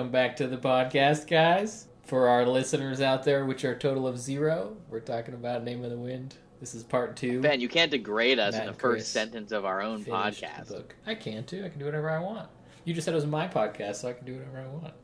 Welcome 0.00 0.12
back 0.12 0.36
to 0.36 0.46
the 0.46 0.56
podcast, 0.56 1.28
guys. 1.28 1.86
For 2.06 2.26
our 2.26 2.46
listeners 2.46 3.02
out 3.02 3.22
there, 3.22 3.44
which 3.44 3.66
are 3.66 3.72
a 3.72 3.78
total 3.78 4.06
of 4.06 4.18
zero, 4.18 4.78
we're 4.88 5.00
talking 5.00 5.34
about 5.34 5.62
Name 5.62 5.84
of 5.84 5.90
the 5.90 5.98
Wind. 5.98 6.36
This 6.58 6.74
is 6.74 6.82
part 6.82 7.16
two. 7.16 7.42
Ben, 7.42 7.60
you 7.60 7.68
can't 7.68 7.90
degrade 7.90 8.38
us 8.38 8.54
Matt 8.54 8.62
in 8.62 8.68
the 8.68 8.72
first 8.72 8.80
Chris 8.80 9.08
sentence 9.08 9.52
of 9.52 9.66
our 9.66 9.82
own 9.82 10.02
podcast. 10.02 10.68
book. 10.68 10.96
I 11.06 11.14
can 11.14 11.44
too. 11.44 11.62
I 11.66 11.68
can 11.68 11.78
do 11.78 11.84
whatever 11.84 12.08
I 12.08 12.18
want. 12.18 12.48
You 12.86 12.94
just 12.94 13.04
said 13.04 13.12
it 13.12 13.16
was 13.16 13.26
my 13.26 13.46
podcast, 13.46 13.96
so 13.96 14.08
I 14.08 14.14
can 14.14 14.24
do 14.24 14.36
whatever 14.36 14.60
I 14.60 14.68
want. 14.68 14.94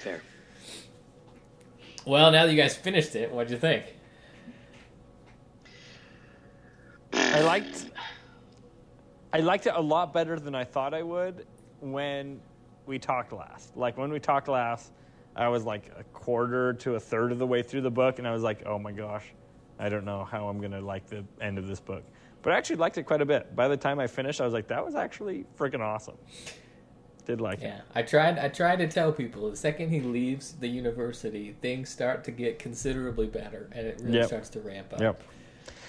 Fair. 0.00 0.20
Well, 2.04 2.32
now 2.32 2.46
that 2.46 2.50
you 2.50 2.60
guys 2.60 2.74
finished 2.74 3.14
it, 3.14 3.30
what'd 3.30 3.52
you 3.52 3.58
think? 3.58 3.94
I 7.12 7.42
liked 7.42 7.90
I 9.32 9.38
liked 9.38 9.68
it 9.68 9.74
a 9.76 9.80
lot 9.80 10.12
better 10.12 10.40
than 10.40 10.56
I 10.56 10.64
thought 10.64 10.92
I 10.92 11.04
would 11.04 11.46
when 11.78 12.40
we 12.86 12.98
talked 12.98 13.32
last. 13.32 13.76
Like 13.76 13.96
when 13.96 14.10
we 14.12 14.20
talked 14.20 14.48
last, 14.48 14.92
I 15.36 15.48
was 15.48 15.64
like 15.64 15.90
a 15.98 16.04
quarter 16.04 16.72
to 16.74 16.94
a 16.94 17.00
third 17.00 17.32
of 17.32 17.38
the 17.38 17.46
way 17.46 17.62
through 17.62 17.80
the 17.82 17.90
book 17.90 18.18
and 18.18 18.26
I 18.28 18.32
was 18.32 18.42
like, 18.42 18.62
"Oh 18.66 18.78
my 18.78 18.92
gosh, 18.92 19.24
I 19.78 19.88
don't 19.88 20.04
know 20.04 20.24
how 20.24 20.48
I'm 20.48 20.58
going 20.58 20.72
to 20.72 20.80
like 20.80 21.06
the 21.06 21.24
end 21.40 21.58
of 21.58 21.66
this 21.66 21.80
book." 21.80 22.04
But 22.42 22.52
I 22.52 22.58
actually 22.58 22.76
liked 22.76 22.98
it 22.98 23.04
quite 23.04 23.20
a 23.22 23.26
bit. 23.26 23.56
By 23.56 23.68
the 23.68 23.76
time 23.76 23.98
I 23.98 24.06
finished, 24.06 24.40
I 24.40 24.44
was 24.44 24.52
like, 24.52 24.68
"That 24.68 24.84
was 24.84 24.94
actually 24.94 25.44
freaking 25.58 25.80
awesome." 25.80 26.16
Did 27.26 27.40
like 27.40 27.62
it. 27.62 27.68
Yeah, 27.68 27.80
I 27.94 28.02
tried. 28.02 28.38
I 28.38 28.48
tried 28.48 28.76
to 28.80 28.86
tell 28.88 29.10
people 29.10 29.50
the 29.50 29.56
second 29.56 29.88
he 29.88 30.00
leaves 30.00 30.52
the 30.60 30.68
university, 30.68 31.56
things 31.62 31.88
start 31.88 32.22
to 32.24 32.30
get 32.30 32.58
considerably 32.58 33.26
better, 33.26 33.70
and 33.72 33.86
it 33.86 33.98
really 34.02 34.18
Yep. 34.18 34.26
starts 34.26 34.48
to 34.50 34.60
ramp 34.60 34.92
up. 34.92 35.00
Yep. 35.00 35.22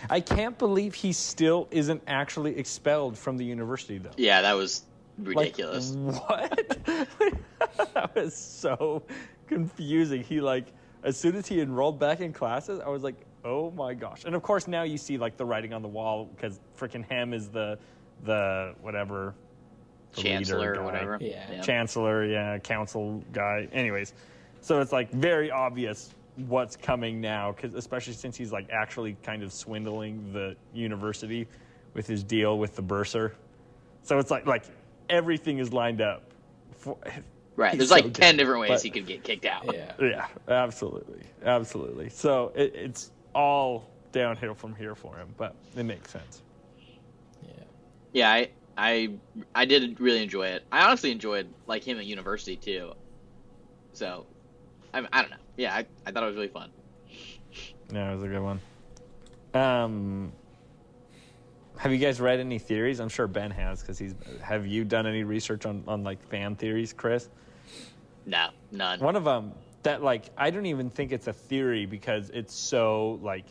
I 0.09 0.21
can't 0.21 0.57
believe 0.57 0.93
he 0.93 1.11
still 1.11 1.67
isn't 1.71 2.01
actually 2.07 2.57
expelled 2.57 3.17
from 3.17 3.35
the 3.37 3.43
university 3.43 3.97
though. 3.97 4.11
Yeah, 4.15 4.41
that 4.43 4.53
was 4.53 4.83
Like, 5.17 5.37
ridiculous. 5.37 5.91
what? 5.91 6.77
that 7.93 8.11
was 8.15 8.35
so 8.35 9.03
confusing. 9.47 10.23
He 10.23 10.41
like 10.41 10.67
as 11.03 11.15
soon 11.17 11.35
as 11.35 11.47
he 11.47 11.61
enrolled 11.61 11.99
back 11.99 12.19
in 12.19 12.33
classes, 12.33 12.81
I 12.83 12.89
was 12.89 13.03
like, 13.03 13.15
oh 13.43 13.71
my 13.71 13.93
gosh. 13.93 14.25
And 14.25 14.35
of 14.35 14.41
course 14.41 14.67
now 14.67 14.83
you 14.83 14.97
see 14.97 15.17
like 15.17 15.37
the 15.37 15.45
writing 15.45 15.71
on 15.73 15.81
the 15.81 15.87
wall 15.87 16.25
because 16.35 16.59
freaking 16.77 17.05
Hem 17.05 17.33
is 17.33 17.49
the 17.49 17.77
the 18.23 18.73
whatever 18.81 19.35
the 20.15 20.21
Chancellor 20.21 20.71
or 20.71 20.75
guy. 20.75 20.81
whatever. 20.83 21.17
Yeah. 21.21 21.61
chancellor, 21.61 22.25
yeah, 22.25 22.57
council 22.59 23.23
guy. 23.33 23.67
Anyways, 23.71 24.13
so 24.61 24.79
it's 24.81 24.91
like 24.91 25.11
very 25.11 25.51
obvious 25.51 26.13
what's 26.47 26.75
coming 26.75 27.21
now, 27.21 27.51
because 27.51 27.75
especially 27.75 28.13
since 28.13 28.35
he's 28.35 28.51
like 28.51 28.69
actually 28.69 29.15
kind 29.23 29.43
of 29.43 29.53
swindling 29.53 30.33
the 30.33 30.55
university 30.73 31.47
with 31.93 32.07
his 32.07 32.23
deal 32.23 32.57
with 32.57 32.75
the 32.75 32.81
bursar. 32.81 33.35
So 34.03 34.19
it's 34.19 34.31
like 34.31 34.45
like 34.45 34.63
everything 35.09 35.59
is 35.59 35.73
lined 35.73 36.01
up. 36.01 36.23
For, 36.77 36.97
Right. 37.55 37.77
There's 37.77 37.89
so 37.89 37.95
like 37.95 38.13
10 38.13 38.13
dumb, 38.13 38.37
different 38.37 38.61
ways 38.61 38.69
but- 38.69 38.83
he 38.83 38.89
could 38.89 39.07
get 39.07 39.23
kicked 39.23 39.45
out. 39.45 39.73
Yeah. 39.73 39.93
yeah, 39.99 40.27
absolutely, 40.49 41.23
absolutely. 41.45 42.09
So 42.09 42.51
it, 42.55 42.75
it's 42.75 43.11
all 43.33 43.89
downhill 44.11 44.53
from 44.53 44.75
here 44.75 44.95
for 44.95 45.15
him, 45.15 45.33
but 45.37 45.55
it 45.75 45.83
makes 45.83 46.11
sense. 46.11 46.41
Yeah. 47.41 47.53
Yeah, 48.13 48.29
I, 48.31 48.49
I 48.77 49.09
I 49.53 49.65
did 49.65 49.99
really 50.01 50.21
enjoy 50.21 50.47
it. 50.47 50.63
I 50.71 50.85
honestly 50.85 51.11
enjoyed 51.11 51.47
like 51.65 51.83
him 51.83 51.97
at 51.97 52.05
university 52.05 52.57
too. 52.57 52.91
So, 53.93 54.25
I, 54.93 55.07
I 55.13 55.21
don't 55.21 55.31
know. 55.31 55.37
Yeah, 55.55 55.73
I, 55.73 55.85
I 56.05 56.11
thought 56.11 56.23
it 56.23 56.27
was 56.27 56.35
really 56.35 56.49
fun. 56.49 56.69
Yeah, 57.93 58.11
it 58.11 58.15
was 58.15 58.23
a 58.23 58.27
good 58.27 58.41
one. 58.41 58.59
Um, 59.53 60.33
have 61.77 61.91
you 61.91 61.97
guys 61.97 62.21
read 62.21 62.39
any 62.39 62.59
theories? 62.59 62.99
I'm 62.99 63.09
sure 63.09 63.27
Ben 63.27 63.51
has 63.51 63.81
because 63.81 63.97
he's. 63.97 64.15
Have 64.41 64.65
you 64.65 64.83
done 64.83 65.05
any 65.05 65.23
research 65.23 65.65
on 65.65 65.83
on 65.87 66.03
like 66.03 66.25
fan 66.29 66.55
theories, 66.55 66.93
Chris? 66.93 67.29
No, 68.25 68.49
none. 68.71 68.99
One 68.99 69.15
of 69.15 69.23
them 69.23 69.53
that 69.83 70.03
like 70.03 70.29
I 70.37 70.49
don't 70.49 70.65
even 70.65 70.89
think 70.89 71.11
it's 71.11 71.27
a 71.27 71.33
theory 71.33 71.85
because 71.85 72.31
it's 72.31 72.53
so 72.53 73.19
like 73.21 73.45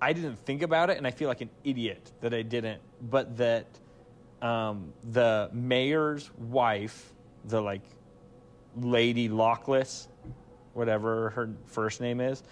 I 0.00 0.12
didn't 0.12 0.36
think 0.44 0.62
about 0.62 0.90
it 0.90 0.98
and 0.98 1.06
I 1.06 1.10
feel 1.10 1.28
like 1.28 1.40
an 1.40 1.50
idiot 1.64 2.12
that 2.20 2.34
I 2.34 2.42
didn't. 2.42 2.80
But 3.10 3.36
that 3.38 3.66
um, 4.42 4.92
the 5.12 5.50
mayor's 5.52 6.30
wife, 6.36 7.12
the 7.46 7.60
like 7.60 7.82
Lady 8.76 9.28
Lackless, 9.28 10.08
whatever 10.74 11.30
her 11.30 11.50
first 11.66 12.00
name 12.00 12.20
is, 12.20 12.42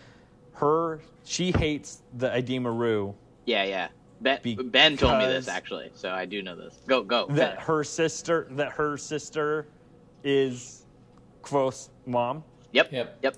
her 0.55 1.01
she 1.25 1.53
hates 1.53 2.03
the 2.15 2.35
Edema 2.37 2.71
Ruh 2.71 3.15
Yeah, 3.45 3.65
yeah. 3.65 3.89
Ben, 4.21 4.41
ben 4.71 4.97
told 4.97 5.19
me 5.19 5.27
this 5.27 5.49
actually, 5.49 5.91
so 5.95 6.11
I 6.11 6.25
do 6.25 6.43
know 6.43 6.57
this. 6.57 6.81
Go, 6.87 7.03
go. 7.03 7.27
that 7.31 7.51
finish. 7.53 7.65
her 7.67 7.85
sister 7.85 8.47
that 8.53 8.73
her 8.73 8.97
sister 8.97 9.67
is 10.25 10.87
Kvothe's 11.43 11.91
mom. 12.07 12.43
Yep. 12.73 12.93
Yep. 12.93 13.19
Yep. 13.23 13.37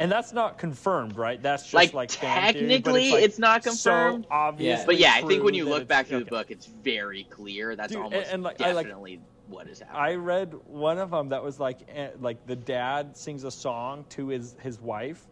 And 0.00 0.10
that's 0.10 0.32
not 0.32 0.58
confirmed, 0.58 1.16
right? 1.16 1.40
That's 1.40 1.62
just 1.62 1.74
Like, 1.74 1.94
like, 1.94 2.10
fan 2.10 2.52
theory, 2.52 2.66
but 2.66 2.68
technically, 2.68 3.10
like 3.12 3.22
it's 3.22 3.38
not 3.38 3.62
confirmed. 3.62 4.24
So 4.24 4.30
obvious, 4.30 4.80
Yeah. 4.80 4.86
But 4.86 4.98
yeah, 4.98 5.12
I 5.14 5.22
think 5.22 5.44
when 5.44 5.54
you 5.54 5.66
look 5.66 5.86
back 5.86 6.06
through 6.06 6.20
the 6.20 6.30
book, 6.30 6.50
it's 6.50 6.66
very 6.66 7.24
clear. 7.30 7.76
That's 7.76 7.92
Dude, 7.92 8.02
almost 8.02 8.26
and- 8.26 8.34
and, 8.34 8.42
like, 8.42 8.60
I, 8.60 8.72
like- 8.72 8.86
definitely 8.86 9.20
what 9.46 9.68
is 9.68 9.80
happening. 9.80 10.00
I 10.02 10.14
read 10.14 10.54
one 10.66 10.98
of 10.98 11.10
them 11.10 11.28
that 11.28 11.44
was 11.44 11.60
like, 11.60 11.78
eh, 11.94 12.08
like 12.20 12.44
the 12.46 12.56
dad 12.56 13.16
sings 13.16 13.44
a 13.44 13.50
song 13.50 14.04
to 14.10 14.28
his 14.28 14.56
his 14.60 14.80
wife, 14.80 15.22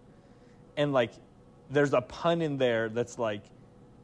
and 0.76 0.92
like, 0.92 1.12
there's 1.70 1.94
a 1.94 2.02
pun 2.02 2.40
in 2.42 2.56
there 2.56 2.88
that's 2.88 3.18
like, 3.18 3.42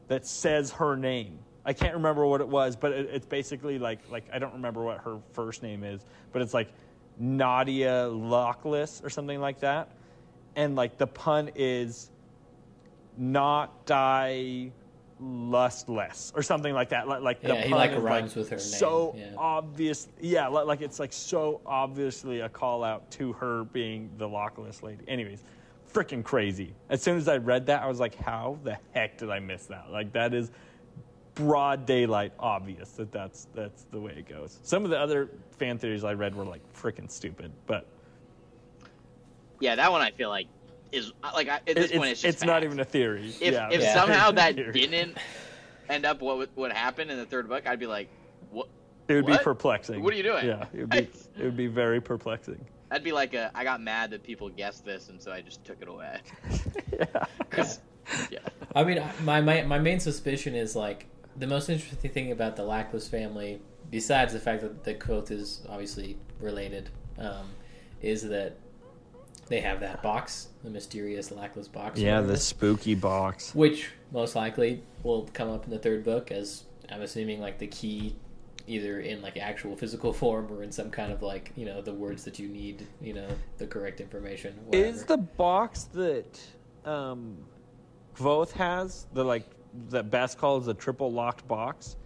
that 0.09 0.27
says 0.27 0.73
her 0.73 0.97
name. 0.97 1.39
I 1.65 1.73
can't 1.73 1.95
remember 1.95 2.27
what 2.27 2.41
it 2.41 2.49
was, 2.49 2.77
but 2.77 2.93
it, 2.93 3.11
it's 3.13 3.27
basically 3.27 3.79
like 3.79 4.01
like 4.11 4.25
I 4.33 4.39
don't 4.39 4.55
remember 4.55 4.83
what 4.83 4.99
her 4.99 5.19
first 5.33 5.63
name 5.63 5.85
is, 5.85 6.05
but 6.33 6.43
it's 6.43 6.55
like 6.55 6.73
Nadia 7.19 8.09
Lockless 8.11 9.05
or 9.05 9.11
something 9.11 9.41
like 9.41 9.61
that, 9.61 9.91
and 10.57 10.77
like 10.77 10.97
the 10.97 11.07
pun 11.07 11.51
is 11.55 12.11
not 13.19 13.85
die 13.87 14.73
lustless 15.21 16.33
or 16.35 16.43
something 16.43 16.73
like 16.73 16.91
that. 16.91 17.09
Like, 17.09 17.23
like 17.23 17.43
the 17.43 17.49
Yeah, 17.49 17.63
he, 17.65 17.71
pun 17.71 17.79
like, 17.79 17.91
is 17.91 17.99
rhymes 17.99 18.37
with 18.37 18.51
her 18.51 18.57
name, 18.57 18.65
So 18.65 19.15
yeah. 19.17 19.35
obvious, 19.37 20.09
yeah, 20.21 20.49
li- 20.49 20.63
like 20.63 20.81
it's 20.81 21.01
like 21.01 21.13
so 21.13 21.61
obviously 21.67 22.41
a 22.41 22.49
call 22.49 22.85
out 22.85 23.11
to 23.13 23.33
her 23.35 23.65
being 23.65 24.11
the 24.17 24.29
lockless 24.29 24.83
lady. 24.83 25.03
Anyways, 25.09 25.43
freaking 25.93 26.23
crazy. 26.25 26.75
As 26.89 27.03
soon 27.03 27.17
as 27.17 27.29
I 27.29 27.37
read 27.39 27.67
that, 27.67 27.83
I 27.83 27.87
was 27.87 28.01
like, 28.01 28.15
how 28.17 28.59
the 28.65 28.79
heck 28.93 29.19
did 29.19 29.31
I 29.31 29.39
miss 29.41 29.67
that? 29.67 29.91
Like 29.91 30.13
that 30.13 30.35
is 30.35 30.51
broad 31.35 31.87
daylight 31.87 32.33
obvious 32.39 32.91
that 32.93 33.13
that's 33.13 33.47
that's 33.55 33.85
the 33.93 34.01
way 34.01 34.13
it 34.19 34.29
goes. 34.29 34.59
Some 34.63 34.85
of 34.85 34.91
the 34.91 34.99
other 34.99 35.29
fan 35.57 35.79
theories 35.79 36.05
I 36.05 36.15
read 36.15 36.35
were 36.35 36.45
like 36.45 36.63
freaking 36.75 37.11
stupid, 37.11 37.53
but 37.67 37.87
yeah, 39.61 39.77
that 39.77 39.91
one 39.91 40.01
I 40.01 40.11
feel 40.11 40.29
like 40.31 40.47
is 40.93 41.13
like 41.23 41.49
I, 41.49 41.57
at 41.57 41.67
this 41.77 41.91
it- 41.91 41.97
point 41.97 42.11
it's, 42.11 42.21
it's 42.21 42.23
just 42.23 42.35
it's 42.43 42.45
not 42.45 42.65
even 42.65 42.81
a 42.81 42.85
theory. 42.85 43.29
If 43.41 43.53
yeah, 43.53 43.69
if 43.71 43.81
Yeah. 43.83 43.95
somehow 43.95 44.31
that 44.33 44.57
didn't 44.57 45.17
end 45.89 46.05
up 46.07 46.21
what 46.21 46.49
what 46.55 46.73
happened 46.73 47.11
in 47.11 47.19
the 47.19 47.27
third 47.27 47.49
book, 47.49 47.67
I'd 47.67 47.79
be 47.79 47.87
like, 47.87 48.09
what? 48.51 48.69
it 49.09 49.15
would 49.15 49.27
be 49.27 49.39
perplexing. 49.39 50.03
What 50.03 50.13
are 50.13 50.17
you 50.17 50.23
doing? 50.23 50.45
Yeah, 50.47 50.67
it 50.75 50.81
would 50.81 50.91
be 50.91 50.99
it 50.99 51.45
would 51.45 51.57
be 51.57 51.67
very 51.67 52.01
perplexing. 52.01 52.65
That'd 52.89 53.05
be 53.05 53.13
like 53.13 53.35
a 53.35 53.51
I 53.55 53.65
got 53.65 53.81
mad 53.83 54.11
that 54.11 54.23
people 54.23 54.49
guessed 54.49 54.85
this, 54.85 55.09
and 55.09 55.21
so 55.21 55.31
I 55.33 55.41
just 55.43 55.65
took 55.65 55.81
it 55.83 55.89
away. 55.89 56.19
yeah. 56.93 57.25
'Cause- 57.51 57.81
yeah, 58.31 58.39
I 58.75 58.85
mean, 58.85 59.03
my, 59.23 59.43
my 59.43 59.63
my 59.63 59.79
main 59.79 60.01
suspicion 60.01 60.55
is 60.55 60.75
like 60.75 61.07
the 61.37 61.47
most 61.47 61.69
interesting 61.69 62.11
thing 62.11 62.33
about 62.33 62.57
the 62.57 62.63
Lackless 62.63 63.07
family, 63.09 63.61
besides 63.91 64.33
the 64.33 64.41
fact 64.41 64.63
that 64.63 64.83
the 64.85 64.95
Kvothe 64.95 65.31
is 65.31 65.61
obviously 65.69 66.17
related, 66.41 66.89
um, 67.19 67.51
is 68.01 68.27
that 68.29 68.57
they 69.49 69.61
have 69.61 69.81
that 69.81 70.03
box, 70.03 70.49
the 70.65 70.71
mysterious 70.71 71.31
Lackless 71.31 71.69
box. 71.71 72.01
Yeah, 72.01 72.15
whatever, 72.15 72.27
the 72.29 72.37
spooky 72.39 72.95
box. 72.95 73.55
which 73.55 73.91
most 74.11 74.35
likely 74.35 74.83
will 75.03 75.29
come 75.35 75.51
up 75.51 75.65
in 75.65 75.71
the 75.71 75.79
third 75.79 76.03
book 76.03 76.33
as 76.33 76.65
I'm 76.91 77.03
assuming 77.03 77.41
like 77.43 77.59
the 77.59 77.67
key, 77.67 78.17
either 78.69 79.01
in 79.01 79.23
like 79.23 79.37
actual 79.37 79.77
physical 79.77 80.13
form 80.13 80.47
or 80.51 80.63
in 80.63 80.71
some 80.71 80.91
kind 80.91 81.13
of 81.13 81.23
like 81.23 81.53
you 81.57 81.65
know 81.65 81.81
the 81.81 81.95
words 81.95 82.25
that 82.25 82.39
you 82.39 82.49
need, 82.49 82.87
you 83.01 83.15
know, 83.15 83.29
the 83.59 83.67
correct 83.67 84.01
information. 84.01 84.55
Whatever. 84.67 84.87
Is 84.87 85.05
the 85.05 85.19
box 85.19 85.85
that 85.95 86.41
um, 86.85 87.37
has 88.55 89.07
the 89.13 89.25
like 89.25 89.49
that 89.91 90.11
Bast 90.11 90.39
calls 90.39 90.67
the 90.67 90.75
triple 90.75 91.13
locked 91.13 91.47
box? 91.49 91.97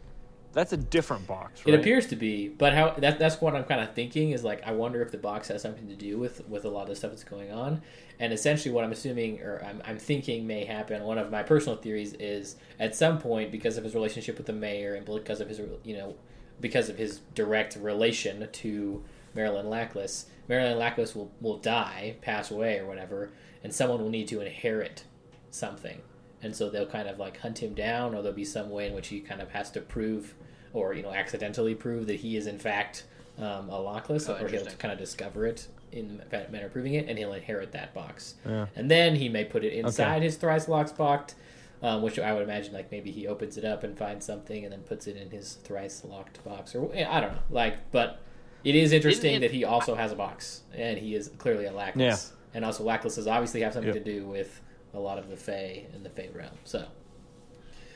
That's 0.52 0.74
a 0.74 0.76
different 0.76 1.26
box, 1.26 1.64
right? 1.64 1.74
It 1.74 1.80
appears 1.80 2.06
to 2.08 2.16
be, 2.16 2.48
but 2.48 2.74
how 2.74 2.90
that, 2.98 3.18
that's 3.18 3.40
what 3.40 3.56
I'm 3.56 3.64
kind 3.64 3.80
of 3.80 3.94
thinking 3.94 4.32
is 4.32 4.44
like 4.44 4.62
I 4.66 4.72
wonder 4.72 5.00
if 5.00 5.10
the 5.10 5.16
box 5.16 5.48
has 5.48 5.62
something 5.62 5.88
to 5.88 5.96
do 5.96 6.18
with 6.18 6.46
with 6.46 6.66
a 6.66 6.68
lot 6.68 6.90
of 6.90 6.98
stuff 6.98 7.12
that's 7.12 7.24
going 7.24 7.50
on, 7.50 7.80
and 8.20 8.32
essentially 8.34 8.74
what 8.74 8.84
I'm 8.84 8.92
assuming 8.92 9.40
or 9.40 9.64
I'm, 9.64 9.80
I'm 9.86 9.98
thinking 9.98 10.46
may 10.46 10.66
happen. 10.66 11.02
One 11.04 11.16
of 11.16 11.30
my 11.30 11.42
personal 11.42 11.78
theories 11.78 12.12
is 12.14 12.56
at 12.78 12.94
some 12.94 13.18
point 13.18 13.50
because 13.50 13.78
of 13.78 13.84
his 13.84 13.94
relationship 13.94 14.36
with 14.36 14.46
the 14.46 14.52
mayor 14.52 14.94
and 14.94 15.06
because 15.06 15.40
of 15.40 15.48
his 15.48 15.60
you 15.84 15.96
know 15.96 16.16
because 16.62 16.88
of 16.88 16.96
his 16.96 17.20
direct 17.34 17.76
relation 17.76 18.48
to 18.50 19.04
Marilyn 19.34 19.66
Lackless, 19.66 20.24
Marilyn 20.48 20.78
Lackless 20.78 21.14
will 21.14 21.30
will 21.42 21.58
die, 21.58 22.16
pass 22.22 22.50
away 22.50 22.78
or 22.78 22.86
whatever, 22.86 23.30
and 23.62 23.74
someone 23.74 24.00
will 24.00 24.08
need 24.08 24.28
to 24.28 24.40
inherit 24.40 25.04
something. 25.50 26.00
And 26.42 26.56
so 26.56 26.70
they'll 26.70 26.86
kind 26.86 27.08
of 27.08 27.18
like 27.18 27.38
hunt 27.38 27.62
him 27.62 27.74
down, 27.74 28.14
or 28.14 28.22
there'll 28.22 28.32
be 28.36 28.44
some 28.44 28.70
way 28.70 28.86
in 28.86 28.94
which 28.94 29.08
he 29.08 29.20
kind 29.20 29.42
of 29.42 29.50
has 29.50 29.70
to 29.72 29.80
prove, 29.80 30.34
or 30.72 30.94
you 30.94 31.02
know, 31.02 31.12
accidentally 31.12 31.74
prove 31.74 32.06
that 32.06 32.20
he 32.20 32.36
is 32.36 32.46
in 32.46 32.58
fact 32.58 33.04
um, 33.38 33.68
a 33.68 33.78
Lackless, 33.80 34.28
Oh, 34.28 34.42
or 34.42 34.48
he'll 34.48 34.64
kind 34.78 34.92
of 34.92 34.98
discover 34.98 35.46
it 35.46 35.68
in 35.92 36.22
that 36.30 36.50
manner 36.50 36.66
of 36.66 36.72
proving 36.72 36.94
it, 36.94 37.08
and 37.08 37.18
he'll 37.18 37.34
inherit 37.34 37.72
that 37.72 37.92
box. 37.92 38.34
Yeah. 38.46 38.66
And 38.74 38.90
then 38.90 39.14
he 39.16 39.28
may 39.28 39.44
put 39.44 39.62
it 39.64 39.72
inside 39.74 40.22
his 40.22 40.36
thrice 40.36 40.68
locked 40.68 40.96
box, 40.96 41.34
um, 41.82 42.02
which 42.02 42.18
I 42.18 42.32
would 42.32 42.42
imagine 42.42 42.72
like 42.72 42.90
maybe 42.90 43.10
he 43.10 43.26
opens 43.26 43.56
it 43.58 43.64
up 43.64 43.82
and 43.84 43.96
finds 43.98 44.24
something, 44.24 44.64
and 44.64 44.72
then 44.72 44.80
puts 44.82 45.06
it 45.06 45.16
in 45.16 45.30
his 45.30 45.54
thrice 45.54 46.04
locked 46.04 46.42
box, 46.44 46.74
or 46.74 46.90
I 46.94 47.20
don't 47.20 47.32
know. 47.32 47.38
Like, 47.50 47.90
but 47.90 48.20
it 48.64 48.74
is 48.74 48.92
interesting 48.92 49.34
it- 49.36 49.40
that 49.40 49.50
he 49.50 49.64
also 49.64 49.94
has 49.94 50.12
a 50.12 50.16
box, 50.16 50.62
and 50.74 50.98
he 50.98 51.14
is 51.14 51.28
clearly 51.38 51.66
a 51.66 51.72
lackless, 51.72 52.32
Yeah. 52.32 52.36
and 52.54 52.64
also 52.64 52.84
lacklesses 52.84 53.30
obviously 53.30 53.60
have 53.62 53.72
something 53.72 53.92
Yep. 53.94 54.04
to 54.04 54.12
do 54.12 54.26
with 54.26 54.60
a 54.94 55.00
lot 55.00 55.18
of 55.18 55.28
the 55.28 55.36
Fey 55.36 55.86
and 55.94 56.04
the 56.04 56.10
Fey 56.10 56.28
realm. 56.34 56.56
So. 56.64 56.86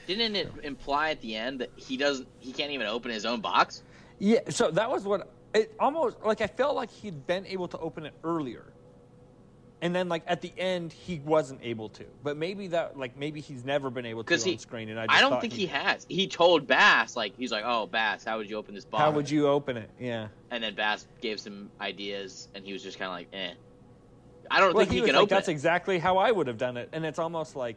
Didn't 0.07 0.37
it 0.37 0.49
imply 0.63 1.11
at 1.11 1.21
the 1.21 1.35
end 1.35 1.61
that 1.61 1.71
he 1.77 1.97
doesn't, 1.97 2.29
he 2.39 2.53
can't 2.53 2.71
even 2.71 2.87
open 2.87 3.11
his 3.11 3.27
own 3.27 3.41
box? 3.41 3.83
Yeah, 4.21 4.39
so 4.51 4.71
that 4.71 4.89
was 4.91 5.05
what 5.05 5.29
it 5.53 5.75
almost 5.81 6.17
like 6.25 6.41
I 6.41 6.47
felt 6.47 6.77
like 6.77 6.91
he'd 6.91 7.27
been 7.27 7.45
able 7.47 7.67
to 7.69 7.79
open 7.79 8.07
it 8.07 8.15
earlier. 8.25 8.65
And 9.83 9.95
then 9.95 10.09
like 10.09 10.23
at 10.27 10.41
the 10.41 10.53
end 10.57 10.93
he 10.93 11.21
wasn't 11.21 11.61
able 11.63 11.91
to. 11.91 12.05
But 12.23 12.37
maybe 12.37 12.69
that 12.69 12.99
like 12.99 13.17
maybe 13.17 13.41
he's 13.41 13.65
never 13.65 13.91
been 13.91 14.07
able 14.07 14.25
to 14.25 14.35
on 14.35 14.41
he, 14.41 14.57
screen 14.57 14.89
and 14.89 14.99
I 14.99 15.07
just 15.07 15.19
I 15.19 15.21
don't 15.21 15.41
think 15.41 15.53
he, 15.53 15.67
has. 15.67 16.07
He 16.09 16.27
told 16.29 16.67
Bast 16.67 17.15
like 17.17 17.37
he's 17.37 17.53
like, 17.53 17.65
"Oh, 17.67 17.87
Bast, 17.87 18.27
how 18.27 18.39
would 18.39 18.49
you 18.49 18.57
open 18.57 18.75
this 18.75 18.87
box?" 18.87 19.03
How 19.03 19.11
would 19.11 19.31
you 19.31 19.49
open 19.49 19.77
it? 19.77 19.91
Yeah. 20.01 20.29
And 20.51 20.65
then 20.65 20.75
Bast 20.75 21.09
gave 21.21 21.39
some 21.41 21.71
ideas, 21.81 22.49
and 22.55 22.65
he 22.65 22.73
was 22.73 22.83
just 22.83 22.99
kind 22.99 23.09
of 23.09 23.15
like, 23.15 23.29
"Eh." 23.33 23.55
I 24.51 24.61
don't 24.61 24.75
Well, 24.75 24.85
think 24.85 24.93
he, 24.93 25.01
he 25.01 25.05
can 25.05 25.15
like, 25.15 25.25
open 25.25 25.37
that's 25.37 25.49
it. 25.49 25.53
exactly 25.53 25.99
how 25.99 26.19
I 26.19 26.31
would 26.31 26.47
have 26.47 26.59
done 26.59 26.77
it. 26.77 26.89
And 26.93 27.05
it's 27.05 27.19
almost 27.19 27.57
like 27.57 27.77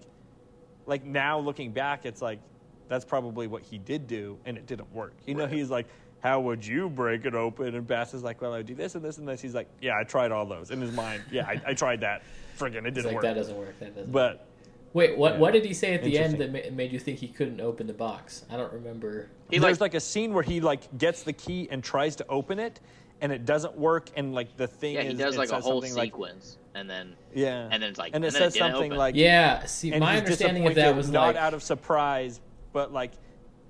like 0.85 1.03
now 1.03 1.39
looking 1.39 1.71
back, 1.71 2.05
it's 2.05 2.21
like 2.21 2.39
that's 2.87 3.05
probably 3.05 3.47
what 3.47 3.61
he 3.61 3.77
did 3.77 4.07
do 4.07 4.37
and 4.45 4.57
it 4.57 4.65
didn't 4.65 4.91
work. 4.93 5.13
You 5.25 5.35
know, 5.35 5.47
he's 5.47 5.69
like, 5.69 5.87
How 6.21 6.39
would 6.41 6.65
you 6.65 6.89
break 6.89 7.25
it 7.25 7.33
open? 7.33 7.75
And 7.75 7.87
Bast 7.87 8.13
is 8.13 8.23
like, 8.23 8.41
Well, 8.41 8.53
I 8.53 8.57
would 8.57 8.65
do 8.65 8.75
this 8.75 8.95
and 8.95 9.03
this 9.03 9.17
and 9.17 9.27
this. 9.27 9.41
He's 9.41 9.55
like, 9.55 9.67
Yeah, 9.81 9.97
I 9.99 10.03
tried 10.03 10.31
all 10.31 10.45
those 10.45 10.71
in 10.71 10.81
his 10.81 10.91
mind. 10.91 11.23
Yeah, 11.31 11.45
I, 11.47 11.61
I 11.67 11.73
tried 11.73 12.01
that. 12.01 12.23
Friggin' 12.57 12.79
it 12.79 12.87
It's 12.87 12.95
didn't 12.95 13.05
like 13.05 13.15
work. 13.15 13.23
that 13.23 13.35
doesn't 13.35 13.57
work. 13.57 13.79
That 13.79 13.95
doesn't. 13.95 14.11
But 14.11 14.45
Wait, 14.91 15.17
what? 15.17 15.33
Yeah. 15.33 15.39
What 15.39 15.53
did 15.53 15.63
he 15.65 15.73
say 15.73 15.93
at 15.93 16.03
the 16.03 16.17
end 16.17 16.39
that 16.39 16.51
ma- 16.51 16.75
made 16.75 16.91
you 16.91 16.99
think 16.99 17.19
he 17.19 17.27
couldn't 17.27 17.61
open 17.61 17.87
the 17.87 17.93
box? 17.93 18.43
I 18.49 18.57
don't 18.57 18.73
remember. 18.73 19.29
He 19.49 19.59
there's 19.59 19.79
like, 19.79 19.93
like, 19.93 19.97
a 19.97 19.99
scene 19.99 20.33
where 20.33 20.43
he 20.43 20.59
like 20.61 20.97
gets 20.97 21.23
the 21.23 21.33
key 21.33 21.67
and 21.71 21.83
tries 21.83 22.15
to 22.17 22.27
open 22.27 22.59
it 22.59 22.79
and 23.21 23.31
it 23.31 23.45
doesn't 23.45 23.77
work 23.77 24.09
and 24.15 24.33
like 24.33 24.55
the 24.57 24.67
thing 24.67 24.95
yeah, 24.95 25.01
is 25.01 25.11
he 25.11 25.17
does 25.17 25.37
like 25.37 25.51
a 25.51 25.59
whole 25.59 25.81
something 25.81 25.95
like 25.97 26.07
sequence, 26.07 26.57
and 26.73 26.89
then 26.89 27.15
yeah 27.33 27.67
and 27.71 27.83
then 27.83 27.89
it's 27.89 27.99
like- 27.99 28.13
and 28.13 28.23
it 28.23 28.27
and 28.27 28.35
then 28.35 28.41
it 28.41 28.45
says 28.45 28.53
didn't 28.53 28.71
something 28.71 28.91
open. 28.91 28.97
like 28.97 29.15
Yeah. 29.15 29.65
See, 29.65 29.91
my 29.97 30.17
understanding 30.17 30.65
of 30.65 30.75
that 30.75 30.95
was 30.95 31.09
not 31.09 31.27
like, 31.27 31.35
out 31.35 31.53
of 31.53 31.61
surprise, 31.63 32.39
but 32.73 32.91
like 32.93 33.11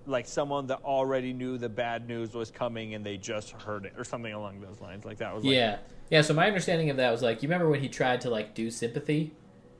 like 0.06 0.26
someone 0.28 0.68
that 0.68 0.80
already 0.84 1.34
knew 1.34 1.58
the 1.58 1.70
bad 1.70 2.08
news 2.08 2.34
was 2.34 2.50
coming 2.52 2.94
and 2.96 3.06
they 3.06 3.18
just 3.18 3.52
heard 3.52 3.86
it 3.86 3.94
or 3.98 4.04
something 4.04 4.34
along 4.34 4.62
those 4.62 4.80
lines. 4.82 5.06
Like 5.06 5.18
that 5.18 5.34
was 5.36 5.44
like, 5.44 5.54
yeah, 5.54 5.78
yeah. 6.10 6.22
So 6.22 6.34
my 6.34 6.48
understanding 6.48 6.90
of 6.90 6.98
that 6.98 7.12
was 7.12 7.22
like, 7.22 7.44
you 7.44 7.50
remember 7.50 7.70
when 7.70 7.82
he 7.82 7.90
tried 7.90 8.22
to 8.22 8.30
like 8.30 8.56
do 8.56 8.72
sympathy, 8.72 9.34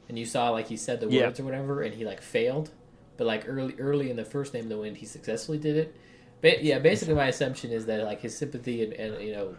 and 0.08 0.18
you 0.18 0.26
saw 0.26 0.50
like 0.50 0.68
he 0.68 0.78
said 0.78 1.00
the 1.00 1.08
Yeah. 1.10 1.26
words 1.26 1.40
or 1.40 1.44
whatever, 1.44 1.82
and 1.82 1.94
he 1.96 2.06
like 2.06 2.22
failed, 2.22 2.72
but 3.18 3.26
like 3.28 3.46
early 3.48 3.76
early 3.80 4.10
in 4.10 4.16
the 4.16 4.26
first 4.26 4.54
name 4.54 4.64
of 4.64 4.70
the 4.70 4.78
wind, 4.78 4.98
he 4.98 5.06
successfully 5.06 5.58
did 5.58 5.78
it. 5.78 5.96
But 6.42 6.64
yeah, 6.64 6.80
basically 6.80 7.16
my 7.16 7.28
assumption 7.28 7.72
is 7.72 7.86
that 7.88 8.04
like 8.04 8.22
his 8.22 8.38
sympathy 8.38 8.84
and, 8.84 8.94
and 8.94 9.22
you 9.24 9.34
know 9.34 9.56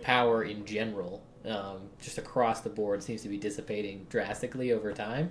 power 0.00 0.42
in 0.44 0.64
general, 0.64 1.22
um, 1.46 1.80
just 2.00 2.18
across 2.18 2.60
the 2.60 2.70
board, 2.70 3.02
seems 3.02 3.22
to 3.22 3.28
be 3.28 3.36
dissipating 3.36 4.06
drastically 4.08 4.72
over 4.72 4.92
time. 4.92 5.30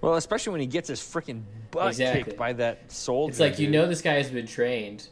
Well, 0.00 0.14
especially 0.14 0.52
when 0.52 0.60
he 0.60 0.66
gets 0.66 0.88
his 0.88 1.00
freaking 1.00 1.42
butt 1.70 1.88
Exactly. 1.88 2.24
kicked 2.24 2.36
by 2.36 2.52
that 2.54 2.90
soldier. 2.92 3.30
It's 3.30 3.40
like 3.40 3.58
you 3.58 3.68
know 3.68 3.86
this 3.86 4.02
guy 4.02 4.14
has 4.14 4.30
been 4.30 4.46
trained 4.46 5.08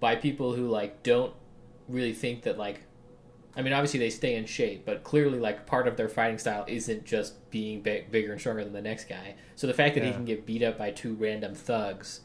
by 0.00 0.16
people 0.16 0.52
who 0.52 0.68
like 0.68 1.02
don't 1.02 1.32
really 1.88 2.12
think 2.12 2.42
that 2.42 2.58
like 2.58 2.82
I 3.56 3.62
mean 3.62 3.72
obviously 3.72 3.98
they 3.98 4.10
stay 4.10 4.36
in 4.36 4.46
shape, 4.46 4.84
but 4.84 5.02
clearly 5.02 5.38
like 5.38 5.66
part 5.66 5.88
of 5.88 5.96
their 5.96 6.08
fighting 6.08 6.38
style 6.38 6.64
isn't 6.68 7.04
just 7.04 7.50
being 7.50 7.80
big, 7.80 8.10
bigger 8.10 8.32
and 8.32 8.40
stronger 8.40 8.62
than 8.64 8.72
the 8.72 8.82
next 8.82 9.08
guy. 9.08 9.34
So 9.56 9.66
the 9.66 9.74
fact 9.74 9.94
that 9.96 10.04
he 10.04 10.12
can 10.12 10.24
get 10.24 10.46
beat 10.46 10.62
up 10.62 10.78
by 10.78 10.90
two 10.90 11.14
random 11.14 11.54
thugs, 11.54 12.20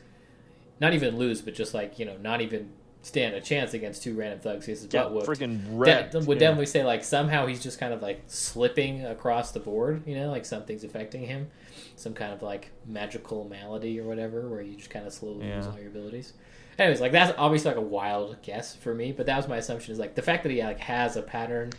not 0.79 0.93
even 0.93 1.17
lose, 1.17 1.41
but 1.41 1.55
just 1.55 1.73
like 1.73 1.97
you 1.97 2.05
know 2.05 2.17
not 2.17 2.41
even 2.41 2.71
stand 3.03 3.35
a 3.35 3.41
chance 3.41 3.73
against 3.73 4.01
two 4.01 4.15
random 4.15 4.39
thugs, 4.39 4.65
gets 4.65 4.79
his 4.81 4.87
butt 4.87 5.13
whooped. 5.13 5.27
freaking 5.27 5.77
De- 6.11 6.19
would 6.21 6.37
yeah. 6.37 6.47
definitely 6.47 6.65
say 6.65 6.83
like 6.83 7.03
somehow 7.03 7.45
he's 7.45 7.61
just 7.61 7.77
kind 7.77 7.93
of 7.93 8.01
like 8.01 8.23
slipping 8.27 9.05
across 9.05 9.51
the 9.51 9.59
board, 9.59 10.07
you 10.07 10.15
know, 10.15 10.31
like 10.31 10.45
something's 10.45 10.85
affecting 10.85 11.25
him, 11.25 11.49
some 11.97 12.13
kind 12.13 12.31
of 12.31 12.41
like 12.41 12.71
magical 12.87 13.43
malady 13.43 13.99
or 13.99 14.05
whatever, 14.05 14.47
where 14.47 14.61
you 14.61 14.75
just 14.75 14.89
kind 14.89 15.05
of 15.05 15.13
slowly 15.13 15.45
lose 15.45 15.67
all 15.67 15.77
your 15.77 15.89
abilities. 15.89 16.33
Anyways, 16.79 17.01
like 17.01 17.11
that's 17.11 17.33
obviously 17.37 17.69
like 17.71 17.77
a 17.77 17.81
wild 17.81 18.41
guess 18.41 18.73
for 18.73 18.95
me, 18.95 19.11
but 19.11 19.25
that 19.25 19.35
was 19.35 19.49
my 19.49 19.57
assumption 19.57 19.91
is 19.91 19.99
like 19.99 20.15
the 20.15 20.21
fact 20.21 20.43
that 20.43 20.51
he 20.51 20.63
like 20.63 20.79
has 20.79 21.17
a 21.17 21.21
pattern 21.21 21.71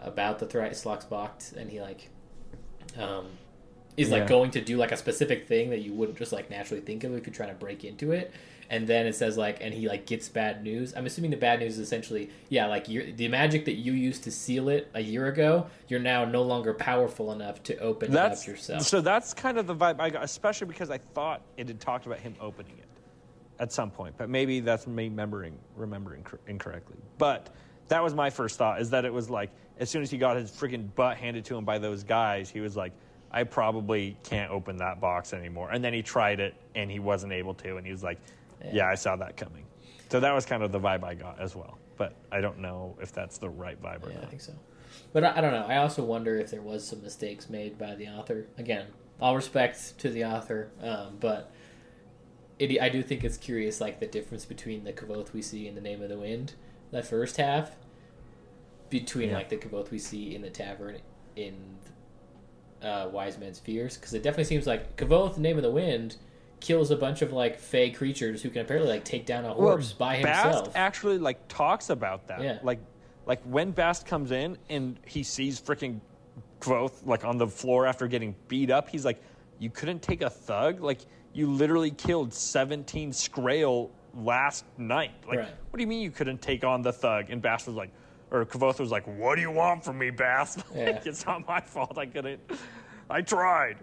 about 0.00 0.40
the 0.40 0.46
thrice 0.46 0.84
box 1.08 1.52
and 1.52 1.70
he 1.70 1.80
like 1.80 2.10
um 2.98 3.26
is 3.96 4.10
like 4.10 4.26
going 4.26 4.50
to 4.50 4.60
do 4.60 4.76
like 4.76 4.92
a 4.92 4.96
specific 4.96 5.46
thing 5.46 5.70
that 5.70 5.80
you 5.80 5.94
wouldn't 5.94 6.18
just 6.18 6.32
like 6.32 6.50
naturally 6.50 6.80
think 6.80 7.04
of 7.04 7.14
if 7.14 7.26
you're 7.26 7.34
trying 7.34 7.48
to 7.48 7.54
break 7.54 7.84
into 7.84 8.10
it 8.12 8.32
and 8.70 8.86
then 8.86 9.06
it 9.06 9.14
says 9.14 9.36
like 9.36 9.58
and 9.60 9.74
he 9.74 9.88
like 9.88 10.06
gets 10.06 10.28
bad 10.28 10.62
news 10.62 10.94
i'm 10.96 11.06
assuming 11.06 11.30
the 11.30 11.36
bad 11.36 11.60
news 11.60 11.74
is 11.74 11.80
essentially 11.80 12.30
yeah 12.48 12.66
like 12.66 12.86
the 12.86 13.28
magic 13.28 13.64
that 13.64 13.74
you 13.74 13.92
used 13.92 14.24
to 14.24 14.30
seal 14.30 14.68
it 14.68 14.90
a 14.94 15.00
year 15.00 15.26
ago 15.26 15.66
you're 15.88 16.00
now 16.00 16.24
no 16.24 16.42
longer 16.42 16.74
powerful 16.74 17.32
enough 17.32 17.62
to 17.62 17.76
open 17.78 18.10
That's 18.10 18.42
it 18.42 18.44
up 18.44 18.48
yourself 18.48 18.82
so. 18.82 19.00
That's 19.04 19.34
kind 19.34 19.58
of 19.58 19.66
the 19.66 19.74
vibe 19.74 20.00
I 20.00 20.10
got, 20.10 20.24
especially 20.24 20.66
because 20.66 20.90
I 20.90 20.98
thought 20.98 21.42
it 21.56 21.68
had 21.68 21.78
talked 21.78 22.06
about 22.06 22.18
him 22.20 22.34
opening 22.40 22.78
it 22.78 22.88
at 23.58 23.70
some 23.70 23.90
point, 23.90 24.14
but 24.16 24.28
maybe 24.28 24.60
that's 24.60 24.86
me 24.86 25.04
remembering 25.04 25.58
remembering 25.76 26.24
incorrectly. 26.46 26.96
But 27.18 27.54
that 27.88 28.02
was 28.02 28.14
my 28.14 28.30
first 28.30 28.56
thought: 28.58 28.80
is 28.80 28.90
that 28.90 29.04
it 29.04 29.12
was 29.12 29.30
like 29.30 29.50
as 29.78 29.90
soon 29.90 30.02
as 30.02 30.10
he 30.10 30.18
got 30.18 30.36
his 30.36 30.50
freaking 30.50 30.88
butt 30.94 31.16
handed 31.16 31.44
to 31.46 31.56
him 31.56 31.64
by 31.64 31.78
those 31.78 32.02
guys, 32.02 32.48
he 32.48 32.60
was 32.60 32.76
like, 32.76 32.92
"I 33.30 33.44
probably 33.44 34.16
can't 34.24 34.50
open 34.50 34.78
that 34.78 35.00
box 35.00 35.32
anymore." 35.32 35.70
And 35.70 35.84
then 35.84 35.92
he 35.92 36.02
tried 36.02 36.40
it, 36.40 36.54
and 36.74 36.90
he 36.90 36.98
wasn't 36.98 37.32
able 37.32 37.54
to, 37.54 37.76
and 37.76 37.84
he 37.86 37.92
was 37.92 38.02
like, 38.02 38.18
Yeah. 38.64 38.70
"Yeah, 38.72 38.88
I 38.88 38.94
saw 38.94 39.16
that 39.16 39.36
coming." 39.36 39.64
So 40.10 40.20
that 40.20 40.32
was 40.32 40.46
kind 40.46 40.62
of 40.62 40.72
the 40.72 40.80
vibe 40.80 41.04
I 41.04 41.14
got 41.14 41.40
as 41.40 41.54
well. 41.56 41.78
But 41.96 42.14
I 42.32 42.40
don't 42.40 42.58
know 42.58 42.96
if 43.00 43.12
that's 43.12 43.38
the 43.38 43.48
right 43.48 43.80
vibe 43.80 44.04
or 44.06 44.10
yeah 44.10 44.20
i 44.22 44.26
think 44.26 44.40
so 44.40 44.52
but 45.12 45.22
I, 45.24 45.38
I 45.38 45.40
don't 45.40 45.52
know 45.52 45.66
i 45.68 45.76
also 45.76 46.02
wonder 46.04 46.36
if 46.36 46.50
there 46.50 46.60
was 46.62 46.86
some 46.86 47.02
mistakes 47.02 47.48
made 47.48 47.78
by 47.78 47.94
the 47.94 48.08
author 48.08 48.46
again 48.58 48.86
all 49.20 49.36
respect 49.36 49.98
to 49.98 50.10
the 50.10 50.24
author 50.24 50.70
um, 50.82 51.16
but 51.20 51.52
it, 52.58 52.80
I 52.80 52.88
do 52.88 53.02
think 53.02 53.24
it's 53.24 53.36
curious, 53.36 53.80
like 53.80 54.00
the 54.00 54.06
difference 54.06 54.44
between 54.44 54.84
the 54.84 54.92
Kvothe 54.92 55.32
we 55.32 55.42
see 55.42 55.66
in 55.66 55.74
the 55.74 55.80
Name 55.80 56.02
of 56.02 56.08
the 56.08 56.18
Wind, 56.18 56.54
that 56.92 57.06
first 57.06 57.36
half, 57.36 57.72
between 58.90 59.30
Yeah. 59.30 59.36
like 59.36 59.48
the 59.48 59.56
Kvothe 59.56 59.90
we 59.90 59.98
see 59.98 60.34
in 60.34 60.42
the 60.42 60.50
tavern 60.50 60.98
in 61.36 61.54
uh, 62.82 63.08
Wise 63.10 63.38
Man's 63.38 63.58
Fears, 63.58 63.96
because 63.96 64.14
it 64.14 64.22
definitely 64.22 64.44
seems 64.44 64.66
like 64.66 64.96
Kvothe, 64.96 65.38
Name 65.38 65.56
of 65.56 65.62
the 65.62 65.70
Wind, 65.70 66.16
kills 66.60 66.90
a 66.90 66.96
bunch 66.96 67.22
of 67.22 67.32
like 67.32 67.58
fey 67.58 67.90
creatures 67.90 68.42
who 68.42 68.50
can 68.50 68.62
apparently 68.62 68.90
like 68.90 69.04
take 69.04 69.26
down 69.26 69.44
a 69.44 69.52
horse 69.52 69.92
by 69.92 70.16
himself. 70.16 70.66
Bast 70.66 70.76
actually 70.76 71.18
like 71.18 71.46
talks 71.48 71.90
about 71.90 72.26
that. 72.28 72.42
Yeah. 72.42 72.58
Like 72.62 72.80
like 73.26 73.42
when 73.44 73.70
Bast 73.70 74.06
comes 74.06 74.30
in 74.32 74.56
and 74.68 74.98
he 75.06 75.22
sees 75.22 75.60
freaking 75.60 76.00
Kvothe 76.60 76.94
like 77.04 77.24
on 77.24 77.36
the 77.38 77.46
floor 77.46 77.86
after 77.86 78.06
getting 78.08 78.34
beat 78.48 78.70
up, 78.70 78.88
he's 78.88 79.04
like, 79.04 79.22
You 79.58 79.70
couldn't 79.70 80.02
take 80.02 80.22
a 80.22 80.30
thug? 80.30 80.80
Like 80.80 81.00
you 81.32 81.46
literally 81.50 81.90
killed 81.90 82.32
seventeen 82.32 83.12
Scrael 83.12 83.90
last 84.14 84.64
night. 84.78 85.12
Like 85.26 85.38
Right. 85.40 85.48
what 85.70 85.76
do 85.76 85.82
you 85.82 85.86
mean 85.88 86.00
you 86.02 86.10
couldn't 86.10 86.40
take 86.40 86.64
on 86.64 86.82
the 86.82 86.92
thug? 86.92 87.30
And 87.30 87.42
Bast 87.42 87.66
was 87.66 87.76
like 87.76 87.90
or 88.30 88.44
Kvothe 88.46 88.80
was 88.80 88.90
like, 88.90 89.06
What 89.06 89.34
do 89.36 89.42
you 89.42 89.50
want 89.50 89.84
from 89.84 89.98
me, 89.98 90.10
Bast? 90.10 90.62
Yeah. 90.74 90.86
like, 90.86 91.06
it's 91.06 91.26
not 91.26 91.46
my 91.46 91.60
fault. 91.60 91.98
I 91.98 92.06
couldn't 92.06 92.40
I 93.10 93.20
tried. 93.20 93.76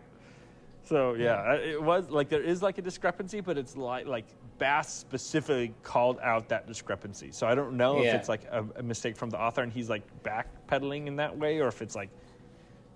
So 0.83 1.13
yeah, 1.13 1.53
it 1.53 1.81
was 1.81 2.09
like 2.09 2.29
there 2.29 2.41
is 2.41 2.61
like 2.61 2.77
a 2.77 2.81
discrepancy, 2.81 3.39
but 3.39 3.57
it's 3.57 3.77
like 3.77 4.07
like 4.07 4.25
Bast 4.57 4.99
specifically 4.99 5.73
called 5.83 6.19
out 6.21 6.49
that 6.49 6.67
discrepancy. 6.67 7.31
So 7.31 7.47
I 7.47 7.55
don't 7.55 7.77
know 7.77 8.01
Yeah. 8.01 8.09
if 8.09 8.15
it's 8.15 8.29
like 8.29 8.43
a, 8.51 8.65
a 8.75 8.83
mistake 8.83 9.15
from 9.15 9.29
the 9.29 9.39
author 9.39 9.61
and 9.61 9.71
he's 9.71 9.89
like 9.89 10.03
backpedaling 10.23 11.07
in 11.07 11.15
that 11.17 11.37
way, 11.37 11.59
or 11.59 11.67
if 11.67 11.81
it's 11.81 11.95
like 11.95 12.09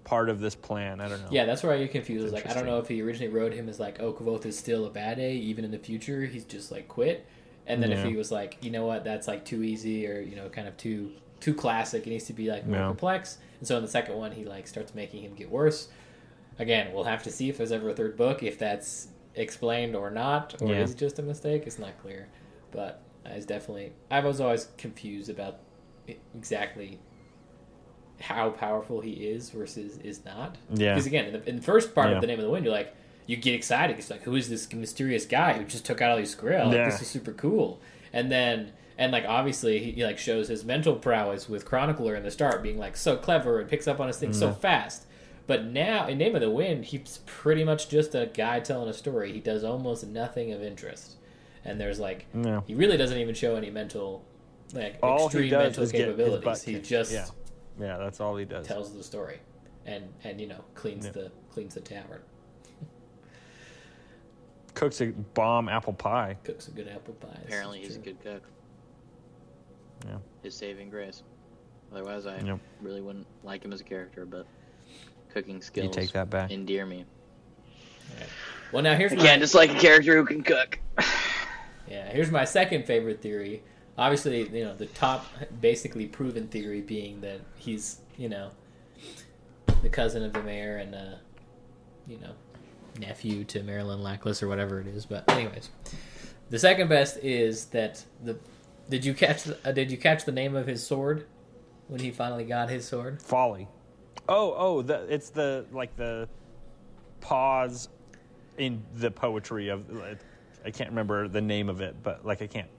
part 0.04 0.30
of 0.30 0.40
this 0.40 0.56
plan. 0.56 1.00
I 1.02 1.08
don't 1.08 1.22
know. 1.22 1.30
Yeah, 1.32 1.46
that's 1.46 1.64
where 1.64 1.74
I 1.74 1.78
get 1.80 1.92
confused. 1.92 2.26
It's 2.26 2.34
Like, 2.34 2.48
I 2.50 2.54
don't 2.54 2.66
know 2.68 2.78
if 2.80 2.88
he 2.88 3.02
originally 3.02 3.34
wrote 3.34 3.54
him 3.54 3.68
as 3.68 3.80
like, 3.80 4.00
oh, 4.00 4.14
Kvothe 4.14 4.46
is 4.46 4.58
still 4.58 4.86
a 4.86 4.90
bad 4.92 5.18
A, 5.20 5.32
even 5.34 5.66
in 5.66 5.72
the 5.72 5.80
future. 5.80 6.26
He's 6.26 6.46
just 6.46 6.72
like 6.72 6.88
quit. 6.88 7.26
And 7.66 7.82
then 7.82 7.92
if 7.92 8.00
Yeah. 8.00 8.10
he 8.10 8.16
was 8.16 8.32
like, 8.32 8.58
you 8.62 8.70
know 8.70 8.86
what, 8.86 9.04
that's 9.04 9.28
like 9.28 9.46
too 9.46 9.64
easy 9.64 10.08
or 10.08 10.20
you 10.22 10.36
know, 10.36 10.50
kind 10.50 10.68
of 10.68 10.78
too 10.78 11.12
too 11.40 11.54
classic. 11.54 12.06
It 12.08 12.10
needs 12.12 12.26
to 12.26 12.34
be 12.34 12.50
like 12.50 12.66
more 12.66 12.80
Yeah. 12.80 12.88
complex. 12.88 13.38
And 13.60 13.68
so 13.68 13.76
in 13.78 13.84
the 13.84 13.90
second 13.90 14.16
one, 14.18 14.32
he 14.32 14.46
like 14.46 14.68
starts 14.68 14.94
making 14.96 15.24
him 15.24 15.34
get 15.34 15.50
worse. 15.50 15.90
Again, 16.58 16.94
we'll 16.94 17.04
have 17.04 17.24
to 17.24 17.32
see 17.32 17.50
if 17.50 17.58
there's 17.58 17.72
ever 17.72 17.90
a 17.90 17.94
third 17.94 18.16
book, 18.16 18.44
if 18.44 18.58
that's 18.58 19.10
explained 19.36 19.96
or 19.96 20.10
not, 20.10 20.62
or 20.62 20.72
Yeah. 20.72 20.82
is 20.82 20.92
it 20.92 20.98
just 20.98 21.20
a 21.20 21.22
mistake? 21.22 21.64
It's 21.66 21.80
not 21.80 22.00
clear. 22.02 22.28
But 22.72 23.02
I 23.26 23.36
was 23.36 23.46
definitely, 23.46 23.94
I 24.10 24.20
was 24.22 24.40
always 24.40 24.70
confused 24.78 25.30
about 25.30 25.60
exactly 26.34 27.00
how 28.22 28.52
powerful 28.52 29.02
he 29.02 29.28
is 29.28 29.50
versus 29.50 29.98
is 29.98 30.24
not. 30.24 30.58
Yeah. 30.74 30.94
Because 30.94 31.06
again, 31.06 31.26
in 31.26 31.34
the, 31.34 31.50
in 31.50 31.56
the 31.58 31.62
first 31.62 31.94
part 31.94 32.10
Yeah. 32.10 32.16
of 32.16 32.22
the 32.22 32.28
name 32.28 32.40
of 32.40 32.46
the 32.46 32.52
wind, 32.52 32.64
you're 32.66 32.74
like, 32.74 32.96
you 33.28 33.36
get 33.36 33.54
excited. 33.54 33.98
It's 33.98 34.10
like, 34.10 34.24
who 34.24 34.36
is 34.36 34.50
this 34.50 34.72
mysterious 34.72 35.26
guy 35.26 35.54
who 35.54 35.66
just 35.66 35.86
took 35.86 36.02
out 36.02 36.12
all 36.12 36.18
these 36.18 36.30
Scrael? 36.30 36.68
Like, 36.68 36.76
Yeah. 36.76 36.86
this 36.86 37.02
is 37.02 37.08
super 37.08 37.34
cool. 37.34 37.82
And 38.14 38.32
then 38.32 38.72
and 38.98 39.12
like 39.12 39.26
obviously 39.28 39.80
he, 39.80 39.92
he, 39.92 40.06
like 40.06 40.18
shows 40.18 40.48
his 40.48 40.64
mental 40.64 40.96
prowess 40.96 41.50
with 41.50 41.66
Chronicler 41.66 42.16
in 42.16 42.24
the 42.24 42.32
start, 42.32 42.64
being 42.64 42.78
like 42.78 42.96
so 42.96 43.18
clever 43.18 43.60
and 43.60 43.70
picks 43.70 43.88
up 43.88 44.00
on 44.00 44.08
his 44.08 44.18
things 44.18 44.40
mm-hmm. 44.40 44.54
so 44.54 44.58
fast. 44.58 45.06
But 45.48 45.66
now 45.66 46.08
in 46.08 46.18
Name 46.18 46.34
of 46.36 46.42
the 46.42 46.50
Wind, 46.50 46.86
he's 46.86 47.20
pretty 47.26 47.64
much 47.64 47.88
just 47.90 48.16
a 48.16 48.26
guy 48.34 48.60
telling 48.60 48.90
a 48.90 48.94
story. 48.94 49.32
He 49.32 49.40
does 49.40 49.64
almost 49.64 50.06
nothing 50.08 50.52
of 50.52 50.64
interest, 50.64 51.18
and 51.64 51.80
there's 51.80 52.00
like 52.00 52.26
No. 52.34 52.64
he 52.66 52.74
really 52.74 52.98
doesn't 52.98 53.18
even 53.18 53.36
show 53.36 53.56
any 53.56 53.70
mental 53.70 54.24
like 54.74 54.98
All 55.04 55.20
he 55.20 55.26
extreme 55.26 55.50
does 55.52 55.64
mental 55.64 55.84
is 55.84 55.92
capabilities. 55.92 56.64
He 56.64 56.80
just 56.80 57.12
Yeah. 57.14 57.26
Yeah, 57.80 57.98
that's 57.98 58.20
all 58.20 58.36
he 58.38 58.46
does. 58.46 58.66
tells 58.66 58.96
the 58.96 59.04
story, 59.04 59.40
and 59.86 60.12
and 60.24 60.42
you 60.42 60.48
know 60.48 60.64
cleans 60.74 61.06
Yeah. 61.06 61.12
the 61.12 61.32
cleans 61.52 61.76
the 61.76 61.82
tavern, 61.82 62.22
Cooks 64.74 65.00
a 65.02 65.12
bomb 65.36 65.70
apple 65.70 65.94
pie. 65.94 66.38
cooks 66.44 66.68
a 66.68 66.72
good 66.72 66.88
apple 66.88 67.14
pie. 67.14 67.40
Apparently, 67.46 67.80
he's 67.80 67.96
a 67.96 68.00
good 68.00 68.20
cook. 68.22 68.44
Yeah. 70.06 70.18
His 70.44 70.56
saving 70.56 70.90
grace. 70.90 71.24
Otherwise, 71.94 72.26
I 72.26 72.40
Yep. 72.40 72.60
really 72.82 73.00
wouldn't 73.02 73.28
like 73.44 73.64
him 73.64 73.72
as 73.72 73.80
a 73.80 73.86
character. 73.86 74.26
But 74.26 74.46
cooking 75.36 75.62
skills 75.62 75.86
You 75.96 76.02
take 76.02 76.14
that 76.14 76.30
back. 76.30 76.50
endear 76.50 76.86
me. 76.86 77.06
Well, 78.72 78.82
now 78.82 78.96
here's 78.96 79.12
again, 79.12 79.24
my 79.24 79.30
can't 79.30 79.42
dislike 79.42 79.70
a 79.70 79.80
character 79.80 80.16
who 80.16 80.26
can 80.26 80.42
cook. 80.42 80.80
Yeah, 81.88 82.10
here's 82.10 82.32
my 82.32 82.46
second 82.46 82.88
favorite 82.88 83.22
theory. 83.22 83.62
Obviously, 83.96 84.50
you 84.50 84.64
know, 84.64 84.76
the 84.76 84.88
top 84.88 85.28
basically 85.62 86.08
proven 86.08 86.48
theory 86.48 86.82
being 86.82 87.22
that 87.22 87.42
he's, 87.58 88.00
you 88.18 88.28
know, 88.28 88.50
the 89.84 89.90
cousin 89.90 90.24
of 90.24 90.34
the 90.34 90.42
mayor 90.42 90.78
and, 90.78 90.96
uh, 90.96 91.14
you 92.08 92.18
know, 92.18 92.32
nephew 93.00 93.44
to 93.44 93.62
Marilyn 93.62 94.00
Lackless 94.02 94.42
or 94.42 94.48
whatever 94.48 94.82
it 94.82 94.88
is. 94.88 95.06
But 95.06 95.30
anyways, 95.30 95.70
the 96.50 96.58
second 96.58 96.88
best 96.88 97.18
is 97.18 97.66
that 97.66 98.04
the 98.24 98.36
did 98.90 99.06
you 99.06 99.14
catch 99.14 99.44
the, 99.44 99.56
uh, 99.64 99.72
did 99.72 99.92
you 99.92 99.98
catch 99.98 100.26
the 100.26 100.32
name 100.32 100.56
of 100.56 100.66
his 100.66 100.86
sword 100.86 101.28
when 101.88 102.00
he 102.00 102.10
finally 102.10 102.46
got 102.46 102.72
his 102.72 102.88
sword? 102.88 103.22
Folly. 103.22 103.68
Oh, 104.28 104.54
oh, 104.58 104.82
the, 104.82 105.06
it's 105.14 105.30
the 105.30 105.66
like 105.72 105.96
the 105.96 106.28
pause 107.22 107.90
in 108.58 108.84
the 108.96 109.12
poetry 109.12 109.70
of. 109.70 109.86
I 110.66 110.72
can't 110.72 110.90
remember 110.90 111.28
the 111.28 111.42
name 111.42 111.70
of 111.70 111.82
it, 111.82 111.96
but 112.02 112.26
like 112.26 112.42
I 112.42 112.48
can't. 112.48 112.70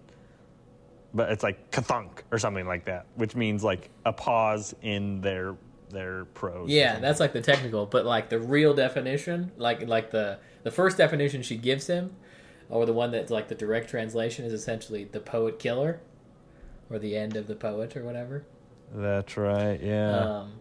But 1.15 1.31
it's 1.31 1.43
like 1.43 1.71
kathunk 1.71 2.23
or 2.31 2.39
something 2.39 2.67
like 2.67 2.87
that, 2.87 3.07
which 3.15 3.37
means 3.37 3.63
like 3.63 3.91
a 4.05 4.13
pause 4.13 4.75
in 4.83 5.21
their 5.21 5.57
their 5.91 6.25
prose. 6.27 6.69
Yeah, 6.69 6.99
that's 6.99 7.21
like 7.21 7.33
the 7.33 7.41
technical, 7.41 7.87
but 7.87 8.05
like 8.05 8.29
the 8.29 8.41
real 8.41 8.75
definition, 8.75 9.53
like 9.57 9.87
like 9.87 10.11
the 10.11 10.39
the 10.65 10.71
first 10.71 10.97
definition 10.99 11.43
she 11.43 11.57
gives 11.57 11.87
him, 11.87 12.17
or 12.69 12.87
the 12.87 12.93
one 12.93 13.13
that's 13.13 13.31
like 13.31 13.49
the 13.49 13.55
direct 13.55 13.89
translation 13.89 14.45
is 14.45 14.53
essentially 14.53 15.05
the 15.05 15.21
poet 15.21 15.59
killer, 15.61 16.01
or 16.91 16.99
the 16.99 17.17
end 17.17 17.37
of 17.37 17.47
the 17.47 17.55
poet 17.55 17.97
or 17.97 18.05
whatever. 18.05 18.45
that's 18.93 19.37
right. 19.37 19.81
Yeah. 19.81 20.19
Um, 20.19 20.53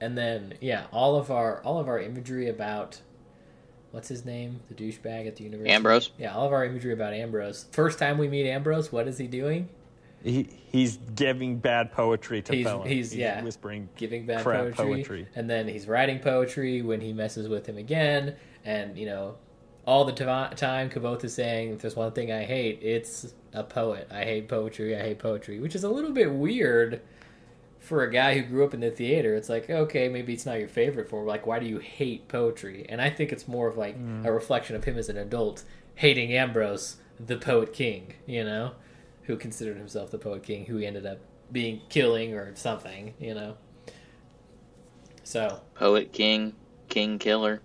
and 0.00 0.16
then 0.16 0.54
yeah, 0.60 0.86
all 0.92 1.16
of 1.16 1.30
our 1.30 1.62
all 1.62 1.78
of 1.78 1.88
our 1.88 1.98
imagery 1.98 2.48
about 2.48 3.00
what's 3.90 4.08
his 4.08 4.24
name, 4.24 4.60
the 4.68 4.74
douchebag 4.74 5.26
at 5.26 5.36
the 5.36 5.44
university. 5.44 5.70
Ambrose. 5.70 6.10
Yeah, 6.18 6.34
all 6.34 6.46
of 6.46 6.52
our 6.52 6.64
imagery 6.64 6.92
about 6.92 7.14
Ambrose. 7.14 7.66
First 7.72 7.98
time 7.98 8.18
we 8.18 8.28
meet 8.28 8.46
Ambrose, 8.48 8.92
what 8.92 9.08
is 9.08 9.18
he 9.18 9.26
doing? 9.26 9.68
he 10.24 10.48
he's 10.72 10.96
giving 11.14 11.58
bad 11.58 11.92
poetry 11.92 12.42
to 12.42 12.52
He's- 12.52 12.64
Bella. 12.66 12.88
he's- 12.88 13.14
yeah. 13.14 13.40
whispering. 13.42 13.88
giving 13.96 14.26
bad 14.26 14.42
Crap 14.42 14.62
poetry, 14.74 14.84
poetry. 14.84 15.26
and 15.36 15.48
then 15.48 15.68
he's 15.68 15.86
writing 15.86 16.18
poetry 16.18 16.82
when 16.82 17.00
he 17.00 17.12
messes 17.12 17.48
with 17.48 17.66
him 17.66 17.78
again, 17.78 18.34
and 18.64 18.98
you 18.98 19.06
know, 19.06 19.36
all 19.86 20.04
the 20.04 20.12
ti- 20.12 20.24
time 20.56 20.90
Kvothe 20.90 21.22
is 21.22 21.34
saying, 21.34 21.70
"If 21.72 21.82
there's 21.82 21.94
one 21.94 22.10
thing 22.12 22.32
I 22.32 22.42
hate, 22.42 22.80
it's 22.82 23.32
a 23.52 23.62
poet. 23.62 24.08
I 24.10 24.24
hate 24.24 24.48
poetry. 24.48 24.96
I 24.96 25.00
hate 25.02 25.20
poetry," 25.20 25.60
which 25.60 25.76
is 25.76 25.84
a 25.84 25.88
little 25.88 26.10
bit 26.10 26.32
weird 26.32 27.00
for 27.78 28.02
a 28.02 28.10
guy 28.12 28.34
who 28.38 28.42
grew 28.42 28.64
up 28.64 28.74
in 28.74 28.80
the 28.80 28.90
theater. 28.90 29.34
It's 29.34 29.48
like, 29.48 29.70
okay, 29.70 30.08
maybe 30.08 30.32
it's 30.32 30.44
not 30.46 30.58
your 30.58 30.68
favorite 30.68 31.08
form. 31.08 31.26
Like, 31.26 31.46
why 31.46 31.58
do 31.58 31.66
you 31.66 31.78
hate 31.78 32.28
poetry? 32.28 32.84
And 32.88 33.00
I 33.00 33.08
think 33.10 33.32
it's 33.32 33.46
more 33.48 33.68
of 33.68 33.76
like 33.76 33.96
Mm. 33.98 34.24
a 34.26 34.32
reflection 34.32 34.74
of 34.76 34.84
him 34.84 34.98
as 34.98 35.08
an 35.08 35.16
adult 35.16 35.64
hating 35.94 36.32
Ambrose, 36.32 36.96
the 37.24 37.36
poet 37.36 37.72
king. 37.72 38.14
You 38.26 38.44
know, 38.44 38.72
who 39.24 39.36
considered 39.36 39.76
himself 39.76 40.10
the 40.10 40.18
poet 40.18 40.42
king, 40.42 40.64
who 40.66 40.76
he 40.78 40.86
ended 40.86 41.06
up 41.06 41.18
being 41.52 41.80
killing 41.88 42.34
or 42.34 42.54
something. 42.56 43.14
You 43.20 43.34
know. 43.34 43.56
So, 45.24 45.60
Poet 45.74 46.12
King, 46.12 46.54
King 46.88 47.18
Killer. 47.18 47.60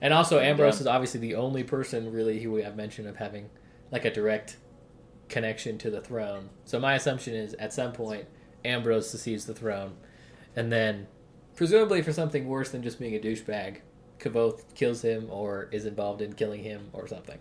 and 0.00 0.12
also 0.14 0.38
Ambrose 0.38 0.76
Yeah. 0.76 0.80
is 0.82 0.86
obviously 0.86 1.18
the 1.20 1.34
only 1.34 1.64
person 1.64 2.12
really 2.12 2.40
who 2.40 2.52
we 2.52 2.62
have 2.62 2.76
mention 2.76 3.06
of 3.06 3.16
having 3.16 3.48
like 3.90 4.04
a 4.04 4.10
direct 4.12 4.58
connection 5.28 5.76
to 5.78 5.90
the 5.90 6.00
throne. 6.00 6.50
So 6.66 6.78
my 6.78 6.94
assumption 6.94 7.34
is 7.34 7.54
at 7.54 7.72
some 7.72 7.92
point 7.92 8.26
Ambrose 8.64 9.08
succeeds 9.10 9.46
the 9.46 9.54
throne, 9.54 9.92
and 10.56 10.70
then 10.72 11.06
presumably 11.56 12.02
for 12.02 12.12
something 12.12 12.46
worse 12.46 12.70
than 12.70 12.82
just 12.82 12.98
being 12.98 13.14
a 13.14 13.18
douchebag, 13.18 13.78
Kvothe 14.18 14.62
kills 14.74 15.02
him 15.02 15.28
or 15.30 15.68
is 15.72 15.84
involved 15.86 16.20
in 16.22 16.32
killing 16.32 16.62
him 16.62 16.88
or 16.92 17.06
something. 17.06 17.38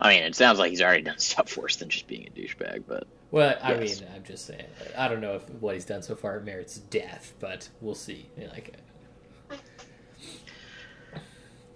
I 0.00 0.08
mean, 0.14 0.22
it 0.22 0.34
sounds 0.34 0.58
like 0.58 0.70
he's 0.70 0.80
already 0.82 1.02
done 1.02 1.18
stuff 1.18 1.56
worse 1.56 1.76
than 1.76 1.88
just 1.88 2.06
being 2.06 2.26
a 2.26 2.30
douchebag, 2.38 2.84
but 2.86 3.06
Well, 3.30 3.56
I 3.62 3.74
Yes. 3.74 4.00
mean, 4.00 4.08
I'm 4.14 4.24
just 4.24 4.46
saying. 4.46 4.64
I 4.96 5.08
don't 5.08 5.20
know 5.20 5.34
if 5.34 5.48
what 5.50 5.74
he's 5.74 5.84
done 5.84 6.02
so 6.02 6.14
far 6.16 6.40
merits 6.40 6.78
death, 6.78 7.34
but 7.38 7.68
we'll 7.80 7.94
see. 7.94 8.26
Like, 8.38 8.74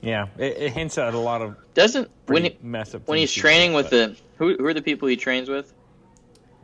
Yeah, 0.04 0.26
it, 0.38 0.56
it 0.58 0.72
hints 0.72 0.98
at 0.98 1.14
a 1.14 1.18
lot 1.18 1.42
of 1.42 1.56
doesn't 1.74 2.10
when 2.26 2.44
he, 2.44 2.58
messed 2.62 2.94
up. 2.94 3.06
when 3.08 3.18
he's 3.18 3.32
training 3.32 3.72
with 3.72 3.86
but- 3.90 3.90
the 3.90 4.16
who 4.36 4.56
who 4.56 4.66
are 4.66 4.74
the 4.74 4.82
people 4.82 5.08
he 5.08 5.16
trains 5.16 5.48
with? 5.48 5.72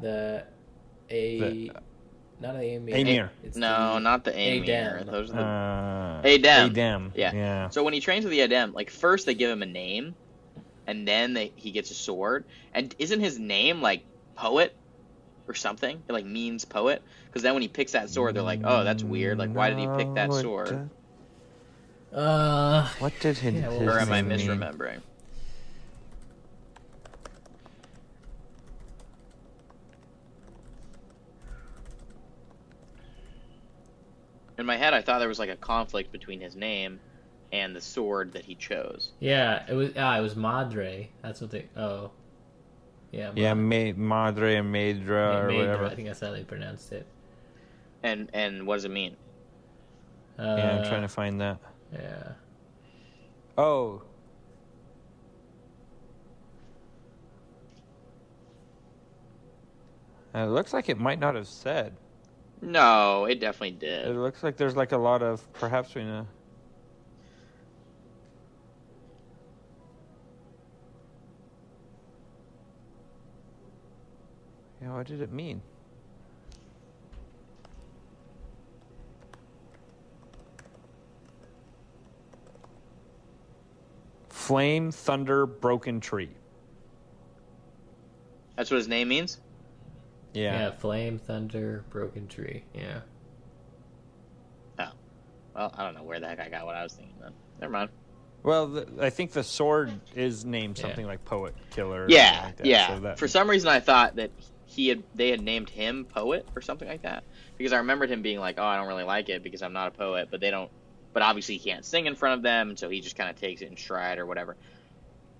the 0.00 0.44
a 1.10 1.38
The- 1.38 1.72
not 2.40 2.54
the 2.58 2.64
Amyr. 2.64 2.94
Amyr. 2.96 3.30
It's 3.44 3.56
No, 3.56 3.94
the- 3.94 3.98
not 4.00 4.24
the 4.24 4.34
Amyr. 4.36 4.64
Adem. 5.04 5.10
Those 5.10 5.30
are 5.30 5.34
the 5.34 5.42
Uh, 5.42 6.22
Adem. 6.22 6.70
Adem. 6.72 7.10
Yeah. 7.14 7.32
Yeah. 7.34 7.68
So 7.68 7.82
when 7.84 7.92
he 7.92 8.00
trains 8.00 8.24
with 8.24 8.32
the 8.32 8.40
Adem, 8.40 8.72
like 8.72 8.88
first 8.90 9.26
they 9.26 9.34
give 9.34 9.50
him 9.50 9.62
a 9.62 9.66
name, 9.66 10.14
and 10.86 11.06
then 11.06 11.34
they, 11.34 11.52
he 11.56 11.70
gets 11.70 11.90
a 11.90 11.94
sword. 11.94 12.44
And 12.72 12.94
isn't 12.98 13.20
his 13.20 13.38
name 13.38 13.82
like 13.82 14.04
poet 14.36 14.74
or 15.48 15.54
something? 15.54 16.02
It 16.08 16.12
like 16.12 16.24
means 16.24 16.64
poet. 16.64 17.02
Because 17.26 17.42
then 17.42 17.52
when 17.52 17.62
he 17.62 17.68
picks 17.68 17.92
that 17.92 18.08
sword, 18.08 18.34
they're 18.34 18.42
like, 18.42 18.60
oh, 18.64 18.84
that's 18.84 19.04
weird. 19.04 19.36
Like 19.38 19.52
why 19.54 19.68
did 19.70 19.78
he 19.78 19.86
pick 19.98 20.14
that 20.14 20.30
No, 20.30 20.40
sword? 20.40 20.88
Do- 22.12 22.16
Uh, 22.16 22.88
What 22.98 23.12
did 23.20 23.38
his, 23.38 23.54
Yeah, 23.54 23.68
well, 23.68 23.80
his 23.80 23.88
Or 23.88 23.98
am 24.00 24.12
I 24.12 24.20
name 24.20 24.28
mean? 24.28 24.38
misremembering? 24.40 25.00
In 34.58 34.66
my 34.66 34.76
head, 34.76 34.92
I 34.92 35.00
thought 35.00 35.20
there 35.20 35.28
was 35.28 35.38
like 35.38 35.48
a 35.48 35.56
conflict 35.56 36.12
between 36.12 36.40
his 36.40 36.54
name 36.54 37.00
and 37.52 37.74
the 37.74 37.80
sword 37.80 38.32
that 38.34 38.44
he 38.44 38.54
chose. 38.54 39.12
yeah, 39.18 39.64
it 39.68 39.74
was. 39.74 39.90
Ah, 39.96 40.16
it 40.18 40.20
was 40.20 40.36
Madre. 40.36 41.10
That's 41.22 41.40
what 41.40 41.50
they. 41.50 41.66
Oh, 41.76 42.10
yeah. 43.10 43.32
Yeah, 43.34 43.54
Ma- 43.54 43.92
Ma- 43.92 44.26
Madre 44.26 44.56
and 44.56 44.72
Madra 44.72 45.08
Ma- 45.32 45.38
or 45.38 45.48
Madra, 45.48 45.56
whatever. 45.56 45.84
I 45.86 45.94
think 45.94 46.08
that's 46.08 46.20
how 46.20 46.30
they 46.30 46.44
pronounced 46.44 46.92
it. 46.92 47.06
And 48.02 48.30
and 48.34 48.66
what 48.66 48.76
does 48.76 48.84
it 48.84 48.90
mean? 48.90 49.16
Uh, 50.38 50.42
yeah, 50.58 50.76
I'm 50.76 50.84
trying 50.84 51.02
to 51.02 51.08
find 51.08 51.40
that. 51.40 51.58
Yeah. 51.92 52.32
Oh. 53.58 54.02
Uh, 60.34 60.38
It 60.40 60.46
looks 60.46 60.72
like 60.72 60.88
it 60.88 60.98
might 60.98 61.18
not 61.18 61.34
have 61.34 61.48
said. 61.48 61.96
No, 62.62 63.24
it 63.24 63.40
definitely 63.40 63.72
did. 63.78 64.06
It 64.08 64.14
looks 64.16 64.42
like 64.42 64.56
there's 64.56 64.76
like 64.76 64.92
a 64.92 64.98
lot 64.98 65.22
of 65.22 65.50
perhaps 65.54 65.94
we 65.94 66.04
know. 66.04 66.26
Yeah, 74.80 74.94
what 74.94 75.06
did 75.06 75.20
it 75.20 75.32
mean? 75.32 75.62
Flame, 84.50 84.90
thunder, 84.90 85.46
broken 85.46 86.00
tree. 86.00 86.30
That's 88.56 88.68
what 88.68 88.78
his 88.78 88.88
name 88.88 89.06
means. 89.06 89.38
yeah. 90.34 90.58
Yeah. 90.58 90.70
Flame, 90.72 91.18
thunder, 91.20 91.84
broken 91.90 92.26
tree. 92.26 92.64
Yeah. 92.74 92.98
Oh. 94.80 94.88
Well, 95.54 95.72
I 95.78 95.84
don't 95.84 95.94
know 95.94 96.02
where 96.02 96.18
the 96.18 96.26
heck 96.26 96.40
I 96.40 96.48
got 96.48 96.66
what 96.66 96.74
I 96.74 96.82
was 96.82 96.94
thinking. 96.94 97.14
Then 97.20 97.32
never 97.60 97.72
mind. 97.72 97.90
Well, 98.42 98.66
the, 98.66 98.88
I 99.00 99.10
think 99.10 99.30
the 99.30 99.44
sword 99.44 99.92
is 100.16 100.44
named 100.44 100.78
Yeah. 100.78 100.82
something 100.82 101.06
like 101.06 101.24
poet 101.24 101.54
killer. 101.70 102.06
Yeah, 102.08 102.40
like 102.46 102.56
that, 102.56 102.66
yeah. 102.66 102.88
so 102.88 103.00
that- 103.02 103.20
For 103.20 103.28
some 103.28 103.48
reason, 103.48 103.68
I 103.68 103.78
thought 103.78 104.16
that 104.16 104.32
he 104.66 104.88
had 104.88 105.04
they 105.14 105.30
had 105.30 105.42
named 105.42 105.70
him 105.70 106.06
poet 106.06 106.44
or 106.56 106.60
something 106.62 106.88
like 106.88 107.02
that 107.02 107.22
because 107.56 107.72
I 107.72 107.76
remembered 107.78 108.10
him 108.10 108.20
being 108.22 108.40
like, 108.40 108.56
"Oh, 108.58 108.64
I 108.64 108.76
don't 108.76 108.88
really 108.88 109.04
like 109.04 109.28
it 109.28 109.44
because 109.44 109.62
I'm 109.62 109.72
not 109.72 109.86
a 109.88 109.90
poet," 109.92 110.26
but 110.28 110.40
they 110.40 110.50
don't. 110.50 110.70
But 111.12 111.22
obviously, 111.22 111.56
he 111.56 111.70
can't 111.70 111.84
sing 111.84 112.06
in 112.06 112.14
front 112.14 112.36
of 112.36 112.42
them, 112.42 112.76
so 112.76 112.88
he 112.88 113.00
just 113.00 113.16
kind 113.16 113.28
of 113.30 113.36
takes 113.36 113.62
it 113.62 113.68
in 113.70 113.76
stride 113.76 114.18
or 114.18 114.26
whatever. 114.26 114.56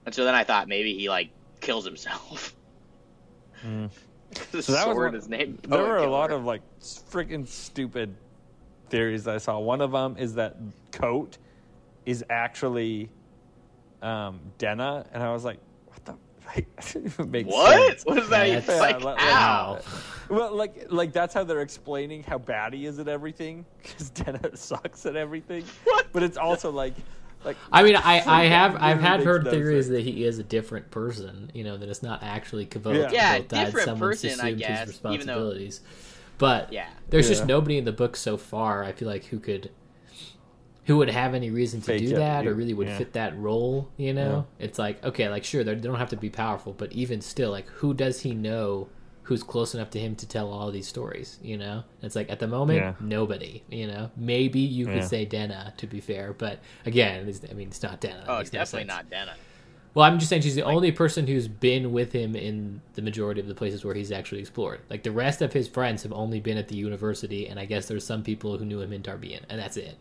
And 0.07 0.15
so 0.15 0.25
then 0.25 0.35
I 0.35 0.45
thought 0.45 0.67
maybe 0.69 0.97
he 0.97 1.09
like 1.09 1.31
kills 1.61 1.85
himself. 1.85 2.57
Mm. 3.65 3.91
the 4.53 4.63
So 4.63 4.73
that 4.73 4.87
was 4.89 4.95
sword 4.97 5.13
one- 5.13 5.15
is 5.21 5.29
named. 5.29 5.59
There 5.63 5.79
Poet 5.79 5.89
were 5.89 5.97
a 5.99 6.11
lot 6.11 6.31
of 6.33 6.45
like 6.45 6.63
freaking 6.81 7.47
stupid 7.47 8.15
theories 8.89 9.29
I 9.29 9.39
saw. 9.39 9.59
One 9.59 9.81
of 9.81 9.93
them 9.93 10.17
is 10.19 10.35
that 10.35 10.57
coat 10.91 11.39
is 12.07 12.25
actually 12.31 13.11
um, 14.03 14.41
Denna, 14.59 15.07
and 15.13 15.23
I 15.23 15.33
was 15.33 15.45
like, 15.45 15.59
"What 15.59 15.69
the? 15.69 15.70
Like, 16.55 16.75
that 16.77 16.87
didn't 16.93 17.07
even 17.07 17.31
make 17.31 17.47
what? 17.47 17.89
sense." 17.91 18.05
What 18.05 18.17
does 18.17 18.29
that 18.31 18.47
Yeah, 18.49 18.57
even 18.59 18.67
that's- 18.67 18.81
like? 18.81 19.05
like- 19.05 19.19
How? 19.19 19.79
Well, 20.29 20.55
like, 20.55 20.87
like 20.91 21.13
that's 21.13 21.35
how 21.35 21.43
they're 21.45 21.61
explaining 21.63 22.23
how 22.23 22.39
bad 22.39 22.73
he 22.73 22.87
is 22.87 22.99
at 22.99 23.09
everything 23.09 23.67
because 23.83 24.11
Denna 24.11 24.57
sucks 24.57 25.05
at 25.07 25.17
everything. 25.17 25.65
What? 25.85 26.07
But 26.13 26.23
it's 26.23 26.37
also 26.37 26.71
like, 26.71 26.95
like 27.45 27.57
I 27.73 27.83
mean, 27.83 27.97
I, 27.97 28.21
I 28.27 28.45
have 28.45 28.77
I've 28.81 29.01
had 29.01 29.23
heard 29.25 29.49
theories 29.51 29.87
sense. 29.87 29.97
that 29.97 30.03
he 30.03 30.25
is 30.25 30.39
a 30.39 30.45
different 30.45 30.91
person. 30.91 31.51
You 31.53 31.65
know 31.65 31.77
that 31.77 31.89
it's 31.89 32.03
not 32.03 32.23
actually 32.23 32.67
Kvothe. 32.67 32.95
Yeah. 32.95 33.11
Yeah, 33.13 33.39
died, 33.39 33.49
different 33.67 33.87
someone's 33.87 34.23
person, 34.23 34.41
I 34.41 34.53
guess, 34.53 34.87
his 34.89 34.97
even 34.99 35.27
though- 35.27 35.35
responsibilities. 35.35 35.81
But 36.39 36.73
Yeah. 36.73 36.89
there's 37.11 37.29
just 37.29 37.45
nobody 37.47 37.77
in 37.77 37.85
the 37.85 37.93
book 37.93 38.17
so 38.17 38.37
far. 38.37 38.83
I 38.85 38.93
feel 38.93 39.09
like 39.09 39.25
who 39.27 39.39
could, 39.41 39.71
who 40.85 40.97
would 40.99 41.11
have 41.11 41.35
any 41.35 41.51
reason 41.51 41.81
to 41.81 41.87
Fake 41.87 42.09
do 42.09 42.15
it, 42.15 42.19
that, 42.19 42.47
or 42.47 42.55
really 42.55 42.75
would 42.75 42.89
yeah. 42.89 42.99
fit 42.99 43.13
that 43.13 43.39
role. 43.39 43.89
You 43.97 44.13
know, 44.15 44.47
it's 44.59 44.79
like 44.79 45.03
okay, 45.05 45.29
like 45.29 45.45
sure 45.45 45.63
they 45.65 45.75
don't 45.75 45.97
have 45.99 46.11
to 46.11 46.17
be 46.17 46.31
powerful, 46.31 46.73
but 46.73 46.93
even 46.93 47.21
still, 47.21 47.51
like 47.51 47.67
who 47.69 47.95
does 47.95 48.21
he 48.21 48.35
know? 48.35 48.89
Who's 49.25 49.45
close 49.45 49.75
enough 49.75 49.91
to 49.91 50.01
him 50.01 50.17
to 50.17 50.27
tell 50.27 50.51
all 50.51 50.73
these 50.73 50.89
stories? 50.89 51.39
You 51.41 51.57
know, 51.57 51.85
it's 52.03 52.17
like 52.17 52.29
at 52.31 52.41
the 52.41 52.49
moment 52.49 52.79
Yeah. 52.81 52.95
nobody. 52.99 53.63
You 53.71 53.87
know, 53.87 54.11
maybe 54.17 54.59
you 54.59 54.87
could 54.87 54.97
Yeah. 54.97 55.07
say 55.07 55.25
Denna 55.25 55.73
to 55.77 55.87
be 55.87 56.01
fair, 56.01 56.33
but 56.33 56.59
again, 56.85 57.29
it's, 57.29 57.41
I 57.49 57.53
mean 57.55 57.69
it's 57.69 57.83
not 57.83 58.01
Denna. 58.01 58.25
Oh, 58.27 58.39
it's 58.39 58.51
definitely 58.51 58.89
sense. 58.89 58.97
not 58.97 59.11
Denna. 59.11 59.35
Well, 59.95 60.05
I'm 60.05 60.19
just 60.19 60.31
saying 60.31 60.43
she's 60.43 60.55
the 60.55 60.63
only 60.65 60.91
person 60.93 61.27
who's 61.27 61.47
been 61.49 61.93
with 61.93 62.13
him 62.13 62.35
in 62.37 62.81
the 62.95 63.03
majority 63.03 63.41
of 63.41 63.47
the 63.49 63.55
places 63.55 63.85
where 63.85 63.95
he's 63.95 64.11
actually 64.13 64.41
explored. 64.41 64.81
Like 64.89 65.03
the 65.03 65.11
rest 65.13 65.43
of 65.43 65.53
his 65.53 65.69
friends 65.69 66.03
have 66.05 66.13
only 66.13 66.41
been 66.41 66.57
at 66.57 66.69
the 66.69 66.77
university, 66.77 67.47
and 67.49 67.59
I 67.59 67.67
guess 67.67 67.87
there's 67.87 68.05
some 68.07 68.23
people 68.23 68.57
who 68.59 68.65
knew 68.65 68.81
him 68.81 68.93
in 68.93 69.03
Tarbean, 69.03 69.41
and 69.49 69.59
that's 69.61 69.77
it. 69.77 69.97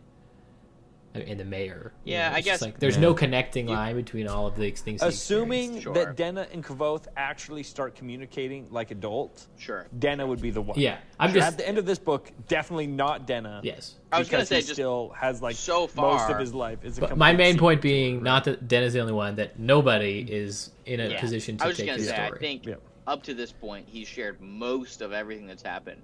I 1.20 1.24
mean, 1.24 1.32
And 1.32 1.40
the 1.40 1.46
mayor. 1.46 1.92
you 2.04 2.14
Yeah, 2.14 2.30
know, 2.30 2.36
I 2.36 2.42
guess- 2.42 2.62
like 2.62 2.80
there's 2.80 2.96
Yeah. 2.96 3.02
no 3.02 3.14
connecting 3.14 3.68
line 3.68 3.96
between 3.96 4.28
all 4.28 4.48
of 4.48 4.56
the 4.56 4.70
things. 4.72 5.02
assuming. 5.02 5.82
Sure. 5.82 5.94
that 5.94 6.16
Denna 6.16 6.48
and 6.52 6.64
Kvothe 6.64 7.08
actually 7.18 7.64
start 7.64 7.96
communicating 7.96 8.68
like 8.72 8.92
adults, 8.92 9.48
Sure. 9.58 9.88
Denna 9.98 10.26
would 10.26 10.42
be 10.42 10.50
the 10.52 10.62
one. 10.62 10.80
Yeah, 10.80 10.98
I'm 11.20 11.30
at 11.30 11.34
just 11.36 11.58
the 11.58 11.68
end 11.68 11.78
of 11.78 11.86
this 11.86 12.00
book, 12.00 12.32
definitely 12.48 12.88
not 12.88 13.26
Denna. 13.28 13.62
yes. 13.64 13.96
I 14.12 14.20
was 14.20 14.28
gonna 14.30 14.42
because 14.42 14.50
say 14.50 14.56
he 14.56 14.62
just 14.62 14.74
still 14.74 15.10
has 15.18 15.42
like 15.42 15.56
so 15.56 15.88
far 15.88 16.14
most 16.18 16.30
of 16.30 16.40
his 16.40 16.54
life 16.54 16.84
is 16.84 16.98
a 16.98 17.02
But 17.02 17.18
my 17.18 17.34
main 17.34 17.58
point 17.58 17.82
being 17.82 18.24
not 18.24 18.44
that 18.46 18.68
Den 18.68 18.84
is 18.84 18.94
the 18.94 19.00
only 19.00 19.14
one; 19.14 19.36
that 19.36 19.60
nobody 19.60 20.26
is 20.30 20.72
in 20.86 21.00
a 21.00 21.10
Yeah. 21.10 21.20
position 21.20 21.56
I 21.60 21.64
to 21.64 21.68
was 21.70 21.78
just 21.78 21.80
take 21.80 21.88
gonna 21.88 22.00
his 22.00 22.08
say, 22.10 22.16
story. 22.16 22.38
I 22.38 22.40
think 22.40 22.66
Yeah. 22.66 22.76
up 23.08 23.24
to 23.24 23.34
this 23.34 23.52
point, 23.52 23.88
he's 23.88 24.08
shared 24.08 24.40
most 24.42 25.02
of 25.02 25.12
everything 25.14 25.48
that's 25.48 25.64
happened 25.64 26.02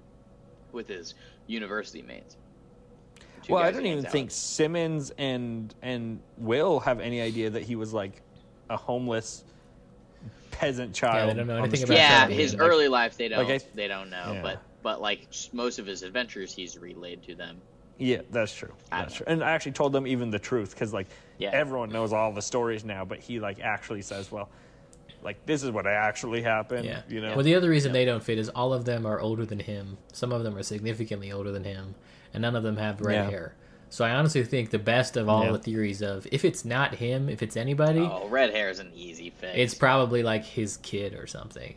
with 0.72 0.88
his 0.88 1.14
university 1.46 2.02
mates. 2.02 2.36
Two 3.46 3.52
Well, 3.54 3.62
I 3.62 3.70
don't 3.70 3.86
even 3.86 4.04
out 4.04 4.10
think. 4.12 4.30
Simmons 4.32 5.12
and 5.18 5.72
and 5.80 6.20
Will 6.36 6.80
have 6.80 6.98
any 6.98 7.20
idea 7.20 7.48
that 7.50 7.62
he 7.62 7.76
was 7.76 7.92
like 7.92 8.22
a 8.68 8.76
homeless 8.76 9.44
peasant 10.50 10.94
child. 10.94 11.36
don't 11.36 11.46
know 11.46 11.58
anything 11.58 11.84
about 11.84 11.96
Yeah, 11.96 12.26
his 12.28 12.54
like- 12.54 12.62
early 12.62 12.88
life 12.88 13.16
they 13.16 13.28
don't 13.28 13.46
like 13.48 13.62
I- 13.62 13.66
they 13.74 13.86
don't 13.88 14.10
know, 14.10 14.32
Yeah. 14.34 14.42
but 14.42 14.62
but 14.82 15.00
like 15.00 15.28
most 15.52 15.78
of 15.78 15.86
his 15.86 16.02
adventures, 16.02 16.52
he's 16.54 16.76
relayed 16.78 17.22
to 17.24 17.34
them. 17.34 17.60
Yeah, 17.98 18.22
that's 18.30 18.54
true. 18.54 18.72
That's 18.90 19.14
true. 19.14 19.26
And 19.28 19.42
I 19.42 19.50
actually 19.52 19.72
told 19.72 19.92
them 19.92 20.06
even 20.06 20.30
the 20.30 20.38
truth 20.38 20.70
because 20.70 20.92
like 20.92 21.06
Yeah. 21.38 21.50
everyone 21.52 21.90
knows 21.90 22.12
all 22.12 22.32
the 22.32 22.42
stories 22.42 22.84
now, 22.84 23.04
but 23.04 23.18
he 23.20 23.38
like 23.40 23.60
actually 23.60 24.02
says, 24.02 24.30
well, 24.32 24.48
like 25.22 25.44
this 25.46 25.62
is 25.62 25.70
what 25.70 25.86
actually 25.86 26.42
happened. 26.42 26.84
Yeah. 26.84 27.02
You 27.08 27.20
know. 27.20 27.34
Well, 27.36 27.44
the 27.44 27.54
other 27.54 27.70
reason 27.70 27.92
they 27.92 28.04
don't 28.04 28.22
fit 28.22 28.38
is 28.38 28.48
all 28.50 28.72
of 28.72 28.84
them 28.84 29.06
are 29.06 29.20
older 29.20 29.44
than 29.46 29.60
him. 29.60 29.98
Some 30.12 30.32
of 30.32 30.42
them 30.42 30.56
are 30.56 30.62
significantly 30.62 31.30
older 31.32 31.50
than 31.52 31.64
him, 31.64 31.94
and 32.36 32.42
none 32.42 32.54
of 32.54 32.62
them 32.62 32.76
have 32.76 33.00
red 33.00 33.14
Yeah. 33.24 33.30
hair. 33.30 33.54
So 33.88 34.04
I 34.04 34.10
honestly 34.10 34.44
think 34.44 34.70
the 34.70 34.78
best 34.78 35.16
of 35.16 35.28
all 35.28 35.44
Yeah. 35.44 35.52
the 35.52 35.58
theories 35.58 36.02
of 36.02 36.26
if 36.30 36.44
it's 36.44 36.64
not 36.64 36.96
him, 36.96 37.28
if 37.28 37.42
it's 37.42 37.56
anybody, 37.56 38.00
Oh, 38.00 38.28
red 38.28 38.50
hair 38.52 38.68
is 38.68 38.78
an 38.78 38.90
easy 38.94 39.30
fix. 39.30 39.54
it's 39.56 39.74
probably 39.74 40.22
like 40.22 40.44
his 40.44 40.76
kid 40.78 41.14
or 41.14 41.26
something. 41.26 41.74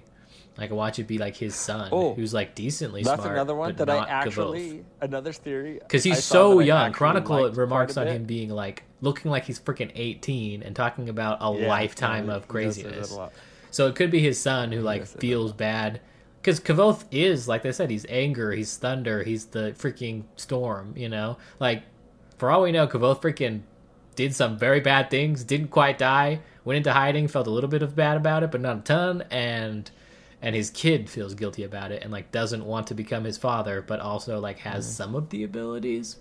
Like 0.58 0.72
watch 0.72 1.00
it 1.00 1.08
be 1.08 1.18
like 1.18 1.38
his 1.38 1.56
son, 1.56 1.88
Oh. 1.94 2.14
who's 2.16 2.34
like 2.34 2.56
decently 2.56 3.04
That's 3.04 3.22
smart. 3.22 3.36
another 3.36 3.56
one 3.56 3.70
but 3.76 3.78
that 3.88 3.90
I 3.90 4.00
not 4.00 4.10
actually 4.10 4.84
another 5.00 5.32
theory 5.32 5.80
because 5.80 6.04
he's 6.04 6.22
saw 6.22 6.34
so 6.52 6.60
young. 6.60 6.92
Chronicle 6.92 7.50
remarks 7.54 7.96
on 7.96 8.08
him 8.08 8.26
being 8.26 8.50
like 8.50 8.84
looking 9.00 9.32
like 9.32 9.46
he's 9.46 9.60
freaking 9.60 9.92
eighteen 9.96 10.62
and 10.62 10.76
talking 10.76 11.08
about 11.08 11.38
a 11.40 11.58
Yeah, 11.58 11.70
lifetime 11.70 12.28
yeah, 12.28 12.34
of 12.36 12.48
he 12.52 12.64
does 12.66 12.76
say 12.76 12.82
that 12.84 12.90
craziness. 12.92 13.20
So 13.72 13.88
it 13.88 13.96
could 13.96 14.12
be 14.12 14.20
his 14.20 14.38
son 14.38 14.74
who 14.74 14.82
like 14.82 15.06
feels 15.06 15.54
bad 15.54 16.02
because 16.50 16.60
Kvothe 16.60 17.06
is 17.12 17.48
like 17.48 17.64
they 17.64 17.72
said 17.72 17.90
he's 17.92 18.06
anger, 18.10 18.52
he's 18.52 18.76
thunder, 18.78 19.24
he's 19.24 19.46
the 19.48 19.74
freaking 19.78 20.24
storm. 20.36 20.94
You 20.98 21.10
know, 21.10 21.38
like 21.60 21.84
for 22.38 22.52
all 22.52 22.64
we 22.64 22.72
know, 22.72 22.88
Kvothe 22.88 23.22
freaking 23.22 23.62
did 24.16 24.36
some 24.36 24.58
very 24.58 24.80
bad 24.80 25.10
things, 25.10 25.44
didn't 25.44 25.70
quite 25.70 25.98
die, 25.98 26.42
went 26.66 26.78
into 26.78 26.94
hiding, 26.94 27.28
felt 27.28 27.48
a 27.48 27.52
little 27.52 27.70
bit 27.70 27.84
of 27.84 27.96
bad 27.96 28.18
about 28.18 28.44
it, 28.44 28.52
but 28.52 28.62
not 28.62 28.78
a 28.80 28.82
ton, 28.82 29.24
and 29.32 29.92
and 30.42 30.56
his 30.56 30.70
kid 30.70 31.10
feels 31.10 31.34
guilty 31.36 31.64
about 31.64 31.92
it 31.92 32.02
and 32.04 32.12
like 32.12 32.32
doesn't 32.32 32.66
want 32.66 32.88
to 32.88 32.96
become 32.96 33.26
his 33.26 33.38
father, 33.38 33.82
but 33.82 34.00
also 34.00 34.40
like 34.40 34.60
has 34.60 34.86
Mm-hmm. 34.86 34.94
some 34.94 35.16
of 35.16 35.30
the 35.30 35.44
abilities. 35.44 36.18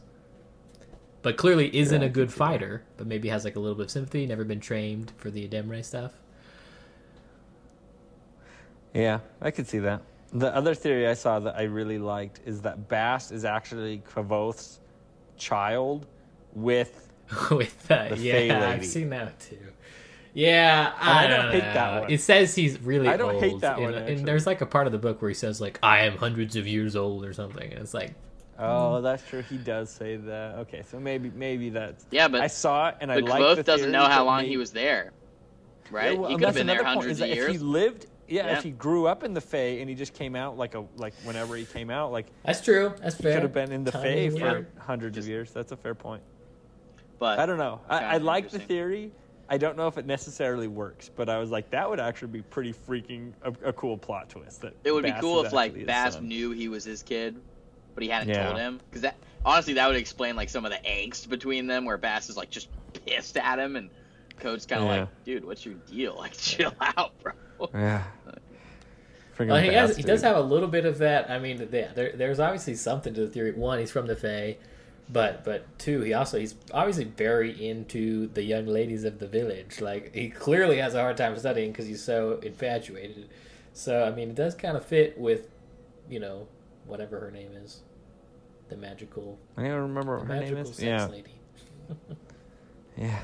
But 1.23 1.37
clearly 1.37 1.75
isn't 1.77 2.03
Yeah, 2.03 2.03
a 2.03 2.09
good 2.09 2.33
see 2.33 2.43
that. 2.43 2.63
fighter, 2.63 2.85
but 2.97 3.07
maybe 3.07 3.29
has 3.29 3.45
like 3.45 3.57
a 3.57 3.61
little 3.61 3.77
bit 3.77 3.85
of 3.87 3.91
sympathy, 3.93 4.27
never 4.27 4.45
been 4.45 4.61
trained 4.61 5.13
for 5.17 5.31
the 5.31 5.49
Ademre 5.49 5.85
stuff. 5.85 6.15
Yeah, 8.95 9.21
I 9.41 9.51
could 9.51 9.67
see 9.69 9.79
that. 9.81 10.03
The 10.33 10.55
other 10.55 10.75
theory 10.75 11.07
I 11.07 11.15
saw 11.15 11.41
that 11.41 11.57
I 11.57 11.63
really 11.63 11.99
liked 11.99 12.41
is 12.45 12.61
that 12.63 12.89
Bast 12.89 13.33
is 13.33 13.45
actually 13.45 14.03
Kvothe's 14.13 14.81
child 15.37 16.07
with 16.55 17.11
with 17.51 17.91
uh, 17.91 18.09
The 18.11 18.19
yeah, 18.19 18.33
Fey 18.33 18.51
I've 18.51 18.85
seen 18.85 19.11
that 19.11 19.39
too. 19.41 19.59
Yeah, 20.35 20.93
I, 21.01 21.25
I 21.25 21.27
don't 21.27 21.45
don't 21.45 21.53
hate 21.53 21.65
know. 21.65 21.73
that 21.75 22.01
one. 22.03 22.11
It 22.11 22.21
says 22.21 22.55
he's 22.55 22.81
really 22.81 23.09
I 23.09 23.17
don't 23.17 23.35
old. 23.35 23.43
hate 23.43 23.61
that 23.61 23.77
and, 23.77 23.85
one, 23.85 23.95
and 23.95 24.09
actually. 24.09 24.25
there's 24.25 24.47
like 24.47 24.61
a 24.61 24.67
part 24.67 24.87
of 24.87 24.93
the 24.93 24.99
book 24.99 25.21
where 25.23 25.31
he 25.31 25.35
says 25.35 25.61
like 25.61 25.79
I 25.83 26.01
am 26.01 26.17
hundreds 26.17 26.57
of 26.57 26.67
years 26.67 26.95
old 26.95 27.25
or 27.25 27.33
something. 27.33 27.73
And 27.73 27.81
it's 27.81 27.95
like 27.95 28.15
Oh, 28.61 29.01
that's 29.01 29.25
true. 29.27 29.43
He 29.43 29.57
does 29.57 29.89
say 29.89 30.17
that. 30.17 30.57
Okay, 30.57 30.83
so 30.83 30.99
maybe 30.99 31.31
maybe 31.35 31.71
that's 31.71 32.07
Yeah, 32.11 32.29
but 32.29 32.41
I 32.43 32.49
saw 32.49 32.89
it 32.89 32.97
and 33.01 33.11
I 33.11 33.19
like 33.19 33.57
the 33.57 33.63
doesn't 33.63 33.91
know 33.93 34.05
how 34.07 34.25
long 34.25 34.39
maybe- 34.39 34.51
he 34.51 34.57
was 34.57 34.73
there, 34.73 35.13
right? 35.91 36.13
Yeah, 36.13 36.19
well, 36.19 36.31
he 36.31 36.37
could 36.37 36.45
have 36.45 36.55
been 36.55 36.67
there 36.67 36.83
point, 36.83 36.89
hundreds 36.89 37.19
is 37.19 37.21
of 37.23 37.29
years. 37.29 37.47
If 37.47 37.53
he 37.53 37.59
lived, 37.59 38.07
yeah, 38.29 38.47
Yeah. 38.47 38.59
if 38.59 38.63
he 38.65 38.71
grew 38.71 39.07
up 39.07 39.25
in 39.25 39.35
the 39.35 39.41
Fae 39.41 39.79
and 39.81 39.89
he 39.89 39.95
just 39.95 40.15
came 40.15 40.37
out 40.37 40.57
like 40.57 40.75
a 40.75 40.85
like 40.97 41.15
whenever 41.25 41.57
he 41.57 41.65
came 41.65 41.91
out, 41.91 42.13
like 42.13 42.27
that's 42.45 42.61
true. 42.61 42.93
That's 43.03 43.17
fair. 43.17 43.35
could 43.35 43.43
have 43.43 43.53
been 43.53 43.73
in 43.73 43.85
the 43.85 43.93
Fae 43.93 44.29
Timing, 44.29 44.31
for 44.39 44.59
yeah. 44.59 44.63
hundreds 44.85 45.15
Just- 45.17 45.27
of 45.27 45.31
years. 45.31 45.51
That's 45.53 45.73
a 45.73 45.77
fair 45.77 45.95
point. 45.95 46.23
but 47.19 47.39
I 47.39 47.47
don't 47.47 47.59
know. 47.59 47.81
I, 47.89 47.99
I 48.05 48.17
like 48.19 48.51
the 48.51 48.59
theory. 48.59 49.13
I 49.51 49.57
don't 49.57 49.77
know 49.79 49.87
if 49.89 49.97
it 49.97 50.05
necessarily 50.05 50.69
works, 50.69 51.11
but 51.17 51.31
I 51.31 51.39
was 51.39 51.51
like, 51.51 51.71
that 51.71 51.89
would 51.89 51.99
actually 52.01 52.29
be 52.29 52.43
pretty 52.43 52.75
freaking 52.75 53.33
a, 53.43 53.69
a 53.69 53.73
cool 53.73 53.97
plot 53.97 54.29
twist. 54.29 54.61
That 54.61 54.75
It 54.85 54.93
would 54.93 55.05
be 55.05 55.15
cool 55.21 55.43
if 55.45 55.53
like 55.55 55.71
actually 55.71 55.85
Bast 55.85 56.15
son. 56.17 56.29
knew 56.29 56.51
he 56.51 56.69
was 56.69 56.85
his 56.85 57.03
kid, 57.03 57.41
but 57.95 58.03
he 58.03 58.11
hadn't 58.11 58.29
Yeah. 58.29 58.45
told 58.45 58.59
him. 58.59 58.79
Because 58.91 59.03
that 59.03 59.17
honestly, 59.47 59.73
that 59.75 59.87
would 59.89 59.97
explain 59.97 60.37
like 60.37 60.51
some 60.51 60.67
of 60.67 60.71
the 60.71 60.79
angst 60.87 61.31
between 61.31 61.67
them, 61.67 61.87
where 61.87 61.97
Bast 61.97 62.29
is 62.29 62.37
like 62.37 62.51
just 62.51 62.69
pissed 63.07 63.39
at 63.39 63.59
him, 63.59 63.77
and 63.77 63.89
Code's 64.39 64.67
kind 64.67 64.83
of 64.83 64.89
Yeah. 64.89 65.01
like, 65.01 65.25
"Dude, 65.25 65.45
what's 65.47 65.65
your 65.65 65.75
deal? 65.91 66.15
Like, 66.19 66.33
chill 66.37 66.75
out, 66.81 67.19
bro." 67.23 67.33
Yeah. 67.75 68.05
Well, 69.39 69.63
he, 69.63 69.69
has, 69.69 69.97
he 69.97 70.03
does 70.03 70.23
have 70.23 70.37
a 70.37 70.41
little 70.41 70.67
bit 70.67 70.85
of 70.85 70.99
that. 70.99 71.31
I 71.31 71.39
mean, 71.39 71.69
there, 71.71 71.93
there, 71.95 72.13
there's 72.13 72.41
obviously 72.41 72.75
something 72.75 73.15
to 73.15 73.21
the 73.21 73.29
theory. 73.29 73.53
One, 73.53 73.79
he's 73.79 73.91
from 73.93 74.09
the 74.09 74.17
Fae, 74.17 74.57
but 75.09 75.45
but 75.45 75.79
two, 75.79 76.01
he 76.01 76.13
also 76.13 76.39
he's 76.39 76.55
obviously 76.73 77.05
very 77.05 77.69
into 77.69 78.27
the 78.29 78.43
young 78.43 78.67
ladies 78.67 79.05
of 79.05 79.21
the 79.21 79.29
village. 79.29 79.81
Like 79.81 80.15
he 80.15 80.29
clearly 80.29 80.79
has 80.79 80.95
a 80.95 81.01
hard 81.01 81.17
time 81.17 81.39
studying 81.39 81.71
because 81.71 81.87
he's 81.87 82.03
so 82.03 82.41
infatuated. 82.43 83.29
So 83.73 84.05
I 84.05 84.11
mean, 84.11 84.31
it 84.31 84.35
does 84.35 84.55
kind 84.55 84.77
of 84.77 84.85
fit 84.85 85.17
with, 85.17 85.49
you 86.11 86.19
know, 86.19 86.49
whatever 86.87 87.21
her 87.21 87.31
name 87.31 87.53
is, 87.53 87.83
the 88.69 88.77
magical, 88.77 89.39
I 89.57 89.63
don't 89.63 89.83
remember 89.83 90.19
what 90.19 90.27
her 90.27 90.35
name 90.35 90.55
magical 90.55 90.63
is. 90.63 90.77
sex 90.77 90.83
Yeah, 90.83 91.07
lady. 91.07 91.35
yeah. 92.97 93.21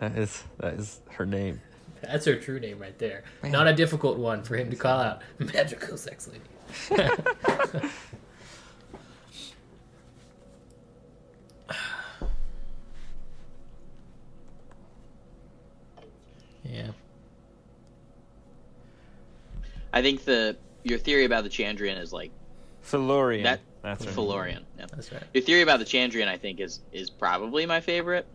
That 0.00 0.16
is 0.16 0.42
that 0.58 0.74
is 0.74 1.00
her 1.10 1.26
name. 1.26 1.60
That's 2.02 2.24
her 2.26 2.36
true 2.36 2.60
name 2.60 2.78
right 2.78 2.98
there. 2.98 3.24
Man. 3.42 3.52
Not 3.52 3.66
a 3.66 3.74
difficult 3.74 4.18
one 4.18 4.42
for 4.42 4.56
him 4.56 4.70
to 4.70 4.76
call 4.76 5.00
out. 5.00 5.22
Magical 5.38 5.96
sex 5.96 6.28
lady. 6.28 6.40
yeah. 16.64 16.88
I 19.92 20.02
think 20.02 20.24
the 20.24 20.56
your 20.82 20.98
theory 20.98 21.24
about 21.24 21.44
the 21.44 21.50
Chandrian 21.50 21.98
is 22.00 22.12
like 22.12 22.30
Felurian. 22.82 23.44
that. 23.44 23.60
That's 23.82 24.04
her. 24.04 24.10
Felurian. 24.10 24.64
Yeah. 24.78 24.86
That's 24.92 25.10
right. 25.12 25.22
Your 25.34 25.42
theory 25.42 25.62
about 25.62 25.78
the 25.78 25.84
Chandrian, 25.84 26.28
I 26.28 26.36
think, 26.36 26.60
is 26.60 26.80
is 26.92 27.10
probably 27.10 27.66
my 27.66 27.80
favorite. 27.80 28.26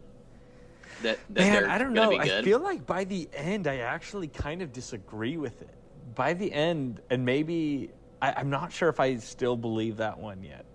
That, 1.04 1.20
that 1.30 1.40
Man, 1.40 1.66
I 1.66 1.78
don't 1.78 1.94
know. 1.94 2.18
I 2.18 2.42
feel 2.42 2.60
like 2.60 2.86
by 2.86 3.04
the 3.04 3.30
end, 3.34 3.68
I 3.68 3.78
actually 3.78 4.28
kind 4.28 4.62
of 4.62 4.74
disagree 4.74 5.38
with 5.38 5.62
it. 5.62 5.70
By 6.14 6.34
the 6.34 6.52
end, 6.52 7.02
and 7.10 7.26
maybe 7.26 7.92
I, 8.22 8.34
I'm 8.38 8.50
not 8.50 8.72
sure 8.72 8.90
if 8.90 9.00
I 9.00 9.18
still 9.18 9.58
believe 9.58 9.98
that 9.98 10.18
one 10.18 10.44
yet. 10.44 10.66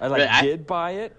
I 0.00 0.06
like 0.06 0.28
I- 0.28 0.42
did 0.42 0.66
buy 0.66 0.92
it. 0.92 1.16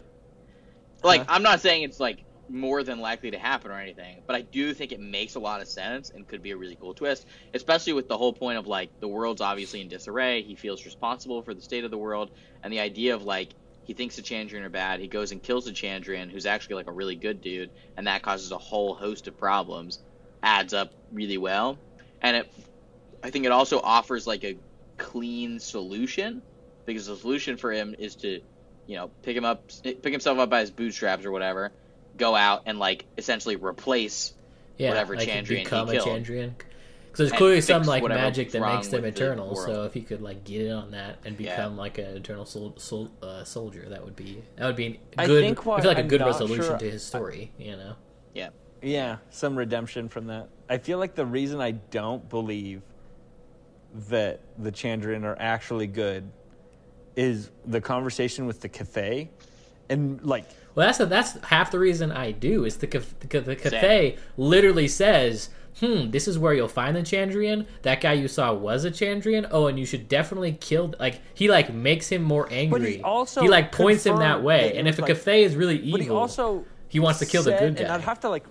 like 1.04 1.22
Huh? 1.22 1.36
I'm 1.36 1.44
not 1.44 1.62
saying 1.62 1.84
it's 1.84 2.00
like 2.00 2.24
more 2.50 2.84
than 2.84 3.00
likely 3.00 3.32
to 3.32 3.40
happen 3.40 3.72
or 3.72 3.80
anything, 3.80 4.18
but 4.28 4.36
I 4.36 4.42
do 4.42 4.74
think 4.74 4.92
it 4.92 5.00
makes 5.00 5.36
a 5.36 5.40
lot 5.40 5.62
of 5.62 5.68
sense 5.68 6.10
and 6.10 6.28
could 6.28 6.44
be 6.44 6.52
a 6.52 6.58
really 6.58 6.76
cool 6.76 6.94
twist, 6.94 7.26
especially 7.54 7.94
with 7.94 8.08
the 8.08 8.18
whole 8.18 8.34
point 8.34 8.58
of 8.58 8.68
like 8.68 8.90
the 9.00 9.08
world's 9.08 9.42
obviously 9.42 9.82
in 9.82 9.88
disarray. 9.88 10.42
He 10.42 10.56
feels 10.56 10.84
responsible 10.86 11.42
for 11.42 11.54
the 11.54 11.62
state 11.62 11.86
of 11.86 11.92
the 11.92 11.98
world, 11.98 12.32
and 12.64 12.74
the 12.74 12.80
idea 12.80 13.16
of 13.16 13.24
like 13.24 13.50
he 13.84 13.94
thinks 13.94 14.16
the 14.16 14.22
Chandrian 14.22 14.64
are 14.64 14.70
bad. 14.70 15.00
He 15.00 15.08
goes 15.08 15.32
and 15.32 15.42
kills 15.42 15.66
the 15.66 15.72
Chandrian, 15.72 16.30
who's 16.30 16.46
actually 16.46 16.76
like 16.76 16.88
a 16.88 16.92
really 16.92 17.16
good 17.16 17.42
dude, 17.42 17.70
and 17.98 18.08
that 18.08 18.22
causes 18.22 18.52
a 18.52 18.58
whole 18.58 18.94
host 18.94 19.28
of 19.28 19.38
problems. 19.38 20.00
Adds 20.44 20.74
up 20.74 20.92
really 21.12 21.38
well, 21.38 21.78
and 22.22 22.38
it, 22.38 22.54
I 23.24 23.30
think 23.30 23.46
it 23.46 23.52
also 23.52 23.80
offers 23.80 24.26
like 24.26 24.44
a 24.44 24.58
clean 24.98 25.60
solution 25.60 26.42
because 26.86 27.08
the 27.08 27.16
solution 27.16 27.58
for 27.58 27.72
him 27.72 27.96
is 27.98 28.16
to 28.16 28.42
you 28.92 28.98
know, 28.98 29.10
pick 29.24 29.38
him 29.38 29.46
up, 29.46 29.64
pick 29.84 30.12
himself 30.12 30.38
up 30.38 30.50
by 30.50 30.60
his 30.60 30.72
bootstraps 30.72 31.26
or 31.26 31.32
whatever, 31.32 31.72
go 32.18 32.36
out 32.36 32.64
and 32.66 32.80
like 32.80 33.06
essentially 33.18 33.56
replace. 33.56 34.34
yeah, 34.78 34.90
whatever 34.90 35.16
like 35.16 35.28
Chandrian 35.28 35.48
he 35.48 35.64
become 35.64 35.90
a. 35.90 35.94
Chandrian. 35.94 36.54
Because 37.12 37.30
there's 37.30 37.38
clearly 37.38 37.60
some 37.62 37.84
like 37.84 38.04
magic 38.06 38.52
that 38.52 38.62
makes 38.62 38.88
them 38.88 39.02
with 39.02 39.16
the 39.16 39.24
eternal. 39.26 39.54
So 39.56 39.84
if 39.84 39.94
he 39.94 40.02
could 40.02 40.22
like 40.22 40.46
get 40.46 40.68
in 40.68 40.72
on 40.72 40.92
that 40.92 41.18
and 41.26 41.38
Yeah. 41.40 41.56
become 41.58 41.76
like 41.76 41.98
an 41.98 42.16
eternal 42.16 42.46
sol- 42.46 42.76
sol- 42.78 43.12
uh, 43.22 43.44
soldier, 43.44 43.86
that 43.90 44.04
would 44.04 44.16
be 44.16 44.42
that 44.56 44.66
would 44.66 44.78
be 44.78 45.00
I 45.18 45.28
think 45.28 45.66
what 45.66 45.80
I 45.80 45.82
feel 45.82 45.92
like 45.92 45.98
a 45.98 46.02
I'm 46.02 46.08
good 46.08 46.22
resolution 46.22 46.64
sure- 46.64 46.78
to 46.78 46.90
his 46.90 47.04
story. 47.04 47.52
You 47.58 47.72
know, 47.76 47.96
Yeah, 48.34 48.50
Yeah, 48.82 49.18
some 49.30 49.58
redemption 49.58 50.08
from 50.08 50.28
that. 50.28 50.48
I 50.70 50.78
feel 50.78 51.00
like 51.00 51.16
the 51.16 51.26
reason 51.26 51.60
I 51.60 51.72
don't 51.72 52.28
believe 52.30 52.82
that 54.08 54.40
the 54.58 54.72
Chandrian 54.72 55.24
are 55.26 55.36
actually 55.38 55.88
good 55.88 56.32
is 57.18 57.52
the 57.66 57.82
conversation 57.82 58.46
with 58.46 58.62
the 58.62 58.70
Cthaeh, 58.70 59.28
and 59.90 60.24
like 60.24 60.46
well 60.76 60.88
that's 60.88 60.98
that's 61.00 61.34
half 61.46 61.72
the 61.72 61.80
reason 61.80 62.10
I 62.10 62.32
do. 62.32 62.64
Is 62.64 62.78
the 62.78 62.88
Cath- 62.88 63.20
the, 63.20 63.42
the 63.42 63.56
Cthaeh 63.58 64.18
literally 64.38 64.88
says. 64.88 65.50
Hmm, 65.80 66.12
this 66.12 66.28
is 66.28 66.38
where 66.38 66.54
you'll 66.54 66.68
find 66.68 66.96
the 66.96 67.02
Chandrian. 67.02 67.66
That 67.84 68.02
guy 68.02 68.14
you 68.14 68.28
saw 68.28 68.54
was 68.54 68.86
a 68.86 68.92
Chandrian. 68.92 69.48
Oh, 69.52 69.68
and 69.68 69.80
you 69.80 69.86
should 69.86 70.08
definitely 70.08 70.52
kill. 70.54 70.94
Like 71.00 71.22
he 71.34 71.48
like 71.50 71.74
makes 71.74 72.08
him 72.10 72.22
more 72.24 72.48
angry. 72.52 72.98
he 72.98 73.04
also 73.04 73.42
he 73.42 73.48
like 73.50 73.72
points 73.72 74.06
him 74.06 74.18
that 74.18 74.44
way. 74.44 74.70
that 74.70 74.76
And 74.78 74.88
it 74.88 74.92
if 74.92 75.00
a 75.00 75.02
was, 75.04 75.10
like- 75.10 75.18
Cthaeh 75.18 75.44
is 75.46 75.56
really 75.56 75.78
evil, 75.80 75.92
But 76.00 76.02
he 76.02 76.10
also 76.10 76.66
he 76.88 77.00
wants 77.00 77.20
to 77.20 77.26
kill 77.26 77.44
the 77.44 77.52
good 77.52 77.78
guy. 77.78 77.84
And 77.84 77.92
I'd 77.94 78.02
have 78.02 78.20
to 78.20 78.30
like 78.30 78.46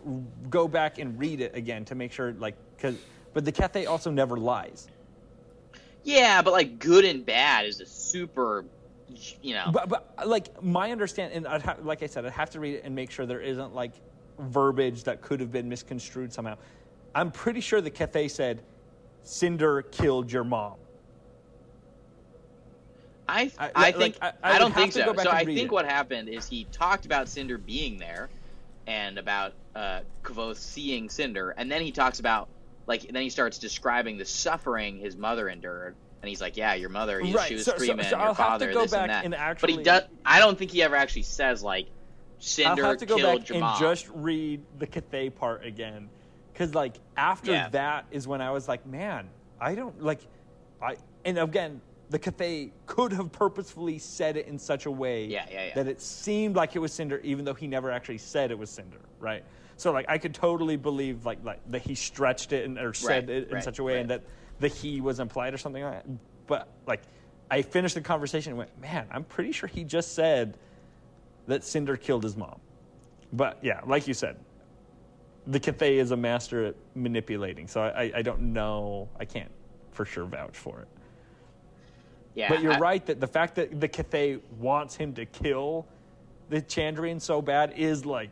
go 0.49 0.67
back 0.67 0.99
and 0.99 1.19
read 1.19 1.41
it 1.41 1.55
again 1.55 1.85
to 1.87 1.95
make 1.95 2.11
sure, 2.11 2.33
like, 2.33 2.57
because 2.77 2.97
but 3.35 3.45
the 3.45 3.53
Cthaeh 3.53 3.87
also 3.87 4.11
never 4.11 4.37
lies. 4.39 4.89
Yeah, 6.03 6.41
but 6.43 6.53
like 6.53 6.79
good 6.79 7.05
and 7.05 7.25
bad 7.25 7.67
is 7.67 7.81
a 7.81 7.87
super, 7.87 8.65
you 9.43 9.53
know. 9.55 9.71
But, 9.73 9.89
but 9.91 10.15
like 10.27 10.63
my 10.63 10.91
understanding, 10.91 11.37
and 11.37 11.47
I'd 11.47 11.63
ha- 11.63 11.77
like 11.83 12.03
I 12.03 12.07
said, 12.07 12.25
I'd 12.25 12.33
have 12.33 12.51
to 12.51 12.61
read 12.61 12.77
it 12.77 12.85
and 12.85 12.95
make 12.95 13.11
sure 13.11 13.27
there 13.27 13.43
isn't 13.43 13.75
like 13.75 13.93
verbiage 14.39 15.05
that 15.05 15.21
could 15.21 15.39
have 15.41 15.53
been 15.53 15.69
misconstrued 15.69 16.33
somehow. 16.33 16.57
I'm 17.15 17.31
pretty 17.31 17.61
sure 17.61 17.81
the 17.81 17.91
Cthaeh 17.91 18.31
said, 18.31 18.63
"Cinder 19.23 19.83
killed 19.83 20.31
your 20.31 20.45
mom." 20.45 20.75
I 23.29 23.51
I- 23.59 23.71
I, 23.75 23.81
like, 23.83 23.97
think 23.97 24.17
I- 24.21 24.33
I, 24.43 24.57
I 24.57 24.59
don't 24.59 24.75
think 24.75 24.93
so. 24.93 25.15
So 25.15 25.31
I 25.31 25.45
think 25.45 25.59
it. 25.59 25.73
what 25.73 25.87
happened 25.87 26.29
is 26.29 26.49
he 26.49 26.65
talked 26.73 27.07
about 27.07 27.29
Cinder 27.29 27.59
being 27.59 27.97
there, 27.97 28.29
and 28.87 29.19
about 29.19 29.53
uh, 29.77 30.01
Kvothe 30.25 30.57
seeing 30.57 31.09
Cinder, 31.09 31.51
and 31.57 31.71
then 31.71 31.81
he 31.83 31.93
talks 31.93 32.19
about 32.19 32.49
like 32.87 33.03
then 33.03 33.23
he 33.23 33.31
starts 33.31 33.59
describing 33.59 34.19
the 34.19 34.25
suffering 34.25 34.99
his 34.99 35.17
mother 35.17 35.49
endured, 35.49 35.95
and 36.23 36.29
he's 36.29 36.41
like, 36.41 36.57
"Yeah, 36.57 36.75
your 36.75 36.89
mother, 36.89 37.21
he, 37.21 37.33
Right, 37.33 37.49
she 37.49 37.55
was 37.55 37.65
so- 37.65 37.73
so- 37.73 37.77
screaming, 37.79 38.05
so 38.07 38.17
your 38.19 38.21
I'll 38.29 38.35
father, 38.35 38.73
this 38.75 38.93
and 38.93 39.11
that." 39.11 39.25
and 39.25 39.37
but 39.61 39.71
he 39.71 39.77
does. 39.77 40.03
I 40.25 40.41
don't 40.41 40.59
think 40.59 40.73
he 40.73 40.83
ever 40.83 40.97
actually 40.97 41.23
says 41.23 41.63
like 41.63 41.87
Cinder 42.41 42.83
I'll 42.85 42.91
have 42.91 42.99
to 42.99 43.07
go 43.07 43.17
killed 43.17 43.41
back 43.41 43.49
your 43.49 43.57
and 43.57 43.61
mom. 43.63 43.79
just 43.81 44.09
read 44.13 44.61
the 44.81 44.87
Cthaeh 44.89 45.35
part 45.37 45.65
again, 45.65 46.09
because 46.61 46.75
like 46.75 46.97
after 47.17 47.53
Yeah. 47.53 47.71
that 47.71 48.05
is 48.11 48.29
when 48.29 48.43
I 48.43 48.51
was 48.51 48.69
like, 48.69 48.85
man, 48.85 49.31
I 49.59 49.75
don't 49.75 50.03
like, 50.03 50.21
I 50.83 50.97
and 51.25 51.39
again 51.39 51.81
the 52.11 52.19
Cthaeh 52.19 52.71
could 52.87 53.13
have 53.13 53.33
purposefully 53.33 53.99
said 53.99 54.37
it 54.37 54.47
in 54.47 54.59
such 54.59 54.85
a 54.85 54.91
way 54.91 55.25
Yeah, 55.27 55.47
yeah, 55.51 55.67
yeah. 55.69 55.75
that 55.77 55.87
it 55.87 56.03
seemed 56.03 56.57
like 56.57 56.77
it 56.77 56.81
was 56.81 56.93
Cinder, 56.93 57.19
even 57.23 57.45
though 57.47 57.55
he 57.55 57.67
never 57.67 57.91
actually 57.91 58.19
said 58.19 58.51
it 58.51 58.59
was 58.59 58.69
Cinder, 58.69 59.01
right? 59.21 59.43
So 59.79 59.91
like 59.91 60.05
I 60.09 60.19
could 60.19 60.35
totally 60.35 60.77
believe 60.77 61.25
like 61.25 61.39
like 61.43 61.61
that 61.71 61.81
he 61.81 61.95
stretched 61.95 62.53
it 62.53 62.67
and 62.67 62.79
or 62.79 62.93
said 62.93 63.29
Right, 63.29 63.37
it 63.39 63.49
in 63.49 63.55
right, 63.55 63.65
such 63.65 63.79
a 63.79 63.83
way 63.83 63.99
and 64.01 64.11
right. 64.11 64.21
that 64.23 64.29
the 64.61 64.69
he 64.69 65.01
was 65.01 65.19
implied 65.19 65.55
or 65.55 65.59
something 65.59 65.83
like 65.83 66.05
that. 66.05 66.07
But 66.47 66.69
like 66.87 67.01
I 67.51 67.63
finished 67.63 67.95
the 67.95 68.03
conversation 68.03 68.51
and 68.51 68.59
went, 68.59 68.79
man, 68.79 69.07
I'm 69.11 69.25
pretty 69.25 69.53
sure 69.53 69.67
he 69.69 69.83
just 69.83 70.15
said 70.15 70.59
that 71.47 71.65
Cinder 71.65 71.97
killed 71.97 72.23
his 72.23 72.37
mom. 72.37 72.61
But 73.33 73.61
yeah, 73.63 73.81
like 73.87 74.07
you 74.07 74.13
said, 74.15 74.37
the 75.47 75.59
Cthaeh 75.61 75.99
is 75.99 76.11
a 76.11 76.17
master 76.17 76.67
at 76.67 76.75
manipulating. 76.95 77.67
So 77.67 77.83
I, 77.83 78.13
I, 78.17 78.23
don't 78.23 78.53
know. 78.53 79.09
I 79.19 79.25
can't 79.25 79.51
for 79.93 80.05
sure 80.05 80.25
vouch 80.27 80.57
for 80.57 80.81
it. 80.81 80.89
yeah, 82.35 82.49
but 82.49 82.63
you're 82.63 82.75
I- 82.75 82.79
right 82.79 83.07
that 83.07 83.21
the 83.21 83.27
fact 83.27 83.55
that 83.57 83.81
the 83.81 83.89
Cthaeh 83.89 84.41
wants 84.59 84.95
him 84.95 85.13
to 85.15 85.25
kill 85.27 85.87
the 86.49 86.61
Chandrian 86.63 87.21
so 87.21 87.41
bad 87.41 87.73
is 87.77 88.05
like 88.05 88.31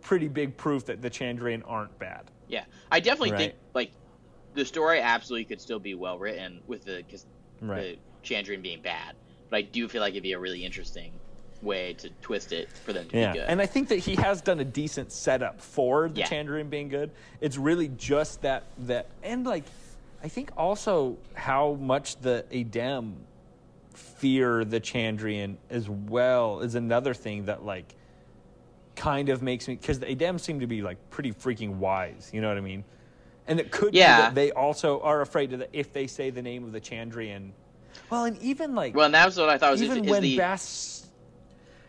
pretty 0.00 0.28
big 0.28 0.56
proof 0.56 0.84
that 0.86 1.00
the 1.00 1.10
Chandrian 1.10 1.62
aren't 1.66 1.96
bad. 1.98 2.30
Yeah, 2.48 2.64
I 2.90 3.00
definitely 3.00 3.32
Right. 3.32 3.38
think 3.38 3.54
like 3.74 3.92
the 4.54 4.64
story 4.64 5.00
absolutely 5.00 5.44
could 5.44 5.60
still 5.60 5.78
be 5.78 5.94
well 5.94 6.18
written 6.18 6.60
with 6.66 6.84
the 6.84 7.04
Right. 7.60 7.98
the 8.24 8.28
Chandrian 8.28 8.60
being 8.62 8.82
bad, 8.82 9.14
but 9.50 9.56
I 9.56 9.62
do 9.62 9.88
feel 9.88 10.00
like 10.00 10.12
it'd 10.12 10.22
be 10.22 10.32
a 10.32 10.38
really 10.38 10.64
interesting 10.64 11.12
way 11.62 11.92
to 11.94 12.10
twist 12.20 12.52
it 12.52 12.68
for 12.84 12.92
them 12.92 13.08
to 13.08 13.16
Yeah, 13.16 13.32
be 13.32 13.38
good. 13.38 13.48
and 13.48 13.60
I 13.62 13.66
think 13.66 13.88
that 13.88 13.98
he 14.00 14.16
has 14.16 14.40
done 14.42 14.60
a 14.60 14.64
decent 14.64 15.12
setup 15.12 15.60
for 15.60 16.08
the 16.08 16.20
Yeah. 16.20 16.28
Chandrian 16.28 16.68
being 16.68 16.88
good. 16.88 17.10
It's 17.40 17.56
really 17.56 17.88
just 17.88 18.42
that 18.42 18.64
that 18.78 19.06
and 19.22 19.46
like 19.46 19.64
I 20.22 20.28
think 20.28 20.50
also 20.56 21.18
how 21.34 21.74
much 21.80 22.16
the 22.20 22.44
Adem 22.50 23.14
fear 23.94 24.64
the 24.64 24.80
Chandrian 24.80 25.56
as 25.70 25.88
well 25.88 26.60
is 26.60 26.74
another 26.74 27.14
thing 27.14 27.46
that 27.46 27.64
like 27.64 27.94
kind 28.96 29.28
of 29.28 29.42
makes 29.42 29.68
me 29.68 29.76
because 29.76 29.98
the 30.00 30.06
Adem 30.06 30.38
seem 30.40 30.60
to 30.60 30.66
be 30.66 30.82
like 30.82 30.98
pretty 31.10 31.32
freaking 31.32 31.76
wise. 31.76 32.30
You 32.32 32.40
know 32.40 32.48
what 32.48 32.56
I 32.56 32.60
mean? 32.60 32.84
And 33.46 33.58
it 33.58 33.70
could 33.70 33.92
be 33.92 33.98
Yeah. 33.98 34.18
that 34.22 34.34
they 34.34 34.52
also 34.52 35.00
are 35.00 35.20
afraid 35.20 35.52
of 35.52 35.60
that 35.60 35.70
if 35.72 35.92
they 35.92 36.06
say 36.06 36.30
the 36.30 36.42
name 36.42 36.64
of 36.64 36.72
the 36.72 36.80
Chandrian. 36.80 37.50
Well, 38.10 38.24
and 38.24 38.38
even 38.40 38.74
like 38.74 38.94
well, 38.94 39.06
and 39.06 39.14
that's 39.14 39.36
what 39.36 39.48
I 39.48 39.58
thought 39.58 39.72
was 39.72 39.82
even 39.82 40.04
is, 40.04 40.10
when 40.10 40.22
the 40.22 40.36
Bast 40.36 41.01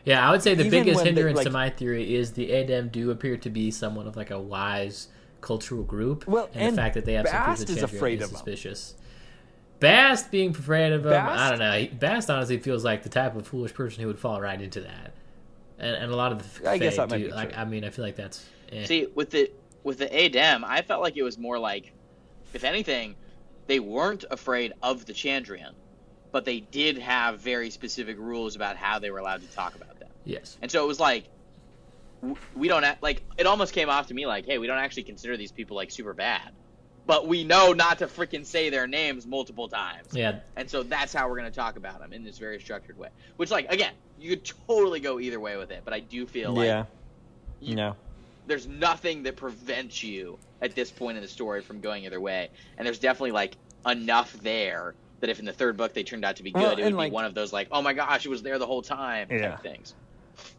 Yeah, 0.05 0.27
I 0.27 0.31
would 0.31 0.41
say 0.41 0.53
the 0.53 0.65
Even 0.65 0.83
biggest 0.83 0.97
when 0.97 1.05
they, 1.05 1.21
hindrance 1.21 1.37
like- 1.37 1.45
to 1.47 1.51
my 1.51 1.69
theory 1.69 2.15
is 2.15 2.31
the 2.33 2.49
Adem 2.49 2.91
do 2.91 3.11
appear 3.11 3.37
to 3.37 3.49
be 3.49 3.71
somewhat 3.71 4.07
of 4.07 4.15
like 4.17 4.31
a 4.31 4.39
wise 4.39 5.07
cultural 5.41 5.83
group. 5.83 6.27
Well, 6.27 6.49
and, 6.53 6.63
and 6.63 6.77
the 6.77 6.81
fact 6.81 6.95
that 6.95 7.05
they 7.05 7.13
have 7.13 7.27
some 7.27 7.35
Bast 7.37 7.65
proof 7.65 7.77
that 7.79 7.83
is 7.85 7.91
Chandrian 7.91 7.95
afraid 7.95 8.19
is 8.19 8.25
of 8.25 8.31
him. 8.31 8.35
suspicious. 8.37 8.95
Bast 9.79 10.31
being 10.31 10.51
afraid 10.51 10.93
of 10.93 11.05
him, 11.05 11.13
I 11.13 11.49
don't 11.49 11.59
know. 11.59 11.87
Bast 11.99 12.29
honestly 12.29 12.57
feels 12.57 12.83
like 12.85 13.03
the 13.03 13.09
type 13.09 13.35
of 13.35 13.45
foolish 13.47 13.73
person 13.73 14.01
who 14.01 14.07
would 14.07 14.19
fall 14.19 14.39
right 14.39 14.61
into 14.61 14.81
that. 14.81 15.13
And, 15.79 15.95
and 15.95 16.11
a 16.11 16.15
lot 16.15 16.31
of 16.31 16.61
the 16.61 16.69
I 16.69 16.77
guess 16.77 16.95
Fae 16.95 17.03
that 17.05 17.09
might 17.09 17.17
be 17.17 17.31
like 17.31 17.51
true. 17.51 17.61
I 17.61 17.65
mean, 17.65 17.83
I 17.83 17.89
feel 17.89 18.05
like 18.05 18.15
that's 18.15 18.45
eh. 18.71 18.85
see 18.85 19.07
with 19.13 19.31
the 19.31 19.51
with 19.83 19.97
the 19.97 20.07
Adem, 20.07 20.63
I 20.63 20.81
felt 20.81 21.01
like 21.01 21.17
it 21.17 21.23
was 21.23 21.37
more 21.37 21.59
like, 21.59 21.91
if 22.53 22.63
anything, 22.63 23.15
they 23.67 23.79
weren't 23.79 24.23
afraid 24.31 24.71
of 24.81 25.05
the 25.05 25.13
Chandrian, 25.13 25.73
but 26.33 26.43
they 26.43 26.59
did 26.59 26.97
have 26.97 27.39
very 27.39 27.69
specific 27.69 28.17
rules 28.19 28.57
about 28.57 28.75
how 28.75 28.99
they 28.99 29.09
were 29.11 29.19
allowed 29.19 29.39
to 29.41 29.47
talk 29.55 29.75
about 29.75 29.97
them. 29.99 30.09
yes. 30.25 30.57
And 30.61 30.69
so 30.69 30.83
it 30.83 30.87
was 30.87 30.99
like, 30.99 31.25
we 32.55 32.67
don't 32.67 32.83
act, 32.83 33.03
like 33.03 33.21
it 33.37 33.45
almost 33.45 33.73
came 33.73 33.89
off 33.89 34.07
to 34.07 34.13
me 34.13 34.25
like, 34.25 34.45
hey, 34.45 34.57
we 34.57 34.67
don't 34.67 34.77
actually 34.79 35.03
consider 35.03 35.37
these 35.37 35.51
people 35.51 35.75
like 35.75 35.91
super 35.91 36.13
bad, 36.13 36.51
but 37.05 37.27
we 37.27 37.43
know 37.43 37.73
not 37.73 37.99
to 37.99 38.07
freaking 38.07 38.45
say 38.45 38.69
their 38.69 38.87
names 38.87 39.27
multiple 39.27 39.67
times. 39.67 40.07
Yeah, 40.13 40.39
And 40.55 40.69
so 40.69 40.83
that's 40.83 41.13
how 41.13 41.29
we're 41.29 41.37
going 41.37 41.51
to 41.51 41.55
talk 41.55 41.75
about 41.77 41.99
them 41.99 42.13
in 42.13 42.23
this 42.23 42.37
very 42.39 42.59
structured 42.59 42.97
way. 42.97 43.09
Which, 43.37 43.51
like, 43.51 43.71
again, 43.71 43.93
you 44.19 44.29
could 44.31 44.45
totally 44.67 45.01
go 45.01 45.19
either 45.19 45.39
way 45.39 45.57
with 45.57 45.69
it, 45.71 45.81
but 45.85 45.93
I 45.93 45.99
do 45.99 46.25
feel 46.25 46.53
like 46.53 46.65
yeah, 46.65 46.85
you- 47.59 47.75
no. 47.75 47.95
there's 48.47 48.65
nothing 48.67 49.23
that 49.23 49.35
prevents 49.35 50.01
you 50.01 50.39
at 50.61 50.73
this 50.75 50.89
point 50.89 51.17
in 51.17 51.21
the 51.23 51.29
story 51.29 51.61
from 51.61 51.81
going 51.81 52.05
either 52.05 52.21
way. 52.21 52.49
And 52.77 52.85
there's 52.87 52.99
definitely 52.99 53.31
like 53.33 53.57
enough 53.85 54.31
there 54.41 54.95
that 55.23 55.29
if 55.29 55.39
in 55.39 55.45
the 55.45 55.53
third 55.53 55.77
book 55.77 55.93
they 55.93 56.03
turned 56.03 56.25
out 56.25 56.35
to 56.35 56.43
be 56.43 56.51
good, 56.51 56.61
Well, 56.61 56.71
it 56.73 56.75
would 56.83 56.93
and, 56.93 56.97
be 56.99 57.09
one 57.09 57.23
of 57.23 57.33
those 57.33 57.53
like, 57.53 57.69
oh 57.71 57.81
my 57.81 57.93
gosh, 57.93 58.25
it 58.25 58.29
was 58.29 58.43
there 58.43 58.59
the 58.59 58.65
whole 58.67 58.81
time 58.81 59.29
Yeah. 59.31 59.51
type 59.51 59.61
things. 59.63 59.93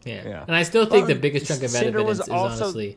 Yeah. 0.06 0.26
Yeah. 0.26 0.44
And 0.46 0.56
I 0.56 0.62
still 0.62 0.86
think 0.86 1.06
Well, 1.06 1.14
the 1.14 1.20
biggest 1.20 1.46
chunk 1.46 1.62
of 1.62 1.68
Cinder 1.70 1.98
evidence 1.98 2.20
is 2.20 2.28
also- 2.30 2.64
honestly 2.64 2.96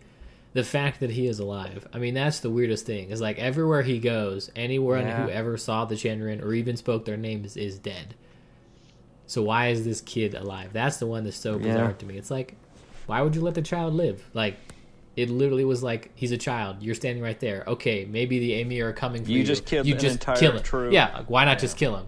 the 0.53 0.63
fact 0.63 1.01
that 1.01 1.09
he 1.11 1.27
is 1.27 1.39
alive. 1.39 1.85
I 1.93 1.99
mean, 1.99 2.13
that's 2.13 2.39
the 2.39 2.49
weirdest 2.49 2.85
thing. 2.85 3.09
Is 3.11 3.19
like 3.19 3.37
everywhere 3.37 3.81
he 3.81 3.99
goes, 3.99 4.49
anyone 4.55 5.01
Yeah. 5.01 5.23
who 5.25 5.29
ever 5.29 5.57
saw 5.57 5.83
the 5.83 5.95
Chandrian 5.95 6.41
or 6.41 6.53
even 6.53 6.77
spoke 6.77 7.03
their 7.03 7.17
names 7.17 7.57
is 7.57 7.77
dead. 7.77 8.15
So 9.25 9.43
why 9.43 9.67
is 9.67 9.83
this 9.83 9.99
kid 9.99 10.35
alive? 10.35 10.71
That's 10.71 10.97
the 10.97 11.05
one 11.05 11.25
that's 11.25 11.35
so 11.35 11.59
bizarre 11.59 11.87
Yeah. 11.89 11.91
to 11.93 12.05
me. 12.05 12.17
It's 12.17 12.31
like 12.31 12.55
why 13.07 13.21
would 13.21 13.35
you 13.35 13.41
let 13.41 13.55
the 13.55 13.61
child 13.61 13.93
live? 13.93 14.29
Like, 14.33 14.55
it 15.17 15.29
literally 15.29 15.65
was 15.65 15.83
like 15.83 16.11
he's 16.15 16.31
a 16.31 16.37
child. 16.37 16.81
You're 16.81 16.95
standing 16.95 17.21
right 17.23 17.39
there. 17.39 17.63
Okay, 17.67 18.05
maybe 18.05 18.39
the 18.39 18.53
Amyr 18.61 18.87
are 18.89 18.93
coming 18.93 19.25
for 19.25 19.31
you. 19.31 19.39
You 19.39 19.43
just 19.43 19.65
killed 19.65 19.85
you 19.87 19.95
just 19.95 20.15
entire 20.15 20.37
kill 20.37 20.51
him. 20.53 20.63
troop. 20.63 20.93
Yeah, 20.93 21.11
like, 21.13 21.29
why 21.29 21.43
not 21.43 21.59
just 21.59 21.75
kill 21.75 21.97
him? 21.97 22.05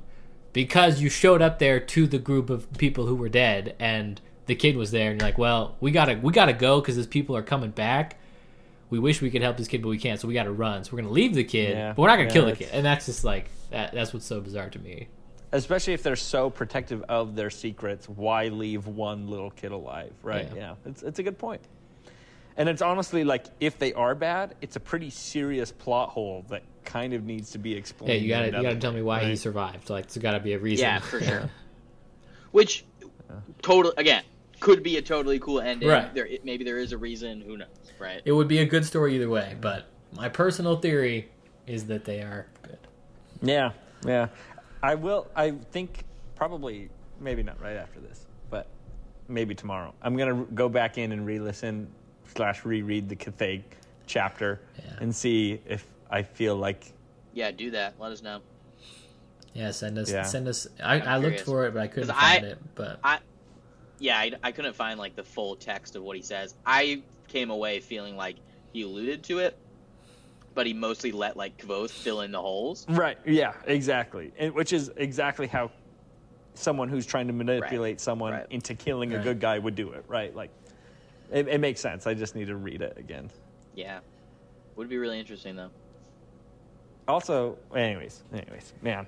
Because 0.53 1.01
you 1.01 1.09
showed 1.09 1.41
up 1.41 1.59
there 1.59 1.79
to 1.79 2.07
the 2.07 2.19
group 2.19 2.49
of 2.49 2.71
people 2.77 3.05
who 3.07 3.15
were 3.15 3.27
dead, 3.29 3.75
and 3.79 4.21
the 4.45 4.55
kid 4.55 4.77
was 4.77 4.91
there, 4.91 5.11
and 5.11 5.19
you're 5.19 5.27
like, 5.27 5.37
well, 5.37 5.75
we 5.79 5.91
gotta 5.91 6.19
we 6.21 6.31
gotta 6.31 6.53
go 6.53 6.79
because 6.79 6.95
these 6.95 7.07
people 7.07 7.35
are 7.35 7.43
coming 7.43 7.71
back. 7.71 8.17
We 8.91 8.97
wish 8.99 9.21
we 9.21 9.29
could 9.29 9.41
help 9.41 9.57
this 9.57 9.67
kid, 9.67 9.81
but 9.81 9.89
we 9.89 9.97
can't, 9.99 10.19
so 10.19 10.27
we 10.27 10.33
gotta 10.35 10.51
run. 10.51 10.83
So 10.83 10.91
we're 10.93 11.01
gonna 11.01 11.13
leave 11.13 11.33
the 11.33 11.43
kid, 11.43 11.71
Yeah. 11.77 11.93
but 11.93 12.01
we're 12.01 12.07
not 12.07 12.15
gonna 12.17 12.27
Yeah, 12.29 12.33
kill 12.33 12.45
the 12.45 12.55
kid, 12.55 12.69
and 12.71 12.85
that's 12.85 13.05
just 13.07 13.23
like 13.23 13.49
that. 13.71 13.91
That's 13.93 14.13
what's 14.13 14.25
so 14.25 14.39
bizarre 14.39 14.69
to 14.69 14.79
me. 14.79 15.07
Especially 15.51 15.93
if 15.93 16.03
they're 16.03 16.15
so 16.15 16.51
protective 16.51 17.03
of 17.09 17.35
their 17.35 17.49
secrets, 17.49 18.07
why 18.07 18.49
leave 18.49 18.85
one 18.85 19.27
little 19.27 19.49
kid 19.49 19.71
alive, 19.71 20.13
right? 20.21 20.47
Yeah. 20.55 20.59
Yeah, 20.59 20.75
it's, 20.85 21.01
it's 21.01 21.17
a 21.17 21.23
good 21.23 21.39
point. 21.39 21.61
And 22.59 22.67
it's 22.67 22.81
honestly 22.81 23.23
like 23.23 23.45
if 23.61 23.79
they 23.79 23.93
are 23.93 24.13
bad, 24.13 24.53
it's 24.61 24.75
a 24.75 24.81
pretty 24.81 25.09
serious 25.09 25.71
plot 25.71 26.09
hole 26.09 26.45
that 26.49 26.61
kind 26.83 27.13
of 27.13 27.23
needs 27.23 27.51
to 27.51 27.57
be 27.57 27.73
explained. 27.73 28.13
Yeah, 28.13 28.19
you 28.19 28.27
gotta 28.27 28.57
you 28.57 28.63
gotta 28.63 28.75
tell 28.75 28.91
me 28.91 29.01
way, 29.01 29.05
why 29.21 29.23
he 29.23 29.37
survived. 29.37 29.89
Like, 29.89 30.07
there's 30.07 30.17
gotta 30.21 30.41
be 30.41 30.51
a 30.53 30.59
reason. 30.59 30.83
Yeah, 30.83 30.99
for 30.99 31.21
sure. 31.21 31.49
Which, 32.51 32.83
total 33.61 33.93
again, 33.95 34.23
could 34.59 34.83
be 34.83 34.97
a 34.97 35.01
totally 35.01 35.39
cool 35.39 35.61
ending. 35.61 35.87
Right. 35.87 36.13
There, 36.13 36.25
it- 36.25 36.43
maybe 36.43 36.65
there 36.65 36.77
is 36.77 36.91
a 36.91 36.97
reason. 36.97 37.39
Who 37.39 37.55
knows? 37.55 37.69
Right. 37.97 38.21
It 38.25 38.33
would 38.33 38.49
be 38.49 38.57
a 38.59 38.65
good 38.65 38.83
story 38.83 39.15
either 39.15 39.29
way, 39.29 39.55
but 39.61 39.85
my 40.13 40.27
personal 40.27 40.75
theory 40.75 41.29
is 41.65 41.85
that 41.85 42.03
they 42.03 42.19
are 42.19 42.47
good. 42.63 42.77
Yeah, 43.41 43.71
yeah. 44.05 44.27
I 44.83 44.95
will. 44.95 45.27
I 45.33 45.51
think 45.71 46.03
probably 46.35 46.89
maybe 47.21 47.41
not 47.41 47.61
right 47.61 47.77
after 47.77 48.01
this, 48.01 48.27
but 48.49 48.67
maybe 49.29 49.55
tomorrow. 49.55 49.93
I'm 50.01 50.17
gonna 50.17 50.45
go 50.55 50.67
back 50.67 50.97
in 50.97 51.13
and 51.13 51.25
re-listen 51.25 51.87
slash 52.35 52.65
reread 52.65 53.09
the 53.09 53.15
Cthaeh 53.15 53.61
chapter 54.05 54.59
Yeah. 54.77 54.95
and 55.01 55.15
see 55.15 55.61
if 55.67 55.85
I 56.09 56.23
feel 56.23 56.55
like 56.55 56.93
Yeah, 57.33 57.51
do 57.51 57.71
that. 57.71 57.93
Let 57.99 58.11
us 58.11 58.21
know. 58.23 58.41
Yeah, 59.53 59.71
send 59.71 59.97
us 59.97 60.11
Yeah. 60.11 60.23
send 60.23 60.47
us. 60.47 60.67
I, 60.83 60.99
I'm 61.01 61.21
looked 61.21 61.41
for 61.41 61.65
it, 61.67 61.73
but 61.73 61.81
I 61.81 61.87
couldn't 61.87 62.09
'Cause 62.09 62.17
I- 62.17 62.33
find 62.39 62.45
it. 62.45 62.57
But 62.75 62.99
I, 63.03 63.19
yeah, 63.99 64.17
I, 64.17 64.31
I 64.43 64.51
couldn't 64.51 64.75
find 64.75 64.99
like 64.99 65.15
the 65.15 65.23
full 65.23 65.55
text 65.55 65.95
of 65.95 66.03
what 66.03 66.15
he 66.15 66.21
says. 66.23 66.55
I 66.65 67.01
came 67.27 67.49
away 67.49 67.79
feeling 67.79 68.15
like 68.15 68.37
he 68.73 68.81
alluded 68.83 69.23
to 69.25 69.39
it, 69.39 69.57
but 70.55 70.65
he 70.65 70.73
mostly 70.73 71.11
let 71.11 71.37
like 71.37 71.57
Kvothe 71.57 71.89
fill 71.91 72.21
in 72.21 72.31
the 72.31 72.41
holes. 72.41 72.85
right. 72.89 73.17
Yeah, 73.25 73.53
exactly. 73.65 74.31
And, 74.37 74.53
which 74.53 74.73
is 74.73 74.91
exactly 74.97 75.47
how 75.47 75.71
someone 76.55 76.89
who's 76.89 77.05
trying 77.05 77.27
to 77.27 77.33
manipulate 77.33 78.01
someone 78.01 78.33
Right. 78.33 78.47
into 78.49 78.73
killing 78.75 79.13
a 79.13 79.19
good 79.23 79.39
guy 79.39 79.57
would 79.59 79.75
do 79.75 79.91
it. 79.91 80.03
Right. 80.07 80.35
Like 80.35 80.49
it, 81.31 81.47
it 81.47 81.59
makes 81.59 81.79
sense. 81.79 82.07
I 82.07 82.13
just 82.13 82.35
need 82.35 82.47
to 82.47 82.55
read 82.55 82.81
it 82.81 82.97
again. 82.97 83.29
Yeah, 83.75 83.99
would 84.75 84.89
be 84.89 84.97
really 84.97 85.19
interesting 85.19 85.55
though. 85.55 85.69
Also, 87.07 87.57
anyways, 87.75 88.23
anyways, 88.33 88.73
man, 88.81 89.07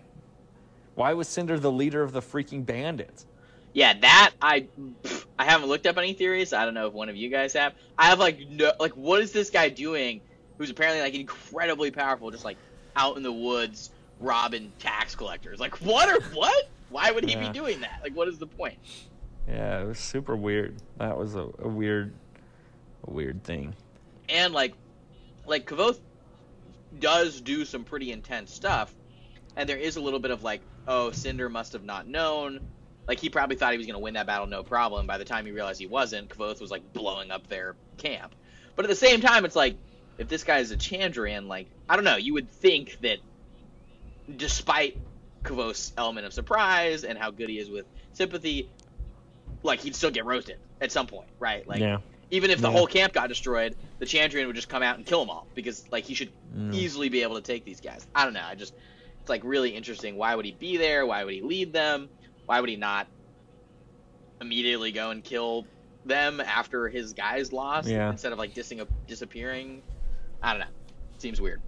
why 0.96 1.14
was 1.14 1.28
Cinder 1.28 1.60
the 1.60 1.72
leader 1.72 2.02
of 2.02 2.12
the 2.14 2.22
freaking 2.22 2.66
bandits? 2.66 3.26
Yeah, 3.74 3.94
that 4.02 4.32
I 4.42 4.68
pff, 5.04 5.26
I 5.40 5.46
haven't 5.46 5.70
looked 5.70 5.88
up 5.88 5.98
any 5.98 6.14
theories. 6.14 6.52
I 6.52 6.66
don't 6.66 6.74
know 6.74 6.88
if 6.88 6.94
one 6.94 7.10
of 7.10 7.16
you 7.16 7.30
guys 7.30 7.54
have. 7.54 7.74
I 7.98 8.08
have 8.08 8.20
like 8.20 8.40
no 8.50 8.72
like 8.80 8.94
what 8.94 9.22
is 9.22 9.32
this 9.32 9.50
guy 9.50 9.70
doing? 9.70 10.22
Who's 10.58 10.70
apparently 10.70 11.02
like 11.02 11.14
incredibly 11.14 11.92
powerful, 11.92 12.32
just 12.32 12.44
like 12.46 12.58
out 12.96 13.18
in 13.18 13.24
the 13.24 13.32
woods 13.32 13.92
robbing 14.20 14.72
tax 14.80 15.16
collectors. 15.16 15.60
Like 15.60 15.76
what 15.82 16.10
or 16.10 16.22
what? 16.36 16.70
Why 16.90 17.12
would 17.12 17.24
he 17.24 17.32
Yeah. 17.32 17.48
be 17.48 17.54
doing 17.58 17.82
that? 17.82 18.02
Like 18.04 18.16
what 18.16 18.28
is 18.28 18.38
the 18.38 18.48
point? 18.48 18.78
Yeah, 19.48 19.82
it 19.82 19.88
was 19.88 20.00
super 20.00 20.36
weird. 20.36 20.78
That 20.98 21.18
was 21.18 21.36
a, 21.36 21.50
a 21.60 21.68
weird, 21.68 22.14
a 23.08 23.12
weird 23.12 23.44
thing. 23.44 23.76
and 24.30 24.54
like 24.54 24.74
like 25.46 25.66
Kvothe 25.66 26.00
does 27.00 27.42
do 27.42 27.66
some 27.66 27.84
pretty 27.84 28.12
intense 28.12 28.54
stuff 28.54 28.94
and 29.56 29.68
there 29.68 29.78
is 29.78 29.96
a 29.96 30.02
little 30.02 30.20
bit 30.20 30.32
of 30.32 30.44
like 30.44 30.62
oh 30.88 31.12
Cinder 31.12 31.50
must 31.50 31.74
have 31.74 31.84
not 31.84 32.08
known 32.08 32.60
like 33.08 33.20
he 33.20 33.30
probably 33.30 33.56
thought 33.56 33.72
he 33.72 33.78
was 33.78 33.88
going 33.88 33.96
to 33.96 34.00
win 34.04 34.14
that 34.14 34.28
battle 34.28 34.46
no 34.46 34.62
problem 34.64 35.08
by 35.08 35.18
the 35.18 35.26
time 35.26 35.46
he 35.46 35.52
realized 35.52 35.80
he 35.80 35.88
wasn't 35.88 36.30
Kvothe 36.30 36.62
was 36.62 36.70
like 36.70 36.94
blowing 36.94 37.32
up 37.32 37.48
their 37.48 37.76
camp 37.98 38.36
but 38.76 38.86
at 38.86 38.90
the 38.90 38.96
same 38.96 39.20
time 39.22 39.44
it's 39.46 39.56
like 39.56 39.76
if 40.18 40.28
this 40.28 40.44
guy 40.44 40.60
is 40.60 40.72
a 40.72 40.78
Chandrian 40.78 41.48
like 41.48 41.68
I 41.90 41.96
don't 41.96 42.06
know 42.06 42.18
you 42.18 42.34
would 42.36 42.50
think 42.50 42.98
that 43.02 43.18
despite 44.38 44.98
Kvothe's 45.44 45.92
element 45.98 46.26
of 46.28 46.34
surprise 46.34 47.04
and 47.04 47.18
how 47.18 47.32
good 47.32 47.50
he 47.50 47.58
is 47.58 47.70
with 47.70 47.86
sympathy 48.14 48.70
like 49.64 49.80
he'd 49.82 49.96
still 49.96 50.12
get 50.12 50.26
roasted 50.26 50.58
at 50.82 50.92
some 50.92 51.08
point 51.08 51.28
right 51.40 51.68
like 51.68 51.80
yeah, 51.80 51.98
even 52.32 52.50
if 52.50 52.60
the 52.62 52.68
Yeah. 52.68 52.74
whole 52.74 52.88
camp 52.88 53.14
got 53.14 53.28
destroyed, 53.30 53.76
the 54.00 54.06
Chandrian 54.06 54.48
would 54.48 54.56
just 54.56 54.70
come 54.70 54.82
out 54.84 54.98
and 54.98 55.06
kill 55.06 55.20
them 55.20 55.30
all 55.30 55.48
because 55.54 55.86
like 55.92 56.04
he 56.06 56.14
should 56.14 56.32
Mm. 56.56 56.74
easily 56.74 57.08
be 57.10 57.22
able 57.24 57.36
to 57.36 57.42
take 57.42 57.64
these 57.64 57.80
guys. 57.80 58.06
I 58.14 58.26
don't 58.26 58.34
know. 58.34 58.44
I 58.46 58.56
just 58.56 58.74
it's 59.22 59.30
like 59.30 59.42
really 59.46 59.70
interesting. 59.70 60.18
Why 60.18 60.36
would 60.36 60.44
he 60.46 60.52
be 60.52 60.76
there? 60.78 61.06
Why 61.06 61.24
would 61.24 61.34
he 61.34 61.42
lead 61.42 61.72
them? 61.74 62.10
Why 62.46 62.60
would 62.60 62.70
he 62.70 62.76
not 62.76 63.08
immediately 64.42 64.92
go 64.92 65.12
and 65.12 65.24
kill 65.24 65.66
them 66.06 66.40
after 66.40 66.90
his 66.90 67.14
guys 67.14 67.54
lost 67.54 67.88
Yeah. 67.88 68.10
instead 68.10 68.32
of 68.34 68.40
like 68.40 68.54
dissing, 68.54 68.86
disappearing? 69.08 69.82
I 70.42 70.52
don't 70.52 70.60
know. 70.62 70.66
Seems 71.20 71.40
weird. 71.40 71.62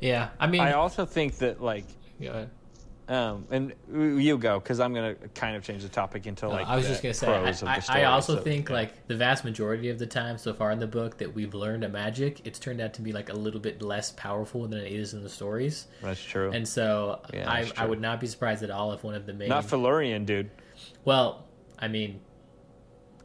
yeah, 0.00 0.30
I 0.40 0.46
mean, 0.46 0.62
I 0.62 0.72
also 0.72 1.04
think 1.04 1.36
that 1.38 1.62
like, 1.62 1.84
go 2.20 2.30
ahead. 2.30 2.50
Um, 3.10 3.44
and 3.50 3.74
you 3.92 4.38
go 4.38 4.60
because 4.60 4.78
I'm 4.78 4.94
gonna 4.94 5.16
kind 5.34 5.56
of 5.56 5.64
change 5.64 5.82
the 5.82 5.88
topic 5.88 6.28
into 6.28 6.48
like. 6.48 6.68
I 6.68 6.76
was 6.76 6.86
just 6.86 7.02
gonna 7.02 7.12
say, 7.12 7.26
I, 7.26 7.50
I, 7.66 8.02
I 8.02 8.04
also 8.04 8.36
so, 8.36 8.42
think 8.42 8.68
yeah. 8.68 8.76
like 8.76 9.08
the 9.08 9.16
vast 9.16 9.44
majority 9.44 9.88
of 9.88 9.98
the 9.98 10.06
time 10.06 10.38
so 10.38 10.54
far 10.54 10.70
in 10.70 10.78
the 10.78 10.86
book 10.86 11.18
that 11.18 11.34
we've 11.34 11.52
learned 11.52 11.82
a 11.82 11.88
magic, 11.88 12.40
it's 12.44 12.60
turned 12.60 12.80
out 12.80 12.94
to 12.94 13.02
be 13.02 13.12
like 13.12 13.28
a 13.28 13.34
little 13.34 13.58
bit 13.58 13.82
less 13.82 14.12
powerful 14.12 14.68
than 14.68 14.78
it 14.78 14.92
is 14.92 15.12
in 15.12 15.24
the 15.24 15.28
stories, 15.28 15.88
that's 16.00 16.22
true. 16.22 16.52
and 16.52 16.68
so 16.68 17.20
Yeah, 17.34 17.50
I, 17.50 17.68
I 17.76 17.84
would 17.84 18.00
not 18.00 18.20
be 18.20 18.28
surprised 18.28 18.62
at 18.62 18.70
all 18.70 18.92
if 18.92 19.02
one 19.02 19.16
of 19.16 19.26
the 19.26 19.34
main. 19.34 19.48
Not 19.48 19.64
Felurian, 19.64 20.24
dude. 20.24 20.48
well, 21.04 21.46
I 21.80 21.88
mean, 21.88 22.20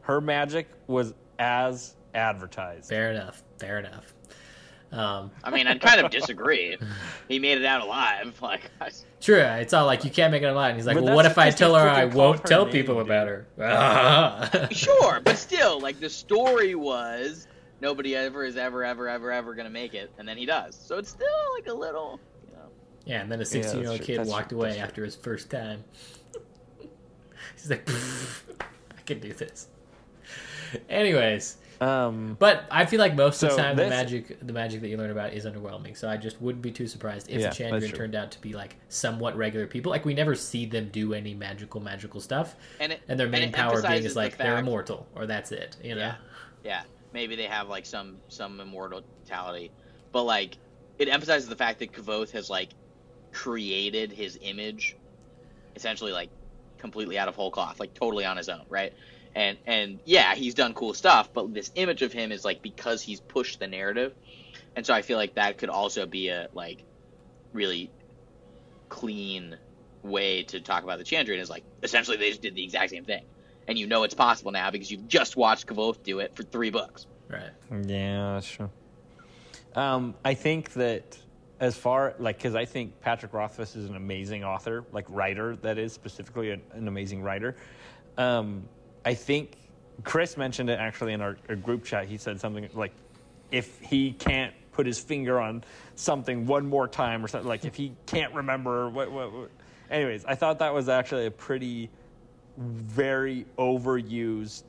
Her 0.00 0.20
magic 0.20 0.66
was 0.88 1.14
as 1.38 1.94
advertised. 2.12 2.88
fair 2.88 3.12
enough, 3.12 3.44
fair 3.60 3.78
enough. 3.78 4.15
Um, 4.92 5.30
I 5.42 5.50
mean, 5.50 5.66
I'd 5.66 5.80
kind 5.80 6.00
of 6.00 6.10
disagree. 6.10 6.76
He 7.28 7.38
made 7.38 7.58
it 7.58 7.64
out 7.64 7.82
alive. 7.82 8.38
Like, 8.42 8.70
I- 8.80 8.90
True, 9.20 9.40
it's 9.40 9.72
all 9.74 9.86
like 9.86 10.04
you 10.04 10.10
can't 10.10 10.30
make 10.30 10.42
it 10.42 10.46
alive. 10.46 10.70
And 10.70 10.78
he's 10.78 10.86
like, 10.86 10.94
But 10.94 11.04
well, 11.04 11.16
what 11.16 11.26
if 11.26 11.36
I 11.38 11.50
tell 11.50 11.74
her 11.74 11.88
I 11.88 12.04
won't 12.04 12.40
her 12.40 12.46
tell 12.48 12.64
name, 12.64 12.72
people 12.72 12.94
dude. 12.96 13.06
about 13.06 13.26
her? 13.26 14.68
sure, 14.70 15.20
but 15.24 15.36
still, 15.36 15.80
like 15.80 15.98
the 15.98 16.08
story 16.08 16.74
was 16.76 17.48
nobody 17.80 18.14
ever 18.14 18.44
is 18.44 18.56
ever 18.56 18.84
ever 18.84 19.08
ever 19.08 19.32
ever 19.32 19.54
gonna 19.54 19.70
make 19.70 19.94
it, 19.94 20.12
and 20.18 20.28
then 20.28 20.36
he 20.36 20.46
does. 20.46 20.76
So 20.80 20.98
it's 20.98 21.10
still 21.10 21.26
like 21.56 21.66
a 21.66 21.74
little, 21.74 22.20
you 22.46 22.52
know. 22.56 22.68
yeah, 23.04 23.20
and 23.22 23.32
then 23.32 23.38
a 23.38 23.40
that's 23.40 23.50
16 23.50 23.80
year 23.80 23.88
old 23.90 23.98
true, 23.98 24.06
kid 24.06 24.18
that's 24.20 24.28
walked 24.30 24.50
true, 24.50 24.58
away 24.58 24.68
that's 24.68 24.78
true. 24.78 24.86
after 24.86 25.04
his 25.04 25.16
first 25.16 25.50
time. 25.50 25.82
he's 27.56 27.70
like, 27.70 27.88
I 27.90 29.00
can 29.06 29.18
do 29.18 29.32
this. 29.32 29.66
Anyways, 30.88 31.56
Um, 31.80 32.36
but 32.38 32.64
I 32.70 32.86
feel 32.86 32.98
like 32.98 33.14
most 33.14 33.42
of 33.42 33.50
the 33.50 33.56
So 33.56 33.62
time 33.62 33.76
the 33.76 33.88
magic, 33.88 34.46
the 34.46 34.52
magic 34.52 34.80
that 34.80 34.88
you 34.88 34.96
learn 34.96 35.10
about 35.10 35.32
is 35.32 35.44
underwhelming. 35.44 35.96
So 35.96 36.08
I 36.08 36.16
just 36.16 36.40
wouldn't 36.40 36.62
be 36.62 36.70
too 36.70 36.86
surprised 36.86 37.30
if 37.30 37.40
Yeah, 37.40 37.50
the 37.50 37.54
Chandrian 37.54 37.94
turned 37.94 38.14
out 38.14 38.30
to 38.32 38.40
be 38.40 38.52
like 38.52 38.76
somewhat 38.88 39.36
regular 39.36 39.66
people. 39.66 39.90
Like 39.90 40.04
we 40.04 40.14
never 40.14 40.34
see 40.34 40.66
them 40.66 40.88
do 40.90 41.12
any 41.12 41.34
magical, 41.34 41.80
magical 41.80 42.20
stuff, 42.20 42.56
And 42.80 42.92
it, 42.92 43.00
and 43.08 43.20
their 43.20 43.28
main 43.28 43.50
it 43.50 43.52
power 43.52 43.70
being 43.70 43.76
emphasizes 43.76 44.06
is 44.06 44.14
the 44.14 44.20
like 44.20 44.36
they're 44.38 44.58
immortal 44.58 45.06
or 45.14 45.26
that's 45.26 45.52
it. 45.52 45.76
You 45.82 45.94
know. 45.94 46.00
Yeah, 46.00 46.14
yeah. 46.64 46.82
Maybe 47.12 47.36
they 47.36 47.44
have 47.44 47.68
like 47.68 47.86
some 47.86 48.18
some 48.28 48.60
immortality, 48.60 49.70
but 50.12 50.22
like 50.24 50.56
it 50.98 51.08
emphasizes 51.08 51.48
the 51.48 51.56
fact 51.56 51.78
that 51.80 51.92
Kvothe 51.92 52.30
has 52.30 52.48
like 52.48 52.70
created 53.32 54.12
his 54.12 54.38
image, 54.40 54.96
essentially 55.74 56.12
like 56.12 56.30
completely 56.78 57.18
out 57.18 57.28
of 57.28 57.34
whole 57.34 57.50
cloth, 57.50 57.80
like 57.80 57.94
totally 57.94 58.24
on 58.24 58.36
his 58.36 58.48
own, 58.48 58.64
right? 58.68 58.92
And 59.36 59.58
and 59.66 60.00
yeah, 60.06 60.34
he's 60.34 60.54
done 60.54 60.72
cool 60.72 60.94
stuff, 60.94 61.28
but 61.34 61.52
this 61.52 61.70
image 61.74 62.00
of 62.00 62.10
him 62.10 62.32
is 62.32 62.42
like 62.42 62.62
because 62.62 63.02
he's 63.02 63.20
pushed 63.20 63.60
the 63.60 63.66
narrative, 63.66 64.14
and 64.74 64.86
so 64.86 64.94
I 64.94 65.02
feel 65.02 65.18
like 65.18 65.34
that 65.34 65.58
could 65.58 65.68
also 65.68 66.06
be 66.06 66.28
a 66.28 66.48
like 66.54 66.82
really 67.52 67.90
clean 68.88 69.58
way 70.02 70.42
to 70.44 70.60
talk 70.60 70.84
about 70.84 70.96
the 70.96 71.04
Chandrian 71.04 71.38
is 71.38 71.50
like 71.50 71.64
essentially 71.82 72.16
they 72.16 72.30
just 72.30 72.40
did 72.40 72.54
the 72.54 72.64
exact 72.64 72.90
same 72.90 73.04
thing. 73.04 73.24
And 73.68 73.78
you 73.78 73.86
know 73.86 74.04
it's 74.04 74.14
possible 74.14 74.52
now 74.52 74.70
because 74.70 74.90
you've 74.90 75.06
just 75.06 75.36
watched 75.36 75.66
Kvothe 75.66 76.02
do 76.02 76.20
it 76.20 76.34
for 76.34 76.42
three 76.42 76.70
books. 76.70 77.06
Right. 77.28 77.50
Yeah, 77.86 78.34
that's 78.34 78.48
true. 78.48 78.70
Um, 79.74 80.14
I 80.24 80.32
think 80.32 80.72
that 80.74 81.18
as 81.60 81.76
far 81.76 82.14
like 82.18 82.38
because 82.38 82.54
I 82.54 82.64
think 82.64 83.02
Patrick 83.02 83.34
Rothfuss 83.34 83.76
is 83.76 83.90
an 83.90 83.96
amazing 83.96 84.44
author, 84.44 84.86
like 84.92 85.04
writer. 85.10 85.56
That 85.56 85.76
is 85.76 85.92
specifically 85.92 86.52
an, 86.52 86.62
an 86.72 86.88
amazing 86.88 87.22
writer. 87.22 87.54
Um, 88.16 88.66
I 89.06 89.14
think 89.14 89.52
Chris 90.02 90.36
mentioned 90.36 90.68
it 90.68 90.80
actually 90.80 91.12
in 91.12 91.22
our, 91.22 91.38
our 91.48 91.54
group 91.54 91.84
chat. 91.84 92.06
He 92.08 92.18
said 92.18 92.40
something 92.40 92.68
like, 92.74 92.92
if 93.52 93.78
he 93.78 94.12
can't 94.12 94.52
put 94.72 94.84
his 94.84 94.98
finger 94.98 95.40
on 95.40 95.62
something 95.94 96.44
one 96.44 96.66
more 96.66 96.88
time 96.88 97.24
or 97.24 97.28
something, 97.28 97.48
like 97.48 97.64
if 97.64 97.76
he 97.76 97.92
can't 98.04 98.34
remember 98.34 98.90
what, 98.90 99.10
what, 99.12 99.32
what. 99.32 99.50
Anyways, 99.90 100.24
I 100.24 100.34
thought 100.34 100.58
that 100.58 100.74
was 100.74 100.88
actually 100.88 101.26
a 101.26 101.30
pretty 101.30 101.88
very 102.58 103.46
overused 103.56 104.64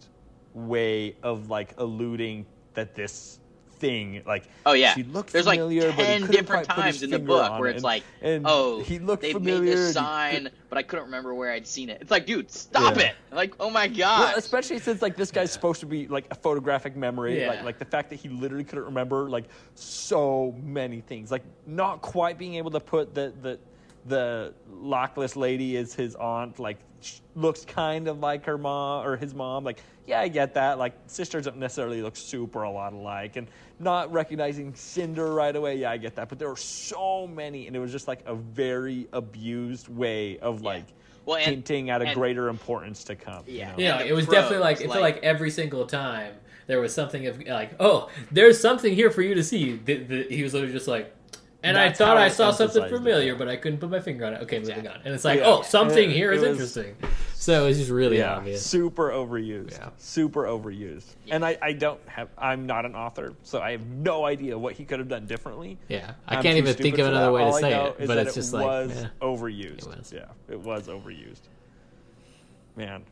way 0.53 1.15
of 1.23 1.49
like 1.49 1.73
alluding 1.79 2.45
that 2.75 2.93
this 2.93 3.39
thing 3.77 4.21
like 4.25 4.43
Oh 4.65 4.73
yeah, 4.73 4.93
she 4.95 5.03
looked 5.03 5.31
there's 5.33 5.45
like 5.45 5.59
familiar, 5.59 5.91
but 5.91 5.95
he 5.99 6.03
ten 6.03 6.21
couldn't 6.21 6.31
different 6.35 6.67
quite 6.67 6.75
put 6.75 6.85
his 6.85 6.95
times 6.99 7.03
in 7.03 7.09
the 7.11 7.19
book 7.19 7.59
where 7.59 7.69
it. 7.69 7.75
it's 7.75 7.83
like, 7.83 8.03
and 8.21 8.45
oh, 8.47 8.81
he 8.81 8.99
looked 8.99 9.21
they 9.21 9.33
familiar 9.33 9.61
made 9.61 9.67
this 9.77 9.93
sign, 9.93 10.43
could- 10.43 10.51
but 10.69 10.77
I 10.77 10.83
couldn't 10.83 11.05
remember 11.05 11.33
where 11.33 11.51
I'd 11.51 11.65
seen 11.67 11.89
it. 11.89 11.99
It's 12.01 12.11
like, 12.11 12.25
dude, 12.25 12.51
stop 12.51 12.97
Yeah. 12.97 13.03
it! 13.03 13.15
Like, 13.31 13.53
oh 13.59 13.69
my 13.69 13.87
god. 13.87 14.19
Well, 14.19 14.37
especially 14.37 14.79
since 14.79 15.01
like 15.01 15.15
this 15.15 15.31
guy's 15.31 15.51
supposed 15.51 15.79
to 15.81 15.85
be 15.85 16.07
like 16.07 16.25
a 16.31 16.35
photographic 16.35 16.95
memory, 16.95 17.39
Yeah. 17.41 17.49
like 17.49 17.63
like 17.63 17.79
the 17.79 17.85
fact 17.85 18.09
that 18.09 18.15
he 18.17 18.29
literally 18.29 18.63
couldn't 18.63 18.85
remember 18.85 19.29
like 19.29 19.45
so 19.75 20.55
many 20.63 21.01
things, 21.01 21.31
like 21.31 21.43
not 21.65 22.01
quite 22.01 22.37
being 22.37 22.55
able 22.55 22.71
to 22.71 22.79
put 22.79 23.13
the 23.13 23.33
the 23.41 23.59
the 24.07 24.53
Lackless 24.71 25.35
lady 25.35 25.75
is 25.75 25.93
his 25.93 26.15
aunt, 26.15 26.59
like 26.59 26.77
sh- 27.01 27.19
looks 27.35 27.65
kind 27.65 28.07
of 28.07 28.19
like 28.19 28.45
her 28.45 28.57
mom 28.57 29.05
or 29.05 29.17
his 29.17 29.33
mom. 29.33 29.63
Like, 29.63 29.79
yeah, 30.05 30.21
I 30.21 30.27
get 30.27 30.53
that. 30.55 30.77
Like 30.79 30.93
sisters 31.07 31.45
don't 31.45 31.57
necessarily 31.57 32.01
look 32.01 32.15
super 32.15 32.63
a 32.63 32.69
lot 32.71 32.93
alike, 32.93 33.35
and 33.35 33.47
not 33.79 34.11
recognizing 34.11 34.73
Cinder 34.75 35.33
right 35.33 35.55
away. 35.55 35.75
Yeah, 35.77 35.91
I 35.91 35.97
get 35.97 36.15
that. 36.15 36.29
But 36.29 36.39
there 36.39 36.49
were 36.49 36.55
so 36.55 37.27
many, 37.27 37.67
and 37.67 37.75
it 37.75 37.79
was 37.79 37.91
just 37.91 38.07
like 38.07 38.21
a 38.25 38.35
very 38.35 39.07
abused 39.13 39.87
way 39.89 40.37
of 40.39 40.61
Yeah. 40.61 40.67
like. 40.69 40.85
Well, 41.25 41.35
and- 41.37 41.45
hinting 41.45 41.89
at 41.89 42.01
a 42.01 42.05
and- 42.05 42.15
greater 42.15 42.47
importance 42.47 43.03
to 43.05 43.15
come. 43.15 43.43
you 43.47 43.57
Yeah. 43.59 43.71
know? 43.71 43.75
Yeah, 43.77 43.99
And 43.99 44.09
it 44.09 44.13
was 44.13 44.25
pros, 44.25 44.35
definitely 44.35 44.59
like 44.63 44.77
it 44.79 44.87
felt 44.87 45.01
like- 45.01 45.15
like 45.15 45.23
every 45.23 45.51
single 45.51 45.85
time 45.85 46.33
there 46.67 46.79
was 46.79 46.93
something 46.93 47.27
of 47.27 47.45
like, 47.45 47.71
oh, 47.81 48.09
there's 48.31 48.57
something 48.61 48.95
here 48.95 49.11
for 49.11 49.21
you 49.21 49.35
to 49.35 49.43
see. 49.43 49.75
The, 49.75 49.97
the, 49.97 50.23
he 50.29 50.41
was 50.41 50.53
literally 50.53 50.71
just 50.73 50.87
like, 50.87 51.13
and 51.63 51.75
That's 51.75 51.99
I 51.99 52.05
thought 52.05 52.17
I 52.17 52.29
saw 52.29 52.51
something 52.51 52.83
emphasized 52.83 52.93
it. 52.93 52.97
familiar, 52.97 53.35
but 53.35 53.47
I 53.47 53.55
couldn't 53.57 53.79
put 53.79 53.89
my 53.89 53.99
finger 53.99 54.25
on 54.25 54.33
it. 54.35 54.41
Okay, 54.43 54.59
moving 54.59 54.75
Exactly. 54.77 54.93
on. 54.99 55.01
And 55.05 55.13
it's 55.15 55.25
like, 55.25 55.39
Yeah. 55.39 55.47
oh, 55.47 55.61
something 55.63 56.09
It- 56.11 56.15
here 56.15 56.31
was- 56.31 56.43
interesting. 56.43 56.95
So 57.33 57.67
it's 57.67 57.77
just 57.77 57.91
really 57.91 58.17
yeah, 58.17 58.35
obvious. 58.37 58.65
super 58.65 59.09
overused. 59.09 59.71
Yeah. 59.71 59.89
Super 59.97 60.43
overused. 60.45 61.05
And 61.29 61.45
I, 61.45 61.57
I 61.61 61.71
don't 61.73 61.99
have. 62.07 62.29
I'm 62.37 62.65
not 62.65 62.85
an 62.85 62.95
author, 62.95 63.33
so 63.43 63.59
I 63.61 63.71
have 63.71 63.85
no 63.87 64.25
idea 64.25 64.57
what 64.57 64.73
he 64.73 64.83
could 64.85 64.99
have 64.99 65.07
done 65.07 65.27
differently. 65.27 65.77
Yeah, 65.87 66.11
I 66.27 66.37
I'm 66.37 66.43
can't 66.43 66.57
even 66.57 66.75
think 66.75 66.97
of 66.97 67.07
another 67.07 67.27
that. 67.27 67.31
way 67.33 67.41
to 67.41 67.47
All 67.47 67.59
say 67.59 67.73
it, 67.85 67.95
but 67.99 68.07
that 68.07 68.17
it's 68.27 68.31
it 68.35 68.39
just 68.41 68.53
like, 68.53 68.65
was 68.65 69.01
yeah. 69.03 69.07
overused. 69.21 69.83
It 69.83 69.97
was. 69.97 70.13
Yeah, 70.13 70.25
it 70.49 70.59
was 70.59 70.87
overused. 70.87 71.41
Man. 72.75 73.03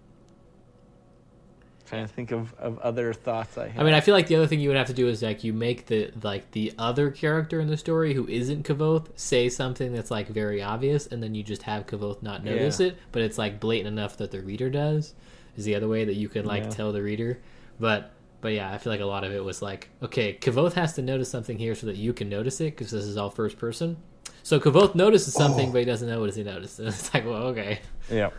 Trying 1.85 2.07
to 2.07 2.11
think 2.13 2.31
of, 2.31 2.53
of 2.55 2.79
other 2.79 3.13
thoughts 3.13 3.57
I 3.57 3.67
have. 3.67 3.79
I 3.81 3.83
mean, 3.85 3.93
I 3.93 4.01
feel 4.01 4.13
like 4.15 4.27
the 4.27 4.35
other 4.35 4.47
thing 4.47 4.59
you 4.59 4.69
would 4.69 4.77
have 4.77 4.87
to 4.87 4.93
do 4.93 5.07
is 5.07 5.21
like 5.21 5.43
you 5.43 5.53
make 5.53 5.85
the 5.85 6.11
like 6.23 6.49
the 6.51 6.73
other 6.79 7.11
character 7.11 7.59
in 7.59 7.67
the 7.67 7.77
story 7.77 8.13
who 8.13 8.27
isn't 8.27 8.65
Kvothe 8.67 9.07
say 9.15 9.49
something 9.49 9.93
that's 9.93 10.09
like 10.09 10.27
very 10.27 10.61
obvious, 10.63 11.05
and 11.07 11.21
then 11.21 11.35
you 11.35 11.43
just 11.43 11.61
have 11.63 11.85
Kvothe 11.85 12.23
not 12.23 12.43
notice 12.43 12.79
Yeah. 12.79 12.87
it, 12.87 12.97
but 13.11 13.21
it's 13.21 13.37
like 13.37 13.59
blatant 13.59 13.87
enough 13.87 14.17
that 14.17 14.31
the 14.31 14.41
reader 14.41 14.69
does. 14.69 15.13
Is 15.57 15.63
the 15.65 15.75
other 15.75 15.87
way 15.87 16.03
that 16.05 16.15
you 16.15 16.27
could 16.27 16.45
like 16.45 16.63
Yeah. 16.63 16.69
tell 16.69 16.91
the 16.91 17.01
reader, 17.03 17.39
but 17.79 18.11
but 18.41 18.53
yeah, 18.53 18.71
I 18.71 18.77
feel 18.77 18.91
like 18.91 18.99
a 19.01 19.05
lot 19.05 19.23
of 19.23 19.31
it 19.31 19.43
was 19.43 19.61
like, 19.61 19.89
okay, 20.03 20.37
Kvothe 20.39 20.73
has 20.73 20.93
to 20.93 21.01
notice 21.01 21.29
something 21.29 21.57
here 21.57 21.73
so 21.75 21.87
that 21.87 21.95
you 21.95 22.13
can 22.13 22.29
notice 22.29 22.59
it 22.61 22.75
because 22.75 22.91
this 22.91 23.05
is 23.05 23.15
all 23.17 23.29
first 23.29 23.57
person. 23.57 23.97
So 24.43 24.59
Kvothe 24.59 24.93
notices 24.95 25.33
something, 25.33 25.69
Oh. 25.69 25.71
but 25.71 25.79
he 25.79 25.85
doesn't 25.85 26.07
know 26.07 26.19
what 26.19 26.35
he 26.35 26.43
notice. 26.43 26.77
And 26.77 26.87
it's 26.89 27.11
like, 27.13 27.25
well, 27.25 27.43
okay, 27.47 27.79
Yep. 28.11 28.33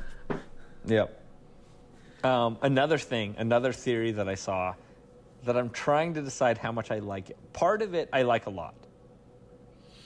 Yep. 0.86 1.22
Um, 2.26 2.58
another 2.60 2.98
thing, 2.98 3.36
another 3.38 3.72
theory 3.72 4.10
that 4.10 4.28
I 4.28 4.34
saw 4.34 4.74
that 5.44 5.56
I'm 5.56 5.70
trying 5.70 6.14
to 6.14 6.22
decide 6.22 6.58
how 6.58 6.72
much 6.72 6.90
I 6.90 6.98
like 6.98 7.30
it. 7.30 7.36
Part 7.52 7.82
of 7.82 7.94
it 7.94 8.08
I 8.12 8.22
like 8.22 8.46
a 8.46 8.50
lot. 8.50 8.74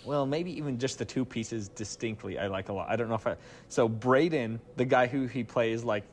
Well, 0.05 0.27
maybe 0.27 0.55
even 0.59 0.79
just 0.79 0.99
the 0.99 1.07
two 1.07 1.25
pieces 1.25 1.69
distinctly 1.69 2.39
I 2.39 2.49
like 2.49 2.69
a 2.69 2.75
lot. 2.75 2.91
I 2.91 2.97
don't 2.97 3.09
know 3.09 3.15
if 3.15 3.27
I. 3.27 3.37
So 3.71 3.89
Bredon, 3.89 4.61
the 4.77 4.85
guy 4.85 5.07
who 5.07 5.29
he 5.29 5.45
plays 5.45 5.83
like 5.83 6.05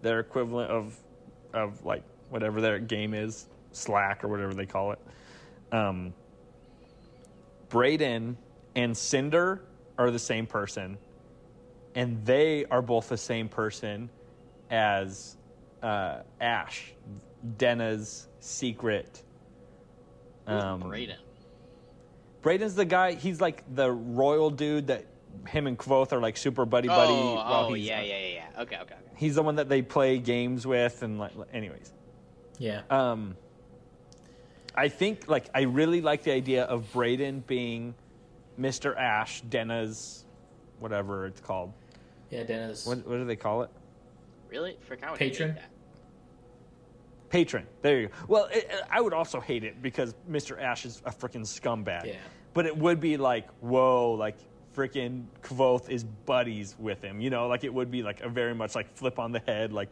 their 0.00 0.20
equivalent 0.20 0.70
of 0.70 0.98
of 1.52 1.84
like 1.84 2.04
whatever 2.30 2.62
their 2.62 2.78
game 2.78 3.12
is, 3.12 3.46
Slack 3.72 4.24
or 4.24 4.28
whatever 4.28 4.54
they 4.54 4.64
call 4.64 4.92
it. 4.92 4.98
Um, 5.72 6.14
and 8.76 8.96
Cinder 8.96 9.62
are 9.98 10.10
the 10.10 10.18
same 10.18 10.46
person 10.46 10.96
and 11.94 12.24
they 12.24 12.64
are 12.64 12.80
both 12.80 13.10
the 13.10 13.18
same 13.18 13.48
person 13.50 14.08
as 14.70 15.36
uh, 15.82 16.22
Ash, 16.40 16.92
Denna's 17.58 18.28
secret. 18.40 19.22
Who's 20.46 20.62
Um, 20.62 20.82
Bredon? 20.82 21.16
Bredon's 22.42 22.74
the 22.74 22.84
guy. 22.84 23.12
He's 23.14 23.40
like 23.40 23.62
the 23.74 23.90
royal 23.90 24.50
dude 24.50 24.86
that 24.88 25.04
him 25.46 25.66
and 25.66 25.78
Kvothe 25.78 26.12
are 26.12 26.20
like 26.20 26.36
super 26.36 26.64
buddy 26.64 26.88
buddy. 26.88 27.12
Oh, 27.12 27.42
oh 27.68 27.72
he's, 27.74 27.86
yeah, 27.86 27.98
uh, 28.00 28.02
yeah, 28.02 28.18
yeah, 28.18 28.26
yeah. 28.54 28.62
Okay, 28.62 28.76
okay, 28.76 28.82
okay. 28.82 28.94
He's 29.16 29.34
the 29.34 29.42
one 29.42 29.56
that 29.56 29.68
they 29.68 29.82
play 29.82 30.18
games 30.18 30.66
with, 30.66 31.02
and 31.02 31.18
like, 31.18 31.32
anyways. 31.52 31.92
yeah, 32.58 32.82
Um, 32.90 33.36
I 34.74 34.88
think 34.88 35.28
like 35.28 35.50
I 35.54 35.62
really 35.62 36.00
like 36.00 36.22
the 36.22 36.32
idea 36.32 36.64
of 36.64 36.90
Bredon 36.92 37.46
being 37.46 37.94
Mr. 38.58 38.96
Ash, 38.98 39.42
Denna's 39.42 40.24
whatever 40.78 41.26
it's 41.26 41.40
called. 41.40 41.72
yeah. 42.30 42.42
Dennis, 42.44 42.86
What, 42.86 43.06
what 43.06 43.16
do 43.16 43.24
they 43.26 43.36
call 43.36 43.62
it? 43.62 43.70
Really? 44.50 44.76
Frick, 44.80 45.02
I 45.04 45.10
would 45.10 45.18
Patron? 45.18 45.50
hate 45.50 45.56
that. 45.60 45.70
Patron. 47.28 47.66
There 47.82 48.00
you 48.00 48.06
go. 48.08 48.14
Well, 48.28 48.44
it, 48.46 48.68
it- 48.70 48.82
I 48.90 49.00
would 49.00 49.12
also 49.12 49.40
hate 49.40 49.62
it 49.64 49.80
because 49.82 50.14
Mr. 50.28 50.60
Ash 50.60 50.84
is 50.84 51.00
a 51.04 51.10
freaking 51.10 51.42
scumbag. 51.42 52.06
Yeah. 52.06 52.14
But 52.54 52.66
it 52.66 52.76
would 52.76 52.98
be 53.00 53.16
like, 53.16 53.48
whoa, 53.60 54.12
like 54.12 54.36
freaking 54.74 55.26
Kvothe 55.42 55.88
is 55.88 56.02
buddies 56.04 56.74
with 56.78 57.00
him. 57.02 57.20
You 57.20 57.30
know, 57.30 57.46
like 57.46 57.62
it 57.62 57.72
would 57.72 57.90
be 57.90 58.02
like 58.02 58.20
a 58.22 58.28
very 58.28 58.54
much 58.54 58.74
like 58.74 58.92
flip 58.96 59.18
on 59.20 59.30
the 59.30 59.38
head, 59.40 59.72
like 59.72 59.90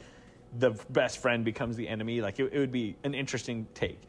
the 0.59 0.71
best 0.91 1.19
friend 1.23 1.45
becomes 1.45 1.77
the 1.77 1.87
enemy. 1.89 2.21
Like 2.21 2.41
it, 2.41 2.53
it 2.53 2.59
would 2.59 2.73
be 2.73 2.97
an 3.05 3.15
interesting 3.15 3.67
take. 3.75 4.01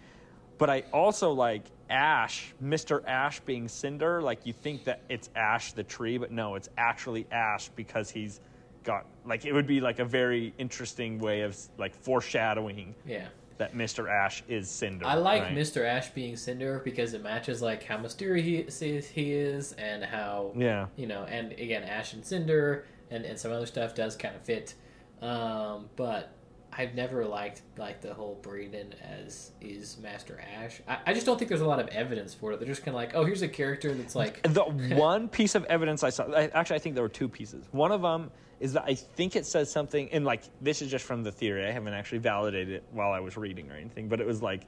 But 0.58 0.70
I 0.72 0.84
also 0.92 1.32
like 1.32 1.66
Ash, 1.92 2.54
Mr. 2.64 3.06
Ash 3.08 3.40
being 3.42 3.68
Cinder. 3.68 4.22
Like 4.22 4.46
you 4.48 4.54
think 4.54 4.84
that 4.86 5.02
it's 5.10 5.30
Ash 5.36 5.74
the 5.74 5.84
tree, 5.84 6.18
but 6.18 6.32
no, 6.32 6.56
it's 6.56 6.70
actually 6.78 7.28
Ash 7.32 7.70
because 7.76 8.10
he's 8.10 8.42
got 8.84 9.06
like 9.26 9.46
it 9.46 9.54
would 9.54 9.68
be 9.68 9.82
like 9.82 10.00
a 10.00 10.06
very 10.06 10.54
interesting 10.58 11.20
way 11.20 11.42
of 11.42 11.58
like 11.78 11.96
foreshadowing 11.96 12.96
yeah. 13.06 13.28
that 13.58 13.76
Mr. 13.76 14.10
Ash 14.10 14.44
is 14.48 14.70
Cinder. 14.70 15.06
I 15.06 15.16
like 15.16 15.44
right? 15.44 15.56
Mr. 15.56 15.86
Ash 15.86 16.10
being 16.10 16.36
Cinder 16.36 16.82
because 16.84 17.14
it 17.14 17.24
matches 17.24 17.62
like 17.62 17.84
how 17.84 17.98
mysterious 17.98 18.80
he, 18.80 19.00
he 19.00 19.34
is 19.34 19.74
and 19.74 20.04
how 20.04 20.52
Yeah. 20.56 20.88
you 20.96 21.08
know, 21.08 21.24
and 21.26 21.52
again 21.54 21.84
Ash 21.84 22.14
and 22.14 22.26
Cinder 22.26 22.86
and, 23.12 23.26
and 23.26 23.38
some 23.38 23.52
other 23.52 23.66
stuff 23.66 23.96
does 23.96 24.16
kind 24.16 24.36
of 24.36 24.42
fit. 24.42 24.76
Um, 25.22 25.90
but 25.96 26.34
I've 26.72 26.96
never 26.96 27.26
liked 27.26 27.62
like 27.78 28.02
the 28.02 28.14
whole 28.14 28.40
Bredon 28.42 28.94
as 29.02 29.52
is 29.60 29.98
Master 30.02 30.42
Ash. 30.56 30.82
I, 30.88 30.98
I 31.08 31.14
just 31.14 31.26
don't 31.26 31.38
think 31.38 31.50
there's 31.50 31.62
a 31.62 31.68
lot 31.68 31.80
of 31.80 31.88
evidence 31.90 32.34
for 32.34 32.54
it. 32.54 32.60
They're 32.60 32.68
just 32.68 32.84
kind 32.84 32.96
of 32.96 33.02
like, 33.02 33.16
oh, 33.16 33.26
here's 33.26 33.42
a 33.42 33.48
character 33.48 33.94
that's 33.94 34.16
like, 34.16 34.42
The 34.44 34.64
one 34.96 35.28
piece 35.28 35.56
of 35.56 35.66
evidence 35.66 36.04
I 36.04 36.10
saw, 36.10 36.26
I, 36.32 36.44
actually, 36.48 36.78
I 36.78 36.80
think 36.80 36.96
there 36.96 37.04
were 37.04 37.10
two 37.10 37.28
pieces. 37.28 37.66
One 37.72 37.92
of 37.92 38.02
them 38.02 38.32
is 38.60 38.74
that 38.74 38.84
I 38.86 38.94
think 38.96 39.36
it 39.36 39.46
says 39.46 39.72
something, 39.72 40.10
and 40.12 40.26
like 40.26 40.44
this 40.62 40.82
is 40.82 40.92
just 40.92 41.06
from 41.06 41.24
the 41.24 41.32
theory. 41.32 41.66
I 41.66 41.72
haven't 41.72 41.94
actually 41.94 42.18
validated 42.20 42.74
it 42.76 42.84
while 42.92 43.12
I 43.12 43.20
was 43.20 43.38
reading 43.38 43.70
or 43.72 43.76
anything, 43.76 44.08
but 44.10 44.20
it 44.20 44.28
was 44.28 44.42
like 44.42 44.64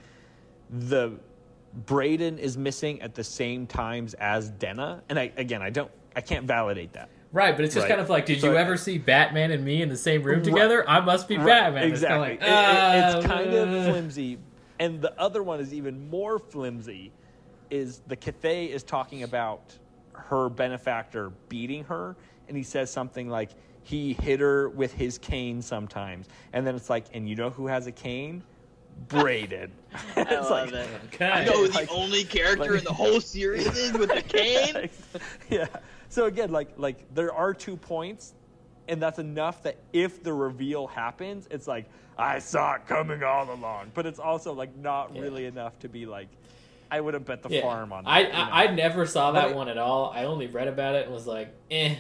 the 0.70 1.14
Bredon 1.86 2.38
is 2.38 2.58
missing 2.58 3.02
at 3.02 3.16
the 3.16 3.24
same 3.24 3.68
times 3.68 4.14
as 4.16 4.50
Denna, 4.52 5.04
and 5.10 5.20
I 5.20 5.32
again, 5.38 5.62
I 5.62 5.70
don't, 5.70 5.92
I 6.16 6.22
can't 6.22 6.46
validate 6.46 6.94
that. 6.94 7.10
right, 7.34 7.56
but 7.56 7.64
it's 7.64 7.74
just 7.74 7.86
Right. 7.86 7.90
kind 7.92 8.02
of 8.02 8.10
like, 8.10 8.26
did 8.26 8.42
So- 8.42 8.52
you 8.52 8.58
ever 8.58 8.76
see 8.76 8.98
Batman 8.98 9.52
and 9.52 9.64
me 9.64 9.82
in 9.82 9.88
the 9.88 9.96
same 9.96 10.22
room 10.24 10.38
Right. 10.40 10.44
together? 10.44 10.90
I 10.90 11.00
must 11.00 11.30
be 11.30 11.38
Right, 11.38 11.46
Batman. 11.46 11.84
Exactly. 11.86 12.34
It's, 12.34 12.44
kinda 12.44 12.60
It- 12.60 12.60
it- 12.60 13.06
like, 13.06 13.16
it's 13.16 13.26
kind 13.26 13.54
of 13.54 13.70
"Uh, 13.70 13.92
flimsy. 13.92 14.38
And 14.82 15.02
the 15.02 15.18
other 15.18 15.42
one 15.42 15.62
is 15.62 15.74
even 15.74 16.10
more 16.10 16.40
flimsy. 16.40 17.14
Is 17.70 18.02
the 18.08 18.18
Cthaeh 18.18 18.68
is 18.70 18.84
talking 18.84 19.24
about 19.24 19.78
her 20.12 20.50
benefactor 20.50 21.32
beating 21.48 21.86
her, 21.86 22.18
and 22.50 22.58
he 22.58 22.64
says 22.64 22.92
something 22.92 23.30
like 23.30 23.52
he 23.84 24.14
hit 24.14 24.40
her 24.40 24.70
with 24.70 24.94
his 24.94 25.18
cane 25.18 25.62
sometimes, 25.62 26.28
and 26.54 26.66
then 26.66 26.76
it's 26.76 26.90
like, 26.90 27.06
and 27.14 27.28
you 27.28 27.36
know 27.36 27.50
who 27.50 27.68
has 27.68 27.88
a 27.88 27.92
cane? 27.92 28.44
Bredon. 29.08 29.70
I 30.16 30.22
it's 30.22 30.50
love 30.50 30.72
like, 30.72 30.74
it. 30.74 30.88
Okay. 31.14 31.30
I 31.30 31.46
know 31.46 31.66
the 31.66 31.74
Like- 31.74 31.92
only 31.92 32.24
character 32.24 32.72
like- 32.72 32.80
in 32.80 32.84
the 32.84 32.94
whole 32.94 33.20
series 33.22 33.66
is 33.78 33.94
with 33.94 34.10
the 34.10 34.22
cane. 34.28 34.90
yeah. 35.50 35.68
So 36.10 36.26
again, 36.26 36.52
like 36.52 36.70
like 36.78 37.12
there 37.14 37.34
are 37.34 37.54
two 37.54 37.78
points, 37.78 38.34
and 38.88 39.02
that's 39.02 39.18
enough 39.20 39.64
that 39.64 39.78
if 39.94 40.22
the 40.24 40.34
reveal 40.34 40.88
happens, 40.88 41.48
it's 41.50 41.68
like 41.68 41.86
I 42.18 42.40
saw 42.40 42.76
it 42.76 42.86
coming 42.88 43.24
all 43.24 43.52
along. 43.52 43.92
But 43.94 44.06
it's 44.06 44.20
also 44.20 44.54
like 44.54 44.76
not 44.78 45.16
Yeah. 45.16 45.22
really 45.22 45.46
enough 45.46 45.80
to 45.80 45.90
be 45.90 46.06
like 46.06 46.28
I 46.92 47.00
would 47.00 47.14
have 47.14 47.24
bet 47.26 47.42
the 47.42 47.50
Yeah. 47.50 47.62
farm 47.62 47.94
on 47.94 48.04
that. 48.04 48.10
I, 48.10 48.20
you 48.20 48.28
know? 48.28 48.34
I 48.40 48.64
I 48.66 48.68
never 48.76 49.06
saw 49.06 49.32
that 49.32 49.46
But 49.46 49.54
I- 49.54 49.56
one 49.56 49.70
at 49.70 49.78
all. 49.78 50.12
I 50.14 50.26
only 50.26 50.48
read 50.48 50.68
about 50.68 50.96
it 50.96 51.06
and 51.06 51.14
was 51.14 51.26
like, 51.26 51.54
eh. 51.72 51.96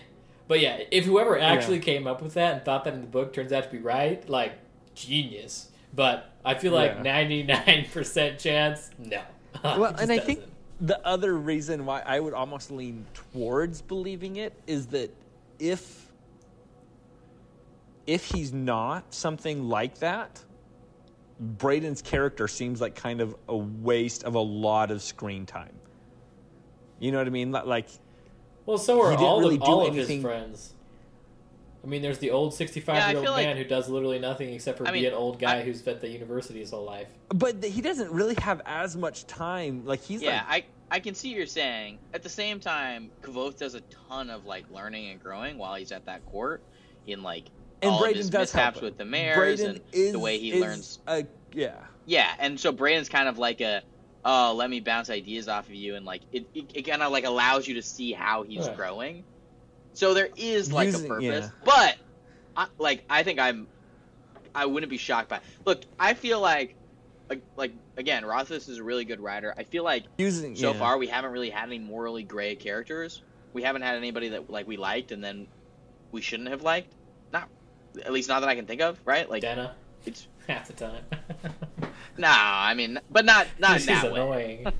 But 0.47 0.59
yeah, 0.59 0.81
if 0.91 1.05
whoever 1.05 1.39
actually 1.39 1.79
came 1.79 2.07
up 2.07 2.21
with 2.21 2.33
that 2.33 2.53
and 2.55 2.65
thought 2.65 2.83
that 2.83 2.93
in 2.93 3.01
the 3.01 3.07
book 3.07 3.33
turns 3.33 3.53
out 3.53 3.63
to 3.63 3.69
be 3.69 3.77
right, 3.77 4.27
like 4.29 4.53
genius. 4.95 5.69
But 5.93 6.29
I 6.43 6.55
feel 6.55 6.73
like 6.73 7.01
ninety 7.01 7.43
nine 7.43 7.87
percent 7.91 8.39
chance, 8.39 8.89
no. 8.97 9.21
well, 9.63 9.85
It 9.85 9.91
just 9.91 10.03
and 10.03 10.11
I 10.11 10.19
think 10.19 10.39
doesn't. 10.39 10.53
the 10.87 11.07
other 11.07 11.35
reason 11.37 11.85
why 11.85 12.01
I 12.05 12.19
would 12.19 12.33
almost 12.33 12.71
lean 12.71 13.05
towards 13.13 13.81
believing 13.81 14.37
it 14.37 14.53
is 14.67 14.87
that 14.87 15.13
if 15.59 16.11
if 18.07 18.25
he's 18.25 18.51
not 18.51 19.13
something 19.13 19.63
like 19.69 19.99
that, 19.99 20.41
Bredon's 21.57 22.01
character 22.01 22.47
seems 22.47 22.81
like 22.81 22.95
kind 22.95 23.21
of 23.21 23.35
a 23.47 23.55
waste 23.55 24.23
of 24.23 24.35
a 24.35 24.39
lot 24.39 24.91
of 24.91 25.01
screen 25.01 25.45
time. 25.45 25.73
You 26.99 27.11
know 27.11 27.17
what 27.17 27.27
I 27.27 27.31
mean? 27.31 27.51
Like, 27.51 27.89
Well, 28.65 28.77
so 28.77 29.01
are 29.01 29.13
all 29.17 29.39
really 29.39 29.55
of 29.55 29.63
all 29.63 29.81
of 29.87 29.93
anything- 29.95 30.17
his 30.17 30.23
friends. 30.23 30.73
I 31.83 31.87
mean, 31.87 32.03
there's 32.03 32.19
the 32.19 32.29
old 32.29 32.53
65 32.53 32.95
Yeah, 32.95 33.05
I 33.05 33.09
year 33.09 33.17
old 33.17 33.25
feel 33.25 33.31
like- 33.33 33.45
man 33.47 33.57
who 33.57 33.63
does 33.63 33.89
literally 33.89 34.19
nothing 34.19 34.53
except 34.53 34.77
for 34.77 34.87
I 34.87 34.91
be 34.91 34.99
mean, 34.99 35.07
an 35.07 35.13
old 35.15 35.39
guy 35.39 35.57
I- 35.57 35.61
who's 35.63 35.79
spent 35.79 35.99
the 35.99 36.09
university 36.09 36.59
his 36.59 36.69
whole 36.69 36.85
life. 36.85 37.07
but 37.29 37.63
he 37.63 37.81
doesn't 37.81 38.11
really 38.11 38.35
have 38.35 38.61
as 38.67 38.95
much 38.95 39.25
time. 39.25 39.83
Like 39.85 40.01
he's 40.03 40.21
yeah, 40.21 40.43
like, 40.47 40.65
I 40.91 40.95
I 40.97 40.99
can 40.99 41.15
see 41.15 41.29
what 41.31 41.37
you're 41.37 41.45
saying. 41.47 41.97
At 42.13 42.21
the 42.21 42.29
same 42.29 42.59
time, 42.59 43.09
Kvothe 43.23 43.57
does 43.57 43.73
a 43.75 43.81
ton 44.09 44.29
of 44.29 44.45
like 44.45 44.65
learning 44.69 45.09
and 45.09 45.19
growing 45.23 45.57
while 45.57 45.73
he's 45.75 45.91
at 45.91 46.05
that 46.05 46.23
court 46.27 46.61
in 47.07 47.23
like 47.23 47.45
and 47.81 47.89
all 47.91 48.01
Bredon 48.03 48.11
of 48.11 48.15
his 48.17 48.29
does 48.29 48.53
mishaps 48.53 48.79
with 48.81 48.97
the 48.97 49.05
Maer's 49.05 49.59
Bredon 49.61 49.69
and 49.69 49.81
is, 49.91 50.11
the 50.11 50.19
way 50.19 50.37
he 50.37 50.51
is 50.51 50.61
learns. 50.61 50.99
A, 51.07 51.25
yeah, 51.53 51.77
Yeah, 52.05 52.31
and 52.37 52.59
so 52.59 52.71
Bredon's 52.71 53.09
kind 53.09 53.27
of 53.27 53.39
like 53.39 53.59
a 53.61 53.81
oh, 54.25 54.53
let 54.55 54.69
me 54.69 54.79
bounce 54.79 55.09
ideas 55.09 55.47
off 55.47 55.67
of 55.67 55.73
you, 55.75 55.95
and 55.95 56.05
like 56.05 56.21
it, 56.31 56.45
it, 56.53 56.65
it 56.73 56.81
kind 56.83 57.01
of 57.01 57.11
like 57.11 57.25
allows 57.25 57.67
you 57.67 57.75
to 57.75 57.81
see 57.81 58.11
how 58.13 58.43
he's 58.43 58.67
Yeah. 58.67 58.75
growing. 58.75 59.23
So 59.93 60.13
there 60.13 60.29
is 60.37 60.71
like 60.71 60.87
Using- 60.87 61.05
a 61.05 61.09
purpose, 61.09 61.45
yeah. 61.45 61.49
but 61.65 61.97
I, 62.55 62.67
like 62.77 63.03
I 63.09 63.23
think 63.23 63.39
I'm, 63.39 63.67
I 64.55 64.65
wouldn't 64.65 64.89
be 64.89 64.97
shocked 64.97 65.29
by. 65.29 65.39
Look, 65.65 65.83
I 65.99 66.13
feel 66.13 66.39
like, 66.39 66.75
like, 67.29 67.41
like 67.57 67.73
again, 67.97 68.23
Rothfuss 68.25 68.67
is 68.69 68.77
a 68.77 68.83
really 68.83 69.05
good 69.05 69.19
writer. 69.19 69.53
I 69.57 69.63
feel 69.63 69.83
like 69.83 70.03
using 70.17 70.55
so 70.55 70.71
yeah. 70.73 70.79
far 70.79 70.97
we 70.97 71.07
haven't 71.07 71.31
really 71.31 71.49
had 71.49 71.65
any 71.65 71.79
morally 71.79 72.23
gray 72.23 72.55
characters. 72.55 73.21
We 73.53 73.63
haven't 73.63 73.81
had 73.81 73.95
anybody 73.95 74.29
that 74.29 74.49
like 74.49 74.67
we 74.67 74.77
liked 74.77 75.11
and 75.11 75.21
then 75.23 75.47
we 76.11 76.21
shouldn't 76.21 76.49
have 76.49 76.61
liked. 76.61 76.93
Not 77.33 77.49
at 78.05 78.13
least 78.13 78.29
not 78.29 78.39
that 78.41 78.49
I 78.49 78.55
can 78.55 78.65
think 78.65 78.81
of, 78.81 78.97
right? 79.03 79.29
Like 79.29 79.41
Dana, 79.41 79.75
it's 80.05 80.27
half 80.47 80.67
the 80.67 80.73
time. 80.73 81.03
no, 82.17 82.27
I 82.29 82.73
mean, 82.73 82.99
but 83.09 83.25
not 83.25 83.47
not 83.59 83.73
in 83.73 83.77
She's 83.79 83.87
that 83.87 84.11
way. 84.11 84.63
annoying. 84.67 84.73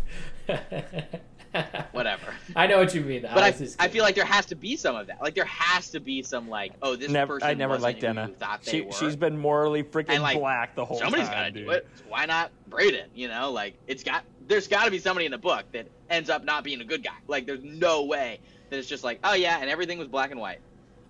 Whatever. 1.92 2.34
I 2.56 2.66
know 2.68 2.78
what 2.80 2.96
you 2.96 3.02
mean. 3.02 3.24
But 3.24 3.38
I, 3.44 3.50
was 3.50 3.60
just 3.60 3.82
I 3.82 3.90
feel 3.90 4.04
like 4.06 4.16
there 4.16 4.24
has 4.26 4.46
to 4.48 4.56
be 4.56 4.78
some 4.78 4.96
of 4.96 5.08
that. 5.08 5.22
Like 5.22 5.36
there 5.36 5.44
has 5.46 5.90
to 5.90 6.00
be 6.00 6.24
some 6.24 6.48
like, 6.48 6.72
oh, 6.82 6.96
this 6.96 7.12
Never, 7.12 7.36
person 7.36 7.50
I 7.50 7.54
never 7.56 7.78
liked 7.78 8.00
who 8.02 8.08
Denna. 8.08 8.28
you 8.30 8.34
thought 8.36 8.64
they 8.64 8.72
She, 8.72 8.82
were. 8.82 8.92
she's 8.94 9.18
been 9.18 9.38
morally 9.38 9.84
freaking 9.84 10.22
like, 10.22 10.38
black 10.40 10.76
the 10.76 10.86
whole 10.86 10.98
Somebody's 11.00 11.28
time. 11.28 11.36
Somebody's 11.54 11.54
got 11.54 11.60
to 11.60 11.66
do 11.66 11.70
it. 11.72 11.88
So 11.98 12.04
why 12.08 12.26
not 12.26 12.52
Bredon? 12.70 13.08
You 13.14 13.28
know, 13.28 13.52
like 13.52 13.76
it's 13.88 14.04
got. 14.04 14.24
There's 14.48 14.68
got 14.68 14.86
to 14.86 14.92
be 14.92 15.00
somebody 15.00 15.26
in 15.26 15.32
the 15.32 15.38
book 15.38 15.66
that 15.74 15.88
ends 16.10 16.30
up 16.30 16.44
not 16.46 16.64
being 16.64 16.80
a 16.82 16.86
good 16.86 17.04
guy. 17.04 17.12
Like 17.28 17.46
there's 17.46 17.64
no 17.64 18.04
way 18.06 18.40
that 18.70 18.78
it's 18.80 18.88
just 18.88 19.04
like, 19.04 19.20
oh 19.26 19.34
yeah, 19.34 19.60
and 19.62 19.70
everything 19.70 19.98
was 19.98 20.08
black 20.08 20.32
and 20.32 20.40
white. 20.40 20.60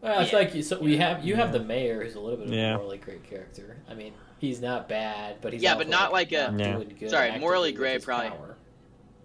Well, 0.01 0.19
it's 0.21 0.31
Yeah. 0.31 0.39
like 0.39 0.55
you, 0.55 0.63
so 0.63 0.79
we 0.79 0.97
have 0.97 1.23
you 1.23 1.35
have 1.35 1.51
Yeah. 1.51 1.59
the 1.59 1.63
Maer 1.65 2.03
who's 2.03 2.15
a 2.15 2.19
little 2.19 2.37
bit 2.37 2.47
of 2.47 2.53
Yeah. 2.53 2.73
a 2.73 2.77
morally 2.77 2.97
great 2.97 3.23
character. 3.23 3.77
I 3.89 3.93
mean, 3.93 4.13
he's 4.41 4.59
not 4.59 4.89
bad, 4.89 5.37
but 5.39 5.53
he's 5.53 5.61
Yeah, 5.61 5.75
but 5.75 5.87
not 5.87 6.11
like 6.11 6.31
a- 6.33 6.51
not 6.51 6.59
Yeah. 6.59 6.73
doing 6.73 6.95
good 6.99 7.09
Sorry, 7.11 7.37
morally 7.39 7.71
gray 7.71 7.99
probably- 7.99 8.29
power. 8.31 8.57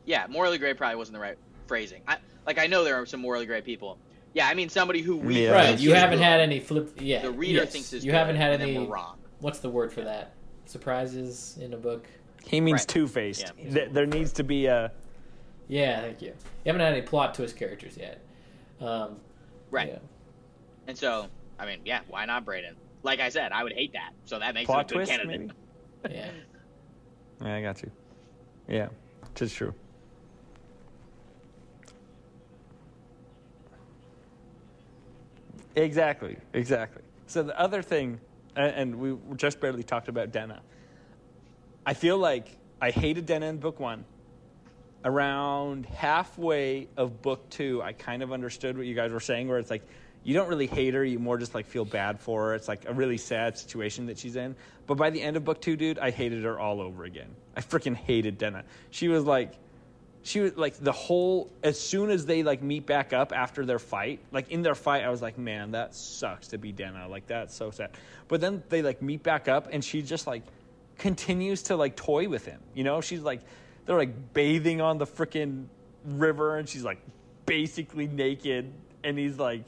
Yeah, 0.04 0.26
morally 0.28 0.58
gray 0.58 0.74
probably 0.74 0.96
wasn't 0.96 1.14
the 1.14 1.20
right 1.20 1.36
phrasing. 1.66 2.02
I 2.06 2.18
like 2.46 2.58
I 2.58 2.66
know 2.68 2.84
there 2.84 2.94
are 3.00 3.06
some 3.06 3.20
morally 3.20 3.46
gray 3.46 3.60
people. 3.62 3.98
Yeah, 4.34 4.46
I 4.46 4.54
mean 4.54 4.68
somebody 4.68 5.00
who 5.00 5.16
we 5.16 5.44
Yeah. 5.44 5.52
Right, 5.52 5.78
you 5.80 5.94
haven't 5.94 6.18
good. 6.18 6.24
had 6.24 6.40
any 6.40 6.60
flip. 6.60 6.92
Yeah, 7.00 7.22
the 7.22 7.30
reader 7.32 7.60
yes. 7.60 7.72
thinks 7.72 7.92
is 7.92 8.04
you 8.04 8.12
good, 8.12 8.18
haven't 8.18 8.36
had 8.36 8.60
any. 8.60 8.78
wrong. 8.86 9.16
What's 9.40 9.58
the 9.60 9.70
word 9.70 9.92
for 9.92 10.02
that? 10.02 10.32
Surprises 10.66 11.58
in 11.60 11.72
a 11.72 11.76
book. 11.76 12.06
He 12.46 12.60
means 12.60 12.80
Right. 12.82 12.88
two 12.88 13.08
faced. 13.08 13.52
Yeah. 13.58 13.72
Th- 13.74 13.88
there 13.90 14.06
needs 14.06 14.32
to 14.34 14.44
be 14.44 14.66
a. 14.66 14.92
Yeah, 15.68 16.02
thank 16.02 16.22
you. 16.22 16.28
You 16.28 16.34
haven't 16.72 16.82
had 16.82 16.92
any 16.92 17.02
plot 17.02 17.34
twist 17.34 17.56
characters 17.56 17.96
yet. 17.96 18.20
Um, 18.80 19.16
Right. 19.70 19.88
yeah. 19.88 19.98
And 20.86 20.96
so, 20.96 21.26
I 21.58 21.66
mean, 21.66 21.80
yeah, 21.84 22.00
why 22.08 22.24
not 22.26 22.44
Bredon? 22.44 22.74
Like 23.06 23.20
I 23.20 23.28
said, 23.28 23.52
I 23.52 23.62
would 23.62 23.72
hate 23.72 23.92
that. 23.92 24.14
So 24.24 24.40
that 24.40 24.52
makes 24.52 24.66
Plot 24.66 24.90
him 24.90 24.98
a 24.98 25.04
good 25.04 25.06
twist, 25.06 25.10
candidate. 25.12 25.40
maybe. 25.40 25.52
Yeah. 26.16 26.30
Yeah, 27.40 27.54
I 27.54 27.62
got 27.62 27.82
you. 27.82 27.90
Yeah, 28.68 28.88
it's 29.40 29.54
true. 29.54 29.74
Exactly, 35.76 36.36
exactly. 36.52 37.02
So 37.26 37.42
the 37.42 37.58
other 37.58 37.82
thing, 37.82 38.20
and 38.56 38.96
we 38.96 39.16
just 39.36 39.60
barely 39.60 39.82
talked 39.82 40.08
about 40.08 40.32
Denna. 40.32 40.62
I 41.84 41.94
feel 41.94 42.18
like 42.18 42.56
I 42.80 42.90
hated 42.90 43.26
Denna 43.26 43.46
in 43.46 43.58
book 43.58 43.78
one. 43.78 44.04
Around 45.04 45.86
halfway 45.86 46.88
of 46.96 47.22
book 47.22 47.48
two, 47.50 47.82
I 47.82 47.92
kind 47.92 48.22
of 48.22 48.32
understood 48.32 48.76
what 48.76 48.86
you 48.86 48.94
guys 48.94 49.12
were 49.12 49.20
saying, 49.20 49.48
where 49.48 49.58
it's 49.58 49.70
like 49.70 49.86
you 50.26 50.34
don't 50.34 50.48
really 50.48 50.66
hate 50.66 50.92
her, 50.92 51.04
you 51.04 51.20
more 51.20 51.38
just 51.38 51.54
like 51.54 51.66
feel 51.66 51.84
bad 51.84 52.18
for 52.18 52.46
her. 52.46 52.54
It's 52.56 52.66
like 52.66 52.84
a 52.88 52.92
really 52.92 53.16
sad 53.16 53.56
situation 53.56 54.06
that 54.06 54.18
she's 54.18 54.34
in. 54.34 54.56
But 54.88 54.96
by 54.96 55.10
the 55.10 55.22
end 55.22 55.36
of 55.36 55.44
book 55.44 55.60
two, 55.60 55.76
dude, 55.76 56.00
I 56.00 56.10
hated 56.10 56.42
her 56.42 56.58
all 56.58 56.80
over 56.80 57.04
again. 57.04 57.28
I 57.56 57.60
freaking 57.60 57.94
hated 57.94 58.36
Denna. 58.36 58.64
She 58.90 59.06
was 59.06 59.22
like, 59.22 59.52
she 60.24 60.40
was 60.40 60.56
like 60.56 60.76
the 60.78 60.90
whole 60.90 61.48
as 61.62 61.78
soon 61.78 62.10
as 62.10 62.26
they 62.26 62.42
like 62.42 62.60
meet 62.60 62.86
back 62.86 63.12
up 63.12 63.32
after 63.32 63.64
their 63.64 63.78
fight 63.78 64.18
like 64.32 64.50
in 64.50 64.60
their 64.60 64.74
fight 64.74 65.04
i 65.04 65.08
was 65.08 65.22
like 65.22 65.38
man 65.38 65.70
that 65.70 65.94
sucks 65.94 66.48
to 66.48 66.58
be 66.58 66.72
Denna. 66.72 67.06
like 67.06 67.28
that's 67.28 67.54
so 67.54 67.70
sad 67.70 67.90
but 68.26 68.40
then 68.40 68.60
they 68.68 68.82
like 68.82 69.00
meet 69.00 69.22
back 69.22 69.46
up 69.46 69.68
and 69.70 69.84
she 69.84 70.02
just 70.02 70.26
like 70.26 70.42
continues 70.98 71.62
to 71.62 71.76
like 71.76 71.94
toy 71.94 72.28
with 72.28 72.44
him 72.44 72.58
you 72.74 72.82
know 72.82 73.00
she's 73.00 73.20
like 73.20 73.40
they're 73.84 73.96
like 73.96 74.34
bathing 74.34 74.80
on 74.80 74.98
the 74.98 75.06
freaking 75.06 75.66
river 76.04 76.56
and 76.56 76.68
she's 76.68 76.82
like 76.82 76.98
basically 77.46 78.08
naked 78.08 78.72
and 79.04 79.16
he's 79.16 79.38
like 79.38 79.62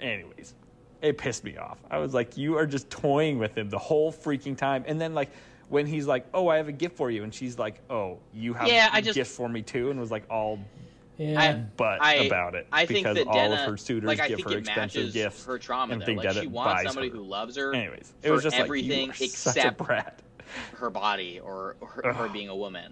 anyways 0.00 0.54
it 1.02 1.16
pissed 1.18 1.44
me 1.44 1.56
off 1.56 1.78
i 1.90 1.98
was 1.98 2.14
like 2.14 2.36
you 2.36 2.56
are 2.56 2.66
just 2.66 2.88
toying 2.90 3.38
with 3.38 3.56
him 3.56 3.68
the 3.70 3.78
whole 3.78 4.12
freaking 4.12 4.56
time 4.56 4.84
and 4.86 5.00
then 5.00 5.14
like 5.14 5.30
when 5.68 5.86
he's 5.86 6.06
like 6.06 6.26
oh 6.34 6.48
i 6.48 6.56
have 6.56 6.68
a 6.68 6.72
gift 6.72 6.96
for 6.96 7.10
you 7.10 7.22
and 7.24 7.34
she's 7.34 7.58
like 7.58 7.80
oh 7.90 8.18
you 8.34 8.52
have 8.54 8.68
Yeah, 8.68 8.88
I 8.92 8.98
a 8.98 9.02
just- 9.02 9.14
gift 9.14 9.30
for 9.30 9.48
me 9.48 9.62
too 9.62 9.90
and 9.90 10.00
was 10.00 10.10
like 10.10 10.24
all 10.30 10.58
Yeah. 11.18 11.40
I- 11.40 11.52
butt 11.54 11.98
I- 12.02 12.14
about 12.14 12.54
it 12.54 12.66
I 12.72 12.86
think 12.86 13.00
because 13.06 13.16
that 13.16 13.26
all 13.26 13.34
Denna, 13.34 13.54
of 13.54 13.60
her 13.70 13.76
suitors 13.76 14.08
like 14.08 14.26
give 14.28 14.40
her 14.42 14.58
expensive 14.58 14.76
matches 15.04 15.12
gifts 15.14 15.44
her 15.44 15.58
trauma. 15.58 15.92
and 15.92 16.02
Though. 16.02 16.06
think 16.06 16.18
Like 16.18 16.28
that 16.28 16.34
she 16.40 16.46
it 16.46 16.50
wants 16.50 16.74
buys 16.82 16.86
somebody 16.86 17.08
her. 17.10 17.16
who 17.16 17.22
loves 17.22 17.56
her. 17.56 17.74
anyways 17.74 18.12
it 18.22 18.28
for 18.28 18.32
was 18.34 18.42
just 18.42 18.56
everything 18.56 19.08
like 19.08 19.20
you 19.20 19.24
are 19.24 19.28
except 19.28 19.78
brat 19.78 20.20
her 20.78 20.88
body 20.90 21.38
or 21.40 21.76
her, 21.86 22.12
her 22.14 22.28
being 22.30 22.48
a 22.48 22.56
woman. 22.56 22.90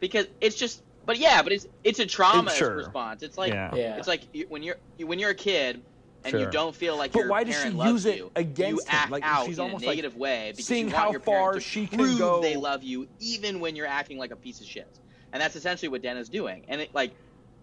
Because 0.00 0.26
it's 0.40 0.54
just, 0.54 0.82
but 1.08 1.18
yeah, 1.18 1.42
but 1.42 1.52
it's 1.52 1.66
it's 1.82 1.98
a 1.98 2.06
trauma 2.06 2.50
Sure. 2.50 2.76
response. 2.76 3.22
It's 3.22 3.38
like 3.38 3.52
yeah. 3.52 3.74
Yeah. 3.74 3.96
it's 3.96 4.06
like 4.06 4.28
when 4.50 4.62
you're 4.62 4.76
you, 4.98 5.06
when 5.06 5.18
you're 5.18 5.30
a 5.30 5.34
kid 5.34 5.82
and 6.22 6.38
you 6.38 6.50
don't 6.50 6.76
feel 6.76 6.98
like 6.98 7.12
But 7.12 7.20
your 7.20 7.28
why 7.30 7.44
does 7.44 7.60
she 7.62 7.70
use 7.70 8.04
it 8.04 8.18
you, 8.18 8.30
against 8.36 8.70
you 8.70 8.76
him? 8.90 9.00
act 9.00 9.10
Like, 9.10 9.24
out 9.24 9.46
she's 9.46 9.58
in 9.58 9.64
almost, 9.64 9.84
a 9.84 9.86
like, 9.86 9.96
negative 9.96 10.16
way 10.16 10.50
because 10.52 10.66
seeing 10.66 10.88
you 10.88 10.92
want 10.92 11.04
how 11.06 11.10
your 11.12 11.20
far 11.20 11.54
to 11.54 11.60
she 11.60 11.86
can 11.86 11.98
prove 11.98 12.18
go. 12.18 12.42
they 12.42 12.56
love 12.56 12.82
you 12.82 13.08
even 13.20 13.58
when 13.60 13.74
you're 13.74 13.86
acting 13.86 14.18
like 14.18 14.30
a 14.32 14.36
piece 14.36 14.60
of 14.60 14.66
shit. 14.66 14.86
And 15.32 15.40
that's 15.42 15.56
essentially 15.56 15.88
what 15.88 16.02
Denna's 16.02 16.28
doing. 16.28 16.64
And 16.68 16.82
it 16.82 16.90
like, 16.94 17.14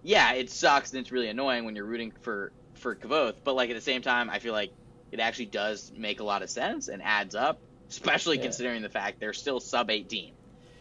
yeah, 0.02 0.34
it 0.34 0.50
sucks 0.50 0.92
and 0.92 1.00
it's 1.02 1.12
really 1.12 1.28
annoying 1.30 1.66
when 1.66 1.76
you're 1.76 1.86
rooting 1.86 2.14
for 2.24 2.52
for 2.74 2.96
Kvothe, 2.96 3.36
but 3.44 3.54
like 3.54 3.70
at 3.70 3.76
the 3.76 3.82
same 3.82 4.02
time, 4.02 4.30
I 4.32 4.40
feel 4.40 4.54
like 4.54 4.72
it 5.12 5.20
actually 5.20 5.46
does 5.48 5.92
make 5.96 6.20
a 6.20 6.24
lot 6.24 6.42
of 6.42 6.50
sense 6.50 6.88
and 6.88 7.02
adds 7.04 7.36
up, 7.36 7.62
especially 7.92 8.38
Yeah. 8.38 8.44
considering 8.44 8.82
the 8.82 8.90
fact 8.90 9.20
they're 9.20 9.34
still 9.34 9.60
sub 9.60 9.92
18. 9.92 10.34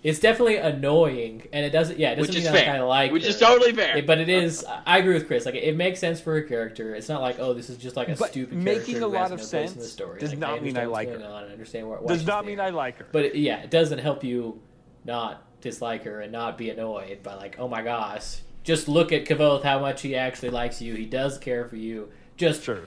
It's 0.04 0.18
definitely 0.20 0.56
annoying, 0.58 1.48
and 1.52 1.64
it 1.64 1.70
doesn't. 1.70 1.98
Yeah, 1.98 2.10
it 2.10 2.16
doesn't 2.16 2.34
Which 2.34 2.38
is 2.38 2.44
mean 2.44 2.52
like 2.54 2.64
fair. 2.66 2.74
I 2.76 2.80
like 2.80 3.10
Which 3.10 3.22
her. 3.24 3.30
is 3.30 3.38
totally 3.40 3.72
fair. 3.72 3.96
It- 3.96 4.06
but 4.06 4.18
it 4.18 4.28
uh, 4.28 4.32
is. 4.44 4.62
I 4.86 4.98
agree 4.98 5.14
with 5.14 5.26
Chris. 5.26 5.46
Like 5.46 5.54
it 5.54 5.76
makes 5.76 5.98
sense 5.98 6.20
for 6.20 6.36
a 6.36 6.46
character. 6.46 6.94
It's 6.94 7.08
not 7.08 7.22
like 7.22 7.38
oh, 7.38 7.54
this 7.54 7.70
is 7.70 7.78
just 7.78 7.96
like 7.96 8.08
a 8.10 8.14
But 8.14 8.30
stupid 8.30 8.52
making 8.58 8.96
character 8.98 9.04
a 9.04 9.06
lot 9.08 9.32
of 9.32 9.38
no 9.40 9.46
place 9.46 9.52
in 9.52 9.68
sense 9.68 9.74
the 9.82 9.88
story. 9.88 10.20
does 10.20 10.30
Like, 10.30 10.38
not 10.38 10.62
mean 10.62 10.76
I 10.76 10.82
understand 10.84 10.90
like 10.92 11.08
what's 11.08 11.22
her. 11.22 11.28
on, 11.28 11.44
I 11.44 11.52
understand 11.52 11.88
why, 11.88 11.96
why 11.96 12.08
does 12.08 12.18
she's 12.18 12.26
not 12.26 12.44
there. 12.44 12.50
mean 12.56 12.60
I 12.60 12.68
like 12.70 12.98
her. 12.98 13.06
But 13.10 13.24
it- 13.24 13.34
yeah, 13.36 13.62
it 13.62 13.70
doesn't 13.70 13.98
help 13.98 14.22
you 14.22 14.60
not 15.06 15.42
dislike 15.62 16.04
her 16.04 16.20
and 16.20 16.30
not 16.30 16.58
be 16.58 16.68
annoyed 16.68 17.22
by 17.22 17.34
like, 17.36 17.56
oh 17.58 17.66
my 17.68 17.80
gosh, 17.80 18.40
just 18.62 18.88
look 18.88 19.10
at 19.10 19.24
Kvothe, 19.24 19.62
how 19.62 19.78
much 19.78 20.02
he 20.02 20.14
actually 20.16 20.50
likes 20.50 20.82
you. 20.82 20.94
He 20.94 21.06
does 21.06 21.38
care 21.38 21.64
for 21.66 21.76
you. 21.76 22.10
Just 22.36 22.62
sure. 22.64 22.82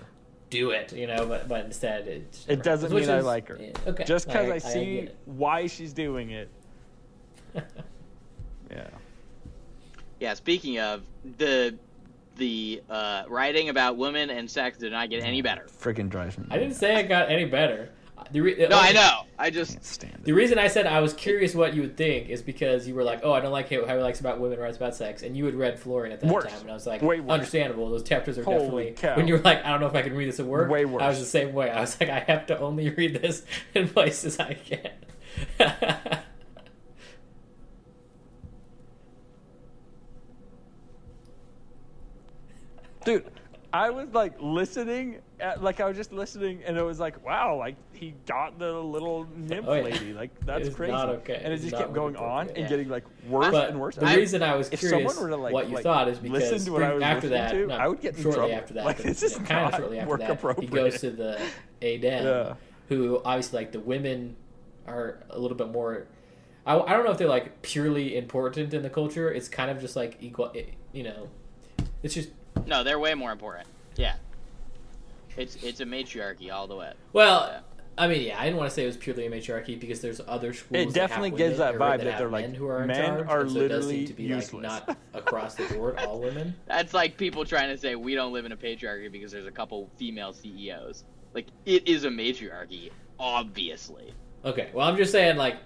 do 0.51 0.69
it, 0.69 0.93
you 0.93 1.07
know. 1.07 1.25
But 1.25 1.47
but 1.47 1.65
instead, 1.65 2.07
it 2.07 2.37
It 2.47 2.61
doesn't 2.61 2.93
which 2.93 3.07
mean 3.07 3.15
I 3.15 3.21
like 3.21 3.47
her. 3.47 3.57
yeah, 3.59 3.71
okay, 3.87 4.03
Just 4.03 4.27
because 4.27 4.49
I, 4.51 4.55
I 4.55 4.57
see 4.59 4.95
get 4.97 5.03
it. 5.05 5.17
why 5.25 5.65
she's 5.65 5.93
doing 5.93 6.29
it. 6.29 6.49
Yeah. 8.71 8.87
Yeah, 10.19 10.33
speaking 10.33 10.79
of 10.79 11.03
the 11.37 11.77
the 12.35 12.81
uh, 12.89 13.23
writing 13.29 13.69
about 13.69 13.97
women 13.97 14.29
and 14.29 14.49
sex 14.51 14.77
did 14.77 14.91
not 14.91 15.09
get 15.09 15.23
any 15.23 15.41
better. 15.41 15.65
Freaking 15.81 16.09
drives 16.09 16.37
me. 16.37 16.45
I 16.51 16.57
didn't 16.57 16.75
say 16.75 16.99
it 16.99 17.07
got 17.07 17.29
any 17.31 17.45
better. 17.45 17.89
The 18.31 18.41
re- 18.41 18.67
No, 18.69 18.77
I 18.77 18.91
know. 18.91 19.21
I 19.39 19.49
just 19.49 19.71
can't 19.71 19.85
stand 19.85 20.19
The 20.23 20.31
it. 20.31 20.35
reason 20.35 20.59
I 20.59 20.67
said 20.67 20.85
I 20.85 20.99
was 20.99 21.13
curious 21.13 21.55
what 21.55 21.73
you 21.75 21.81
would 21.81 21.95
think 21.95 22.27
is 22.29 22.41
because 22.41 22.87
you 22.87 22.93
were 22.93 23.03
like, 23.03 23.21
"Oh, 23.23 23.31
I 23.31 23.39
don't 23.39 23.51
like 23.53 23.71
how 23.71 23.85
how 23.87 23.95
he 23.95 24.01
likes 24.03 24.19
about 24.19 24.39
women, 24.41 24.59
writes 24.59 24.75
about 24.77 24.95
sex," 24.95 25.23
and 25.23 25.37
you 25.37 25.45
had 25.45 25.55
read 25.55 25.79
Felurian 25.79 26.11
at 26.11 26.19
that 26.19 26.29
Worse. 26.31 26.51
time, 26.51 26.61
and 26.61 26.71
I 26.71 26.73
was 26.73 26.85
like, 26.85 27.01
Way 27.01 27.21
worse. 27.21 27.31
"Understandable. 27.35 27.89
Those 27.89 28.03
chapters 28.03 28.37
are 28.37 28.43
Holy 28.43 28.57
definitely." 28.57 28.91
cow. 28.97 29.15
When 29.15 29.27
you 29.29 29.35
were 29.35 29.39
like, 29.41 29.63
"I 29.63 29.69
don't 29.69 29.79
know 29.79 29.87
if 29.87 29.95
I 29.95 30.01
can 30.01 30.13
read 30.15 30.27
this 30.27 30.39
at 30.41 30.45
work," 30.45 30.69
Way 30.69 30.83
worse. 30.83 31.01
I 31.03 31.07
was 31.07 31.19
the 31.19 31.25
same 31.25 31.53
way. 31.53 31.69
I 31.71 31.79
was 31.79 31.97
like, 32.01 32.09
"I 32.09 32.19
have 32.19 32.45
to 32.47 32.59
only 32.59 32.89
read 32.97 33.21
this 33.21 33.43
in 33.73 33.87
places 33.87 34.39
I 34.39 34.55
can." 34.55 36.19
Dude, 43.07 43.23
I 43.71 43.89
was 43.89 44.09
like 44.13 44.33
listening, 44.41 45.19
at, 45.39 45.63
like 45.63 45.79
I 45.79 45.85
was 45.85 45.95
just 45.95 46.11
listening, 46.11 46.61
and 46.65 46.75
it 46.77 46.83
was 46.83 46.99
like, 46.99 47.25
wow, 47.25 47.55
like 47.57 47.75
he 47.93 48.13
got 48.25 48.59
the 48.59 48.71
little 48.73 49.25
nymph 49.33 49.65
Oh, 49.65 49.75
yeah. 49.75 49.83
lady, 49.83 50.11
like 50.13 50.31
that's 50.45 50.67
crazy. 50.75 50.91
not 50.91 51.07
okay. 51.09 51.39
And 51.41 51.53
it 51.53 51.59
just 51.61 51.73
kept 51.73 51.93
going 51.93 52.17
on 52.17 52.49
and 52.49 52.57
Yeah. 52.57 52.67
getting 52.67 52.89
like 52.89 53.05
worse 53.29 53.49
But 53.51 53.69
and 53.69 53.79
worse. 53.79 53.95
the 53.95 54.05
I- 54.05 54.15
reason 54.15 54.43
I 54.43 54.55
was 54.55 54.67
if 54.71 54.79
curious 54.81 55.13
someone 55.13 55.23
were 55.31 55.37
to, 55.37 55.41
like- 55.41 55.53
what 55.53 55.69
you 55.69 55.75
like, 55.75 55.83
thought 55.83 56.09
is 56.09 56.19
because 56.19 56.51
listen 56.51 56.65
to 56.65 56.71
what 56.73 56.83
I 56.83 56.93
was 56.95 57.01
after 57.03 57.29
that, 57.29 57.51
to, 57.51 57.67
no, 57.67 57.75
I 57.75 57.87
would 57.87 58.01
get 58.01 58.15
shortly 58.15 58.33
trouble. 58.33 58.53
after 58.55 58.73
that, 58.73 58.85
Like, 58.91 58.97
this 58.97 59.23
is 59.23 59.39
know, 59.39 59.45
kind 59.45 59.73
of 59.73 59.79
shortly 59.79 59.99
after 59.99 60.17
that, 60.17 60.59
he 60.59 60.67
goes 60.67 60.99
to 60.99 61.11
the 61.11 61.39
Adem, 61.81 62.03
Yeah. 62.23 62.53
who 62.89 63.21
obviously 63.23 63.59
like 63.59 63.71
the 63.71 63.79
women 63.79 64.35
are 64.85 65.23
a 65.29 65.39
little 65.39 65.55
bit 65.57 65.69
more. 65.71 66.07
I, 66.65 66.77
I 66.77 66.91
don't 66.93 67.05
know 67.05 67.11
if 67.11 67.17
they're 67.17 67.27
like 67.29 67.61
purely 67.61 68.17
important 68.17 68.73
in 68.73 68.81
the 68.81 68.89
culture. 68.89 69.31
It's 69.31 69.47
kind 69.47 69.71
of 69.71 69.79
just 69.79 69.95
like 69.95 70.17
equal, 70.19 70.53
you 70.91 71.03
know. 71.03 71.29
It's 72.03 72.13
just 72.13 72.29
No, 72.65 72.83
they're 72.83 72.99
way 72.99 73.13
more 73.13 73.31
important. 73.31 73.67
Yeah. 73.95 74.15
It's 75.35 75.55
it's 75.63 75.81
a 75.81 75.85
matriarchy 75.85 76.49
all 76.49 76.67
the 76.67 76.75
way. 76.75 76.93
well. 77.13 77.49
Yeah. 77.51 77.59
I 77.99 78.07
mean, 78.07 78.21
yeah, 78.21 78.39
I 78.39 78.43
didn't 78.43 78.57
want 78.57 78.69
to 78.69 78.75
say 78.75 78.83
it 78.83 78.85
was 78.85 78.95
purely 78.97 79.25
a 79.25 79.29
matriarchy 79.31 79.75
because 79.75 80.01
there's 80.01 80.21
other 80.27 80.53
schools. 80.53 80.83
It 80.83 80.85
that 80.89 80.93
definitely 80.93 81.31
have 81.31 81.37
gives 81.39 81.57
women, 81.57 81.79
that 81.79 81.81
vibe 81.81 81.97
that 82.03 82.07
have 82.11 82.19
they're 82.19 82.29
like, 82.29 82.45
men 82.45 82.53
who 82.53 82.67
are 82.67 82.85
men 82.85 82.95
charge, 82.95 83.27
are 83.27 83.41
and 83.41 83.51
so 83.51 83.57
literally 83.57 83.97
seem 83.97 84.07
to 84.07 84.13
be 84.13 84.23
useless. 84.23 84.53
like 84.53 84.87
not 84.87 84.97
across 85.15 85.55
the 85.55 85.63
board 85.73 85.97
all 85.97 86.19
women. 86.21 86.53
That's 86.67 86.93
like 86.93 87.17
people 87.17 87.43
trying 87.43 87.69
to 87.69 87.77
say 87.77 87.95
we 87.95 88.13
don't 88.13 88.33
live 88.33 88.45
in 88.45 88.51
a 88.51 88.55
patriarchy 88.57 89.11
because 89.11 89.31
there's 89.31 89.47
a 89.47 89.51
couple 89.51 89.89
female 89.97 90.31
CEOs. 90.31 91.05
Like 91.33 91.47
it 91.65 91.87
is 91.87 92.03
a 92.03 92.11
matriarchy, 92.11 92.91
obviously. 93.19 94.13
Okay, 94.45 94.69
well, 94.75 94.87
I'm 94.87 94.95
just 94.95 95.11
saying, 95.11 95.37
like, 95.37 95.57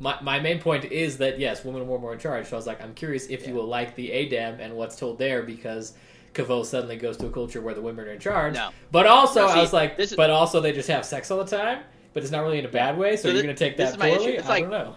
my, 0.00 0.18
my 0.22 0.40
main 0.40 0.58
point 0.60 0.86
is 0.86 1.18
that, 1.18 1.38
yes, 1.38 1.64
women 1.64 1.86
were 1.86 1.98
more 1.98 2.12
in 2.14 2.18
charge. 2.18 2.46
So 2.46 2.56
I 2.56 2.58
was 2.58 2.66
like, 2.66 2.82
I'm 2.82 2.94
curious 2.94 3.26
if 3.26 3.46
you 3.46 3.54
will 3.54 3.66
like 3.66 3.94
the 3.94 4.08
Adem 4.08 4.58
and 4.58 4.74
what's 4.74 4.96
told 4.96 5.18
there 5.18 5.42
because 5.42 5.92
Kvothe 6.34 6.64
suddenly 6.64 6.96
goes 6.96 7.16
to 7.18 7.26
a 7.26 7.30
culture 7.30 7.60
where 7.60 7.74
the 7.74 7.82
women 7.82 8.08
are 8.08 8.12
in 8.12 8.18
charge. 8.18 8.54
No. 8.54 8.70
But 8.90 9.06
also, 9.06 9.40
No, 9.46 9.52
I 9.52 9.60
was 9.60 9.72
like, 9.72 9.98
is- 9.98 10.14
but 10.14 10.30
also 10.30 10.60
they 10.60 10.72
just 10.72 10.88
have 10.88 11.04
sex 11.04 11.30
all 11.30 11.38
the 11.44 11.56
time, 11.56 11.82
but 12.14 12.22
it's 12.22 12.32
not 12.32 12.40
really 12.42 12.58
in 12.58 12.64
a 12.64 12.68
bad 12.70 12.96
way. 12.96 13.14
So, 13.16 13.24
So 13.24 13.28
you're 13.28 13.42
going 13.42 13.54
to 13.54 13.58
take 13.64 13.76
that 13.76 13.90
is 13.92 13.98
my 13.98 14.08
issue. 14.08 14.18
poorly? 14.18 14.36
It's 14.36 14.46
I 14.46 14.48
like- 14.48 14.62
don't 14.64 14.70
know. 14.70 14.96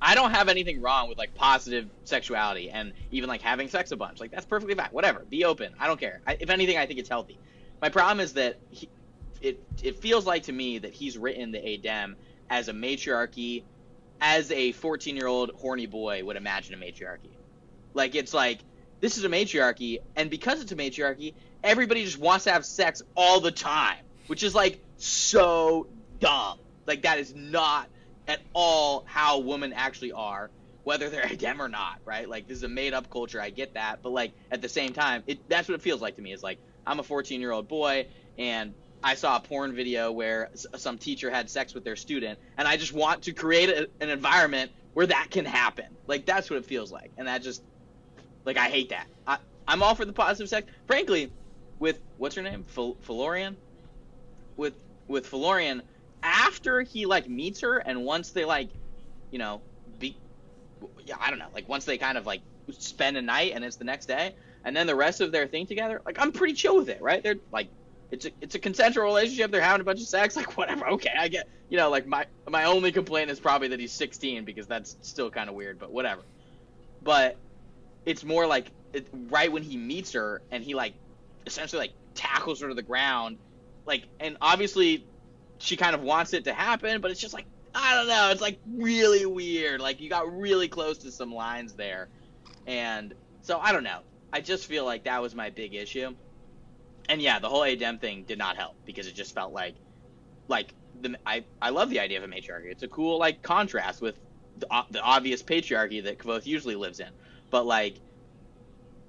I 0.00 0.14
don't 0.14 0.30
have 0.30 0.48
anything 0.48 0.80
wrong 0.80 1.08
with 1.08 1.18
like 1.18 1.34
positive 1.34 1.88
sexuality 2.04 2.70
and 2.70 2.92
even 3.10 3.28
like 3.28 3.42
having 3.42 3.66
sex 3.68 3.90
a 3.90 3.96
bunch. 3.96 4.20
Like 4.20 4.30
that's 4.30 4.46
perfectly 4.46 4.76
fine. 4.76 4.86
Whatever. 4.92 5.24
Be 5.28 5.44
open. 5.44 5.72
I 5.78 5.88
don't 5.88 5.98
care. 5.98 6.20
I, 6.24 6.36
if 6.38 6.50
anything, 6.50 6.78
I 6.78 6.86
think 6.86 7.00
it's 7.00 7.08
healthy. 7.08 7.36
My 7.82 7.88
problem 7.88 8.20
is 8.20 8.32
that 8.34 8.58
he, 8.70 8.88
it 9.40 9.60
it 9.82 9.98
feels 9.98 10.24
like 10.24 10.44
to 10.44 10.52
me 10.52 10.78
that 10.78 10.92
he's 10.92 11.18
written 11.18 11.50
the 11.50 11.58
Adem 11.58 12.14
as 12.48 12.68
a 12.68 12.72
matriarchy, 12.72 13.64
as 14.20 14.50
a 14.50 14.72
14 14.72 15.16
year 15.16 15.26
old 15.26 15.50
horny 15.56 15.86
boy 15.86 16.24
would 16.24 16.36
imagine 16.36 16.74
a 16.74 16.76
matriarchy. 16.76 17.30
Like 17.94 18.14
it's 18.14 18.34
like 18.34 18.60
this 19.00 19.16
is 19.16 19.24
a 19.24 19.28
matriarchy, 19.28 20.00
and 20.16 20.30
because 20.30 20.60
it's 20.60 20.72
a 20.72 20.76
matriarchy, 20.76 21.34
everybody 21.62 22.04
just 22.04 22.18
wants 22.18 22.44
to 22.44 22.52
have 22.52 22.64
sex 22.64 23.02
all 23.16 23.40
the 23.40 23.52
time, 23.52 23.98
which 24.26 24.42
is 24.42 24.54
like 24.54 24.80
so 24.96 25.86
dumb. 26.20 26.58
Like 26.86 27.02
that 27.02 27.18
is 27.18 27.34
not 27.34 27.88
at 28.26 28.40
all 28.52 29.04
how 29.06 29.38
women 29.38 29.72
actually 29.72 30.12
are, 30.12 30.50
whether 30.84 31.08
they're 31.08 31.22
Adem 31.22 31.60
or 31.60 31.68
not, 31.68 31.98
right? 32.04 32.28
Like 32.28 32.48
this 32.48 32.58
is 32.58 32.64
a 32.64 32.68
made 32.68 32.92
up 32.92 33.10
culture. 33.10 33.40
I 33.40 33.50
get 33.50 33.74
that, 33.74 34.02
but 34.02 34.10
like 34.10 34.32
at 34.50 34.62
the 34.62 34.68
same 34.68 34.92
time, 34.92 35.22
it 35.26 35.48
that's 35.48 35.68
what 35.68 35.74
it 35.76 35.82
feels 35.82 36.00
like 36.00 36.16
to 36.16 36.22
me. 36.22 36.32
Is 36.32 36.42
like 36.42 36.58
I'm 36.86 36.98
a 36.98 37.04
14 37.04 37.40
year 37.40 37.52
old 37.52 37.68
boy 37.68 38.06
and 38.36 38.74
I 39.02 39.14
saw 39.14 39.36
a 39.36 39.40
porn 39.40 39.74
video 39.74 40.10
where 40.10 40.50
some 40.76 40.98
teacher 40.98 41.30
had 41.30 41.48
sex 41.48 41.74
with 41.74 41.84
their 41.84 41.96
student, 41.96 42.38
and 42.56 42.66
I 42.66 42.76
just 42.76 42.92
want 42.92 43.22
to 43.22 43.32
create 43.32 43.68
a, 43.68 43.88
an 44.00 44.10
environment 44.10 44.72
where 44.94 45.06
that 45.06 45.28
can 45.30 45.44
happen. 45.44 45.84
Like 46.06 46.26
that's 46.26 46.50
what 46.50 46.58
it 46.58 46.64
feels 46.64 46.90
like, 46.90 47.12
and 47.16 47.28
that 47.28 47.42
just 47.42 47.62
like 48.44 48.56
I 48.56 48.68
hate 48.68 48.90
that. 48.90 49.06
I, 49.26 49.38
I'm 49.68 49.82
all 49.82 49.94
for 49.94 50.04
the 50.04 50.12
positive 50.12 50.48
sex. 50.48 50.66
Frankly, 50.86 51.32
with 51.78 52.00
what's 52.16 52.34
her 52.34 52.42
name, 52.42 52.64
Fel- 52.64 52.96
Felurian, 53.06 53.56
with 54.56 54.74
with 55.06 55.26
Felurian, 55.26 55.82
after 56.22 56.82
he 56.82 57.06
like 57.06 57.28
meets 57.28 57.60
her, 57.60 57.78
and 57.78 58.04
once 58.04 58.32
they 58.32 58.44
like, 58.44 58.70
you 59.30 59.38
know, 59.38 59.62
be, 60.00 60.16
yeah, 61.04 61.16
I 61.20 61.30
don't 61.30 61.38
know, 61.38 61.50
like 61.54 61.68
once 61.68 61.84
they 61.84 61.98
kind 61.98 62.18
of 62.18 62.26
like 62.26 62.42
spend 62.72 63.16
a 63.16 63.22
night, 63.22 63.52
and 63.54 63.64
it's 63.64 63.76
the 63.76 63.84
next 63.84 64.06
day, 64.06 64.34
and 64.64 64.76
then 64.76 64.88
the 64.88 64.96
rest 64.96 65.20
of 65.20 65.30
their 65.30 65.46
thing 65.46 65.66
together, 65.66 66.02
like 66.04 66.16
I'm 66.18 66.32
pretty 66.32 66.54
chill 66.54 66.76
with 66.76 66.88
it, 66.88 67.00
right? 67.00 67.22
They're 67.22 67.36
like. 67.52 67.68
It's 68.10 68.24
a, 68.24 68.30
it's 68.40 68.54
a 68.54 68.58
consensual 68.58 69.04
relationship. 69.04 69.50
They're 69.50 69.60
having 69.60 69.82
a 69.82 69.84
bunch 69.84 70.00
of 70.00 70.06
sex. 70.06 70.36
Like 70.36 70.56
whatever. 70.56 70.88
Okay, 70.88 71.12
I 71.18 71.28
get. 71.28 71.48
You 71.68 71.76
know, 71.76 71.90
like 71.90 72.06
my 72.06 72.26
my 72.48 72.64
only 72.64 72.92
complaint 72.92 73.30
is 73.30 73.38
probably 73.38 73.68
that 73.68 73.80
he's 73.80 73.92
16 73.92 74.44
because 74.44 74.66
that's 74.66 74.96
still 75.02 75.30
kind 75.30 75.48
of 75.48 75.54
weird. 75.54 75.78
But 75.78 75.92
whatever. 75.92 76.22
But 77.02 77.36
it's 78.08 78.24
more 78.24 78.46
like 78.46 78.70
it, 78.92 79.06
right 79.28 79.52
when 79.52 79.62
he 79.62 79.76
meets 79.76 80.12
her 80.12 80.40
and 80.50 80.64
he 80.64 80.74
like 80.74 80.94
essentially 81.46 81.80
like 81.80 81.92
tackles 82.14 82.60
her 82.60 82.68
to 82.68 82.74
the 82.74 82.82
ground 82.82 83.38
like 83.86 84.04
and 84.18 84.36
obviously 84.40 85.04
she 85.58 85.76
kind 85.76 85.94
of 85.94 86.02
wants 86.02 86.32
it 86.32 86.44
to 86.44 86.52
happen 86.52 87.00
but 87.00 87.10
it's 87.10 87.20
just 87.20 87.34
like 87.34 87.46
i 87.74 87.94
don't 87.94 88.08
know 88.08 88.30
it's 88.30 88.40
like 88.40 88.58
really 88.76 89.26
weird 89.26 89.80
like 89.80 90.00
you 90.00 90.08
got 90.08 90.38
really 90.38 90.68
close 90.68 90.98
to 90.98 91.10
some 91.12 91.34
lines 91.34 91.74
there 91.74 92.08
and 92.66 93.14
so 93.42 93.58
i 93.58 93.72
don't 93.72 93.84
know 93.84 94.00
i 94.32 94.40
just 94.40 94.66
feel 94.66 94.84
like 94.84 95.04
that 95.04 95.20
was 95.20 95.34
my 95.34 95.50
big 95.50 95.74
issue 95.74 96.14
and 97.08 97.20
yeah 97.20 97.38
the 97.38 97.48
whole 97.48 97.62
Adem 97.62 98.00
thing 98.00 98.24
did 98.24 98.38
not 98.38 98.56
help 98.56 98.74
because 98.84 99.06
it 99.06 99.14
just 99.14 99.34
felt 99.34 99.52
like 99.52 99.74
like 100.48 100.74
the 101.00 101.16
i 101.26 101.44
i 101.62 101.70
love 101.70 101.90
the 101.90 102.00
idea 102.00 102.18
of 102.18 102.24
a 102.24 102.28
matriarchy 102.28 102.70
it's 102.70 102.82
a 102.82 102.88
cool 102.88 103.18
like 103.18 103.42
contrast 103.42 104.00
with 104.00 104.18
the, 104.58 104.66
uh, 104.72 104.82
the 104.90 105.00
obvious 105.00 105.42
patriarchy 105.42 106.02
that 106.02 106.18
Kvothe 106.18 106.46
usually 106.46 106.74
lives 106.74 107.00
in 107.00 107.08
but 107.50 107.66
like 107.66 107.96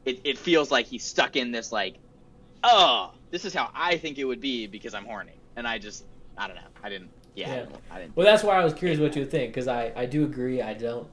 it, 0.06 0.22
it 0.24 0.38
feels 0.38 0.72
like 0.72 0.86
he's 0.86 1.04
stuck 1.04 1.36
in 1.36 1.52
this 1.52 1.72
like 1.72 1.98
oh 2.64 3.14
this 3.32 3.46
is 3.46 3.54
how 3.54 3.70
i 3.74 3.98
think 3.98 4.18
it 4.18 4.26
would 4.26 4.42
be 4.42 4.68
because 4.68 4.94
i'm 4.94 5.06
horny 5.06 5.40
and 5.56 5.68
i 5.68 5.78
just 5.78 6.06
i 6.38 6.48
don't 6.48 6.56
know 6.56 6.62
i 6.84 6.90
didn't 6.90 7.10
yeah, 7.36 7.48
I, 7.48 7.50
Yeah. 7.50 7.60
didn't, 7.60 7.76
I 7.92 8.00
didn't 8.00 8.18
Well, 8.18 8.26
that's 8.26 8.44
why 8.44 8.60
I 8.60 8.64
was 8.64 8.74
curious 8.74 9.00
what 9.00 9.16
you 9.16 9.22
would 9.22 9.32
think 9.32 9.54
because 9.54 9.68
I, 9.68 9.92
I 9.96 10.06
do 10.06 10.24
agree. 10.26 10.62
I 10.62 10.74
don't, 10.74 11.08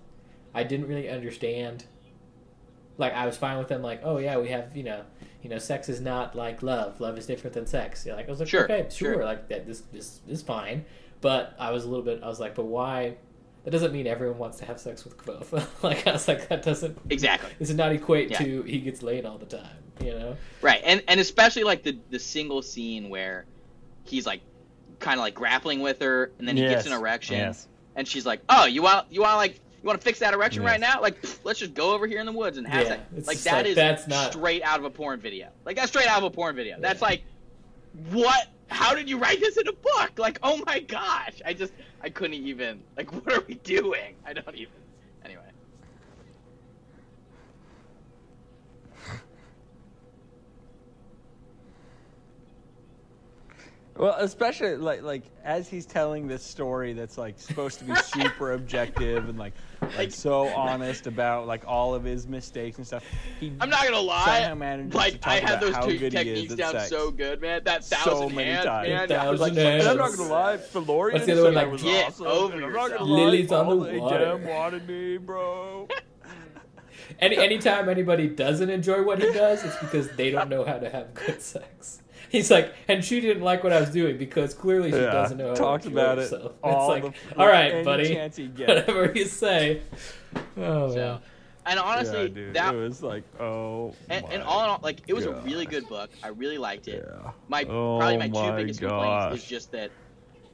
I 0.55 0.65
didn't 0.65 0.89
really 0.89 1.09
understand. 1.09 1.85
Like 2.99 3.13
I 3.13 3.27
was 3.27 3.37
fine 3.37 3.59
with 3.59 3.69
them. 3.69 3.83
Like, 3.83 4.01
oh 4.05 4.19
yeah, 4.19 4.39
we 4.39 4.49
have 4.49 4.77
you 4.77 4.83
know, 4.85 5.03
you 5.43 5.51
know, 5.51 5.59
sex 5.59 5.89
is 5.89 6.01
not 6.01 6.35
like 6.35 6.63
love. 6.63 7.01
Love 7.01 7.19
is 7.19 7.27
different 7.27 7.55
than 7.55 7.67
sex. 7.67 8.05
Yeah, 8.07 8.15
like 8.15 8.27
I 8.27 8.31
was 8.31 8.41
like, 8.41 8.49
Sure, 8.49 8.65
okay, 8.65 8.87
sure, 8.91 9.15
sure. 9.15 9.25
like 9.25 9.49
that. 9.49 9.67
This 9.67 9.81
this 9.93 10.21
is 10.29 10.43
fine. 10.43 10.85
But 11.21 11.55
I 11.59 11.71
was 11.73 11.85
a 11.85 11.89
little 11.89 12.05
bit. 12.05 12.23
I 12.23 12.27
was 12.29 12.41
like, 12.41 12.55
but 12.55 12.67
why? 12.67 13.17
That 13.65 13.71
doesn't 13.73 13.93
mean 13.93 14.07
everyone 14.07 14.39
wants 14.39 14.59
to 14.59 14.65
have 14.65 14.79
sex 14.79 15.05
with 15.05 15.17
Kvothe. 15.19 15.67
like 15.83 16.07
I 16.07 16.13
was 16.13 16.29
like, 16.29 16.49
that 16.49 16.63
doesn't. 16.63 16.97
exactly 17.11 17.51
This 17.59 17.69
does 17.69 17.77
not 17.77 17.91
equate 17.93 18.31
Yeah. 18.31 18.39
to 18.39 18.63
he 18.63 18.79
gets 18.79 19.03
laid 19.03 19.25
all 19.27 19.39
the 19.39 19.47
time. 19.47 19.79
You 20.01 20.13
know. 20.13 20.37
right 20.61 20.83
and 20.85 21.03
and 21.09 21.19
especially 21.21 21.65
like 21.65 21.83
the 21.83 21.99
the 22.11 22.19
single 22.19 22.61
scene 22.61 23.09
where 23.09 23.47
he's 24.05 24.27
like 24.27 24.43
kind 24.99 25.19
of 25.19 25.21
like 25.25 25.35
grappling 25.35 25.81
with 25.81 26.01
her 26.01 26.33
and 26.39 26.47
then 26.47 26.57
he 26.57 26.63
gets 26.65 26.87
an 26.87 26.93
erection 26.93 27.37
yes. 27.39 27.67
and 27.97 28.07
she's 28.07 28.27
like 28.27 28.41
oh 28.51 28.67
you 28.67 28.83
want 28.83 29.11
you 29.11 29.23
want 29.23 29.37
like 29.39 29.59
you 29.87 29.91
want 29.91 30.01
to 30.01 30.05
fix 30.05 30.19
that 30.19 30.35
erection 30.35 30.65
right 30.65 30.81
now? 30.81 31.01
Like 31.01 31.23
pff, 31.23 31.39
let's 31.45 31.61
just 31.61 31.73
go 31.73 31.95
over 31.95 32.09
here 32.09 32.19
in 32.19 32.27
the 32.27 32.33
woods 32.33 32.59
and 32.59 32.67
have 32.67 32.83
Yeah, 32.83 32.89
that. 32.89 33.27
Like 33.27 33.39
that 33.39 33.53
like, 33.53 33.67
is 33.67 33.77
that's 33.77 34.09
not- 34.09 34.33
straight 34.33 34.63
out 34.63 34.81
of 34.81 34.85
a 34.85 34.91
porn 34.91 35.21
video. 35.21 35.49
Like 35.65 35.77
that's 35.77 35.89
straight 35.91 36.09
out 36.09 36.19
of 36.19 36.25
a 36.25 36.31
porn 36.31 36.57
video. 36.57 36.77
That's 36.81 37.01
like 37.01 37.23
what? 38.11 38.49
How 38.69 38.97
did 38.97 39.09
you 39.09 39.17
write 39.17 39.39
this 39.39 39.57
in 39.57 39.69
a 39.69 39.73
book? 39.73 40.19
Like 40.19 40.41
oh 40.43 40.61
my 40.67 40.81
gosh. 40.81 41.41
I 41.45 41.53
just 41.53 41.73
i 42.03 42.11
couldn't 42.11 42.35
even 42.35 42.83
like 42.97 43.13
what 43.13 43.33
are 43.33 43.45
we 43.47 43.55
doing? 43.55 44.17
I 44.27 44.33
don't 44.33 44.57
even 44.57 44.73
anyway 45.25 45.43
Well, 53.99 54.15
especially 54.19 54.77
like 54.77 55.03
like 55.03 55.23
as 55.43 55.69
he's 55.69 55.87
telling 55.87 56.29
this 56.29 56.43
story 56.43 56.93
that's 56.93 57.17
like 57.17 57.39
supposed 57.39 57.79
to 57.79 57.85
be 57.87 57.95
super 57.97 58.53
objective 58.59 59.29
and 59.29 59.39
like 59.39 59.55
like 59.81 59.97
Like- 59.97 60.11
so 60.13 60.49
honest 60.49 61.07
about 61.07 61.47
like 61.47 61.63
all 61.67 61.95
of 61.95 62.05
his 62.05 62.27
mistakes 62.27 62.77
and 62.77 62.87
stuff. 62.87 63.05
He 63.41 63.53
I'm 63.59 63.71
not 63.71 63.85
gonna 63.85 63.99
lie. 64.01 64.53
manages 64.55 64.93
to 64.93 64.97
Like 64.99 65.27
I 65.27 65.41
had 65.41 65.61
those 65.61 65.75
two 65.85 65.99
good 65.99 66.13
he 66.13 66.19
is 66.19 66.25
techniques 66.49 66.55
down 66.57 66.73
sex. 66.73 66.89
so 66.91 67.11
good, 67.11 67.41
man. 67.41 67.63
That 67.65 67.85
So 67.85 67.97
thousand 67.97 68.35
many 68.37 68.51
hands, 68.51 68.65
times. 68.67 68.89
man. 68.91 69.05
A 69.05 69.07
That 69.07 69.31
was 69.31 69.41
like, 69.41 69.55
thousand 69.55 69.81
And 69.81 69.89
I'm 69.89 69.97
not 69.97 70.17
gonna 70.17 70.31
lie, 70.31 70.57
Felurian 70.59 71.13
What's 71.15 71.27
the 71.27 71.33
other 71.33 71.45
one, 71.45 71.55
like, 71.55 71.73
was 71.73 71.83
Get 71.83 72.07
awesome. 72.09 72.27
over 72.27 72.55
I'm 72.65 72.73
not 72.73 72.91
gonna 72.91 73.05
lie, 73.05 73.21
Lily's 73.25 73.53
on 73.53 73.79
the 73.79 73.93
the 73.93 73.99
water. 73.99 74.19
Adem 74.27 74.47
wanted 74.49 74.89
me, 74.89 75.17
bro. 75.17 75.89
Any 77.19 77.39
anytime 77.39 77.89
anybody 77.89 78.29
doesn't 78.29 78.69
enjoy 78.69 79.03
what 79.03 79.23
he 79.23 79.33
does, 79.33 79.65
it's 79.65 79.77
because 79.79 80.11
they 80.17 80.31
don't 80.31 80.51
know 80.51 80.65
how 80.65 80.79
to 80.79 80.91
have 80.91 81.15
good 81.15 81.41
sex. 81.41 82.03
He's 82.31 82.51
like, 82.51 82.75
and 82.89 83.05
she 83.05 83.21
didn't 83.21 83.43
like 83.43 83.63
what 83.65 83.73
I 83.73 83.81
was 83.81 83.91
doing 83.91 84.19
because 84.19 84.55
clearly 84.55 84.91
she 84.91 84.99
Yeah, 84.99 85.13
doesn't 85.13 85.37
know 85.39 85.49
how 85.49 85.55
talked 85.55 85.85
to 85.85 85.89
enjoy 85.91 86.01
about 86.01 86.19
it 86.19 86.23
herself. 86.23 86.53
all 86.63 86.93
it's 86.95 87.05
like, 87.05 87.15
the- 87.31 87.39
all 87.41 87.47
right, 87.47 87.85
buddy, 87.85 88.09
chance 88.15 88.39
whatever 88.57 89.13
you 89.15 89.25
say. 89.27 89.83
Oh, 90.57 90.91
So, 90.91 90.97
man. 90.97 91.21
and 91.67 91.79
honestly, 91.79 92.23
yeah, 92.23 92.29
dude, 92.29 92.55
that 92.55 92.75
it 92.75 92.79
was 92.79 93.03
like, 93.03 93.23
oh, 93.41 93.95
and, 94.11 94.25
my 94.25 94.33
and 94.33 94.43
all 94.43 94.65
in 94.65 94.71
all, 94.71 94.81
like 94.83 95.01
it 95.07 95.15
was 95.15 95.25
a 95.27 95.33
really 95.43 95.67
good 95.67 95.89
book. 95.89 96.11
I 96.23 96.29
really 96.29 96.59
liked 96.59 96.89
it. 96.89 97.07
Yeah. 97.09 97.31
My 97.49 97.63
Oh 97.65 97.99
probably 97.99 98.17
my 98.19 98.29
two 98.29 98.57
biggest 98.57 98.81
gosh. 98.81 98.91
complaints 98.91 99.43
is 99.45 99.49
just 99.49 99.73
that 99.73 99.91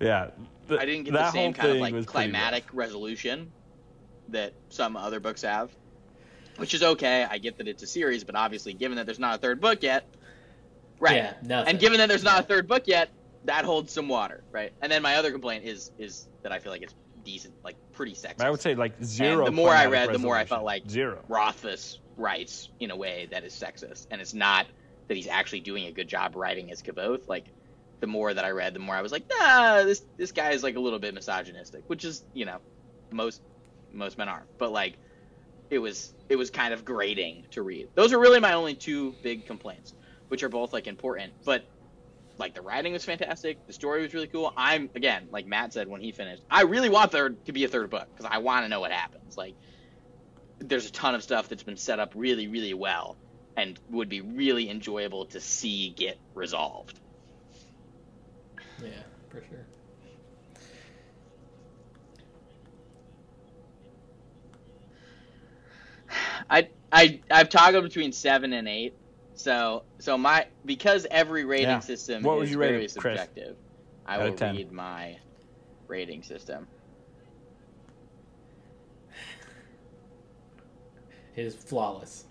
Yeah. 0.01 0.31
th- 0.69 0.81
I 0.81 0.85
didn't 0.85 1.05
get 1.05 1.15
the 1.15 1.31
same 1.31 1.53
kind 1.53 1.71
of 1.73 1.79
like 1.79 2.07
climatic 2.07 2.65
resolution 2.73 3.51
that 4.29 4.53
some 4.69 4.97
other 4.97 5.21
books 5.21 5.43
have, 5.43 5.71
which 6.57 6.75
is 6.75 6.83
okay. 6.83 7.27
I 7.29 7.39
get 7.39 7.59
that 7.59 7.69
it's 7.69 7.83
a 7.83 7.87
series, 7.87 8.25
but 8.25 8.35
obviously, 8.35 8.73
given 8.73 8.97
that 8.97 9.07
there's 9.07 9.19
not 9.19 9.35
a 9.35 9.39
third 9.39 9.61
book 9.61 9.83
yet, 9.83 10.07
Right. 11.03 11.17
Yeah, 11.17 11.35
nothing. 11.43 11.71
And 11.71 11.81
given 11.81 11.99
that 11.99 12.09
there's 12.09 12.23
not 12.23 12.39
a 12.41 12.43
third 12.45 12.69
book 12.69 12.85
yet, 12.87 13.11
that 13.45 13.65
holds 13.65 13.93
some 13.93 14.09
water, 14.09 14.45
right? 14.53 14.73
And 14.81 14.91
then 14.91 15.03
my 15.03 15.17
other 15.17 15.33
complaint 15.33 15.65
is 15.65 15.91
is 15.99 16.29
that 16.43 16.53
I 16.53 16.61
feel 16.61 16.71
like 16.71 16.83
it's 16.83 16.95
decent, 17.25 17.55
like 17.65 17.75
pretty 17.93 18.13
sexist. 18.13 18.41
I 18.41 18.51
would 18.51 18.61
say 18.61 18.77
like 18.77 19.03
zero. 19.03 19.45
the 19.45 19.51
more 19.51 19.71
I 19.71 19.87
read, 19.87 20.13
the 20.13 20.19
more 20.21 20.37
I 20.37 20.45
felt 20.45 20.65
like- 20.65 20.89
zero. 20.89 21.25
Rothfuss 21.29 21.99
writes 22.17 22.69
in 22.79 22.93
a 22.93 22.97
way 22.97 23.27
that 23.33 23.43
is 23.43 23.53
sexist, 23.53 24.07
and 24.13 24.21
it's 24.21 24.33
not 24.33 24.67
that 25.09 25.17
he's 25.17 25.27
actually 25.27 25.61
doing 25.61 25.87
a 25.87 25.93
good 25.93 26.07
job 26.07 26.37
writing 26.37 26.71
as 26.71 26.83
Kvothe. 26.83 27.27
Like, 27.27 27.47
the 27.99 28.07
more 28.07 28.33
that 28.33 28.45
I 28.45 28.51
read, 28.51 28.73
the 28.73 28.79
more 28.81 28.95
I 28.95 29.03
was 29.03 29.11
like, 29.11 29.25
nah, 29.29 29.83
this 29.83 30.05
this 30.17 30.31
guy 30.31 30.51
is 30.53 30.63
like 30.63 30.77
a 30.77 30.81
little 30.81 31.01
bit 31.01 31.15
misogynistic, 31.15 31.83
which 31.89 32.05
is 32.05 32.23
you 32.33 32.45
know, 32.45 32.59
most 33.11 33.43
most 33.93 34.19
men 34.19 34.29
are, 34.29 34.45
but 34.59 34.71
like, 34.71 34.99
it 35.69 35.79
was 35.79 36.15
it 36.29 36.37
was 36.37 36.49
kind 36.51 36.73
of 36.73 36.85
grating 36.85 37.45
to 37.51 37.63
read. 37.63 37.89
Those 37.97 38.13
are 38.13 38.21
really 38.21 38.39
my 38.39 38.53
only 38.53 38.75
two 38.77 39.17
big 39.23 39.47
complaints, 39.47 39.95
which 40.33 40.43
are 40.43 40.49
both 40.49 40.73
like 40.73 40.87
important, 40.87 41.35
but. 41.45 41.63
Like 42.39 42.55
the 42.55 42.63
writing 42.63 42.95
was 42.95 43.05
fantastic, 43.05 43.67
the 43.67 43.75
story 43.75 44.01
was 44.01 44.15
really 44.15 44.27
cool. 44.27 44.55
I'm 44.57 44.89
again, 44.95 45.29
like 45.31 45.47
Matt 45.47 45.75
said 45.75 45.87
when 45.87 46.01
he 46.01 46.13
finished, 46.13 46.43
I 46.51 46.63
really 46.63 46.89
want 46.89 47.13
there 47.13 47.29
to 47.29 47.53
be 47.53 47.65
a 47.65 47.69
third 47.69 47.91
book 47.91 48.09
because 48.11 48.29
I 48.29 48.39
want 48.39 48.65
to 48.65 48.71
know 48.71 48.81
what 48.81 48.91
happens. 48.91 49.37
Like, 49.37 49.55
there's 50.59 50.87
a 50.87 50.91
ton 50.91 51.15
of 51.15 51.23
stuff 51.23 51.51
that's 51.51 51.63
been 51.63 51.77
set 51.77 52.01
up 52.01 52.15
really, 52.17 52.49
really 52.49 52.73
well 52.73 53.19
and 53.55 53.79
would 53.91 54.09
be 54.09 54.23
really 54.23 54.71
enjoyable 54.71 55.27
to 55.27 55.41
see 55.41 55.91
get 55.91 56.19
resolved. 56.35 56.99
Yeah, 58.83 58.89
for 59.29 59.43
sure. 59.51 59.67
I 66.51 66.69
I 66.91 67.21
I've 67.31 67.51
toggled 67.51 67.85
between 67.85 68.13
seven 68.13 68.55
and 68.55 68.67
eight. 68.67 68.95
So 69.43 69.83
so 70.01 70.17
my 70.17 70.47
because 70.65 71.05
every 71.11 71.45
rating 71.45 71.67
Yeah. 71.69 71.81
system 71.81 72.23
What 72.23 72.37
would 72.39 72.45
is 72.45 72.53
you 72.53 72.59
rate 72.59 72.71
very 72.71 72.85
it, 72.85 72.97
Chris? 72.97 73.19
subjective. 73.19 73.57
I 74.07 74.19
Out 74.19 74.23
will 74.27 74.33
of 74.35 74.37
10. 74.37 74.55
read 74.55 74.73
my 74.73 75.17
rating 75.89 76.23
system. 76.23 76.69
It 81.35 81.45
is 81.47 81.57
flawless. 81.57 82.25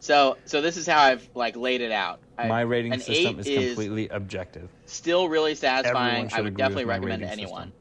So 0.00 0.38
so 0.46 0.60
this 0.60 0.76
is 0.76 0.86
how 0.86 1.00
I've 1.00 1.28
like 1.34 1.56
laid 1.56 1.80
it 1.80 1.92
out. 1.92 2.20
I, 2.36 2.48
My 2.48 2.62
rating 2.62 2.92
an 2.92 3.00
system 3.00 3.36
eight 3.36 3.46
is 3.46 3.68
completely 3.68 4.08
objective. 4.08 4.70
still 4.86 5.28
really 5.28 5.54
satisfying. 5.54 6.28
I 6.32 6.40
would 6.40 6.56
definitely 6.56 6.86
recommend 6.86 7.22
to 7.22 7.28
anyone. 7.28 7.66
system. 7.66 7.72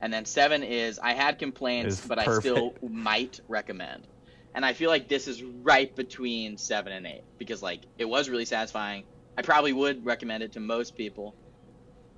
And 0.00 0.12
then 0.12 0.24
seven 0.24 0.62
is 0.64 0.98
I 0.98 1.12
had 1.14 1.38
complaints, 1.38 2.00
Is 2.00 2.00
but 2.00 2.18
I 2.18 2.26
still 2.28 2.72
might 2.82 3.38
recommend. 3.48 4.08
And 4.56 4.64
I 4.64 4.72
feel 4.72 4.88
like 4.88 5.06
this 5.06 5.28
is 5.28 5.42
right 5.44 5.94
between 5.94 6.56
seven 6.56 6.90
and 6.94 7.06
eight 7.06 7.22
because 7.36 7.62
like 7.62 7.82
it 7.98 8.06
was 8.06 8.30
really 8.30 8.46
satisfying. 8.46 9.04
I 9.36 9.42
probably 9.42 9.74
would 9.74 10.04
recommend 10.04 10.42
it 10.42 10.52
to 10.52 10.60
most 10.60 10.96
people. 10.96 11.34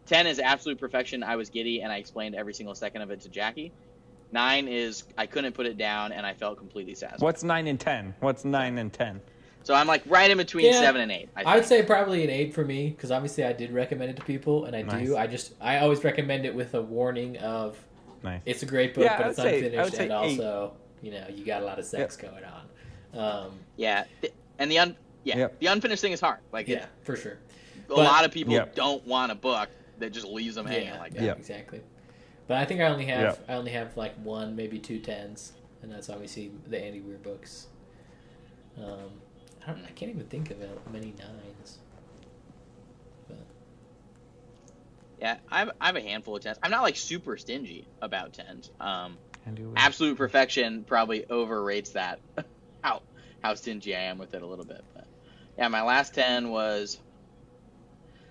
Ten 0.07 0.28
is 0.28 0.39
absolute 0.39 0.78
perfection. 0.78 1.24
I 1.24 1.34
was 1.34 1.51
giddy 1.51 1.82
and 1.82 1.93
I 1.93 1.97
explained 1.97 2.36
every 2.36 2.55
single 2.55 2.76
second 2.76 3.03
of 3.03 3.11
it 3.11 3.20
to 3.22 3.28
Jackie. 3.28 3.72
Nine 4.30 4.68
is 4.68 5.03
I 5.18 5.26
couldn't 5.26 5.53
put 5.55 5.66
it 5.66 5.76
down 5.76 6.12
and 6.12 6.24
I 6.24 6.32
felt 6.32 6.59
completely 6.59 6.95
satisfied. 6.95 7.24
What's 7.24 7.43
nine 7.43 7.66
and 7.66 7.78
ten? 7.80 8.14
What's 8.20 8.45
nine 8.45 8.78
and 8.78 8.93
ten? 8.93 9.20
So 9.64 9.74
I'm 9.74 9.89
like 9.89 10.05
right 10.07 10.30
in 10.30 10.39
between 10.39 10.66
Yeah. 10.66 10.80
seven 10.80 11.01
and 11.01 11.11
eight. 11.11 11.28
I 11.36 11.43
I 11.43 11.57
would 11.57 11.64
say 11.64 11.82
probably 11.82 12.22
an 12.22 12.30
eight 12.30 12.55
for 12.55 12.64
me 12.64 12.91
because 12.91 13.11
obviously 13.11 13.43
I 13.45 13.53
did 13.53 13.72
recommend 13.72 14.11
it 14.12 14.16
to 14.16 14.22
people, 14.24 14.64
and 14.66 14.76
I 14.76 14.82
Nice. 14.82 15.09
do. 15.09 15.16
I 15.16 15.26
just 15.26 15.55
I 15.61 15.78
always 15.80 16.05
recommend 16.05 16.47
it 16.47 16.55
with 16.55 16.74
a 16.74 16.80
warning 16.82 17.36
of 17.39 17.76
Nice. 18.22 18.43
it's 18.47 18.62
a 18.62 18.66
great 18.66 18.95
book, 18.95 19.05
Yeah, 19.05 19.16
but 19.16 19.26
would 19.26 19.30
it's 19.30 19.39
say- 19.43 19.43
I 19.43 19.55
unfinished, 19.57 19.84
would 19.84 19.95
say 19.95 20.03
and 20.05 20.12
eight. 20.12 20.41
also 20.45 20.72
you 21.03 21.11
know 21.12 21.24
you 21.28 21.44
got 21.44 21.62
a 21.62 21.64
lot 21.64 21.78
of 21.78 21.84
sex 21.84 22.16
going 22.16 22.42
on. 22.44 22.68
Um, 23.18 23.53
yeah, 23.76 24.05
and 24.59 24.70
the 24.70 24.78
un 24.78 24.96
yeah 25.24 25.36
Yep. 25.38 25.61
the 25.61 25.66
unfinished 25.66 26.03
thing 26.03 26.12
is 26.12 26.20
hard. 26.20 26.38
Like 26.53 26.68
yeah, 26.68 26.86
for 27.03 27.16
sure. 27.16 27.38
a 27.86 27.88
But- 27.88 27.99
lot 27.99 28.24
of 28.24 28.30
people 28.32 28.55
Yep. 28.55 28.74
don't 28.74 29.07
want 29.07 29.32
a 29.32 29.34
book 29.34 29.68
that 29.99 30.12
just 30.12 30.26
leaves 30.26 30.55
them 30.55 30.66
hanging 30.66 30.88
yeah, 30.88 30.99
like 30.99 31.14
that. 31.14 31.22
Yep. 31.22 31.38
exactly. 31.38 31.80
But 32.46 32.59
I 32.59 32.64
think 32.64 32.80
I 32.80 32.84
only 32.84 33.07
have 33.07 33.20
Yep. 33.20 33.44
I 33.49 33.55
only 33.55 33.72
have 33.72 33.96
like 33.96 34.14
one, 34.22 34.55
maybe 34.57 34.78
two 34.78 34.99
tens, 35.01 35.53
and 35.82 35.90
that's 35.92 36.09
obviously 36.09 36.51
the 36.66 36.78
Andy 36.82 37.01
Weir 37.01 37.18
books. 37.18 37.66
Um, 38.78 39.11
I 39.66 39.72
don't. 39.72 39.84
I 39.84 39.90
can't 39.90 40.11
even 40.11 40.26
think 40.26 40.51
of 40.51 40.61
it- 40.62 40.78
many 40.92 41.12
nines. 41.18 41.78
But 43.28 43.36
Yeah, 45.20 45.38
I 45.51 45.59
have, 45.59 45.70
I 45.80 45.86
have 45.86 45.96
a 45.96 46.01
handful 46.01 46.36
of 46.36 46.42
tens. 46.42 46.59
I'm 46.62 46.70
not 46.70 46.82
like 46.82 46.96
super 46.96 47.36
stingy 47.36 47.86
about 48.01 48.32
tens. 48.34 48.70
Um, 48.80 48.86
And 48.86 49.14
do 49.16 49.18
it. 49.18 49.28
Absolute 49.76 50.16
perfection 50.16 50.84
probably 50.84 51.24
overrates 51.30 51.90
that. 51.92 52.20
how 52.82 53.03
how 53.42 53.55
stingy 53.55 53.94
I 53.94 54.01
am 54.01 54.18
with 54.18 54.34
it 54.34 54.42
a 54.42 54.46
little 54.46 54.64
bit, 54.64 54.82
but 54.94 55.07
yeah, 55.57 55.68
my 55.68 55.82
last 55.82 56.14
ten 56.14 56.51
was. 56.51 56.99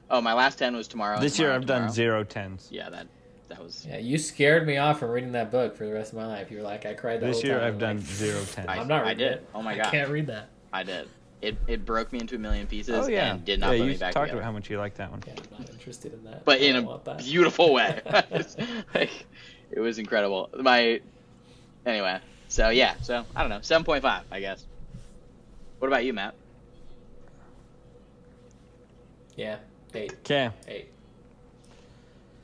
Oh, 0.09 0.21
my 0.21 0.33
last 0.33 0.57
ten 0.57 0.75
was 0.75 0.87
tomorrow. 0.87 1.15
and 1.15 1.23
This 1.23 1.37
year 1.37 1.51
I've 1.51 1.65
done 1.65 1.79
Tomorrow. 1.81 1.93
zero 1.93 2.23
tens. 2.23 2.69
Yeah, 2.71 2.89
that 2.89 3.07
that 3.49 3.61
was. 3.63 3.85
yeah, 3.89 3.97
you 3.97 4.17
scared 4.17 4.65
me 4.65 4.77
off 4.77 4.99
from 4.99 5.09
reading 5.11 5.33
that 5.33 5.51
book 5.51 5.75
for 5.75 5.85
the 5.85 5.93
rest 5.93 6.13
of 6.13 6.17
my 6.19 6.25
life. 6.27 6.49
You 6.51 6.57
were 6.57 6.63
like, 6.63 6.85
I 6.85 6.93
cried 6.93 7.19
the 7.21 7.27
This 7.27 7.37
whole 7.41 7.45
year 7.49 7.59
time. 7.59 7.67
I've 7.67 7.79
done 7.79 7.97
like, 7.97 8.05
zero 8.05 8.39
tens. 8.53 8.67
I- 8.69 8.77
I'm 8.77 8.87
not 8.87 9.05
I 9.05 9.13
did. 9.13 9.31
it. 9.33 9.49
Oh 9.53 9.61
my 9.61 9.73
god. 9.75 9.81
I 9.81 9.83
God. 9.83 9.91
can't 9.91 10.09
read 10.09 10.27
that. 10.27 10.49
I 10.71 10.83
did. 10.83 11.09
It 11.41 11.55
it 11.67 11.85
broke 11.85 12.11
me 12.13 12.19
into 12.19 12.35
a 12.35 12.39
million 12.39 12.65
pieces. 12.67 12.95
oh 12.95 13.07
yeah, 13.07 13.33
and 13.33 13.45
did 13.45 13.59
not 13.59 13.67
yeah. 13.73 13.77
put 13.79 13.85
You 13.85 13.91
me 13.91 13.97
back 13.97 14.13
talked 14.13 14.25
together. 14.27 14.39
about 14.39 14.45
how 14.45 14.51
much 14.53 14.69
you 14.69 14.77
like 14.79 14.95
that 14.95 15.11
one. 15.11 15.21
Yeah, 15.27 15.33
I'm 15.37 15.59
not 15.59 15.69
interested 15.69 16.13
in 16.13 16.23
that. 16.23 16.45
but 16.45 16.61
in 16.61 16.75
a 16.77 16.99
that. 17.05 17.19
beautiful 17.19 17.73
way. 17.73 18.01
Like, 18.95 19.11
it 19.71 19.79
was 19.79 19.99
incredible. 19.99 20.49
My 20.59 21.01
anyway, 21.85 22.19
so 22.47 22.69
yeah, 22.69 22.95
so 23.01 23.25
I 23.35 23.41
don't 23.41 23.49
know, 23.49 23.61
seven 23.61 23.83
point 23.83 24.01
five, 24.01 24.23
I 24.31 24.39
guess. 24.39 24.65
What 25.79 25.87
about 25.89 26.05
you, 26.05 26.13
Matt? 26.13 26.33
Yeah, 29.35 29.57
eight, 29.93 30.13
Okay. 30.25 30.49
eight. 30.67 30.87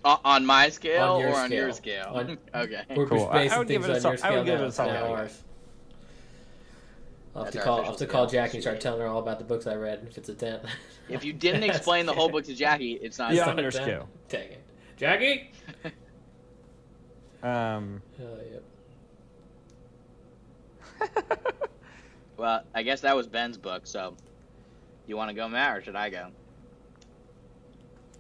O- 0.05 0.19
on 0.25 0.45
my 0.45 0.69
scale 0.69 1.13
On 1.13 1.21
your 1.21 1.29
or 1.31 1.35
on 1.39 1.51
your 1.51 1.71
scale? 1.71 2.11
On- 2.13 2.37
okay. 2.55 2.81
We're 2.95 3.07
Cool. 3.07 3.19
just 3.19 3.29
I- 3.31 3.35
I 3.39 3.43
basing 3.43 3.57
would 3.59 3.67
give 3.67 3.83
things 3.85 3.85
it 3.85 3.91
a 3.91 3.95
on 3.95 4.01
sol- 4.01 4.11
your 4.11 4.13
I 4.13 4.17
scale 4.17 4.35
would 4.37 4.45
give 4.45 4.55
it 4.55 4.61
now, 4.61 4.67
a 4.67 4.71
solid 4.71 4.93
not 4.93 5.03
eight. 5.03 5.31
I'll 7.35 7.45
have 7.45 7.53
That's 7.53 7.63
to 7.63 7.67
call. 7.67 7.79
I'll 7.79 7.85
have 7.85 7.97
to 7.97 8.05
call. 8.05 8.27
Jackie 8.27 8.57
and 8.57 8.61
start 8.63 8.79
telling 8.79 8.99
her 9.01 9.07
all 9.07 9.17
about 9.19 9.39
the 9.39 9.45
books 9.45 9.65
I 9.65 9.73
read. 9.73 10.05
If 10.07 10.19
it's 10.19 10.29
a 10.29 10.35
ten. 10.35 10.59
If 11.09 11.23
you 11.25 11.33
didn't 11.33 11.63
explain 11.69 12.05
the 12.05 12.13
whole 12.13 12.29
book 12.29 12.43
to 12.45 12.53
Jackie, 12.53 12.91
it's 12.93 13.17
not. 13.17 13.33
Yeah. 13.33 13.39
It's 13.39 13.47
on 13.49 13.55
not 13.55 13.59
a 13.59 13.61
your 13.63 13.71
10. 13.71 13.81
scale. 13.81 14.09
Dang 14.29 14.41
it, 14.51 14.61
Jackie. 14.97 15.51
Um. 17.43 18.01
Oh, 18.21 18.37
yep. 18.51 18.63
Well, 22.35 22.63
I 22.73 22.81
guess 22.81 23.01
that 23.01 23.15
was 23.15 23.27
Ben's 23.27 23.57
book. 23.59 23.85
So, 23.85 24.15
you 25.05 25.15
want 25.15 25.29
to 25.29 25.35
go, 25.35 25.47
Matt, 25.47 25.77
or 25.77 25.81
should 25.83 25.95
I 25.95 26.09
go? 26.09 26.29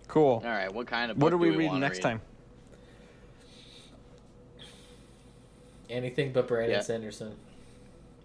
cool. 0.07 0.33
All 0.45 0.51
right. 0.51 0.71
What 0.71 0.85
kind 0.85 1.09
of 1.09 1.17
What 1.17 1.31
book 1.31 1.33
are 1.33 1.37
we 1.37 1.47
do 1.49 1.53
reading 1.57 1.71
wanna 1.73 1.79
next 1.79 1.97
read? 1.97 2.03
time? 2.03 2.21
Anything 5.89 6.31
but 6.31 6.47
Brandon 6.47 6.75
Yeah. 6.75 6.81
Sanderson. 6.81 7.35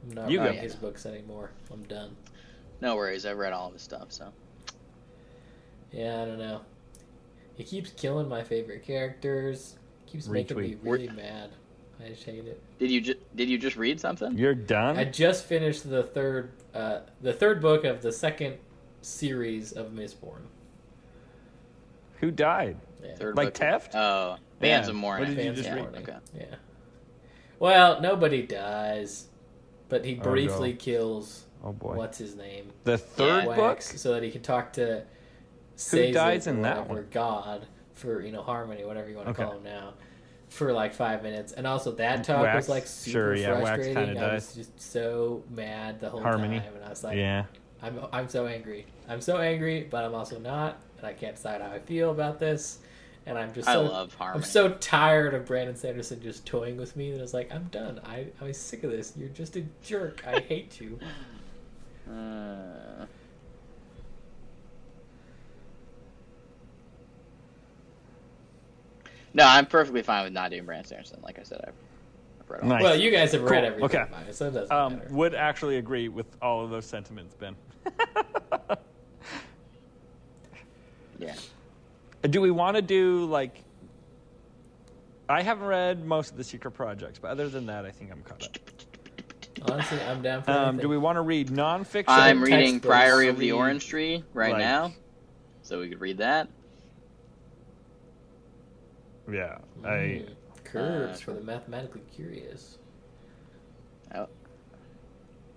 I'm 0.04 0.14
not 0.14 0.30
You 0.30 0.38
go. 0.38 0.44
reading 0.44 0.60
his 0.60 0.74
books 0.76 1.06
anymore. 1.06 1.50
I'm 1.72 1.82
done. 1.84 2.14
No 2.82 2.94
worries. 2.94 3.24
I've 3.24 3.38
read 3.38 3.54
all 3.54 3.68
of 3.68 3.72
his 3.72 3.82
stuff. 3.82 4.12
So. 4.12 4.30
Yeah, 5.90 6.22
I 6.22 6.26
don't 6.26 6.38
know. 6.38 6.60
He 7.56 7.64
keeps 7.64 7.90
killing 7.92 8.28
my 8.28 8.44
favorite 8.44 8.84
characters. 8.84 9.76
Keeps 10.10 10.28
making 10.28 10.56
me 10.58 10.70
Retweet. 10.74 10.78
really 10.82 11.08
mad. 11.08 11.50
I 12.04 12.08
just 12.10 12.24
hate 12.24 12.46
it. 12.46 12.60
Did 12.78 12.90
you 12.90 13.00
ju- 13.00 13.18
did 13.34 13.48
you 13.48 13.58
just 13.58 13.76
read 13.76 13.98
something? 14.00 14.36
You're 14.38 14.54
done. 14.54 14.96
I 14.96 15.04
just 15.04 15.44
finished 15.46 15.88
the 15.88 16.02
third, 16.04 16.50
uh, 16.74 17.00
the 17.20 17.32
third 17.32 17.60
book 17.60 17.84
of 17.84 18.02
the 18.02 18.12
second 18.12 18.56
series 19.02 19.72
of 19.72 19.88
Mistborn. 19.90 20.42
Who 22.20 22.30
died? 22.30 22.76
Yeah. 23.02 23.14
Third 23.16 23.36
Like 23.36 23.48
Teft? 23.54 23.90
Taft? 23.90 23.94
Oh, 23.94 24.36
Bands 24.60 24.86
Yeah. 24.88 24.90
of 24.90 24.96
Mourning. 24.96 25.28
What 25.28 25.36
did 25.36 25.44
you 25.46 25.52
just 25.52 25.68
of 25.68 25.74
read? 25.74 25.82
Mourning. 25.84 26.02
Okay. 26.02 26.16
Yeah. 26.36 26.54
Well, 27.58 28.00
nobody 28.00 28.42
dies, 28.42 29.26
but 29.88 30.04
he 30.04 30.18
Oh, 30.20 30.22
briefly 30.22 30.72
no. 30.72 30.78
kills 30.78 31.44
Oh 31.64 31.72
boy. 31.72 31.94
what's 31.96 32.18
his 32.18 32.36
name 32.36 32.70
The 32.84 32.98
third 32.98 33.44
Yeah. 33.46 33.56
book. 33.56 33.82
So 33.82 34.12
that 34.14 34.22
he 34.22 34.30
can 34.30 34.42
talk 34.42 34.72
to 34.74 35.02
Sazed 35.76 36.14
dies 36.14 36.46
in 36.46 36.62
that 36.62 36.88
one? 36.88 37.06
God 37.10 37.66
for 37.98 38.22
you 38.22 38.32
know 38.32 38.42
Harmony, 38.42 38.84
whatever 38.84 39.08
you 39.10 39.16
want 39.16 39.26
to 39.26 39.30
Okay. 39.32 39.44
call 39.44 39.56
him 39.58 39.64
now, 39.64 39.94
for 40.48 40.72
like 40.72 40.94
five 40.94 41.22
minutes, 41.22 41.52
and 41.52 41.66
also 41.66 41.92
that 41.92 42.24
talk 42.24 42.42
Wax, 42.42 42.56
was 42.56 42.68
like 42.68 42.86
super 42.86 43.12
sure, 43.12 43.34
yeah, 43.36 43.60
frustrating. 43.60 43.94
kinda 43.94 44.20
I 44.20 44.34
was 44.34 44.46
dies. 44.46 44.54
just 44.54 44.80
so 44.80 45.42
mad 45.50 46.00
the 46.00 46.08
whole 46.10 46.22
Harmony. 46.22 46.58
time, 46.60 46.74
and 46.74 46.84
I 46.84 46.88
was 46.88 47.04
like, 47.04 47.16
yeah. 47.16 47.44
I'm 47.82 48.00
I'm 48.12 48.28
so 48.28 48.46
angry. 48.46 48.86
I'm 49.08 49.20
so 49.20 49.38
angry, 49.38 49.86
but 49.90 50.04
I'm 50.04 50.14
also 50.14 50.38
not, 50.38 50.78
and 50.98 51.06
I 51.06 51.12
can't 51.12 51.36
decide 51.36 51.60
how 51.60 51.70
I 51.70 51.78
feel 51.80 52.10
about 52.10 52.38
this. 52.40 52.78
And 53.26 53.36
I'm 53.36 53.52
just 53.52 53.68
I 53.68 53.74
so 53.74 53.82
love 53.82 54.14
Harmony. 54.14 54.42
I'm 54.42 54.50
so 54.50 54.70
tired 54.70 55.34
of 55.34 55.44
Brandon 55.44 55.76
Sanderson 55.76 56.20
just 56.22 56.46
toying 56.46 56.78
with 56.78 56.96
me 56.96 57.12
that 57.12 57.22
it's 57.22 57.34
like 57.34 57.52
I'm 57.52 57.64
done. 57.64 58.00
I 58.04 58.26
I'm 58.40 58.52
sick 58.54 58.84
of 58.84 58.90
this. 58.90 59.12
You're 59.18 59.28
just 59.28 59.54
a 59.56 59.64
jerk. 59.82 60.24
I 60.26 60.40
hate 60.40 60.80
you. 60.80 60.98
Uh, 62.10 63.04
no, 69.38 69.44
I'm 69.46 69.66
perfectly 69.66 70.02
fine 70.02 70.24
with 70.24 70.32
not 70.32 70.50
doing 70.50 70.64
Brand 70.66 70.86
Sanderson. 70.86 71.20
Like 71.22 71.38
I 71.38 71.44
said, 71.44 71.60
I've, 71.66 71.74
I've 72.40 72.50
read 72.50 72.60
all. 72.62 72.68
Nice. 72.68 72.82
Well, 72.82 72.96
you 72.96 73.10
guys 73.12 73.32
have 73.32 73.42
read 73.42 73.62
Cool. 73.64 73.84
everything 73.84 74.00
Okay. 74.00 74.10
by 74.10 74.20
it, 74.22 74.34
so 74.34 74.48
it 74.48 74.50
doesn't 74.50 74.72
Um, 74.76 74.98
matter. 74.98 75.08
would 75.14 75.34
actually 75.34 75.76
agree 75.78 76.08
with 76.08 76.26
all 76.42 76.64
of 76.64 76.70
those 76.70 76.84
sentiments, 76.86 77.34
Ben. 77.34 77.56
Yeah. 81.20 81.34
Do 82.22 82.40
we 82.40 82.50
want 82.52 82.76
to 82.76 82.82
do 82.82 83.24
like? 83.26 83.64
I 85.28 85.42
haven't 85.42 85.66
read 85.66 86.04
most 86.06 86.30
of 86.30 86.36
the 86.36 86.44
secret 86.44 86.70
projects, 86.72 87.18
but 87.18 87.28
other 87.32 87.48
than 87.48 87.66
that, 87.66 87.84
I 87.84 87.90
think 87.90 88.12
I'm 88.12 88.22
caught 88.22 88.44
up. 88.44 88.58
Honestly, 89.70 90.00
I'm 90.02 90.22
down 90.22 90.42
for 90.44 90.52
Um, 90.52 90.56
anything. 90.60 90.80
do 90.82 90.88
we 90.88 90.96
want 90.98 91.16
to 91.16 91.22
read 91.22 91.48
nonfiction? 91.48 92.04
I'm 92.06 92.40
reading 92.40 92.74
textbooks, 92.74 92.86
Priory 92.86 93.28
of 93.28 93.38
the 93.38 93.50
read, 93.50 93.58
Orange 93.58 93.86
Tree 93.88 94.22
right 94.32 94.52
like- 94.52 94.60
now, 94.60 94.92
so 95.62 95.80
we 95.80 95.88
could 95.88 96.00
read 96.00 96.18
that. 96.18 96.48
Yeah, 99.30 99.58
I. 99.84 99.88
Mm, 99.88 100.28
curves 100.64 101.20
Uh, 101.20 101.24
for 101.24 101.32
the 101.32 101.40
mathematically 101.42 102.02
curious. 102.14 102.78
Oh, 104.14 104.26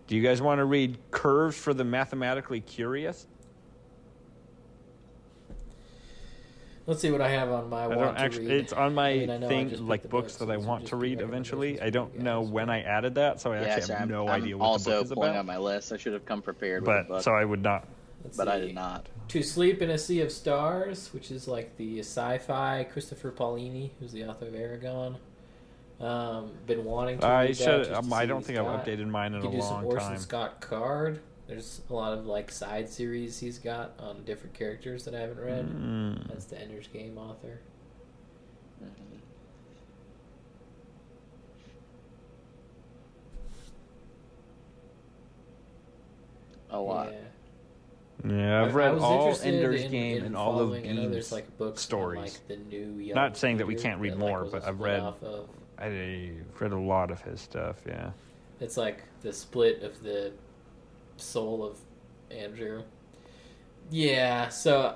Do 0.08 0.16
you 0.16 0.22
guys 0.22 0.42
want 0.42 0.60
to 0.60 0.66
read 0.66 0.98
curves 1.12 1.58
for 1.58 1.74
the 1.74 1.84
mathematically 1.86 2.62
curious? 2.62 3.28
Let's 6.88 7.00
see 7.02 7.12
what 7.12 7.22
I 7.22 7.30
have 7.30 7.50
on 7.52 7.70
my 7.70 7.84
I 7.84 7.88
want 7.88 8.00
don't 8.00 8.16
to 8.16 8.20
actually. 8.22 8.48
read. 8.48 8.56
It's 8.62 8.74
on 8.74 8.94
my 8.96 9.10
I 9.10 9.18
mean, 9.20 9.30
I 9.30 9.38
know 9.38 9.48
thing, 9.48 9.88
like 9.88 10.02
books 10.10 10.34
books, 10.34 10.36
that 10.38 10.50
I 10.52 10.58
want 10.58 10.88
to 10.88 10.96
read 10.98 11.22
eventually. 11.22 11.80
I 11.80 11.90
don't 11.90 12.18
know 12.20 12.42
guys. 12.42 12.50
when 12.52 12.70
I 12.70 12.82
added 12.82 13.16
that, 13.16 13.40
so 13.40 13.54
I 13.54 13.62
yeah. 13.62 13.68
actually 13.68 13.82
So 13.84 13.94
have 13.94 14.02
I'm, 14.04 14.10
no 14.10 14.28
I'm 14.28 14.42
idea 14.42 14.58
what 14.58 14.66
also 14.66 14.90
the 14.90 14.96
book 14.98 15.06
is 15.06 15.12
about. 15.12 15.16
pulling 15.22 15.30
about. 15.32 15.40
up 15.42 15.46
my 15.46 15.58
list. 15.58 15.94
I 15.94 15.98
should 15.98 16.14
have 16.14 16.26
come 16.26 16.42
prepared 16.42 16.82
with 16.82 16.88
But 16.88 17.06
a 17.06 17.08
book, 17.08 17.22
so 17.24 17.32
I 17.34 17.46
would 17.46 17.62
not. 17.62 17.88
Let's 18.24 18.38
but 18.38 18.48
I 18.48 18.60
did 18.60 18.76
not. 18.76 19.08
To 19.30 19.42
Sleep 19.44 19.82
in 19.82 19.90
a 19.90 19.98
Sea 19.98 20.22
of 20.22 20.32
Stars, 20.32 21.10
which 21.14 21.32
is 21.32 21.48
like 21.48 21.76
the 21.78 22.00
sci-fi 22.00 22.86
Christopher 22.92 23.32
Paolini, 23.32 23.92
who's 24.00 24.12
the 24.12 24.26
author 24.26 24.48
of 24.48 24.54
Eragon. 24.54 25.16
Um, 26.00 26.52
been 26.66 26.84
wanting 26.84 27.20
to. 27.20 27.26
I 27.28 27.42
read 27.44 27.50
that 27.52 27.58
should. 27.58 27.86
just 27.86 27.92
Um, 27.92 28.10
see 28.10 28.16
I 28.16 28.26
don't 28.26 28.44
think 28.44 28.58
I've 28.60 28.66
got. 28.66 28.86
updated 28.86 29.08
mine 29.08 29.34
in 29.34 29.42
You 29.42 29.48
a 29.48 29.52
can 29.52 29.60
do 29.60 29.66
some 29.66 29.86
Orson 29.86 30.10
time. 30.10 30.18
Scott 30.20 30.60
Card. 30.62 31.20
There's 31.48 31.82
a 31.90 31.94
lot 31.94 32.18
of 32.18 32.26
like 32.26 32.52
side 32.52 32.90
series 32.90 33.40
he's 33.40 33.60
got 33.60 33.92
on 34.00 34.24
different 34.24 34.54
characters 34.56 35.06
that 35.06 35.14
I 35.14 35.20
haven't 35.20 35.40
read. 35.40 35.68
Mm. 35.70 36.28
That's 36.28 36.46
the 36.46 36.60
Ender's 36.60 36.88
Game 36.88 37.18
author. 37.18 37.60
A 46.70 46.80
lot. 46.80 47.12
Yeah. 47.12 47.18
Yeah, 48.28 48.64
I've 48.64 48.76
read 48.76 48.98
all 49.00 49.36
Ender's 49.44 49.82
in- 49.84 49.92
Game 49.92 50.18
in 50.18 50.26
and 50.26 50.38
all 50.38 50.52
of 50.60 50.70
following- 50.70 50.86
I 50.90 50.96
there's 50.96 51.10
Bean's 51.12 51.32
like 51.32 51.58
books 51.58 51.82
stories. 51.82 52.40
like 52.48 52.48
the 52.48 52.58
new. 52.58 53.00
Young 53.00 53.16
Not 53.16 53.38
saying 53.38 53.58
that 53.58 53.68
we 53.68 53.76
can't 53.76 54.00
read 54.00 54.14
that, 54.14 54.20
more, 54.20 54.44
a 54.44 54.46
but 54.48 54.64
I've 54.68 54.80
read- 54.80 55.00
of- 55.00 55.50
I 55.80 56.32
read 56.60 56.72
a 56.72 56.78
lot 56.80 57.10
of 57.10 57.22
his 57.24 57.42
stuff. 57.42 57.78
Yeah. 57.88 58.12
It's 58.60 58.78
like 58.78 59.02
the 59.22 59.34
split 59.34 59.82
of 59.82 60.04
the 60.04 60.32
soul 61.18 61.64
of 61.64 61.80
Andrew. 62.30 62.84
Yeah, 63.90 64.50
so 64.50 64.96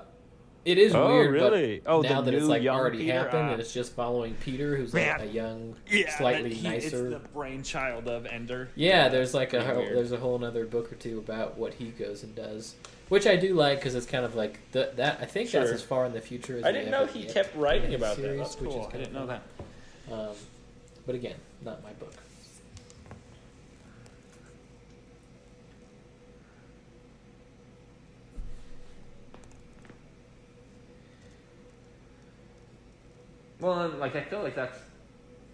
it 0.64 0.78
is 0.78 0.94
Oh, 0.94 1.08
weird. 1.08 1.32
really? 1.32 1.82
But 1.84 1.92
Oh, 1.92 2.02
now 2.02 2.22
that 2.22 2.34
it's 2.34 2.46
like 2.46 2.66
already 2.68 3.00
Peter? 3.00 3.14
happened 3.14 3.50
Ah. 3.50 3.52
and 3.54 3.60
it's 3.62 3.74
just 3.74 3.94
following 3.94 4.36
Peter, 4.36 4.78
who's 4.78 4.94
like 4.94 5.22
a 5.22 5.26
young, 5.28 5.76
Yeah, 5.90 6.16
slightly 6.16 6.54
he- 6.54 6.68
nicer. 6.68 7.08
It's 7.08 7.24
the 7.24 7.30
brainchild 7.34 8.08
of 8.08 8.26
Ender. 8.28 8.70
Yeah, 8.76 9.10
there's 9.10 9.34
like 9.34 9.54
a 9.54 9.64
whole, 9.64 9.82
there's 9.84 10.12
a 10.12 10.18
whole 10.18 10.44
other 10.46 10.66
book 10.66 10.92
or 10.92 10.96
two 10.96 11.18
about 11.18 11.58
what 11.58 11.74
he 11.76 11.88
goes 11.90 12.24
and 12.24 12.34
does, 12.36 12.76
which 13.10 13.28
I 13.28 13.36
do 13.36 13.54
like 13.54 13.80
because 13.80 13.96
it's 13.96 14.06
kind 14.06 14.26
of 14.26 14.36
like 14.36 14.60
the, 14.72 14.92
that. 14.96 15.20
I 15.22 15.26
think 15.26 15.52
that's 15.52 15.72
as 15.72 15.82
far 15.82 16.06
in 16.06 16.14
the 16.14 16.22
future 16.22 16.58
as 16.58 16.64
I 16.64 16.72
didn't 16.72 16.92
know 16.92 17.06
he 17.06 17.26
kept 17.26 17.56
writing 17.56 17.86
in 17.86 17.90
the 17.92 17.98
about 17.98 18.16
that. 18.18 18.22
series, 18.24 18.40
That's 18.40 18.60
which 18.60 18.70
is 18.70 18.76
cool. 18.76 18.92
I 18.94 18.98
didn't 18.98 19.14
know 19.14 19.28
fun. 19.28 19.42
that. 20.08 20.14
Um, 20.14 20.36
but 21.06 21.16
again, 21.16 21.36
not 21.64 21.84
my 21.84 21.92
book. 21.94 22.14
Well, 33.60 33.90
like 34.00 34.16
I 34.16 34.22
feel 34.22 34.44
like 34.44 34.56
that's. 34.56 34.78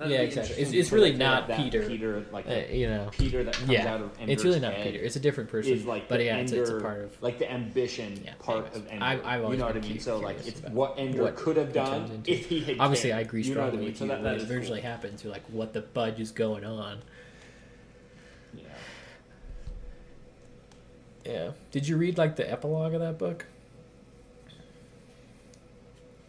That'd 0.02 0.12
Yeah, 0.14 0.22
exactly. 0.22 0.56
It's- 0.56 0.74
it's 0.74 0.92
really 0.92 1.14
not 1.14 1.48
Peter. 1.50 1.88
Peter, 1.88 2.26
like 2.32 2.48
Uh, 2.48 2.62
you 2.72 2.88
know, 2.88 3.10
Peter 3.12 3.44
that 3.44 3.54
comes 3.54 3.70
yeah, 3.70 3.94
out 3.94 4.02
of 4.02 4.12
Ender's 4.20 4.34
it's 4.34 4.44
really 4.44 4.60
not 4.60 4.76
Peter. 4.76 5.00
It's 5.00 5.16
a 5.16 5.20
different 5.20 5.50
person. 5.50 5.74
Is 5.74 5.86
like 5.86 6.08
but 6.10 6.24
yeah, 6.24 6.38
it's, 6.38 6.52
it's 6.52 6.70
a 6.70 6.80
part 6.82 7.02
of. 7.02 7.22
like 7.22 7.38
the 7.40 7.52
ambition 7.52 8.20
Yeah, 8.26 8.34
part 8.40 8.66
anyways. 8.66 8.76
of 8.78 8.88
Ender. 8.92 9.06
I've- 9.06 9.22
I've 9.24 9.52
you 9.52 9.58
know 9.58 9.66
what 9.68 9.78
I 9.78 9.80
mean? 9.80 10.00
So 10.00 10.18
like 10.20 10.46
it's 10.48 10.62
what 10.64 10.96
Ender 10.98 11.22
what 11.24 11.36
could 11.36 11.58
have 11.58 11.72
done 11.72 12.24
if 12.26 12.48
he 12.50 12.60
had. 12.62 12.78
Obviously, 12.80 13.10
cared. 13.12 13.20
I 13.20 13.22
agree 13.22 13.44
You 13.44 13.54
know 13.56 13.62
what 13.62 13.66
I 13.66 13.70
strongly 13.70 13.78
mean? 13.86 13.90
with 13.92 13.98
So 13.98 14.04
you 14.06 14.10
that, 14.10 14.16
when 14.16 14.24
that 14.24 14.34
it 14.36 14.38
is 14.44 14.50
eventually 14.52 14.82
cool. 14.82 14.90
happens. 14.90 15.24
You're 15.24 15.34
like, 15.34 15.44
what 15.50 15.74
the 15.74 15.82
fudge 15.84 16.20
is 16.20 16.32
going 16.32 16.66
on? 16.66 17.00
Yeah. 18.54 18.64
Yeah. 21.26 21.52
Did 21.72 21.88
you 21.88 21.98
read 21.98 22.18
like 22.18 22.36
the 22.36 22.50
epilogue 22.52 22.94
of 22.94 23.02
that 23.02 23.18
book? 23.20 23.46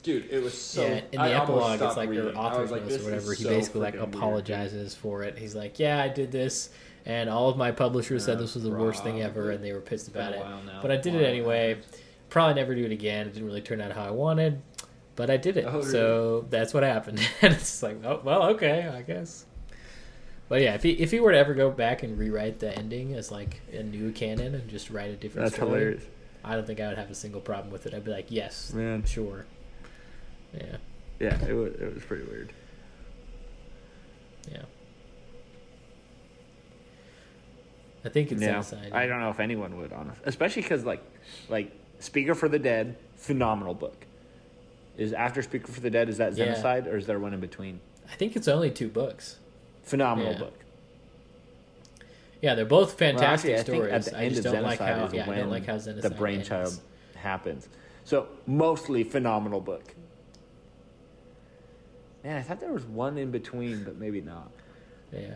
Dude, 0.03 0.29
it 0.31 0.43
was 0.43 0.55
so. 0.57 0.83
yeah, 0.83 0.95
in 0.95 1.03
the 1.13 1.21
I 1.21 1.31
epilogue, 1.31 1.81
it's 1.81 1.97
like 1.97 2.09
reading. 2.09 2.25
your 2.25 2.37
I 2.37 2.41
author's 2.41 2.71
like, 2.73 2.83
notes 2.83 3.03
or 3.03 3.05
whatever. 3.05 3.35
He 3.35 3.45
so 3.45 3.49
basically 3.51 3.81
like 3.83 3.95
freaking 3.95 3.99
weird, 4.01 4.15
apologizes 4.15 4.95
for 4.95 5.23
it. 5.23 5.39
He's 5.39 5.55
like, 5.55 5.79
"Yeah, 5.79 6.03
I 6.03 6.09
did 6.09 6.33
this, 6.33 6.71
and 7.07 7.31
all 7.31 7.49
of 7.49 7.57
my 7.57 7.71
publishers 7.71 8.25
said 8.25 8.39
this 8.39 8.55
was 8.55 8.65
the 8.65 8.71
worst 8.71 9.05
thing 9.05 9.23
ever, 9.23 9.51
and 9.53 9.63
they 9.65 9.73
were 9.73 9.81
pissed 9.81 10.09
about 10.09 10.33
it. 10.33 10.43
But 10.83 10.91
I 10.91 10.97
did 10.97 11.15
it 11.15 11.23
Wow. 11.23 11.29
anyway. 11.29 11.79
Probably 12.31 12.55
never 12.55 12.75
do 12.75 12.85
it 12.85 12.93
again. 12.93 13.27
It 13.27 13.35
didn't 13.35 13.47
really 13.47 13.61
turn 13.61 13.81
out 13.81 13.93
how 13.93 14.05
I 14.05 14.11
wanted, 14.11 14.61
but 15.17 15.29
I 15.31 15.37
did 15.37 15.57
it. 15.59 15.67
Oh, 15.69 15.83
So 15.83 16.47
that's 16.51 16.73
what 16.75 16.83
happened. 16.83 17.21
and 17.43 17.53
it's 17.55 17.83
like, 17.83 18.03
oh 18.05 18.21
well, 18.25 18.45
okay, 18.55 18.89
I 18.89 19.03
guess. 19.03 19.45
But 20.49 20.63
yeah, 20.63 20.75
if 20.75 20.83
he 20.83 20.91
if 20.93 21.11
he 21.13 21.21
were 21.21 21.33
to 21.33 21.39
ever 21.39 21.55
go 21.55 21.71
back 21.71 22.03
and 22.03 22.19
rewrite 22.19 22.59
the 22.59 22.77
ending 22.77 23.15
as 23.15 23.31
like 23.31 23.61
a 23.73 23.83
new 23.83 24.11
canon 24.13 24.55
and 24.55 24.69
just 24.69 24.91
write 24.91 25.11
a 25.11 25.17
different 25.17 25.47
That's 25.47 25.57
story, 25.57 25.71
hilarious. 25.81 26.05
I 26.45 26.57
don't 26.57 26.67
think 26.67 26.81
I 26.81 26.89
would 26.89 26.99
have 26.99 27.11
a 27.11 27.15
single 27.15 27.41
problem 27.41 27.71
with 27.73 27.87
it. 27.87 27.95
I'd 27.95 28.05
be 28.05 28.11
like, 28.11 28.27
yes, 28.31 28.73
Man. 28.75 29.05
sure, 29.05 29.47
yeah, 30.55 30.77
Yeah, 31.21 31.45
it 31.47 31.53
was 31.53 31.73
it 31.75 31.95
was 31.95 32.05
pretty 32.05 32.25
weird. 32.25 32.53
yeah. 34.51 34.63
I 38.05 38.09
think 38.09 38.33
it's 38.33 38.43
yeah, 38.43 38.57
inside. 38.59 38.93
I 38.93 39.07
don't 39.07 39.21
know 39.21 39.31
if 39.31 39.39
anyone 39.39 39.77
would, 39.79 39.93
honestly, 39.93 40.23
especially 40.27 40.63
because 40.63 40.85
like, 40.85 41.03
like 41.49 41.71
Speaker 42.01 42.35
for 42.35 42.49
the 42.49 42.59
Dead, 42.59 42.97
phenomenal 43.17 43.75
book. 43.75 44.07
Is 44.99 45.13
after 45.13 45.41
Speaker 45.41 45.71
for 45.73 45.81
the 45.81 45.91
Dead 45.91 46.09
is 46.09 46.19
that 46.19 46.35
Yeah. 46.35 46.47
Xenocide 46.55 46.87
or 46.87 46.97
is 46.97 47.07
there 47.07 47.19
one 47.21 47.33
in 47.33 47.41
between? 47.41 47.81
I 48.11 48.15
think 48.17 48.35
it's 48.37 48.49
only 48.49 48.71
two 48.71 48.89
books. 48.89 49.39
Phenomenal 49.85 50.33
Yeah. 50.33 50.39
book. 50.39 50.59
Yeah, 52.43 52.55
they're 52.57 52.65
both 52.65 52.99
fantastic 52.99 53.51
Well, 53.53 53.61
actually, 53.61 53.75
stories. 53.77 53.93
at 53.93 54.05
the 54.13 54.19
I 54.19 54.23
end 54.25 54.35
just 54.35 54.47
of 54.47 54.53
don't 54.55 54.63
like 54.65 54.81
Xenocide 54.81 54.97
how 54.99 55.05
is 55.07 55.13
yeah, 55.15 55.25
I 55.25 55.29
when 55.29 55.39
don't 55.39 55.51
like 55.51 55.67
how 55.67 55.79
the 55.79 56.11
brainchild 56.11 56.67
ends. 56.73 56.81
happens. 57.15 57.69
So 58.05 58.27
mostly 58.47 59.05
phenomenal 59.05 59.61
book. 59.61 59.95
Man, 62.25 62.37
I 62.37 62.43
thought 62.43 62.61
there 62.61 62.73
was 62.73 62.85
one 62.85 63.19
in 63.19 63.31
between, 63.31 63.85
but 63.85 63.97
maybe 63.99 64.21
not. 64.21 64.51
Yeah. 65.13 65.35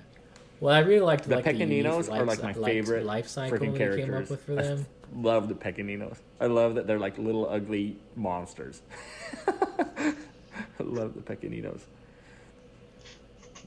Well, 0.60 0.74
I 0.74 0.78
really 0.80 1.00
liked 1.00 1.24
The 1.28 1.36
like 1.36 1.44
Pequeninos 1.44 2.06
the 2.06 2.12
are 2.14 2.24
like 2.24 2.42
my 2.42 2.52
life, 2.52 2.72
favorite 2.72 3.04
life 3.04 3.28
cycle 3.28 3.58
freaking 3.58 3.72
they 3.72 3.78
characters. 3.78 4.04
came 4.06 4.14
up 4.14 4.30
with 4.30 4.40
for 4.44 4.52
I 4.58 4.62
them. 4.62 4.86
love 5.14 5.48
the 5.48 5.54
Pequeninos. 5.54 6.16
I 6.40 6.46
love 6.46 6.76
that 6.76 6.86
they're 6.86 6.98
like 6.98 7.18
little 7.18 7.48
ugly 7.48 7.96
monsters. 8.14 8.80
I 9.46 10.14
love 10.82 11.14
the 11.14 11.20
Pequeninos. 11.22 11.84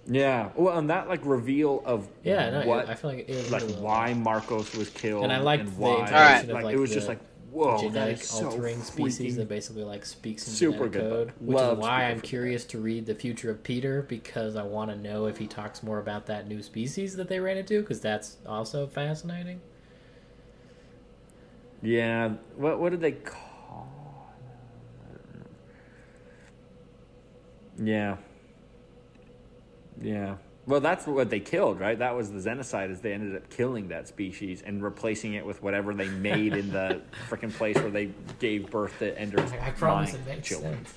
Yeah. 0.07 0.49
Well, 0.55 0.77
and 0.79 0.89
that 0.89 1.07
like 1.07 1.21
reveal 1.23 1.83
of 1.85 2.07
Yeah, 2.23 2.49
no, 2.49 2.65
what 2.67 2.89
I 2.89 2.95
feel 2.95 3.11
like 3.11 3.29
it 3.29 3.35
was 3.35 3.51
like 3.51 3.63
why 3.77 4.13
Marcos 4.15 4.75
was 4.75 4.89
killed 4.89 5.23
And 5.23 5.31
I 5.31 5.39
liked 5.39 5.65
the 5.65 5.71
why 5.71 5.99
introduction 5.99 6.15
Alright. 6.17 6.43
of 6.45 6.49
like, 6.49 6.63
like 6.65 6.75
it 6.75 6.79
was 6.79 6.89
the 6.89 6.95
just 6.95 7.07
like 7.07 7.19
whoa 7.51 7.77
genetic 7.79 8.19
is 8.19 8.29
so 8.29 8.45
altering 8.45 8.81
species 8.81 9.35
that 9.35 9.47
basically 9.47 9.83
like 9.83 10.05
speaks 10.05 10.47
in 10.47 10.53
super 10.53 10.87
genetic 10.87 10.91
good 10.91 11.09
code, 11.11 11.33
which 11.39 11.57
Love 11.57 11.77
is 11.77 11.81
why 11.81 12.05
I'm 12.05 12.21
curious 12.21 12.65
to 12.65 12.79
read 12.79 13.05
the 13.05 13.15
future 13.15 13.49
of 13.51 13.63
Peter 13.63 14.03
because 14.03 14.55
I 14.55 14.63
want 14.63 14.91
to 14.91 14.97
know 14.97 15.25
if 15.25 15.37
he 15.37 15.47
talks 15.47 15.83
more 15.83 15.99
about 15.99 16.25
that 16.27 16.47
new 16.47 16.61
species 16.61 17.15
that 17.15 17.27
they 17.27 17.39
ran 17.39 17.57
into 17.57 17.81
because 17.81 18.01
that's 18.01 18.37
also 18.45 18.87
fascinating. 18.87 19.61
Yeah. 21.81 22.33
What 22.55 22.79
what 22.79 22.91
did 22.91 23.01
they 23.01 23.13
call? 23.13 24.33
I 25.05 25.13
don't 25.13 25.39
know. 27.79 27.91
Yeah. 27.91 28.17
Yeah. 30.01 30.35
Well, 30.69 30.81
that's 30.81 31.07
what 31.07 31.31
they 31.31 31.39
killed, 31.39 31.79
right? 31.79 31.97
That 31.97 32.15
was 32.15 32.31
the 32.31 32.37
xenocide. 32.37 32.91
Is 32.91 33.01
they 33.01 33.11
ended 33.11 33.35
up 33.35 33.49
killing 33.49 33.87
that 33.87 34.07
species 34.07 34.61
and 34.61 34.83
replacing 34.83 35.33
it 35.33 35.43
with 35.43 35.63
whatever 35.63 35.95
they 35.95 36.07
made 36.09 36.53
in 36.53 36.71
the 36.71 37.01
freaking 37.29 37.51
place 37.51 37.75
where 37.75 37.89
they 37.89 38.11
gave 38.37 38.69
birth 38.69 38.99
to 38.99 39.17
Ender's 39.17 39.51
I 39.51 39.71
promise 39.71 40.13
mind 40.13 40.27
it 40.27 40.29
makes 40.29 40.47
children. 40.47 40.75
sense. 40.75 40.93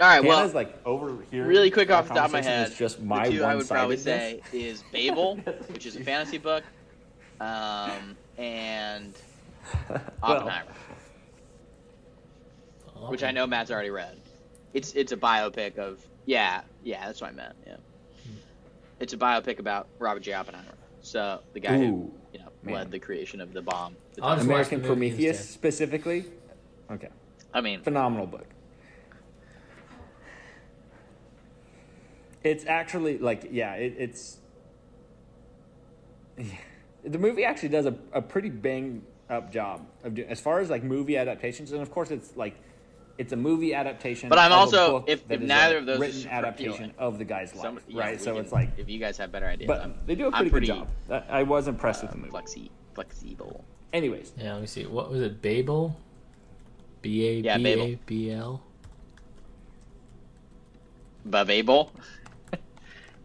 All 0.00 0.08
right. 0.08 0.24
Well, 0.24 0.38
Hannah's 0.38 0.54
like 0.54 0.74
over 0.86 1.18
here. 1.30 1.44
really 1.44 1.70
quick 1.70 1.90
off 1.90 2.08
the 2.08 2.14
top 2.14 2.26
of 2.26 2.32
my 2.32 2.38
conversation 2.40 2.58
head, 2.60 2.72
is 2.72 2.78
just 2.78 3.02
my 3.02 3.28
the 3.28 3.36
two 3.36 3.44
I 3.44 3.56
would 3.56 3.68
probably 3.68 3.98
say 3.98 4.40
is 4.54 4.82
Babel, 4.90 5.36
which 5.68 5.84
is 5.84 5.94
a 5.96 6.02
fantasy 6.02 6.38
book, 6.38 6.64
um, 7.42 8.16
and 8.38 9.12
Oppenheimer, 10.22 10.72
Oh. 12.96 13.10
which 13.10 13.22
I 13.22 13.32
know 13.32 13.46
Matt's 13.46 13.70
already 13.70 13.90
read. 13.90 14.16
It's 14.72 14.94
it's 14.94 15.12
a 15.12 15.16
biopic 15.18 15.76
of 15.76 16.04
yeah 16.24 16.62
yeah 16.84 17.06
that's 17.06 17.20
what 17.20 17.30
I 17.30 17.32
meant 17.34 17.54
yeah. 17.66 17.76
It's 19.00 19.12
a 19.12 19.16
biopic 19.16 19.58
about 19.58 19.88
Robert 19.98 20.20
J. 20.20 20.32
Oppenheimer, 20.32 20.74
so 21.00 21.40
the 21.52 21.60
guy 21.60 21.76
who 21.78 22.10
you 22.32 22.40
know 22.40 22.50
man. 22.62 22.74
led 22.74 22.90
the 22.90 22.98
creation 22.98 23.40
of 23.40 23.52
the 23.52 23.62
bomb. 23.62 23.96
The 24.14 24.22
I'll 24.24 24.34
just 24.34 24.46
atomic 24.46 24.58
watch 24.58 24.66
American 24.68 24.80
Prometheus 24.82 25.38
instead. 25.38 25.54
specifically. 25.54 26.24
Okay. 26.90 27.08
I 27.54 27.60
mean, 27.60 27.82
phenomenal 27.82 28.26
book. 28.26 28.46
It's 32.42 32.64
actually 32.66 33.18
like 33.18 33.48
yeah, 33.50 33.74
it, 33.74 33.94
it's 33.98 34.38
the 37.04 37.18
movie 37.18 37.44
actually 37.44 37.68
does 37.68 37.86
a, 37.86 37.94
a 38.12 38.22
pretty 38.22 38.50
bang 38.50 39.02
up 39.30 39.52
job 39.52 39.86
of 40.02 40.14
doing 40.14 40.28
as 40.28 40.40
far 40.40 40.60
as 40.60 40.70
like 40.70 40.82
movie 40.82 41.16
adaptations, 41.16 41.72
and 41.72 41.82
of 41.82 41.90
course 41.90 42.10
it's 42.10 42.36
like 42.36 42.56
it's 43.18 43.32
a 43.32 43.36
movie 43.36 43.74
adaptation. 43.74 44.28
But 44.28 44.38
I'm 44.38 44.52
of 44.52 44.56
a 44.56 44.60
also- 44.60 44.90
book 45.00 45.08
if- 45.08 45.28
if 45.30 45.40
neither 45.40 45.78
of 45.78 45.86
those 45.86 45.98
written 46.00 46.20
super 46.22 46.34
adaptation 46.34 46.92
of 46.98 47.18
the 47.18 47.24
guy's 47.24 47.52
life, 47.54 47.62
some- 47.62 47.80
yeah, 47.88 48.00
right? 48.00 48.20
So 48.20 48.34
can- 48.34 48.42
it's 48.44 48.52
like, 48.52 48.70
if 48.78 48.88
you 48.88 48.98
guys 49.00 49.16
have 49.18 49.32
better 49.32 49.46
ideas, 49.46 49.66
but 49.66 49.82
I'm, 49.82 49.94
they 50.06 50.14
do 50.14 50.24
a 50.24 50.26
I'm 50.28 50.32
pretty, 50.48 50.50
pretty 50.50 50.66
good 50.68 50.86
job. 51.10 51.24
I 51.28 51.40
I 51.40 51.42
was 51.42 51.66
impressed 51.68 52.02
with 52.02 52.10
uh, 52.12 52.14
the 52.14 52.18
movie. 52.20 52.30
flexi, 52.32 52.70
flexible. 52.94 53.64
Anyways, 53.92 54.32
Yeah, 54.38 54.52
let 54.54 54.60
me 54.60 54.66
see. 54.66 54.84
What 54.86 55.10
was 55.10 55.20
it? 55.22 55.42
Babel? 55.42 55.96
B 57.02 57.26
A 57.26 57.32
Yeah, 57.40 57.56
B 57.56 57.62
Babel. 57.64 57.84
A 57.86 57.98
B 58.06 58.30
L. 58.30 58.62
Babel. 61.24 61.92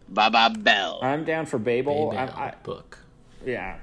Baba 0.08 0.50
Bell. 0.58 1.00
I'm 1.02 1.24
down 1.24 1.46
for 1.46 1.58
Babel. 1.58 2.10
Babel 2.10 2.18
I'm, 2.36 2.48
I, 2.50 2.54
book. 2.62 2.98
yeah, 3.44 3.76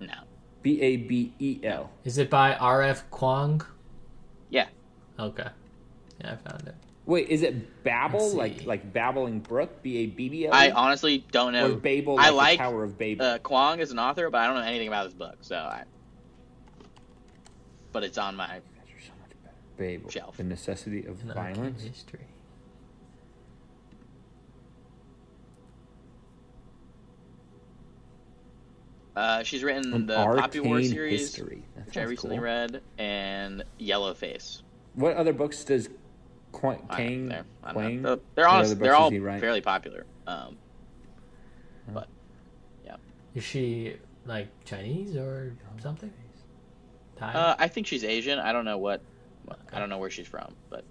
No. 0.00 0.14
B 0.62 0.80
A 0.80 0.96
B 0.96 1.32
E 1.38 1.60
L. 1.62 1.90
Is 2.04 2.18
it 2.18 2.28
by 2.30 2.54
R 2.54 2.82
F 2.82 3.08
Kuang? 3.10 3.64
Yeah. 4.50 4.66
Okay. 5.18 5.46
Yeah, 6.20 6.32
I 6.32 6.36
found 6.50 6.68
it. 6.68 6.74
Wait, 7.06 7.28
is 7.28 7.42
it 7.42 7.82
Babel 7.82 8.30
like 8.34 8.66
like 8.66 8.92
babbling 8.92 9.40
brook? 9.40 9.82
B 9.82 9.96
A 9.98 10.06
B 10.06 10.28
B 10.28 10.46
L. 10.46 10.54
I 10.54 10.70
honestly 10.70 11.24
don't 11.32 11.52
know. 11.52 11.72
or 11.72 11.76
Babel. 11.76 12.18
I 12.20 12.28
like 12.30 12.36
like 12.36 12.58
the 12.58 12.64
Tower 12.64 12.84
of 12.84 12.98
Babel. 12.98 13.24
uh, 13.26 13.38
Kuang 13.38 13.78
as 13.80 13.90
an 13.90 13.98
author, 13.98 14.28
but 14.30 14.38
I 14.38 14.46
don't 14.46 14.56
know 14.56 14.62
anything 14.62 14.88
about 14.88 15.04
this 15.04 15.14
book. 15.14 15.38
So 15.40 15.56
I. 15.56 15.84
But 17.92 18.04
it's 18.04 18.18
on 18.18 18.36
my. 18.36 18.60
Babel. 19.76 20.10
shelf. 20.10 20.36
The 20.36 20.44
necessity 20.44 21.06
of 21.06 21.22
An 21.22 21.32
violence. 21.32 21.82
history. 21.82 22.26
Uh, 29.16 29.42
she's 29.42 29.62
written 29.64 29.92
An 29.92 30.06
the 30.06 30.14
Poppy 30.14 30.60
War 30.60 30.76
arcane 30.76 30.90
series, 30.90 31.20
history. 31.20 31.62
That 31.76 31.86
which 31.86 31.96
I 31.96 32.00
sounds 32.00 32.10
recently 32.10 32.36
cool. 32.36 32.44
read, 32.44 32.80
and 32.98 33.64
Yellowface. 33.80 34.62
What 34.94 35.16
other 35.16 35.32
books 35.32 35.64
does 35.64 35.88
Qu- 36.52 36.68
I- 36.88 36.96
Kang? 36.96 37.28
they're, 37.28 37.44
I 37.62 37.66
don't 37.72 37.74
Quang? 37.74 38.02
know. 38.02 38.20
They're 38.34 38.46
What 38.46 38.54
honest, 38.54 38.72
other 38.72 38.80
they're 38.84 38.94
all 38.94 39.10
does 39.10 39.16
he 39.16 39.20
write? 39.20 39.40
fairly 39.40 39.60
popular. 39.60 40.06
Um, 40.26 40.56
but 41.92 42.08
yeah. 42.84 42.96
Is 43.34 43.42
she 43.44 43.96
like 44.26 44.48
Chinese 44.64 45.16
or 45.16 45.52
something? 45.82 46.12
Thai? 47.16 47.32
uh, 47.32 47.56
I 47.58 47.68
think 47.68 47.86
she's 47.88 48.04
Asian. 48.04 48.38
I 48.38 48.52
don't 48.52 48.64
know 48.64 48.78
what. 48.78 49.02
I 49.72 49.80
don't 49.80 49.88
know 49.88 49.98
where 49.98 50.10
she's 50.10 50.28
from, 50.28 50.54
but 50.68 50.84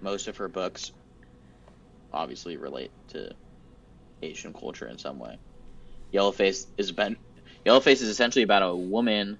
most 0.00 0.28
of 0.28 0.36
her 0.36 0.48
books 0.48 0.92
obviously 2.12 2.56
relate 2.56 2.90
to 3.08 3.32
Asian 4.22 4.52
culture 4.52 4.86
in 4.88 4.98
some 4.98 5.18
way. 5.18 5.38
Yellowface 6.12 6.66
is 6.76 6.90
about 6.90 7.12
Yellowface 7.66 8.02
is 8.02 8.02
essentially 8.02 8.42
about 8.42 8.62
a 8.62 8.74
woman 8.74 9.38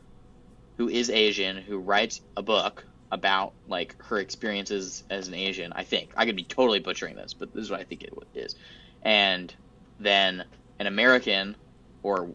who 0.77 0.89
is 0.89 1.11
Asian 1.11 1.57
who 1.57 1.79
writes 1.79 2.21
a 2.37 2.43
book 2.43 2.85
about 3.11 3.55
like 3.67 3.97
her 4.05 4.19
experiences 4.19 5.03
as 5.11 5.29
an 5.29 5.35
Asian. 5.35 5.73
I 5.75 5.85
think 5.85 6.13
I 6.17 6.27
could 6.27 6.37
be 6.37 6.45
totally 6.45 6.81
butchering 6.81 7.17
this, 7.17 7.35
but 7.35 7.53
this 7.55 7.65
is 7.65 7.71
what 7.71 7.81
I 7.81 7.85
think 7.85 8.03
it 8.03 8.13
is. 8.35 8.55
And 9.03 9.55
then 9.99 10.45
an 10.79 10.87
American 10.87 11.57
or 12.03 12.31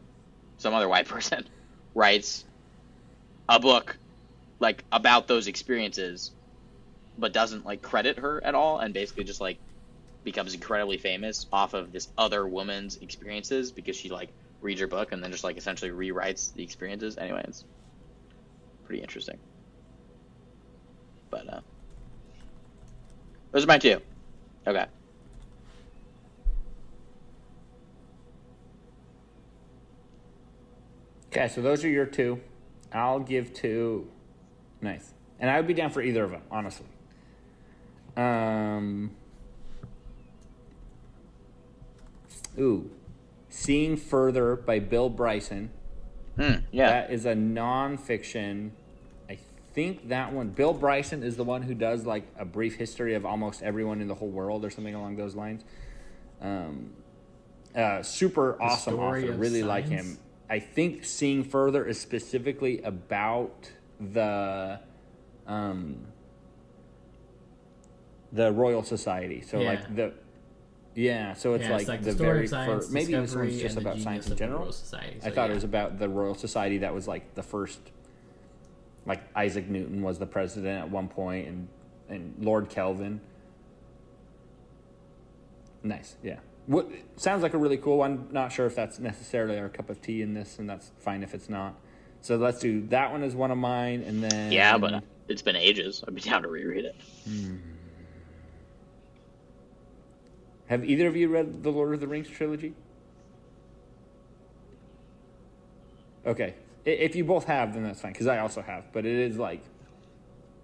some 0.58 0.74
other 0.74 0.90
white 0.90 1.08
person 1.08 1.48
writes 1.96 2.44
a 3.48 3.60
book 3.60 3.98
like 4.60 4.84
about 4.92 5.28
those 5.28 5.48
experiences 5.48 6.32
but 7.18 7.34
doesn't 7.34 7.66
like 7.66 7.82
credit 7.82 8.18
her 8.18 8.44
at 8.44 8.56
all 8.56 8.80
and 8.80 8.94
basically 8.94 9.24
just 9.24 9.42
like 9.42 9.60
becomes 10.24 10.54
incredibly 10.54 10.98
famous 10.98 11.46
off 11.52 11.74
of 11.74 11.92
this 11.92 12.08
other 12.18 12.48
woman's 12.48 12.98
experiences 12.98 13.72
because 13.72 13.96
she 13.96 14.10
like 14.10 14.30
reads 14.62 14.80
her 14.80 14.88
book 14.88 15.12
and 15.12 15.24
then 15.24 15.32
just 15.32 15.44
like 15.44 15.58
essentially 15.58 15.92
rewrites 15.92 16.54
the 16.54 16.64
experiences 16.64 17.18
anyway 17.18 17.44
it's 17.48 17.66
pretty 18.86 19.02
interesting 19.02 19.38
but 21.30 21.52
uh 21.52 21.62
those 23.52 23.64
are 23.64 23.68
my 23.68 23.78
two 23.78 24.00
okay 24.66 24.86
Okay, 31.36 31.48
so 31.48 31.64
those 31.64 31.84
are 31.84 31.90
your 31.90 32.06
two. 32.06 32.40
I'll 32.92 33.20
give 33.20 33.56
two. 33.56 34.08
Nice, 34.82 35.16
and 35.40 35.50
I 35.50 35.58
would 35.58 35.66
be 35.66 35.74
down 35.74 35.90
for 35.90 36.00
either 36.00 36.24
of 36.24 36.30
them, 36.30 36.44
honestly. 36.52 36.86
Um. 38.16 39.16
Ooh, 42.60 42.92
seeing 43.50 43.98
further 43.98 44.56
by 44.56 44.80
Bill 44.80 45.10
Bryson. 45.10 45.70
Hmm, 46.36 46.54
yeah 46.72 46.90
That 46.90 47.12
is 47.12 47.26
a 47.26 47.34
nonfiction. 47.34 48.72
I 49.30 49.38
think 49.74 50.10
that 50.10 50.34
one. 50.34 50.50
Bill 50.50 50.74
Bryson 50.74 51.24
is 51.24 51.36
the 51.38 51.44
one 51.44 51.62
who 51.64 51.74
does 51.74 52.06
like 52.06 52.24
a 52.38 52.46
brief 52.46 52.76
history 52.76 53.14
of 53.16 53.26
almost 53.26 53.62
everyone 53.62 54.02
in 54.02 54.08
the 54.08 54.16
whole 54.16 54.30
world, 54.30 54.66
or 54.66 54.70
something 54.70 54.96
along 54.96 55.16
those 55.16 55.36
lines. 55.36 55.64
Um, 56.42 56.92
uh, 57.76 58.02
super 58.04 58.62
awesome 58.62 58.96
Story 58.96 59.24
author. 59.24 59.34
of 59.34 59.40
Really 59.40 59.64
like 59.64 59.88
him. 59.88 60.18
I 60.50 60.60
think 60.60 61.06
seeing 61.06 61.44
further 61.44 61.86
is 61.86 62.00
specifically 62.00 62.82
about 62.82 63.72
the, 64.00 64.80
um, 65.48 66.06
the 68.32 68.52
Royal 68.52 68.84
Society. 68.84 69.42
So 69.42 69.62
Yeah. 69.62 69.70
like 69.70 69.96
the. 69.96 70.14
Yeah, 70.96 71.34
so 71.34 71.54
it's 71.54 71.66
Yeah, 71.66 71.78
like, 71.78 71.88
the, 71.88 71.98
the 71.98 72.12
story 72.14 72.30
very 72.30 72.48
science, 72.48 72.86
first. 72.86 72.92
Maybe 72.92 73.14
this 73.14 73.22
discovery, 73.22 73.48
one's 73.50 73.62
just 73.62 73.78
about 73.78 74.00
science 74.00 74.30
in 74.30 74.38
general. 74.38 74.60
Royal 74.60 74.72
Society. 74.72 75.18
I 75.24 75.30
thought 75.30 75.46
yeah. 75.46 75.52
it 75.52 75.56
was 75.56 75.64
about 75.64 76.00
the 76.00 76.08
Royal 76.08 76.36
Society 76.36 76.80
that 76.80 76.94
was 76.94 77.08
like 77.08 77.34
the 77.36 77.44
first, 77.44 77.80
like 79.06 79.22
Isaac 79.36 79.68
Newton 79.68 80.02
was 80.02 80.20
the 80.20 80.28
president 80.28 80.80
at 80.80 80.90
one 80.90 81.08
point, 81.08 81.48
and 81.48 81.68
and 82.10 82.36
Lord 82.40 82.70
Kelvin. 82.70 83.22
Nice, 85.82 86.16
yeah. 86.24 86.40
What 86.68 86.88
sounds 87.18 87.44
like 87.44 87.54
a 87.54 87.58
really 87.58 87.78
cool 87.78 87.98
one. 87.98 88.28
Not 88.32 88.52
sure 88.52 88.66
if 88.66 88.76
that's 88.76 89.00
necessarily 89.00 89.58
our 89.58 89.70
cup 89.70 89.90
of 89.90 90.02
tea 90.02 90.22
in 90.22 90.34
this, 90.34 90.60
and 90.60 90.70
that's 90.70 90.92
fine 91.00 91.24
if 91.24 91.34
it's 91.34 91.50
not. 91.50 91.76
So 92.22 92.38
let's 92.38 92.60
do 92.60 92.82
that 92.88 93.12
one 93.12 93.24
as 93.24 93.36
one 93.36 93.52
of 93.52 93.58
mine, 93.58 94.04
and 94.04 94.24
then 94.24 94.52
yeah 94.52 94.78
but 94.78 95.04
it's 95.28 95.42
been 95.42 95.56
ages 95.56 96.04
i'd 96.08 96.16
be 96.16 96.22
down 96.22 96.42
to 96.42 96.48
reread 96.48 96.86
it 96.86 96.96
hmm. 97.26 97.56
Have 100.68 100.84
either 100.86 101.08
of 101.08 101.16
you 101.16 101.28
read 101.30 101.64
the 101.64 101.72
Lord 101.72 101.94
of 101.94 102.00
the 102.00 102.08
Rings 102.08 102.30
trilogy? 102.30 102.74
Okay, 106.26 106.56
if 106.86 107.16
you 107.16 107.24
both 107.26 107.46
have, 107.46 107.74
then 107.74 107.84
that's 107.84 108.02
fine 108.02 108.14
because 108.14 108.28
I 108.28 108.40
also 108.40 108.62
have. 108.62 108.92
But 108.94 109.06
it 109.06 109.14
is 109.14 109.38
like, 109.38 109.62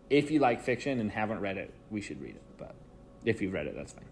if 0.09 0.31
you 0.31 0.39
like 0.39 0.61
fiction 0.61 0.99
and 0.99 1.11
haven't 1.11 1.39
read 1.41 1.57
it, 1.57 1.73
we 1.89 2.01
should 2.01 2.21
read 2.21 2.35
it. 2.35 2.41
But 2.57 2.75
if 3.25 3.41
you've 3.41 3.53
read 3.53 3.67
it, 3.67 3.75
that's 3.75 3.93
fine. 3.93 4.05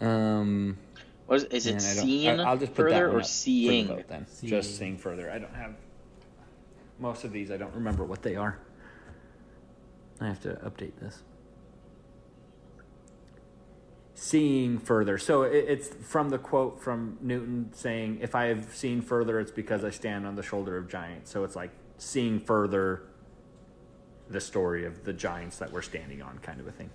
Um, 0.00 0.78
what 1.26 1.36
is, 1.36 1.44
is 1.44 1.66
it 1.66 1.80
seeing 1.80 2.40
I 2.40 2.42
I- 2.42 2.46
I'll 2.50 2.58
just 2.58 2.74
put 2.74 2.84
further 2.90 3.06
one 3.06 3.16
or 3.16 3.18
up 3.20 3.22
the 3.22 3.28
seeing 3.28 3.86
vote 3.88 4.04
then. 4.08 4.26
Seeing. 4.26 4.50
Just 4.50 4.76
seeing 4.76 4.98
further. 4.98 5.30
I 5.30 5.38
don't 5.38 5.54
have 5.54 5.74
most 6.98 7.24
of 7.24 7.32
these. 7.32 7.50
I 7.50 7.56
don't 7.56 7.74
remember 7.74 8.04
what 8.04 8.22
they 8.22 8.36
are. 8.36 8.58
I 10.20 10.26
have 10.26 10.40
to 10.42 10.50
update 10.56 10.96
this. 11.00 11.22
Seeing 14.14 14.78
further. 14.78 15.18
So 15.18 15.42
it, 15.42 15.64
it's 15.68 15.88
from 15.88 16.28
the 16.28 16.38
quote 16.38 16.80
from 16.80 17.18
Newton 17.20 17.70
saying, 17.72 18.18
"If 18.20 18.34
I 18.34 18.46
have 18.46 18.74
seen 18.74 19.00
further, 19.00 19.40
it's 19.40 19.50
because 19.50 19.84
I 19.84 19.90
stand 19.90 20.26
on 20.26 20.36
the 20.36 20.42
shoulder 20.42 20.76
of 20.76 20.88
giants." 20.88 21.30
So 21.30 21.44
it's 21.44 21.56
like 21.56 21.70
seeing 21.98 22.40
further. 22.40 23.02
The 24.30 24.40
story 24.40 24.86
of 24.86 25.04
the 25.04 25.12
giants 25.12 25.58
that 25.58 25.72
we're 25.72 25.82
standing 25.82 26.22
on, 26.22 26.38
kind 26.38 26.58
of 26.58 26.66
a 26.66 26.72
thing. 26.72 26.88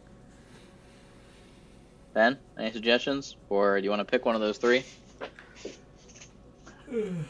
Ben, 2.18 2.40
any 2.58 2.72
suggestions? 2.72 3.36
Or 3.48 3.80
do 3.80 3.84
you 3.84 3.92
want 3.92 4.00
to 4.00 4.06
pick 4.06 4.26
one 4.26 4.34
of 4.34 4.42
those 4.42 4.58
three? 4.58 4.84
I'm 6.94 7.28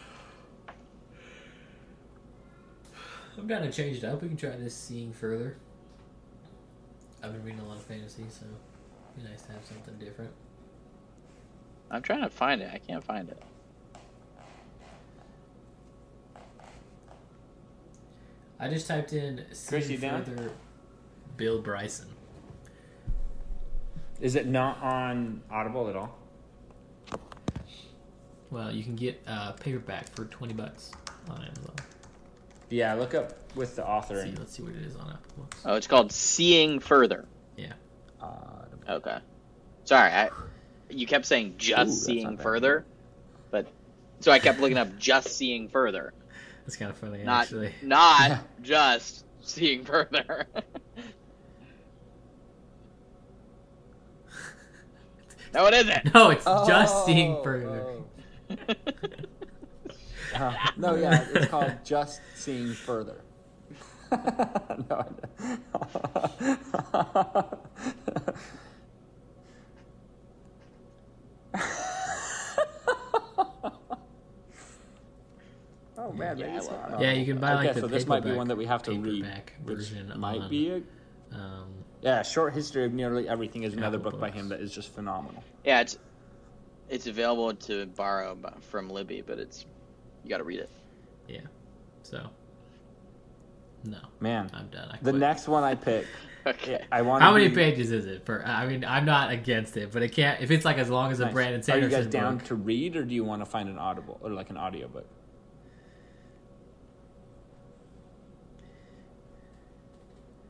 down 3.48 3.64
to 3.64 3.72
change 3.72 3.98
it 3.98 4.04
up. 4.06 4.22
We 4.22 4.30
can 4.30 4.38
try 4.38 4.52
this 4.52 4.74
seeing 4.74 5.12
further. 5.12 5.58
I've 7.22 7.34
been 7.34 7.44
reading 7.44 7.60
a 7.60 7.68
lot 7.68 7.76
of 7.76 7.84
fantasy, 7.84 8.24
so 8.30 8.46
it'd 8.46 8.67
be 9.18 9.30
nice 9.30 9.42
to 9.44 9.52
have 9.52 9.66
something 9.66 9.96
different. 10.00 10.32
I'm 11.90 12.02
trying 12.02 12.22
to 12.22 12.30
find 12.30 12.62
it. 12.62 12.70
I 12.74 12.78
can't 12.80 13.04
find 13.04 13.30
it. 13.30 13.42
I 18.60 18.68
just 18.70 18.88
typed 18.88 19.14
in 19.14 19.46
seeing 19.52 19.82
Chris, 19.82 19.90
you 19.90 19.98
down? 19.98 20.24
further 20.24 20.52
Bill 21.38 21.62
Bryson. 21.62 22.08
Is 24.20 24.36
it 24.36 24.48
not 24.48 24.82
on 24.82 25.42
Audible 25.52 25.90
at 25.90 25.96
all? 25.96 26.18
Well, 28.50 28.72
you 28.72 28.84
can 28.84 28.96
get 28.96 29.22
uh, 29.28 29.52
paperback 29.54 30.08
for 30.16 30.26
twenty 30.26 30.54
bucks 30.54 30.92
on 31.30 31.38
Amazon. 31.44 31.76
Yeah, 32.70 32.96
look 32.96 33.14
up 33.14 33.34
with 33.56 33.76
the 33.76 33.86
author. 33.88 34.16
Let's 34.16 34.24
see, 34.24 34.30
And, 34.30 34.40
let's 34.40 34.54
see 34.58 34.64
what 34.64 34.74
it 34.74 34.82
is 34.82 34.96
on 34.96 35.10
Apple 35.12 35.34
Books. 35.38 35.62
Oh, 35.64 35.76
it's 35.76 35.88
called 35.88 36.12
Seeing 36.12 36.80
Further. 36.80 37.26
Yeah. 37.58 37.74
uh, 38.22 38.57
Okay. 38.90 39.18
Sorry, 39.86 40.10
I, 40.12 40.30
you 40.90 41.06
kept 41.08 41.26
saying 41.26 41.56
just 41.58 41.76
that's 41.92 42.06
seeing 42.06 42.38
further, 42.38 42.86
but 43.52 43.68
so 44.20 44.32
I 44.32 44.40
kept 44.40 44.60
looking 44.60 44.78
up 44.78 44.98
just 44.98 45.30
seeing 45.30 45.68
further, 45.70 46.14
That's 46.66 46.76
kind 46.78 46.90
of 46.92 46.98
funny, 46.98 47.24
not 47.24 47.44
actually. 47.44 47.74
not 47.82 48.40
just 48.62 49.26
seeing 49.42 49.84
further. 49.86 50.46
no, 55.54 55.66
it 55.68 55.74
isn't. 55.74 56.14
No, 56.14 56.30
it's 56.32 56.46
just 56.46 57.06
seeing 57.06 57.36
Oh, 57.38 57.44
further. 57.44 57.86
oh. 57.86 58.04
Uh, 60.36 60.54
no, 60.78 60.96
yeah, 60.96 61.26
it's 61.34 61.48
called 61.48 61.74
Just 61.84 62.22
Seeing 62.36 62.74
Further. 62.74 63.22
no. 64.12 65.06
oh 75.98 76.12
man, 76.14 76.38
Yeah, 76.38 76.46
maybe 76.46 76.54
I 76.54 76.58
it's 76.58 76.68
love 76.68 76.92
not. 76.92 77.02
Yeah, 77.02 77.12
you 77.14 77.26
can 77.26 77.38
buy 77.40 77.54
like 77.56 77.70
okay, 77.70 77.74
the 77.80 77.82
so 77.82 77.88
this 77.88 78.06
might 78.08 78.24
be 78.24 78.32
one 78.34 78.48
that 78.48 78.58
we 78.58 78.66
have 78.66 78.84
to 78.84 78.92
read. 78.92 79.24
paperback 79.24 79.54
which 79.64 79.78
version 79.78 80.14
might 80.18 80.42
on- 80.42 80.50
be 80.50 80.70
a 80.72 80.82
Um, 81.36 81.84
yeah. 82.02 82.22
Short 82.24 82.54
history 82.54 82.86
of 82.86 82.94
nearly 82.94 83.28
everything 83.28 83.64
is 83.64 83.74
another 83.74 83.98
Apple 83.98 84.12
book 84.12 84.20
by 84.22 84.30
him 84.32 84.50
that 84.50 84.60
is 84.62 84.74
just 84.74 84.94
phenomenal. 84.94 85.44
Yeah, 85.66 85.82
it's 85.82 85.98
it's 86.90 87.08
available 87.08 87.54
to 87.54 87.86
borrow 87.88 88.38
from 88.62 88.90
Libby, 88.90 89.22
but 89.22 89.40
it's 89.40 89.66
you 90.24 90.30
got 90.30 90.38
to 90.38 90.44
read 90.46 90.60
it. 90.60 90.70
Yeah, 91.28 91.42
so, 92.04 92.30
no, 93.84 93.98
Man, 94.22 94.50
I'm 94.54 94.68
done. 94.68 94.90
I 94.94 94.98
the 95.02 95.12
next 95.12 95.50
one 95.50 95.64
I 95.66 95.76
picked, 95.90 96.08
Okay. 96.48 96.86
I 96.92 97.02
want. 97.02 97.22
How 97.22 97.34
many 97.34 97.50
pages 97.50 97.92
is 97.92 98.06
it? 98.06 98.26
For 98.26 98.46
I 98.46 98.66
mean, 98.68 98.86
I'm 98.86 99.06
not 99.06 99.32
against 99.32 99.76
it, 99.78 99.92
but 99.92 100.02
it 100.02 100.10
can't. 100.10 100.42
If 100.42 100.52
it's 100.52 100.66
like 100.66 100.78
as 100.78 100.90
long 100.90 101.12
as 101.12 101.20
a 101.20 101.26
Nice. 101.26 101.34
Brandon 101.34 101.62
Are 101.76 101.80
you 101.80 101.90
guys 101.90 102.08
down 102.08 102.38
book, 102.38 102.48
to 102.48 102.56
read, 102.56 102.96
or 102.96 103.04
do 103.04 103.14
you 103.14 103.24
want 103.24 103.42
to 103.42 103.46
find 103.46 103.68
an 103.70 103.78
audible 103.78 104.18
or 104.22 104.30
like 104.30 104.50
an 104.50 104.58
audiobook? 104.58 105.06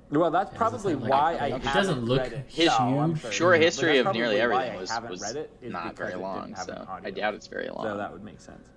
Well, 0.10 0.32
that's 0.32 0.56
probably 0.56 0.94
doesn't 0.94 1.10
why 1.10 1.34
like- 1.34 1.42
I 1.42 1.48
it 1.58 1.64
doesn't 1.64 2.06
look 2.06 2.22
read 2.22 2.34
it. 2.34 2.46
His 2.48 2.68
No, 2.68 3.00
I'm 3.00 3.16
sure. 3.16 3.32
Short 3.32 3.62
history 3.62 3.98
of 3.98 4.14
nearly 4.14 4.40
everything 4.40 4.76
was, 4.76 4.90
haven't 4.90 5.10
was 5.12 5.22
read 5.22 5.36
it, 5.36 5.52
is 5.62 5.74
not 5.74 5.98
very 5.98 6.16
long, 6.16 6.56
so 6.56 6.88
I 7.04 7.12
doubt 7.12 7.34
it's 7.34 7.48
very 7.48 7.68
long. 7.68 7.84
So 7.84 7.98
that 7.98 8.12
would 8.14 8.24
make 8.24 8.40
sense. 8.40 8.70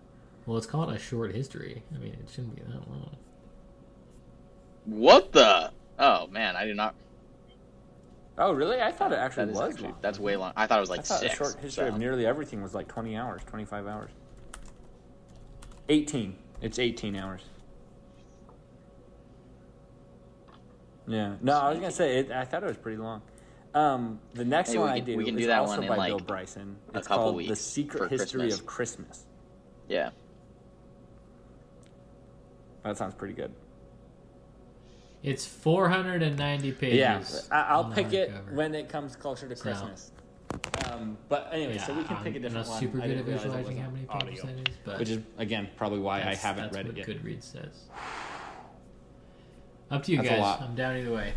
well, 0.47 0.57
it's 0.59 0.67
called 0.67 0.91
a 0.91 0.99
short 0.99 1.33
history. 1.35 1.83
I 1.95 1.99
mean, 1.99 2.15
it 2.15 2.29
shouldn't 2.29 2.57
be 2.57 2.63
that 2.63 2.89
long. 2.89 3.17
What 4.87 5.33
the? 5.33 5.71
Oh 5.99 6.27
man, 6.29 6.57
I 6.57 6.65
did 6.65 6.77
not. 6.77 6.95
Oh, 8.41 8.53
really? 8.53 8.81
I 8.81 8.91
thought 8.91 9.13
it 9.13 9.19
actually 9.19 9.51
is 9.53 9.59
was 9.59 9.71
actually 9.75 9.89
long. 9.91 9.99
that's 10.01 10.19
way 10.19 10.35
long. 10.35 10.55
I 10.57 10.67
thought 10.67 10.79
it 10.79 10.81
was 10.81 10.91
I 10.91 10.95
like 10.97 11.05
thought 11.05 11.21
six. 11.21 11.35
a 11.35 11.37
short 11.37 11.55
history 11.61 11.85
so- 11.85 11.89
of 11.89 11.99
nearly 11.99 12.25
everything 12.27 12.63
was 12.63 12.75
like 12.75 12.89
20 12.89 13.15
hours, 13.15 13.43
25 13.47 13.87
hours. 13.87 14.11
18. 15.91 16.35
It's 16.63 16.79
18 16.79 17.17
hours. 17.17 17.43
Yeah. 21.07 21.35
No, 21.43 21.53
I 21.59 21.69
was 21.71 21.79
going 21.79 21.91
to 21.91 21.97
say, 21.97 22.19
it, 22.21 22.31
I 22.31 22.45
thought 22.45 22.63
it 22.63 22.67
was 22.67 22.77
pretty 22.79 22.97
long. 22.99 23.21
Um, 23.75 24.21
the 24.35 24.45
next 24.45 24.71
Hey, 24.71 24.79
we 24.79 24.85
one 24.85 24.91
I 24.93 24.97
can- 24.97 25.05
do 25.07 25.17
we 25.19 25.25
can 25.25 25.35
is 25.35 25.43
do 25.43 25.47
that 25.49 25.61
also 25.61 25.75
one 25.75 25.83
in, 25.85 25.89
by 25.89 25.97
like, 25.97 26.09
Bill 26.11 26.21
Bryson. 26.21 26.77
a 26.95 26.99
It's 26.99 27.09
couple 27.09 27.33
called 27.33 27.47
The 27.47 27.57
Secret 27.57 28.11
History 28.11 28.41
Christmas. 28.41 28.61
of 28.61 28.67
Christmas. 28.67 29.27
Yeah. 29.89 30.11
That 32.85 32.97
sounds 32.97 33.15
pretty 33.15 33.35
good. 33.35 33.53
It's 35.23 35.45
490 35.47 36.73
pages. 36.73 36.99
Yeah, 36.99 37.23
I, 37.57 37.63
I'll 37.73 37.91
pick 37.93 38.13
it 38.13 38.31
hardcover. 38.31 38.53
when 38.55 38.75
it 38.75 38.89
comes 38.89 39.17
closer 39.17 39.49
to 39.49 39.55
So- 39.57 39.63
Christmas. 39.63 40.13
Um, 40.91 41.17
but 41.29 41.49
anyway, 41.53 41.79
so 41.79 41.95
we 41.95 42.03
can 42.03 42.17
I'm 42.17 42.25
pick 42.25 42.35
a 42.35 42.41
different 42.41 42.67
not 42.67 42.71
one. 42.73 42.81
super 42.81 42.99
I 43.01 43.07
good 43.07 43.19
at 43.19 43.25
didn't 43.27 43.27
realize 43.27 43.43
visualizing 43.45 43.77
how 43.79 43.91
many 43.91 44.05
pages 44.07 44.41
audio, 44.41 44.47
that 44.57 44.69
is, 44.69 44.77
but 44.85 44.99
which 44.99 45.09
is 45.11 45.19
again 45.39 45.69
probably 45.77 46.01
why 46.01 46.23
I 46.23 46.35
haven't 46.35 46.73
read 46.75 46.87
it 46.89 46.97
yet. 46.97 47.07
Goodreads 47.07 47.45
says. 47.45 47.85
Up 49.93 50.03
to 50.03 50.11
you 50.11 50.17
That's 50.17 50.29
a 50.29 50.33
guys. 50.33 50.41
lot. 50.41 50.63
I'm 50.63 50.75
down 50.75 50.97
either 50.97 51.13
way. 51.13 51.35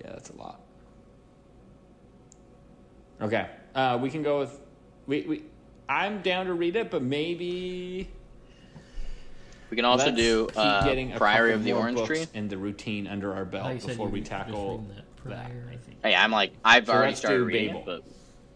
Yeah, 0.00 0.10
that's 0.12 0.30
a 0.30 0.36
lot. 0.36 0.60
Okay, 3.20 3.48
uh, 3.74 3.98
we 4.00 4.10
can 4.10 4.22
go 4.22 4.38
with 4.40 4.58
we, 5.06 5.22
we. 5.22 5.42
I'm 5.88 6.22
down 6.22 6.46
to 6.46 6.54
read 6.54 6.74
it, 6.76 6.90
but 6.90 7.02
maybe 7.02 8.08
We 9.70 9.76
can 9.76 9.84
also 9.84 10.06
let's 10.06 10.16
do 10.16 10.46
keep 10.48 10.56
uh, 10.58 10.84
getting 10.84 11.12
Priory 11.12 11.50
couple 11.50 11.60
of 11.60 11.64
the 11.64 11.72
Orange 11.74 11.96
books 11.96 12.08
Tree. 12.08 12.26
and 12.34 12.50
the 12.50 12.58
routine 12.58 13.06
under 13.06 13.32
our 13.34 13.42
Oh, 13.42 13.44
belt 13.44 13.72
you 13.74 13.80
said 13.80 13.88
before 13.90 14.08
we 14.08 14.20
tackle 14.20 14.78
reading 14.78 14.94
that 15.24 15.28
that. 15.30 15.50
I 15.70 15.76
think. 15.76 15.98
Hey, 16.02 16.14
I'm 16.14 16.32
like 16.32 16.52
I've 16.64 16.86
So 16.86 16.92
already 16.92 17.14
started 17.14 17.44
reading 17.44 17.74
Babel. 17.74 17.80
it, 17.94 18.02
but 18.04 18.04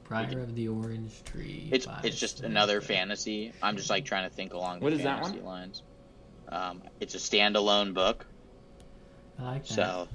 Priory 0.04 0.42
of 0.42 0.54
the 0.56 0.68
Orange 0.68 1.22
Tree. 1.24 1.68
it's 1.70 1.86
it's 2.02 2.18
just 2.18 2.38
Stephen 2.38 2.50
another 2.52 2.80
King. 2.80 2.88
fantasy. 2.88 3.52
I'm 3.62 3.76
just 3.76 3.90
like 3.90 4.04
trying 4.04 4.28
to 4.28 4.34
think 4.34 4.54
along 4.54 4.80
the 4.80 4.84
What 4.84 4.92
is 4.92 5.02
that 5.04 5.22
one? 5.22 5.44
lines. 5.44 5.82
Um, 6.48 6.82
it's 7.00 7.14
a 7.14 7.18
standalone 7.18 7.94
book, 7.94 8.26
I 9.38 9.42
like 9.44 9.66
that. 9.66 9.72
so 9.74 10.08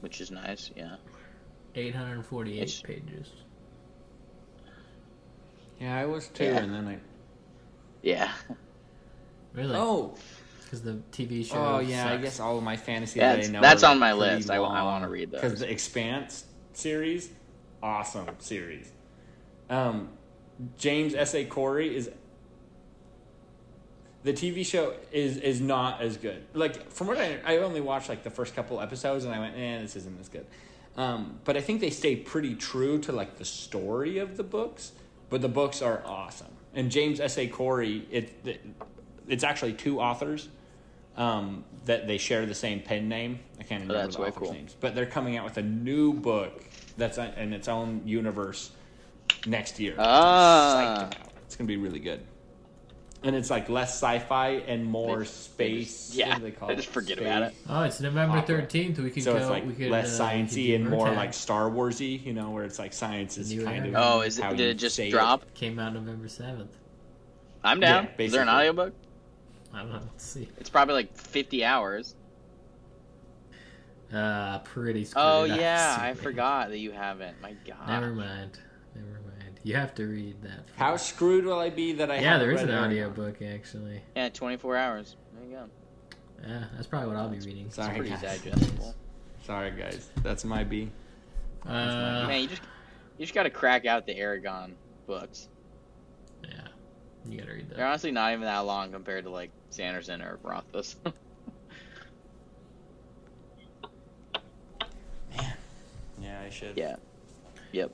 which 0.00 0.20
is 0.20 0.30
nice. 0.30 0.70
Yeah. 0.76 0.96
848 1.74 2.54
It's- 2.56 2.82
pages. 2.82 3.32
Yeah, 5.80 5.96
I 5.98 6.06
was 6.06 6.28
too, 6.28 6.44
Yeah. 6.44 6.58
and 6.58 6.74
then 6.74 6.88
I. 6.88 6.98
Yeah. 8.02 8.30
Really? 9.56 9.74
Oh, 9.74 10.14
Because 10.62 10.82
the 10.82 11.00
TV 11.10 11.44
show. 11.44 11.56
oh 11.56 11.78
yeah. 11.80 12.08
I 12.12 12.18
guess 12.18 12.38
all 12.38 12.58
of 12.58 12.62
my 12.62 12.76
fantasy 12.76 13.18
Yeah, 13.18 13.34
that 13.36 13.44
I 13.46 13.48
know. 13.48 13.60
that's 13.60 13.82
on 13.82 13.98
my 13.98 14.12
list. 14.12 14.46
pretty 14.48 14.60
I 14.60 14.64
I 14.64 14.82
wanna 14.82 15.08
read 15.08 15.30
those 15.32 15.40
because 15.40 15.58
the 15.60 15.70
Expanse 15.70 16.44
series, 16.74 17.30
awesome 17.82 18.26
series. 18.38 18.92
Um, 19.70 20.10
James 20.78 21.14
S. 21.14 21.34
A. 21.34 21.44
Corey 21.44 21.96
is 21.96 22.10
the 24.24 24.32
TV 24.32 24.64
show 24.64 24.94
is 25.10 25.38
is 25.38 25.60
not 25.60 26.02
as 26.02 26.16
good. 26.18 26.44
Like 26.52 26.90
from 26.92 27.06
what 27.06 27.18
I 27.18 27.38
I 27.44 27.58
only 27.58 27.80
watched 27.80 28.08
like 28.08 28.22
the 28.22 28.30
first 28.30 28.54
couple 28.54 28.80
episodes 28.80 29.24
and 29.24 29.34
I 29.34 29.38
went, 29.38 29.56
eh, 29.56 29.80
this 29.80 29.96
isn't 29.96 30.20
as 30.20 30.28
good. 30.28 30.46
Um, 30.96 31.40
but 31.44 31.56
I 31.56 31.60
think 31.60 31.80
they 31.80 31.90
stay 31.90 32.16
pretty 32.16 32.54
true 32.54 32.98
to 33.00 33.12
like 33.12 33.36
the 33.36 33.44
story 33.44 34.18
of 34.18 34.36
the 34.36 34.42
books. 34.42 34.92
But 35.30 35.42
the 35.42 35.48
books 35.48 35.82
are 35.82 36.02
awesome. 36.06 36.52
And 36.74 36.90
James 36.90 37.20
S. 37.20 37.36
A. 37.38 37.48
Corey, 37.48 38.06
it, 38.10 38.32
it 38.44 38.60
it's 39.28 39.44
actually 39.44 39.72
two 39.72 40.00
authors 40.00 40.48
um, 41.16 41.64
that 41.86 42.06
they 42.06 42.18
share 42.18 42.44
the 42.46 42.54
same 42.54 42.80
pen 42.80 43.08
name. 43.08 43.38
I 43.58 43.62
can't 43.62 43.82
remember 43.82 43.94
Oh, 43.94 44.02
that's 44.02 44.16
the 44.16 44.22
way 44.22 44.28
authors' 44.28 44.42
cool. 44.42 44.52
names, 44.52 44.76
but 44.78 44.94
they're 44.94 45.06
coming 45.06 45.36
out 45.36 45.44
with 45.44 45.56
a 45.56 45.62
new 45.62 46.12
book 46.12 46.62
that's 46.96 47.18
in 47.18 47.52
its 47.52 47.68
own 47.68 48.02
universe 48.04 48.70
next 49.46 49.80
year. 49.80 49.94
Ah. 49.98 50.76
I'm 50.76 51.06
psyched 51.06 51.06
about. 51.16 51.32
It's 51.44 51.56
gonna 51.56 51.68
be 51.68 51.76
really 51.76 52.00
good. 52.00 52.20
And 53.22 53.34
it's 53.34 53.50
like 53.50 53.68
less 53.68 53.94
sci-fi 53.94 54.50
and 54.68 54.84
more 54.84 55.16
They- 55.16 55.22
they 55.22 55.24
space. 55.24 56.06
just- 56.08 56.14
yeah, 56.14 56.28
what 56.28 56.38
do 56.38 56.44
they 56.44 56.50
call 56.52 56.68
they 56.68 56.74
it? 56.74 56.76
just 56.76 56.88
forget 56.90 57.18
about 57.18 57.42
it. 57.44 57.54
Oh, 57.68 57.82
it's 57.82 57.98
November 57.98 58.38
Opera. 58.38 58.62
13th. 58.62 58.98
We 58.98 59.10
could 59.10 59.22
So 59.24 59.32
go. 59.32 59.38
it's 59.38 59.48
like 59.48 59.66
we 59.66 59.72
could, 59.72 59.90
less 59.90 60.20
uh, 60.20 60.30
we 60.32 60.40
sciencey 60.42 60.74
and 60.76 60.88
more 60.88 61.08
Murtagh. 61.08 61.16
like 61.16 61.34
Star 61.34 61.70
Warsy, 61.70 62.24
you 62.24 62.34
know, 62.34 62.50
where 62.50 62.64
it's 62.64 62.78
like 62.78 62.92
science 62.92 63.38
is 63.38 63.50
new 63.52 63.64
kind 63.64 63.86
of. 63.86 63.94
Oh, 63.96 64.20
is 64.20 64.38
how 64.38 64.50
it? 64.52 64.56
Did 64.58 64.68
it 64.68 64.74
just 64.74 64.94
say 64.96 65.10
drop? 65.10 65.42
Came 65.54 65.78
out 65.78 65.94
November 65.94 66.28
7th. 66.28 66.68
I'm 67.64 67.80
down. 67.80 68.08
Yeah, 68.18 68.24
is 68.26 68.32
there 68.32 68.42
an 68.42 68.48
audiobook? 68.48 68.92
I 69.76 69.80
don't 69.80 69.92
know. 69.92 70.00
Let's 70.10 70.24
see. 70.24 70.48
It's 70.58 70.70
probably 70.70 70.94
like 70.94 71.14
50 71.16 71.62
hours. 71.64 72.14
Uh, 74.12 74.60
pretty 74.60 75.04
screwed 75.04 75.24
Oh 75.24 75.44
yeah, 75.44 75.96
I 76.00 76.14
forgot 76.14 76.68
that 76.70 76.78
you 76.78 76.92
haven't. 76.92 77.40
My 77.42 77.54
God. 77.66 77.88
Never 77.88 78.12
mind. 78.12 78.58
Never 78.94 79.20
mind. 79.26 79.60
You 79.64 79.74
have 79.74 79.94
to 79.96 80.06
read 80.06 80.40
that. 80.42 80.60
How 80.76 80.92
first. 80.92 81.08
screwed 81.08 81.44
will 81.44 81.58
I 81.58 81.70
be 81.70 81.92
that 81.94 82.10
I? 82.10 82.14
Yeah, 82.20 82.38
haven't 82.38 82.48
there 82.48 82.56
is 82.56 82.62
an 82.62 82.68
Eragon? 82.68 82.86
audiobook 82.86 83.42
actually. 83.42 84.00
Yeah, 84.14 84.28
24 84.28 84.76
hours. 84.76 85.16
There 85.34 85.44
you 85.44 85.56
go. 85.56 85.64
Yeah, 86.48 86.64
that's 86.74 86.86
probably 86.86 87.08
what 87.08 87.16
I'll 87.16 87.28
be 87.28 87.40
reading. 87.40 87.66
It's 87.66 87.76
Sorry, 87.76 87.96
pretty 87.96 88.10
guys. 88.10 88.22
digestible. 88.22 88.94
Sorry, 89.42 89.72
guys. 89.72 90.08
That's 90.22 90.44
my 90.44 90.62
B. 90.64 90.90
Uh, 91.66 92.26
Man, 92.28 92.42
you 92.42 92.48
just 92.48 92.62
you 93.18 93.24
just 93.26 93.34
got 93.34 93.42
to 93.42 93.50
crack 93.50 93.86
out 93.86 94.06
the 94.06 94.14
Eragon 94.14 94.72
books. 95.06 95.48
yeah, 96.44 96.68
you 97.30 97.38
gotta 97.38 97.52
read 97.52 97.70
They're 97.70 97.86
honestly 97.86 98.10
not 98.12 98.32
even 98.32 98.42
that 98.42 98.58
long 98.60 98.90
compared 98.92 99.24
to 99.24 99.30
like 99.30 99.50
Sanderson 99.70 100.22
or 100.22 100.38
Rothfuss. 100.42 100.96
Man. 105.36 105.52
Yeah, 106.20 106.40
I 106.44 106.50
should. 106.50 106.76
yeah. 106.76 106.96
Yep. 107.72 107.90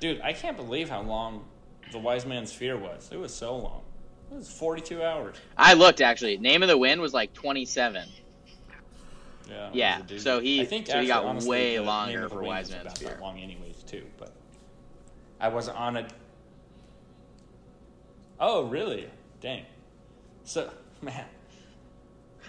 Dude, 0.00 0.20
I 0.20 0.32
can't 0.32 0.56
believe 0.56 0.88
how 0.88 1.02
long 1.02 1.44
the 1.92 1.98
Wise 1.98 2.26
Man's 2.26 2.52
Fear 2.52 2.76
was. 2.76 3.08
It 3.12 3.16
was 3.18 3.32
so 3.34 3.56
long. 3.56 3.82
It 4.30 4.36
was 4.36 4.50
42 4.50 5.02
hours. 5.02 5.36
I 5.56 5.74
looked 5.74 6.00
actually. 6.00 6.36
Name 6.38 6.62
of 6.62 6.68
the 6.68 6.76
Wind 6.78 7.00
was 7.00 7.14
like 7.14 7.32
27. 7.32 8.08
Yeah. 9.48 9.70
Yeah, 9.72 10.00
was 10.02 10.10
a 10.10 10.14
doozy. 10.14 10.20
so 10.20 10.40
he- 10.40 10.60
I 10.60 10.64
think 10.64 10.86
so 10.86 11.00
he 11.00 11.06
got 11.06 11.24
honestly, 11.24 11.50
way 11.50 11.78
longer 11.80 12.24
of 12.24 12.32
for 12.32 12.42
Wise 12.42 12.70
Man's 12.70 12.98
Fear. 12.98 13.08
that 13.10 13.20
long 13.20 13.38
anyways 13.38 13.82
too, 13.84 14.04
but 14.18 14.33
I 15.44 15.48
wasn't 15.48 15.76
on 15.76 15.98
it. 15.98 16.10
Oh 18.40 18.64
really? 18.64 19.10
Dang. 19.42 19.66
So 20.44 20.70
man, 21.02 21.26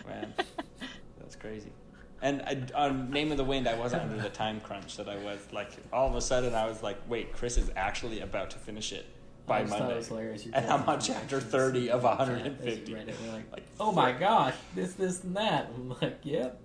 man, 0.08 0.34
that's 1.20 1.36
crazy. 1.36 1.74
And 2.22 2.42
I, 2.42 2.64
on 2.74 3.12
Name 3.12 3.32
of 3.32 3.38
the 3.38 3.44
Wind, 3.44 3.68
I 3.68 3.76
wasn't 3.76 4.04
under 4.04 4.22
the 4.22 4.30
time 4.30 4.62
crunch 4.62 4.96
that 4.96 5.10
I 5.10 5.18
was. 5.18 5.40
Like 5.52 5.72
all 5.92 6.08
of 6.08 6.16
a 6.16 6.22
sudden, 6.22 6.56
I 6.56 6.68
was 6.68 6.82
like, 6.82 6.98
"Wait, 7.10 7.34
Chris 7.34 7.58
is 7.58 7.70
actually 7.76 8.22
about 8.22 8.52
to 8.52 8.58
finish 8.60 8.94
it 8.94 9.06
by 9.46 9.58
I 9.58 9.62
just 9.64 9.74
thought 9.74 9.80
Monday." 9.82 9.98
was 9.98 10.08
hilarious. 10.08 10.46
And 10.54 10.66
I'm 10.66 10.88
on 10.88 11.02
chapter 11.02 11.42
30 11.42 11.92
of 11.92 12.04
150. 12.04 12.92
you 12.92 12.96
read 12.98 13.10
it, 13.10 13.16
like, 13.30 13.52
Like, 13.52 13.64
oh 13.78 13.92
my 13.92 14.14
gosh, 14.14 14.56
this, 14.74 14.94
this, 14.94 15.22
and 15.26 15.36
that. 15.36 15.70
I'm 15.76 15.90
like, 16.02 16.20
yep. 16.24 16.62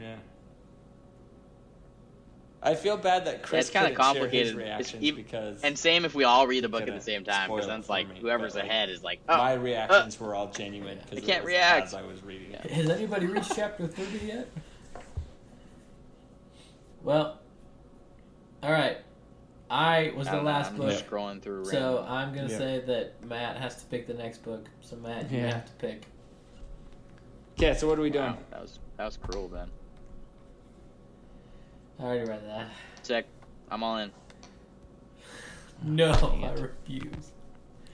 Yeah. 0.00 0.16
I 2.64 2.74
feel 2.74 2.96
bad 2.96 3.24
that 3.24 3.42
Chris 3.42 3.66
it's 3.66 3.74
kind 3.74 3.86
of 3.86 3.96
couldn't 3.96 4.14
his 4.14 4.20
complicated. 4.20 4.46
It's 4.48 4.56
reactions 4.56 5.08
ev- 5.08 5.16
because 5.16 5.62
and 5.62 5.76
same 5.76 6.04
if 6.04 6.14
we 6.14 6.22
all 6.22 6.46
read 6.46 6.62
the 6.62 6.68
book 6.68 6.82
at 6.86 6.94
the 6.94 7.00
same 7.00 7.24
time, 7.24 7.50
because 7.50 7.66
then 7.66 7.80
it's 7.80 7.88
like 7.88 8.08
me, 8.08 8.14
whoever's 8.20 8.54
like, 8.54 8.64
ahead 8.64 8.88
is 8.88 9.02
like, 9.02 9.20
oh, 9.28 9.36
my 9.36 9.54
reactions 9.54 10.16
oh. 10.20 10.24
were 10.26 10.34
all 10.36 10.46
genuine 10.48 10.98
I 11.00 11.10
because 11.10 11.24
can't 11.26 11.44
react. 11.44 11.88
as 11.88 11.94
I 11.94 12.02
was 12.02 12.22
reading 12.22 12.52
it. 12.52 12.70
Has 12.70 12.88
anybody 12.88 13.26
reached 13.26 13.52
chapter 13.56 13.88
30 13.88 14.26
yet? 14.26 14.48
Well, 17.02 17.40
alright. 18.62 18.98
I 19.68 20.12
was 20.14 20.28
I 20.28 20.32
the 20.32 20.36
don't 20.36 20.44
know, 20.44 20.50
last 20.52 20.70
I'm 20.72 20.76
book. 20.76 20.90
just 20.90 21.06
scrolling 21.08 21.42
through. 21.42 21.64
So 21.64 21.96
random. 21.96 22.12
I'm 22.12 22.34
going 22.34 22.46
to 22.46 22.52
Yeah. 22.52 22.58
say 22.58 22.80
that 22.86 23.24
Matt 23.24 23.56
has 23.56 23.76
to 23.76 23.86
pick 23.86 24.06
the 24.06 24.14
next 24.14 24.44
book. 24.44 24.68
So, 24.82 24.96
Matt, 24.96 25.30
you 25.32 25.38
Yeah. 25.38 25.54
have 25.54 25.64
to 25.64 25.72
pick. 25.72 26.02
Okay, 27.58 27.74
so 27.74 27.88
what 27.88 27.98
are 27.98 28.02
we 28.02 28.10
Wow, 28.10 28.28
doing? 28.32 28.44
that 28.50 28.60
was 28.60 28.78
that 28.98 29.04
was 29.06 29.16
cruel, 29.16 29.48
Ben. 29.48 29.68
I 32.02 32.04
already 32.04 32.28
read 32.28 32.44
that. 32.48 32.66
Sick. 33.02 33.26
I'm 33.70 33.82
all 33.84 33.98
in. 33.98 34.10
No, 35.84 36.12
oh, 36.22 36.30
Dang 36.30 36.44
I 36.44 36.52
refuse. 36.54 37.32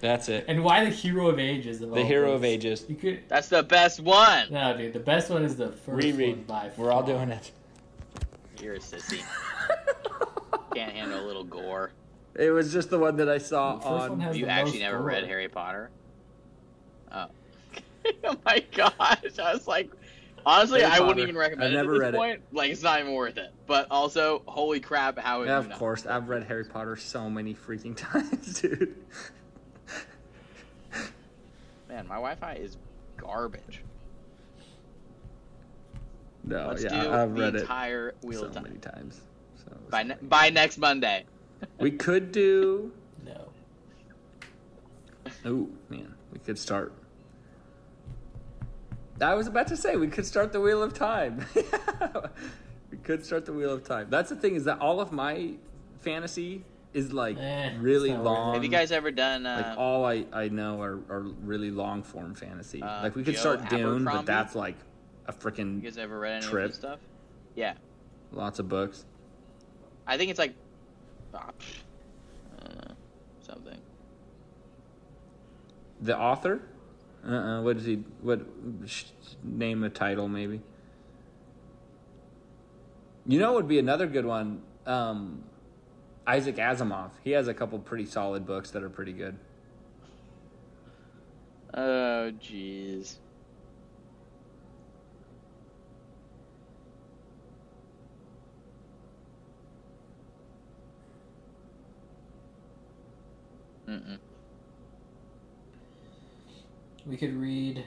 That's 0.00 0.28
it. 0.28 0.44
And 0.48 0.62
why 0.64 0.84
the 0.84 0.90
Hero 0.90 1.28
of 1.28 1.38
Ages? 1.38 1.82
Of 1.82 1.90
The 1.90 2.00
all 2.00 2.06
Hero 2.06 2.32
of? 2.32 2.44
Ages. 2.44 2.84
You 2.88 2.94
could. 2.94 3.22
That's 3.28 3.48
the 3.48 3.62
best 3.62 4.00
one. 4.00 4.46
No, 4.50 4.76
dude, 4.76 4.92
the 4.92 4.98
best 5.00 5.30
one 5.30 5.44
is 5.44 5.56
the 5.56 5.68
first 5.68 5.86
one 5.88 5.96
Reread. 5.98 6.46
by 6.46 6.70
We're 6.76 6.90
all 6.92 7.02
doing 7.02 7.30
it. 7.30 7.50
You're 8.62 8.74
a 8.74 8.78
sissy. 8.78 9.22
Can't 10.74 10.92
handle 10.92 11.20
a 11.24 11.26
little 11.26 11.44
gore. 11.44 11.90
It 12.34 12.50
was 12.50 12.72
just 12.72 12.90
the 12.90 12.98
one 12.98 13.16
that 13.16 13.28
I 13.28 13.38
saw 13.38 13.74
The 13.76 13.80
first 13.82 13.90
one 13.90 14.10
on. 14.12 14.20
has 14.20 14.36
You 14.38 14.46
the 14.46 14.50
actually 14.52 14.72
most 14.72 14.80
never 14.80 14.98
gore. 14.98 15.06
read 15.06 15.24
Harry 15.24 15.48
Potter? 15.48 15.90
Oh. 17.12 17.26
oh 18.24 18.36
my 18.44 18.64
gosh. 18.74 19.38
I 19.42 19.52
was 19.54 19.66
like, 19.66 19.90
honestly, 20.48 20.80
Harry 20.80 20.92
I 20.92 21.00
wouldn't 21.00 21.20
even 21.20 21.36
recommend 21.36 21.68
I've 21.68 21.72
it 21.72 21.76
never 21.76 21.94
at 21.94 21.98
this 21.98 22.02
read 22.02 22.14
it. 22.14 22.16
point. 22.16 22.42
Like, 22.52 22.70
it's 22.70 22.82
not 22.82 23.00
even 23.00 23.12
worth 23.12 23.36
it. 23.36 23.52
But 23.66 23.86
also, 23.90 24.42
holy 24.46 24.80
crap, 24.80 25.18
how 25.18 25.40
would 25.40 25.48
Yeah, 25.48 25.58
of 25.58 25.68
know? 25.68 25.76
course. 25.76 26.06
I've 26.06 26.28
read 26.28 26.44
Harry 26.44 26.64
Potter 26.64 26.96
so 26.96 27.28
many 27.28 27.54
freaking 27.54 27.94
times, 27.96 28.60
dude. 28.60 28.94
Man, 31.88 32.06
my 32.08 32.16
Wi 32.16 32.34
Fi 32.34 32.54
is 32.54 32.76
garbage. 33.16 33.82
No, 36.44 36.68
Let's 36.68 36.84
Oh, 36.84 36.88
yeah, 36.88 37.02
do 37.04 37.10
I've 37.12 37.34
the 37.34 37.40
read 37.42 37.54
it 37.56 37.60
entire 37.62 38.14
Wheel 38.22 38.40
so 38.40 38.46
of 38.46 38.54
Time. 38.54 38.62
many 38.64 38.76
times. 38.76 39.20
So 39.64 39.76
By, 39.90 40.02
ne- 40.02 40.16
by 40.22 40.48
next 40.50 40.78
Monday. 40.78 41.24
we 41.78 41.90
could 41.90 42.32
do. 42.32 42.92
No. 43.24 43.48
Oh 45.44 45.68
man, 45.90 46.14
we 46.32 46.38
could 46.38 46.58
start. 46.58 46.92
I 49.20 49.34
was 49.34 49.46
about 49.46 49.66
to 49.68 49.76
say 49.76 49.96
we 49.96 50.08
could 50.08 50.26
start 50.26 50.52
the 50.52 50.60
wheel 50.60 50.82
of 50.82 50.94
time. 50.94 51.44
we 52.90 52.96
could 52.98 53.24
start 53.24 53.46
the 53.46 53.52
wheel 53.52 53.72
of 53.72 53.84
time. 53.84 54.06
That's 54.10 54.28
the 54.30 54.36
thing 54.36 54.54
is 54.54 54.64
that 54.64 54.80
all 54.80 55.00
of 55.00 55.12
my 55.12 55.54
fantasy 56.00 56.64
is 56.94 57.12
like 57.12 57.36
Eh, 57.38 57.72
really 57.80 58.10
it's 58.10 58.16
not 58.18 58.24
worth 58.24 58.36
it. 58.36 58.40
long. 58.40 58.54
Have 58.54 58.64
you 58.64 58.70
guys 58.70 58.92
ever 58.92 59.10
done. 59.10 59.44
Uh, 59.46 59.62
like 59.68 59.78
all 59.78 60.04
I, 60.04 60.24
I 60.32 60.48
know 60.48 60.80
are, 60.80 60.98
are 61.10 61.20
really 61.42 61.70
long 61.70 62.02
form 62.02 62.34
fantasy. 62.34 62.82
Uh, 62.82 63.02
like 63.02 63.16
we 63.16 63.22
could 63.24 63.34
Joe 63.34 63.40
start 63.40 63.68
Dune, 63.68 64.04
but 64.04 64.24
that's 64.24 64.54
like 64.54 64.76
a 65.26 65.32
freaking. 65.32 65.76
you 65.76 65.82
guys 65.82 65.98
ever 65.98 66.18
read 66.18 66.42
any 66.42 66.46
Trip. 66.46 66.64
of 66.66 66.70
his 66.70 66.78
stuff? 66.78 66.98
Yeah. 67.54 67.74
lots 68.32 68.58
of 68.58 68.68
books. 68.68 69.04
I 70.06 70.16
think 70.16 70.30
it's 70.30 70.38
like. 70.38 70.54
I 71.34 71.40
don't 72.64 72.88
know. 72.88 72.94
Something. 73.40 73.78
The 76.00 76.16
author? 76.18 76.62
Uh 77.28 77.32
uh 77.32 77.62
What 77.62 77.76
is 77.76 77.84
he? 77.84 77.96
What 78.22 78.40
name 79.44 79.84
a 79.84 79.90
title 79.90 80.28
maybe? 80.28 80.62
You 83.26 83.38
know, 83.38 83.52
would 83.52 83.68
be 83.68 83.78
another 83.78 84.06
good 84.06 84.24
one. 84.24 84.62
Um, 84.86 85.44
Isaac 86.26 86.56
Asimov. 86.56 87.10
He 87.22 87.32
has 87.32 87.46
a 87.46 87.52
couple 87.52 87.78
pretty 87.78 88.06
solid 88.06 88.46
books 88.46 88.70
that 88.70 88.82
are 88.82 88.88
pretty 88.88 89.12
good. 89.12 89.36
Oh, 91.74 92.32
jeez. 92.40 93.16
Mm-mm. 103.86 104.27
We 107.06 107.16
could 107.16 107.34
read. 107.34 107.84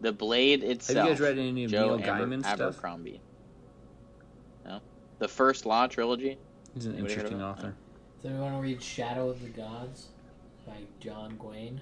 The 0.00 0.12
Blade 0.12 0.62
itself. 0.64 0.96
Have 0.96 1.06
itself. 1.06 1.08
you 1.08 1.12
guys 1.14 1.20
read 1.20 1.38
any 1.38 1.64
of 1.64 1.70
Joe 1.70 1.96
Neil 1.96 2.08
Aber- 2.10 2.26
Gaiman 2.26 2.40
stuff? 2.40 2.60
Abercrombie. 2.60 3.20
No. 4.64 4.80
The 5.18 5.28
first 5.28 5.66
Law 5.66 5.86
trilogy. 5.86 6.38
He's 6.74 6.86
an 6.86 6.92
Anybody 6.94 7.14
interesting 7.14 7.42
author. 7.42 7.74
So 8.22 8.28
we 8.30 8.38
want 8.38 8.54
to 8.54 8.60
read 8.60 8.82
Shadow 8.82 9.28
of 9.30 9.40
the 9.42 9.48
Gods 9.48 10.08
by 10.66 10.74
John 11.00 11.36
Gwynne. 11.38 11.80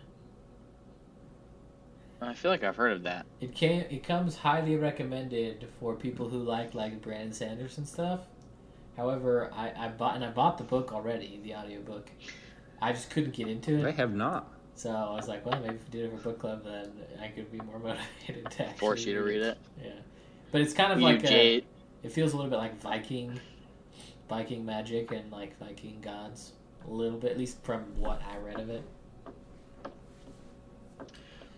I 2.20 2.34
feel 2.34 2.50
like 2.52 2.62
I've 2.62 2.76
heard 2.76 2.92
of 2.92 3.02
that. 3.02 3.26
It 3.40 3.54
came. 3.54 3.84
It 3.90 4.04
comes 4.04 4.36
highly 4.36 4.76
recommended 4.76 5.66
for 5.80 5.94
people 5.94 6.28
who 6.28 6.38
like 6.38 6.74
like 6.74 7.02
Brandon 7.02 7.32
Sanderson 7.32 7.84
stuff. 7.84 8.20
However, 8.96 9.50
I, 9.54 9.72
I 9.76 9.88
bought 9.88 10.14
and 10.14 10.24
I 10.24 10.30
bought 10.30 10.58
the 10.58 10.64
book 10.64 10.92
already, 10.92 11.40
the 11.42 11.54
audiobook. 11.54 12.10
I 12.80 12.92
just 12.92 13.10
couldn't 13.10 13.34
get 13.34 13.48
into 13.48 13.76
it. 13.78 13.86
I 13.86 13.90
have 13.92 14.14
not. 14.14 14.51
So 14.74 14.90
I 14.90 15.14
was 15.14 15.28
like, 15.28 15.44
well, 15.44 15.60
maybe 15.60 15.74
if 15.74 15.84
we 15.84 15.90
did 15.90 16.04
it 16.06 16.16
for 16.16 16.30
book 16.30 16.38
club, 16.38 16.64
then 16.64 16.90
I 17.20 17.28
could 17.28 17.50
be 17.52 17.58
more 17.58 17.78
motivated 18.26 18.50
to 18.50 18.62
actually 18.62 18.78
Force 18.78 19.04
you 19.04 19.14
to 19.14 19.22
read 19.22 19.42
it. 19.42 19.58
Yeah, 19.82 19.90
but 20.50 20.60
it's 20.60 20.72
kind 20.72 20.92
of 20.92 21.00
You, 21.00 21.06
like 21.06 21.24
a, 21.24 21.62
it 22.02 22.12
feels 22.12 22.32
a 22.32 22.36
little 22.36 22.50
bit 22.50 22.58
like 22.58 22.80
Viking, 22.80 23.38
Viking 24.28 24.64
magic 24.64 25.12
and 25.12 25.30
like 25.30 25.58
Viking 25.58 26.00
gods, 26.00 26.52
a 26.86 26.90
little 26.90 27.18
bit, 27.18 27.32
at 27.32 27.38
least 27.38 27.62
from 27.62 27.82
what 27.98 28.20
I 28.28 28.38
read 28.38 28.60
of 28.60 28.70
it. 28.70 28.82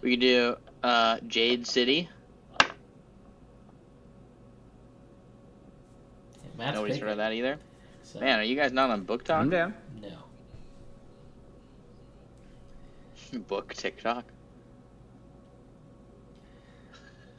We 0.02 0.10
could 0.10 0.20
do 0.20 0.56
uh, 0.82 1.18
Jade 1.26 1.66
City. 1.66 2.08
Yeah, 2.60 2.68
Matt's 6.58 6.74
Nobody's 6.74 6.96
picking, 6.96 7.06
heard 7.06 7.12
of 7.12 7.16
that 7.18 7.32
either. 7.32 7.58
So, 8.02 8.20
Man, 8.20 8.38
are 8.38 8.42
you 8.42 8.54
guys 8.54 8.72
not 8.72 8.90
on 8.90 9.04
Book 9.04 9.24
Talk? 9.24 9.40
I'm 9.40 9.50
down. 9.50 9.74
Book 13.38 13.74
TikTok. 13.74 14.24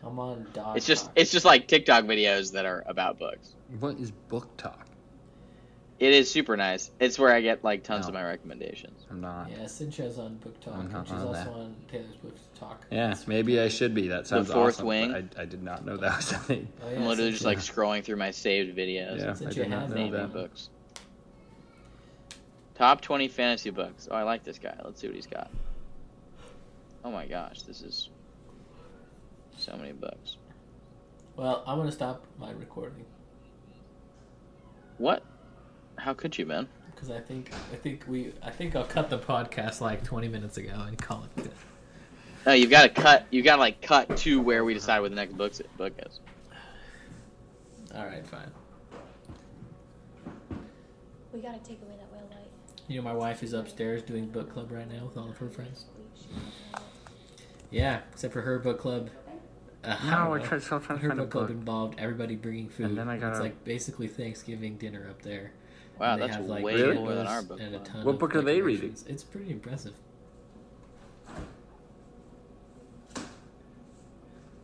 I'm 0.04 0.20
on 0.20 0.46
dog. 0.54 0.78
It's 0.78 0.86
just 0.86 1.06
Talk. 1.06 1.14
it's 1.16 1.32
just 1.32 1.46
like 1.46 1.68
TikTok 1.68 2.04
videos 2.06 2.52
that 2.54 2.66
are 2.66 2.84
about 2.86 3.18
books. 3.18 3.56
What 3.80 3.98
is 3.98 4.12
book 4.12 4.56
talk? 4.58 4.86
It 5.98 6.12
is 6.14 6.30
super 6.30 6.58
nice. 6.58 6.92
It's 7.00 7.18
where 7.18 7.32
I 7.34 7.40
get 7.42 7.64
like 7.64 7.82
tons 7.84 8.04
No. 8.06 8.10
of 8.10 8.14
my 8.16 8.24
recommendations. 8.24 9.06
I'm 9.10 9.22
not. 9.22 9.50
Yeah, 9.50 9.60
Cincha's 9.64 10.20
on 10.20 10.36
Book 10.36 10.60
Talk, 10.60 10.74
I'm 10.74 10.82
and 10.82 10.92
not 10.92 11.08
she's 11.08 11.14
on 11.14 11.28
also 11.28 11.34
that. 11.46 11.50
on 11.50 11.76
Taylor 11.90 12.04
Swift 12.20 12.56
Talk. 12.60 12.86
Yeah, 12.92 13.16
maybe 13.28 13.60
I 13.62 13.70
should 13.70 13.96
be. 13.96 14.10
That 14.10 14.28
sounds 14.28 14.52
Fourth 14.52 14.76
awesome. 14.76 14.88
Wing. 14.88 15.12
But 15.14 15.40
I, 15.40 15.44
I 15.44 15.46
did 15.46 15.64
not 15.64 15.86
know 15.86 15.96
that 15.98 16.18
was 16.18 16.32
a 16.34 16.38
thing. 16.38 16.68
Oh, 16.84 16.90
yeah, 16.92 16.98
I'm 16.98 17.06
literally 17.06 17.32
just 17.32 17.46
like 17.46 17.58
Yeah. 17.58 17.64
scrolling 17.64 18.04
through 18.04 18.18
my 18.18 18.32
saved 18.32 18.78
videos. 18.78 19.20
Yeah, 19.20 19.34
Since 19.34 19.42
I 19.42 19.50
you 19.52 19.64
did 19.64 19.70
not 19.70 19.82
have 19.84 19.90
know 19.92 19.96
naming 19.96 20.12
that. 20.12 20.34
books. 20.34 20.70
Top 22.76 23.00
20 23.00 23.30
fantasy 23.30 23.70
books. 23.70 24.10
Oh, 24.12 24.16
I 24.16 24.24
like 24.24 24.44
this 24.44 24.60
guy. 24.60 24.76
Let's 24.84 25.00
see 25.00 25.08
what 25.08 25.16
he's 25.16 25.28
got. 25.28 25.50
Oh 27.06 27.11
my 27.11 27.27
gosh, 27.27 27.61
this 27.61 27.84
is 27.84 28.10
so 29.56 29.77
many 29.77 29.94
books. 29.94 30.38
Well, 31.36 31.64
I'm 31.68 31.77
gonna 31.77 31.91
stop 31.91 32.26
my 32.40 32.49
recording 32.52 33.06
What? 34.98 35.23
How 35.98 36.14
could 36.14 36.38
you, 36.38 36.45
man? 36.48 36.68
because 36.95 37.11
I 37.11 37.19
think 37.19 37.52
I 37.72 37.76
think 37.76 38.06
we 38.07 38.34
I 38.41 38.49
think 38.49 38.76
I'll 38.76 38.86
cut 38.86 39.10
the 39.10 39.19
podcast 39.19 39.82
like 39.82 40.03
20 40.03 40.30
minutes 40.30 40.57
ago 40.57 40.73
and 40.73 40.98
call 40.98 41.26
it 41.26 41.44
good. 41.44 41.52
No, 42.45 42.53
you've 42.53 42.69
got 42.69 42.84
to 42.84 42.90
cut. 42.90 43.26
You've 43.32 43.45
got 43.45 43.56
to 43.56 43.61
like 43.61 43.82
cut 43.82 44.18
to 44.18 44.41
where 44.41 44.64
we 44.64 44.73
decide 44.73 44.99
what 44.99 45.10
the 45.10 45.15
next 45.15 45.38
book 45.38 45.53
book 45.77 45.94
is. 46.06 46.19
All 47.94 48.06
right, 48.06 48.26
fine. 48.26 48.52
We 51.34 51.41
gotta 51.41 51.60
take 51.60 51.82
away 51.82 51.95
that 51.98 52.11
whale 52.11 52.30
light. 52.32 52.49
You 52.88 52.98
know, 52.98 53.03
my 53.03 53.14
wife 53.14 53.44
is 53.44 53.53
upstairs 53.53 54.02
doing 54.02 54.27
book 54.27 54.52
club 54.52 54.72
right 54.72 54.90
now 54.91 55.06
with 55.06 55.18
all 55.18 55.30
of 55.30 55.38
her 55.38 55.49
friends. 55.49 55.86
We 57.72 57.78
Yeah, 57.80 58.00
except 58.12 58.34
for 58.34 58.42
her 58.42 58.60
book 58.60 58.80
club. 58.80 59.10
Uh, 59.84 59.96
I 60.02 60.10
No, 60.10 60.16
don't 60.18 60.30
we're 60.32 60.40
know. 60.40 60.46
trying, 60.46 60.62
still 60.62 60.80
trying 60.80 61.00
to 61.00 61.04
her 61.04 61.10
find 61.10 61.20
a 61.20 61.24
book 61.24 61.32
club 61.32 61.48
book. 61.48 61.52
involved 61.58 62.00
everybody 62.00 62.36
bringing 62.36 62.70
food. 62.70 62.88
And 62.88 62.98
then 62.98 63.08
I 63.10 63.16
It's 63.16 63.22
gotta- 63.24 63.40
like 63.40 63.64
basically 63.64 64.08
Thanksgiving 64.08 64.78
dinner 64.78 65.08
up 65.10 65.22
there. 65.22 65.52
Wow, 66.00 66.18
that's 66.18 66.36
have, 66.36 66.46
like, 66.46 66.64
way 66.64 66.76
Really? 66.76 66.98
more 66.98 67.14
than 67.14 67.28
our 67.28 67.42
book. 67.42 67.60
And 67.60 67.74
a 67.76 67.78
club. 67.80 67.86
ton 67.88 68.06
What 68.06 68.14
of 68.14 68.20
book 68.20 68.36
are 68.36 68.42
they 68.42 68.62
reading? 68.62 68.96
It's 69.08 69.24
pretty 69.24 69.52
impressive. 69.52 69.94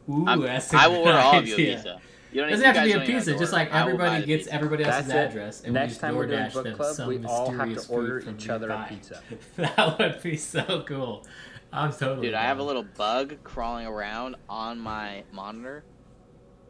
Ooh, 0.09 0.25
I'm- 0.27 0.41
that's 0.41 0.73
a 0.73 0.77
I 0.77 0.87
will 0.87 0.97
order 0.97 1.17
all 1.17 1.37
of 1.37 1.47
you 1.47 1.53
a 1.53 1.57
pizza. 1.57 2.01
You 2.33 2.41
don't 2.41 2.47
It 2.49 2.51
doesn't 2.51 2.65
have 2.65 2.75
to 2.75 2.83
be 2.83 2.91
a 2.93 2.99
pizza. 3.05 3.37
Just 3.37 3.53
like 3.53 3.67
order. 3.67 3.77
I 3.79 3.85
will 3.85 3.97
buy 3.97 4.05
everybody 4.05 4.25
gets 4.25 4.43
pizza. 4.43 4.53
everybody 4.55 4.83
else's 4.85 5.07
That's 5.07 5.15
it. 5.35 5.37
address, 5.37 5.63
and 5.63 5.73
Next 5.73 5.83
we 5.83 5.87
just 5.89 6.01
time 6.01 6.15
we're 6.15 6.27
doing 6.27 6.49
book 6.49 6.63
them 6.63 6.75
club, 6.75 6.95
some 6.95 7.07
we 7.09 7.25
all 7.25 7.51
have 7.51 7.59
to 7.59 7.65
mysterious 7.67 7.89
order 7.89 8.19
food 8.21 8.23
from 8.25 8.35
each 8.35 8.49
other 8.49 8.69
a 8.71 8.85
pizza. 8.89 9.21
that 9.57 9.99
would 9.99 10.23
be 10.23 10.37
so 10.37 10.83
cool. 10.87 11.25
I'm 11.73 11.91
totally. 11.93 12.27
Dude, 12.27 12.33
I 12.35 12.43
have 12.43 12.59
a 12.59 12.63
little 12.63 12.83
bug 12.83 13.35
crawling 13.43 13.87
around 13.87 14.35
on 14.49 14.79
my 14.79 15.23
monitor, 15.31 15.83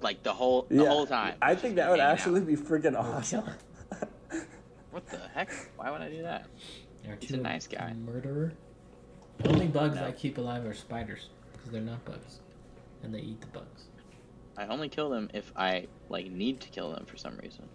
like 0.02 0.22
the 0.24 0.34
whole 0.34 0.68
the 0.70 0.86
whole 0.86 1.08
time. 1.08 1.36
I 1.42 1.56
think 1.56 1.76
that 1.76 1.90
would 1.90 2.00
Hanging 2.00 2.12
out. 2.12 2.20
actually 2.20 2.42
be 2.42 2.56
freaking 2.56 2.96
Oh, 2.96 3.18
awesome. 3.18 3.46
What 4.92 5.08
the 5.08 5.20
heck? 5.34 5.50
Why 5.78 5.90
would 5.90 6.02
I 6.02 6.10
do 6.10 6.22
that? 6.24 6.46
Aren't 7.08 7.24
He's 7.24 7.32
a 7.32 7.38
nice 7.38 7.66
guy. 7.66 7.94
Murderer. 7.94 8.52
The 9.40 9.50
only 9.50 9.68
bugs 9.68 9.96
No. 9.96 10.06
I 10.06 10.12
keep 10.12 10.38
alive 10.38 10.66
are 10.66 10.74
spiders 10.74 11.30
because 11.54 11.72
they're 11.72 11.82
not 11.82 12.04
bugs, 12.06 12.42
and 13.02 13.14
they 13.16 13.20
eat 13.20 13.40
the 13.42 13.48
bugs. 13.48 13.86
I 14.58 14.68
only 14.68 14.90
kill 14.90 15.10
them 15.10 15.30
if 15.34 15.52
I 15.56 15.88
like 16.10 16.30
need 16.30 16.60
to 16.62 16.70
kill 16.70 16.92
them 16.92 17.06
for 17.06 17.18
some 17.18 17.38
reason. 17.42 17.68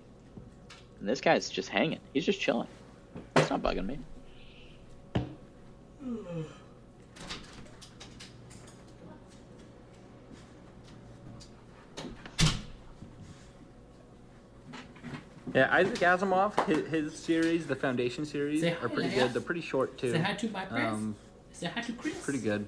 And 1.00 1.08
this 1.08 1.20
guy's 1.20 1.48
just 1.50 1.70
hanging. 1.70 2.00
He's 2.12 2.24
just 2.26 2.40
chilling. 2.40 2.68
It's 3.34 3.50
not 3.50 3.62
bugging 3.62 3.86
me. 3.86 3.98
Yeah, 15.56 15.68
Isaac 15.72 15.94
Asimov, 16.00 16.66
his, 16.66 16.86
his 16.88 17.14
series, 17.18 17.66
the 17.66 17.74
Foundation 17.74 18.26
series, 18.26 18.60
Say 18.60 18.72
are 18.82 18.90
pretty 18.90 19.08
Leia. 19.08 19.14
good. 19.20 19.32
They're 19.32 19.40
pretty 19.40 19.62
short 19.62 19.96
too. 19.96 20.12
Say 20.12 20.18
hi 20.18 20.34
to 20.34 20.48
my 20.50 20.66
Chris. 20.66 20.84
Um, 20.84 21.16
Say 21.50 21.66
hi 21.68 21.80
to 21.80 21.92
Chris. 21.94 22.22
pretty 22.22 22.40
good. 22.40 22.66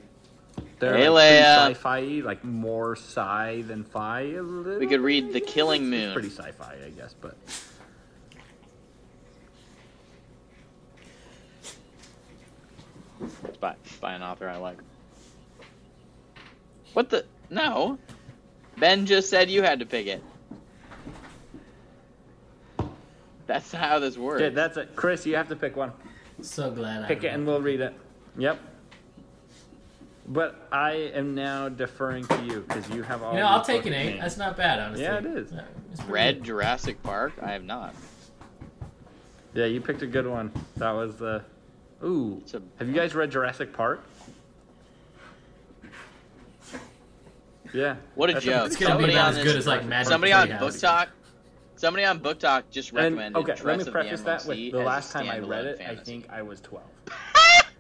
They're 0.79 0.97
Hey, 0.97 1.09
like, 1.11 1.23
Leia. 1.33 1.57
pretty 1.67 1.75
sci-fi, 1.75 2.01
like 2.27 2.45
more 2.45 2.93
sci 2.97 3.61
than 3.67 3.85
fi. 3.85 4.21
a 4.23 4.43
little 4.43 4.79
We 4.79 4.87
could 4.87 5.03
read 5.03 5.29
The 5.29 5.41
bit. 5.41 5.47
Killing 5.49 5.83
It's 5.83 5.91
Moon. 5.91 6.13
Pretty 6.15 6.31
sci-fi, 6.31 6.77
I 6.87 6.89
guess, 6.97 7.15
but 7.21 7.37
It's 13.45 13.57
by 13.59 13.75
by 14.01 14.15
an 14.15 14.23
author 14.23 14.49
I 14.49 14.57
like. 14.57 14.79
What 16.93 17.11
the? 17.11 17.25
No. 17.51 17.99
Ben 18.77 19.07
just 19.07 19.29
said 19.29 19.51
you 19.51 19.63
had 19.63 19.81
to 19.81 19.87
pick 19.87 20.07
it. 20.07 20.23
That's 23.49 23.73
how 23.73 23.99
this 23.99 24.19
works. 24.19 24.43
okay, 24.43 24.55
that's 24.55 24.77
it. 24.77 24.95
Chris, 24.95 25.25
you 25.25 25.35
have 25.35 25.49
to 25.49 25.57
pick 25.57 25.75
one. 25.75 25.91
So 26.43 26.71
glad 26.71 27.03
I 27.03 27.09
Pick 27.09 27.25
it, 27.25 27.29
and 27.29 27.47
we'll 27.47 27.63
read 27.63 27.81
it. 27.81 27.95
Yep. 28.37 28.61
But 30.29 30.69
I 30.71 30.93
am 31.15 31.35
now 31.35 31.71
deferring 31.71 32.27
to 32.27 32.45
you 32.45 32.61
because 32.61 32.89
you 32.91 33.03
have 33.03 33.23
all. 33.23 33.33
You 33.33 33.41
know, 33.41 33.47
I'll 33.47 33.65
take 33.65 33.87
an 33.87 33.95
eight. 33.95 34.07
names. 34.11 34.21
That's 34.21 34.37
not 34.37 34.57
bad, 34.59 34.79
honestly. 34.79 35.05
Yeah, 35.05 35.19
it 35.19 35.25
is. 35.27 35.51
Yeah, 35.51 35.63
Red 36.07 36.37
good. 36.37 36.45
Jurassic 36.45 37.03
Park? 37.03 37.33
I 37.41 37.53
have 37.53 37.65
not. 37.65 37.95
Yeah, 39.55 39.65
you 39.65 39.81
picked 39.81 40.03
a 40.03 40.07
good 40.07 40.27
one. 40.27 40.53
That 40.77 40.91
was 40.93 41.17
the. 41.17 41.43
Ooh. 42.05 42.39
It's 42.43 42.53
a- 42.53 42.63
Have 42.79 42.87
you 42.87 42.95
guys 42.95 43.15
read 43.15 43.31
Jurassic 43.31 43.73
Park? 43.73 44.05
Yeah. 47.73 47.97
What 48.15 48.29
a 48.29 48.35
That's 48.35 48.45
joke. 48.45 48.67
It's 48.67 48.77
gonna 48.77 48.93
Somebody 48.93 49.13
be 49.15 49.17
about 49.19 49.33
on 49.33 49.39
as 49.41 49.45
good 49.45 49.57
as 49.57 49.67
like 49.67 49.87
Magic 49.87 50.09
Somebody 50.11 50.33
on 50.35 50.59
Book 50.59 50.79
Talk. 50.79 51.09
Somebody 51.79 52.05
on 52.05 52.19
Book 52.19 52.41
Talk 52.41 52.69
just 52.71 52.89
And, 52.91 52.97
recommended. 52.99 53.39
okay, 53.39 53.53
Dress 53.55 53.65
let 53.65 53.79
me 53.79 53.85
the 53.85 53.91
preface 53.93 54.21
that 54.23 54.45
with 54.47 54.73
the 54.73 54.79
last 54.79 55.13
time 55.13 55.31
I 55.31 55.39
read 55.39 55.65
it, 55.65 55.81
I 55.81 55.95
think 55.95 56.29
I 56.29 56.43
was 56.43 56.61
12. 56.61 56.85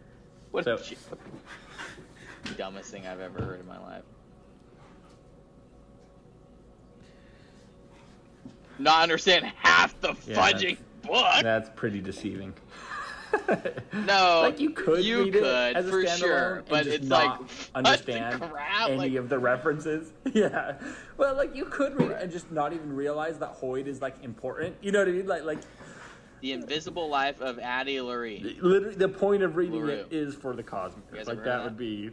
What 0.52 0.64
so- 0.64 0.78
a 0.78 2.54
dumbest 2.56 2.90
thing 2.90 3.06
I've 3.06 3.20
ever 3.20 3.42
heard 3.42 3.60
in 3.60 3.66
my 3.66 3.78
life. 3.78 4.02
Not 8.78 9.02
understand 9.02 9.44
half 9.44 10.00
the 10.00 10.14
Yeah, 10.26 10.36
fudging 10.36 10.78
book. 11.02 11.42
That's 11.42 11.68
pretty 11.74 12.00
deceiving. 12.00 12.54
No, 13.92 14.40
like 14.42 14.60
you 14.60 14.70
could 14.70 15.04
you 15.04 15.24
read 15.24 15.34
it 15.36 15.42
could, 15.42 15.76
as 15.76 15.86
a 15.86 15.90
for 15.90 16.02
standalone 16.04 16.18
sure, 16.18 16.54
and 16.56 16.68
but 16.68 16.84
just 16.84 16.96
it's 16.96 17.06
not 17.06 17.40
like 17.40 17.50
understand 17.74 18.40
crap? 18.42 18.88
any 18.90 18.96
Like, 18.98 19.14
of 19.14 19.28
the 19.28 19.38
references. 19.38 20.12
Yeah. 20.34 20.74
Well, 21.16 21.34
like 21.36 21.56
you 21.56 21.64
could 21.64 21.98
read 21.98 22.10
it 22.12 22.22
and 22.22 22.30
just 22.30 22.50
not 22.52 22.72
even 22.72 22.94
realize 22.94 23.38
that 23.38 23.60
Hoid 23.60 23.86
is 23.86 24.00
like 24.00 24.22
important. 24.22 24.76
You 24.82 24.92
know 24.92 25.00
what 25.00 25.08
I 25.08 25.12
mean? 25.12 25.26
Like 25.26 25.44
like 25.44 25.58
the 26.40 26.52
Invisible 26.52 27.08
Life 27.08 27.40
of 27.40 27.58
Addie 27.58 28.00
LaRue. 28.00 28.56
literally 28.60 28.94
the 28.94 29.08
point 29.08 29.42
of 29.42 29.56
reading 29.56 29.80
LaRue. 29.80 29.90
it 29.92 30.08
is 30.10 30.34
for 30.34 30.54
the 30.54 30.62
cosmos. 30.62 31.02
Like 31.12 31.28
ever 31.28 31.44
that 31.44 31.64
would 31.64 31.76
be 31.76 32.10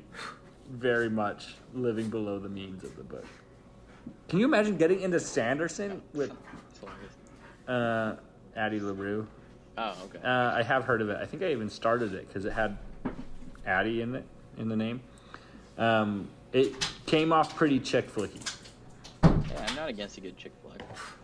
very 0.71 1.09
much 1.09 1.55
living 1.73 2.09
below 2.09 2.39
the 2.39 2.49
means 2.49 2.83
of 2.83 2.95
the 2.95 3.03
book. 3.03 3.25
Can 4.27 4.39
you 4.39 4.45
imagine 4.45 4.77
getting 4.77 5.01
into 5.01 5.19
Sanderson 5.19 6.01
with 6.13 6.31
uh, 7.67 8.15
Addie 8.55 8.79
LaRue? 8.79 9.27
Oh, 9.77 9.95
okay. 10.05 10.19
Uh, 10.25 10.53
I 10.55 10.63
have 10.63 10.85
heard 10.85 11.01
of 11.01 11.09
it. 11.09 11.17
I 11.21 11.25
think 11.25 11.43
I 11.43 11.51
even 11.51 11.69
started 11.69 12.13
it 12.13 12.27
because 12.27 12.45
it 12.45 12.53
had 12.53 12.77
Addie 13.65 14.01
in 14.01 14.15
it 14.15 14.23
in 14.57 14.69
the 14.69 14.75
name. 14.75 15.01
Um, 15.77 16.29
it 16.53 16.73
came 17.05 17.33
off 17.33 17.55
pretty 17.55 17.79
chick 17.79 18.13
flicky. 18.13 18.39
yeah, 19.23 19.65
I'm 19.67 19.75
not 19.75 19.89
against 19.89 20.17
a 20.17 20.21
good 20.21 20.37
chick 20.37 20.53
flick. 20.61 20.81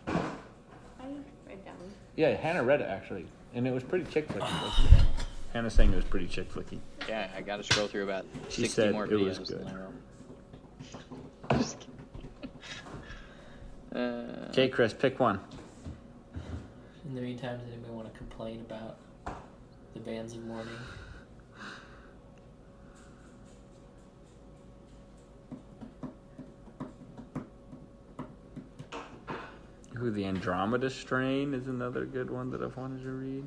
I 0.07 1.05
read 1.47 1.63
down. 1.63 1.75
Yeah, 2.17 2.35
Hannah 2.35 2.63
read 2.63 2.81
it 2.81 2.89
actually, 2.89 3.25
and 3.53 3.65
it 3.65 3.71
was 3.71 3.83
pretty 3.83 4.05
chick 4.11 4.27
flicky. 4.27 4.61
wasn't? 4.61 5.03
Hannah's 5.53 5.73
saying 5.73 5.91
it 5.93 5.95
was 5.97 6.05
pretty 6.05 6.27
chick 6.27 6.51
flicky. 6.53 6.79
Yeah, 7.07 7.29
I 7.35 7.41
got 7.41 7.57
to 7.57 7.63
scroll 7.63 7.87
through 7.87 8.03
about 8.03 8.25
She 8.49 8.61
60 8.61 8.67
said 8.67 8.91
more 8.93 9.05
it 9.05 9.11
videos. 9.11 9.39
was 9.39 9.49
good. 9.49 9.67
Just 11.51 11.77
kidding. 11.79 11.91
Uh, 13.95 14.47
Okay, 14.49 14.67
Chris, 14.69 14.93
pick 14.93 15.19
one. 15.19 15.39
In 17.05 17.15
the 17.15 17.21
meantime, 17.21 17.59
does 17.59 17.67
anybody 17.67 17.93
want 17.93 18.11
to 18.11 18.17
complain 18.17 18.61
about 18.61 18.97
the 19.93 19.99
bands 19.99 20.33
of 20.33 20.45
mourning? 20.45 20.67
Who 29.95 30.09
the 30.09 30.25
Andromeda 30.25 30.89
Strain 30.89 31.53
is 31.53 31.67
another 31.67 32.05
good 32.05 32.29
one 32.29 32.49
that 32.51 32.61
I've 32.61 32.77
wanted 32.77 33.03
to 33.03 33.11
read. 33.11 33.43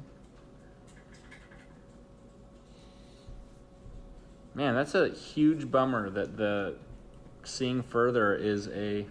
Man, 4.55 4.75
that's 4.75 4.95
a 4.95 5.09
huge 5.09 5.71
bummer 5.71 6.11
that 6.11 6.37
the 6.37 6.77
Seeing 7.45 7.83
Further 7.83 8.35
is 8.35 8.69
a 8.69 9.07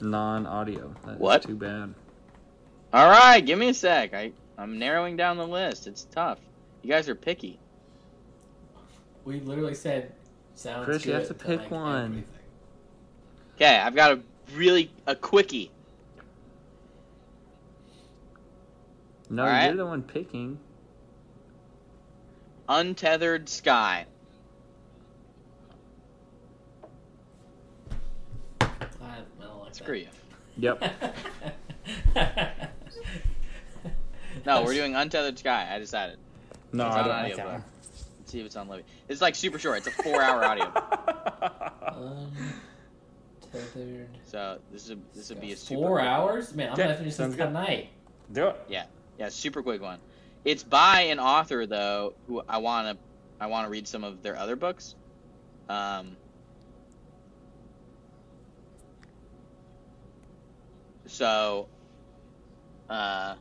non-audio. 0.00 0.94
That's 1.04 1.18
What? 1.18 1.42
too 1.42 1.56
bad. 1.56 1.94
all 2.92 3.08
right, 3.10 3.40
give 3.44 3.58
me 3.58 3.68
a 3.68 3.74
sec. 3.74 4.14
I 4.14 4.32
I'm 4.56 4.78
narrowing 4.78 5.16
down 5.16 5.36
the 5.36 5.46
list. 5.46 5.86
It's 5.86 6.04
tough. 6.10 6.38
You 6.82 6.90
guys 6.90 7.08
are 7.08 7.14
picky. 7.14 7.58
We 9.24 9.40
literally 9.40 9.74
said 9.74 10.12
sounds 10.54 10.84
Chris, 10.86 11.04
you 11.04 11.12
have 11.12 11.28
to 11.28 11.34
pick 11.34 11.60
like, 11.60 11.70
one. 11.70 12.24
Okay, 13.56 13.76
I've 13.76 13.94
got 13.94 14.12
a 14.12 14.20
really 14.54 14.90
a 15.06 15.14
quickie. 15.14 15.70
No, 19.30 19.42
All 19.42 19.48
right. 19.48 19.66
you're 19.66 19.76
the 19.76 19.86
one 19.86 20.02
picking. 20.02 20.58
Untethered 22.68 23.48
Sky. 23.48 24.06
I, 28.60 28.66
I 29.02 29.20
don't 29.40 29.60
like 29.60 29.67
Screw 29.78 29.94
you. 29.96 30.08
Yep. 30.58 30.82
No, 34.46 34.62
we're 34.62 34.72
doing 34.74 34.94
Untethered 34.94 35.38
Sky. 35.38 35.68
I 35.70 35.78
decided. 35.78 36.16
No, 36.72 36.86
It's 36.86 36.94
I 36.96 36.98
don't 37.00 37.08
like 37.08 37.24
audio 37.24 37.36
that 37.36 37.46
one. 37.46 37.64
Let's 38.18 38.30
see 38.32 38.40
if 38.40 38.46
it's 38.46 38.56
on 38.56 38.68
Libby. 38.68 38.84
It's 39.08 39.20
like 39.20 39.34
super 39.34 39.58
short. 39.58 39.78
It's 39.78 39.88
a 39.88 40.02
four-hour 40.02 40.44
audio. 40.44 40.72
Untethered. 43.52 44.08
So 44.24 44.58
this 44.72 44.88
is 44.88 44.96
this 45.14 45.28
would 45.30 45.40
be 45.40 45.52
a 45.52 45.56
super 45.56 45.80
Four 45.80 45.88
quick 45.98 46.04
one. 46.04 46.06
hours? 46.06 46.54
Man, 46.54 46.68
I'm 46.68 46.72
Okay, 46.74 46.82
gonna 46.84 46.96
finish 46.96 47.16
this 47.16 47.36
tonight. 47.36 47.88
Do 48.32 48.48
it. 48.48 48.56
Yeah, 48.68 48.84
yeah, 49.18 49.28
super 49.28 49.62
quick 49.62 49.82
one. 49.82 49.98
It's 50.44 50.62
by 50.62 51.00
an 51.02 51.18
author 51.18 51.66
though 51.66 52.14
who 52.26 52.42
I 52.48 52.58
wanna 52.58 52.96
I 53.40 53.46
wanna 53.48 53.68
read 53.68 53.88
some 53.88 54.04
of 54.04 54.22
their 54.22 54.36
other 54.36 54.56
books. 54.56 54.94
Um, 55.68 56.16
so, 61.08 61.68
uh, 62.88 63.34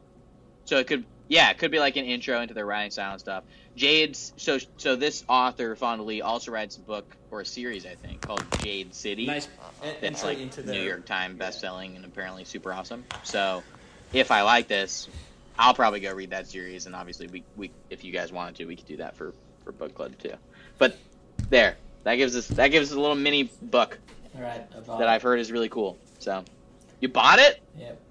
so 0.65 0.77
it 0.77 0.87
could 0.87 1.05
Yeah, 1.29 1.49
it 1.51 1.57
could 1.57 1.71
be 1.71 1.79
like 1.79 1.97
an 1.97 2.05
intro 2.05 2.41
into 2.41 2.53
their 2.53 2.65
writing 2.65 2.91
style 2.91 3.11
and 3.11 3.19
stuff. 3.19 3.43
Jade's 3.75 4.33
so 4.37 4.57
so 4.77 4.95
this 4.95 5.23
author 5.27 5.75
Fonda 5.75 6.03
Lee 6.03 6.21
also 6.21 6.51
writes 6.51 6.77
a 6.77 6.81
book 6.81 7.15
or 7.31 7.41
a 7.41 7.45
series 7.45 7.85
I 7.85 7.95
think 7.95 8.21
called 8.21 8.43
Jade 8.61 8.93
City. 8.95 9.25
Nice 9.25 9.47
en- 9.83 9.95
That's 10.01 10.23
like 10.23 10.39
into 10.39 10.61
New 10.61 10.71
their- 10.71 10.83
York 10.83 11.05
Times 11.05 11.37
best-selling 11.37 11.95
and 11.95 12.05
apparently 12.05 12.43
super 12.45 12.73
awesome. 12.73 13.03
So, 13.23 13.61
if 14.13 14.31
I 14.31 14.41
like 14.43 14.67
this, 14.67 15.07
I'll 15.59 15.73
probably 15.73 15.99
go 15.99 16.13
read 16.13 16.29
that 16.31 16.47
series. 16.47 16.85
And 16.85 16.95
obviously, 16.95 17.27
we, 17.27 17.43
we 17.55 17.71
if 17.89 18.03
you 18.03 18.11
guys 18.13 18.31
wanted 18.31 18.55
to, 18.55 18.65
we 18.65 18.75
could 18.75 18.87
do 18.87 18.97
that 18.97 19.15
for 19.15 19.33
for 19.63 19.71
book 19.73 19.93
club 19.93 20.17
too. 20.17 20.33
But 20.77 20.97
there, 21.49 21.75
that 22.03 22.15
gives 22.15 22.35
us 22.35 22.47
that 22.49 22.69
gives 22.69 22.91
us 22.91 22.97
a 22.97 22.99
little 22.99 23.15
mini 23.15 23.51
book 23.61 23.99
right. 24.33 24.63
That. 24.87 25.07
I've 25.07 25.21
heard 25.21 25.39
is 25.39 25.51
really 25.51 25.69
cool. 25.69 25.97
So, 26.19 26.43
you 26.99 27.07
bought 27.09 27.39
it 27.39 27.61
Yep. 27.77 28.01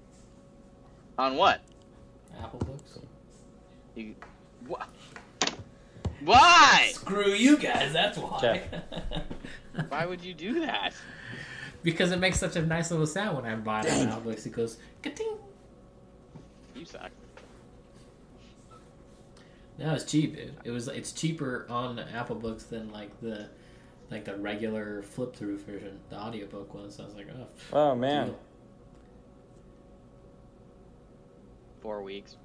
on 1.17 1.35
what? 1.35 1.61
Apple 2.41 2.59
books. 2.59 2.99
You, 3.95 4.15
wha- 4.67 4.85
Why? 6.23 6.91
Screw 6.93 7.29
you 7.33 7.57
guys. 7.57 7.91
That's 7.93 8.17
why. 8.17 8.63
Why 9.89 10.05
would 10.05 10.23
you 10.23 10.33
do 10.33 10.59
that? 10.61 10.93
because 11.83 12.11
it 12.11 12.19
makes 12.19 12.37
such 12.39 12.55
a 12.55 12.61
nice 12.65 12.91
little 12.91 13.05
sound 13.07 13.35
when 13.37 13.45
I 13.45 13.55
buy 13.55 13.81
it 13.81 13.91
on 13.91 14.07
Apple 14.09 14.21
books. 14.31 14.45
It 14.45 14.51
goes 14.51 14.77
ka-ting. 15.03 15.37
You 16.75 16.85
suck. 16.85 17.11
No, 19.77 19.93
it's 19.93 20.03
cheap. 20.03 20.35
It, 20.37 20.53
it 20.63 20.71
was. 20.71 20.87
It's 20.87 21.11
cheaper 21.11 21.65
on 21.69 21.99
Apple 21.99 22.35
books 22.35 22.63
than 22.63 22.91
like 22.91 23.19
the 23.21 23.47
like 24.09 24.25
the 24.25 24.35
regular 24.35 25.03
flip 25.03 25.35
through 25.35 25.59
version. 25.59 25.99
The 26.09 26.17
audiobook 26.19 26.73
was. 26.73 26.99
I 26.99 27.05
was 27.05 27.13
like, 27.15 27.27
oh. 27.35 27.47
Oh 27.73 27.95
man, 27.95 28.27
deal. 28.27 28.39
Four 31.87 32.03
weeks. 32.03 32.35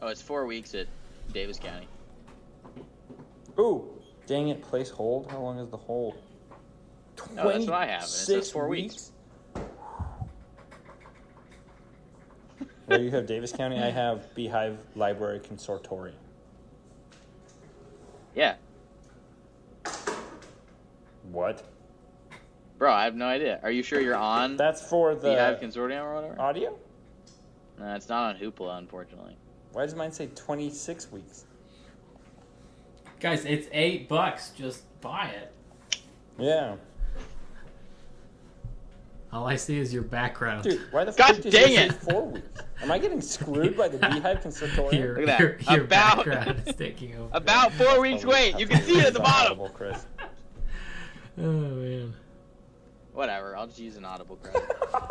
Oh, 0.00 0.08
it's 0.08 0.20
four 0.20 0.46
weeks 0.46 0.74
at 0.74 0.88
Davis 1.32 1.60
County. 1.60 1.86
ooh, 3.56 3.88
dang 4.26 4.48
it! 4.48 4.60
Place 4.62 4.90
hold. 4.90 5.30
How 5.30 5.38
long 5.38 5.60
is 5.60 5.68
the 5.70 5.76
hold? 5.76 6.16
No, 7.36 7.48
that's 7.48 7.66
what 7.66 7.74
I 7.74 7.86
have, 7.86 8.02
it 8.02 8.08
says 8.08 8.50
26 8.50 8.50
four 8.50 8.66
weeks. 8.66 9.12
Where 12.86 13.00
you 13.00 13.12
have 13.12 13.26
Davis 13.26 13.52
County, 13.52 13.78
I 13.78 13.90
have 13.90 14.34
Beehive 14.34 14.78
Library 14.96 15.38
Consortium. 15.38 16.14
Yeah, 18.34 18.56
What? 21.30 21.62
bro, 22.76 22.92
I 22.92 23.04
have 23.04 23.14
no 23.14 23.26
idea. 23.26 23.60
Are 23.62 23.70
you 23.70 23.84
sure 23.84 24.00
you're 24.00 24.16
on 24.16 24.56
That's 24.56 24.82
for 24.82 25.14
the 25.14 25.28
Beehive 25.30 25.60
Consortium 25.60 26.02
or 26.02 26.14
whatever? 26.16 26.40
audio. 26.40 26.76
No, 27.78 27.94
it's 27.94 28.08
not 28.08 28.34
on 28.34 28.40
Hoopla, 28.40 28.78
unfortunately. 28.78 29.36
Why 29.72 29.84
does 29.84 29.94
mine 29.94 30.12
say 30.12 30.28
26 30.34 31.12
weeks? 31.12 31.44
Guys, 33.20 33.44
it's 33.44 33.68
eight 33.72 34.08
bucks. 34.08 34.50
Just 34.50 34.82
buy 35.00 35.28
it. 35.28 35.52
Yeah, 36.38 36.76
All 39.32 39.46
I 39.46 39.56
see 39.56 39.78
is 39.78 39.92
your 39.92 40.02
background. 40.02 40.64
dude. 40.64 40.80
Why 40.92 41.04
the 41.04 41.12
God 41.12 41.34
fuck 41.34 41.40
did 41.42 41.52
dang 41.52 41.70
you 41.70 41.76
say 41.76 41.86
it. 41.86 41.92
four 41.94 42.26
weeks? 42.26 42.60
Am 42.82 42.90
I 42.90 42.98
getting 42.98 43.20
screwed 43.22 43.76
by 43.76 43.88
the 43.88 43.96
Beehive 43.98 44.40
Consortium? 44.40 44.92
your, 44.92 45.08
Look 45.20 45.28
at 45.28 45.38
that. 45.38 45.40
your, 45.40 45.56
your 45.76 45.84
About- 45.84 46.16
background 46.26 46.62
is 46.66 46.74
taking 46.76 47.14
over. 47.16 47.30
About 47.32 47.72
four 47.72 48.00
weeks 48.00 48.24
wait. 48.24 48.58
You 48.58 48.66
can 48.66 48.82
see 48.82 48.98
it 48.98 49.06
at 49.06 49.12
the 49.14 49.20
bottom. 49.20 49.58
Chris. 49.74 50.06
Oh 51.38 51.42
man. 51.42 52.14
Whatever. 53.16 53.56
I'll 53.56 53.66
just 53.66 53.78
use 53.78 53.96
an 53.96 54.04
Audible 54.04 54.36
credit. 54.36 54.70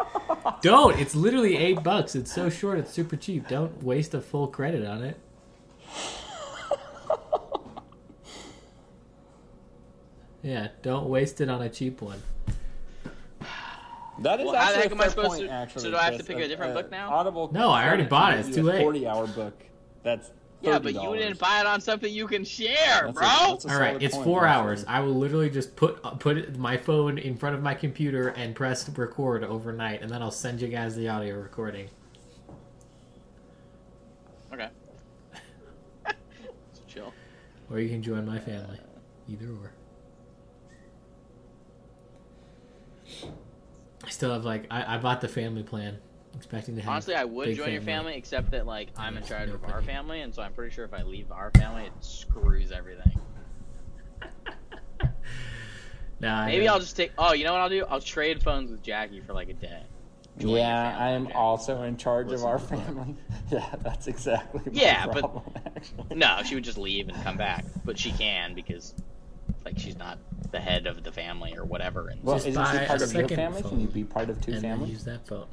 Don't. 0.61 0.99
It's 0.99 1.15
literally 1.15 1.57
eight 1.57 1.82
bucks. 1.84 2.14
It's 2.15 2.32
so 2.32 2.49
short. 2.52 2.77
It's 2.77 2.91
super 2.91 3.15
cheap. 3.18 3.48
Don't 3.48 3.82
waste 3.84 4.14
a 4.14 4.22
full 4.22 4.48
credit 4.48 4.86
on 4.86 5.03
it. 5.03 5.19
Yeah, 10.44 10.68
don't 10.84 11.07
waste 11.10 11.41
it 11.41 11.49
on 11.49 11.64
a 11.64 11.69
cheap 11.69 12.03
one. 12.03 12.22
That 14.19 14.40
is 14.40 14.45
Well, 14.45 14.56
how 14.56 14.72
the 14.72 14.77
actually 14.77 14.82
heck 14.84 14.91
a 14.91 14.94
am 14.94 15.02
I 15.02 15.03
fair 15.06 15.10
supposed 15.10 15.27
point, 15.30 15.41
to- 15.48 15.49
actually, 15.49 15.82
so 15.82 15.90
do 15.90 15.98
I 15.98 16.03
have 16.03 16.18
to 16.19 16.23
pick 16.23 16.38
a 16.38 16.48
different 16.48 16.73
book 16.76 16.91
now? 16.91 17.11
Audible. 17.11 17.49
No, 17.52 17.72
I 17.72 17.88
already 17.88 18.03
bought 18.06 18.36
it. 18.36 18.45
It's 18.45 18.56
too 18.56 18.61
late. 18.61 18.80
Forty-hour 18.82 19.26
book. 19.27 19.60
That's 20.03 20.30
yeah, 20.65 20.79
but 20.79 20.93
you 20.93 21.15
didn't 21.15 21.39
buy 21.39 21.59
it 21.61 21.65
on 21.65 21.79
something 21.81 22.11
you 22.11 22.27
can 22.27 22.43
share, 22.43 22.75
That's 23.05 23.09
a- 23.09 23.13
bro. 23.13 23.27
that's 23.51 23.65
a 23.65 23.73
All 23.73 23.79
right, 23.79 24.01
it's 24.01 24.15
point, 24.15 24.25
four 24.25 24.45
actually. 24.45 24.61
hours. 24.69 24.85
I 24.87 24.99
will 25.01 25.13
literally 25.15 25.49
just 25.49 25.75
put 25.75 25.99
uh, 26.03 26.11
put 26.11 26.57
my 26.57 26.75
phone 26.77 27.17
in 27.17 27.37
front 27.37 27.55
of 27.55 27.61
my 27.63 27.73
computer 27.73 28.29
and 28.29 28.55
press 28.55 28.87
record 28.89 29.43
overnight, 29.43 30.01
and 30.01 30.09
then 30.09 30.21
I'll 30.21 30.31
send 30.31 30.61
you 30.61 30.67
guys 30.67 30.95
the 30.95 31.07
audio 31.09 31.35
recording. 31.35 31.89
okay. 34.53 34.69
It's 36.07 36.81
chill. 36.87 37.13
Or 37.69 37.79
you 37.79 37.89
can 37.89 38.01
join 38.03 38.25
my 38.25 38.39
family. 38.39 38.79
Either 39.29 39.47
or. 39.49 39.71
I 44.03 44.09
still 44.09 44.31
have 44.33 44.45
like 44.45 44.65
I, 44.69 44.95
I 44.95 44.97
bought 44.97 45.21
the 45.21 45.27
family 45.27 45.63
plan, 45.63 45.97
expecting 46.35 46.75
to 46.75 46.81
have. 46.81 46.91
Honestly, 46.91 47.15
I 47.15 47.23
would 47.23 47.45
big 47.47 47.57
join 47.57 47.71
your 47.71 47.81
family, 47.81 48.15
except 48.15 48.51
that 48.51 48.65
like 48.65 48.89
I'm 48.97 49.15
in 49.15 49.21
Yes, 49.23 49.29
charge 49.29 49.49
of 49.49 49.63
our 49.65 49.81
family, 49.81 50.21
and 50.21 50.33
so 50.33 50.41
I'm 50.41 50.53
pretty 50.53 50.73
sure 50.73 50.85
if 50.85 50.93
I 50.93 51.01
leave 51.03 51.31
our 51.31 51.51
family, 51.51 51.85
it 51.85 51.93
screws 52.01 52.71
everything. 52.71 53.17
Nah, 56.21 56.45
Maybe 56.45 56.65
know. 56.65 56.73
I'll 56.73 56.79
just 56.79 56.95
take. 56.95 57.11
Oh, 57.17 57.33
you 57.33 57.43
know 57.43 57.51
what 57.51 57.61
I'll 57.61 57.69
do? 57.69 57.85
I'll 57.89 57.99
trade 57.99 58.41
phones 58.41 58.71
with 58.71 58.81
Jackie 58.81 59.19
for 59.19 59.33
like 59.33 59.49
a 59.49 59.53
day. 59.53 59.83
Join 60.37 60.55
Yeah, 60.57 60.97
I 60.97 61.09
am 61.11 61.25
okay. 61.27 61.33
also 61.33 61.81
in 61.83 61.97
charge 61.97 62.27
Listen 62.27 62.47
of 62.47 62.51
our 62.53 62.59
to 62.59 62.65
the 62.67 62.75
book. 62.75 62.85
family. 62.85 63.15
Yeah, 63.51 63.75
that's 63.83 64.07
exactly 64.07 64.61
my 64.65 64.71
Yeah, 64.81 65.07
but- 65.07 65.29
actually. 65.75 66.15
No, 66.15 66.39
she 66.45 66.55
would 66.55 66.63
just 66.63 66.77
leave 66.77 67.09
and 67.09 67.21
come 67.23 67.35
back, 67.37 67.65
but 67.83 67.99
she 67.99 68.11
can 68.11 68.53
because 68.53 68.93
like 69.65 69.77
she's 69.77 69.97
not 69.97 70.17
the 70.51 70.59
head 70.59 70.87
of 70.87 71.03
the 71.03 71.11
family 71.11 71.53
or 71.57 71.65
whatever. 71.65 72.07
And 72.07 72.23
Well, 72.23 72.37
isn't 72.37 72.51
she 72.53 72.85
part 72.85 73.01
of 73.01 73.13
your 73.13 73.27
family? 73.27 73.61
phone. 73.61 73.71
Can 73.71 73.79
you 73.81 73.87
be 73.87 74.03
part 74.05 74.29
of 74.29 74.39
two 74.41 74.53
and 74.53 74.61
families? 74.61 74.91
use 74.93 75.03
that 75.03 75.27
phone. 75.27 75.47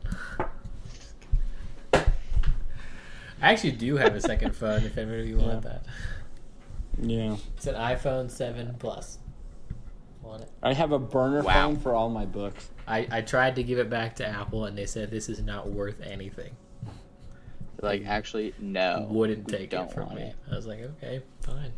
I 3.42 3.52
actually 3.52 3.72
do 3.72 3.96
have 3.96 4.14
a 4.14 4.20
second 4.20 4.54
phone. 4.56 4.84
If 4.84 4.96
any 4.96 5.20
of 5.20 5.26
you 5.26 5.36
want 5.38 5.62
that, 5.62 5.84
Yeah. 6.98 7.36
it's 7.56 7.66
an 7.66 7.74
iPhone 7.74 8.30
Seven 8.30 8.76
Plus. 8.78 9.18
Want 10.22 10.42
it? 10.42 10.50
I 10.62 10.72
have 10.72 10.92
a 10.92 10.98
burner 11.00 11.42
Wow. 11.42 11.52
phone 11.52 11.76
for 11.76 11.94
all 11.94 12.08
my 12.08 12.24
books. 12.24 12.70
I, 12.86 13.06
I 13.10 13.20
tried 13.22 13.56
to 13.56 13.62
give 13.64 13.78
it 13.80 13.90
back 13.90 14.16
to 14.16 14.26
Apple, 14.26 14.64
and 14.66 14.78
they 14.78 14.86
said 14.86 15.10
this 15.10 15.28
is 15.28 15.42
not 15.42 15.68
worth 15.70 16.00
anything. 16.00 16.56
like 17.80 18.06
actually, 18.06 18.54
no, 18.60 19.08
Wouldn't 19.10 19.48
take 19.48 19.72
it 19.72 19.92
from 19.92 20.14
me. 20.14 20.22
it. 20.22 20.36
I 20.50 20.54
was 20.54 20.66
like, 20.68 20.78
okay, 20.80 21.20
fine. 21.40 21.72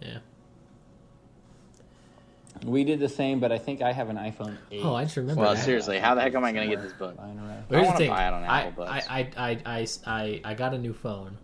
Yeah. 0.00 0.18
We 2.64 2.84
did 2.84 3.00
the 3.00 3.08
same, 3.08 3.40
but 3.40 3.50
I 3.50 3.58
think 3.58 3.82
I 3.82 3.92
have 3.92 4.08
an 4.08 4.16
iPhone 4.16 4.56
8. 4.70 4.80
Oh, 4.84 4.94
I 4.94 5.04
just 5.04 5.16
remember 5.16 5.42
Well, 5.42 5.54
that. 5.54 5.64
seriously, 5.64 5.98
how 5.98 6.14
the 6.14 6.20
heck 6.20 6.34
am 6.34 6.44
I 6.44 6.52
gonna 6.52 6.68
get 6.68 6.82
this 6.82 6.92
book? 6.92 7.16
Lying 7.18 7.38
here's 7.68 7.86
wanna 7.86 7.98
the 7.98 8.04
thing. 8.04 8.10
buy 8.10 8.28
it 8.28 8.34
on 8.34 8.44
I, 8.44 8.60
Apple 8.60 8.84
Books. 8.84 9.06
I, 9.08 9.20
I, 9.36 9.50
I, 9.50 9.58
I, 9.66 9.86
I, 10.06 10.40
I 10.44 10.54
got 10.54 10.74
a 10.74 10.78
new 10.78 10.92
phone, 10.92 11.38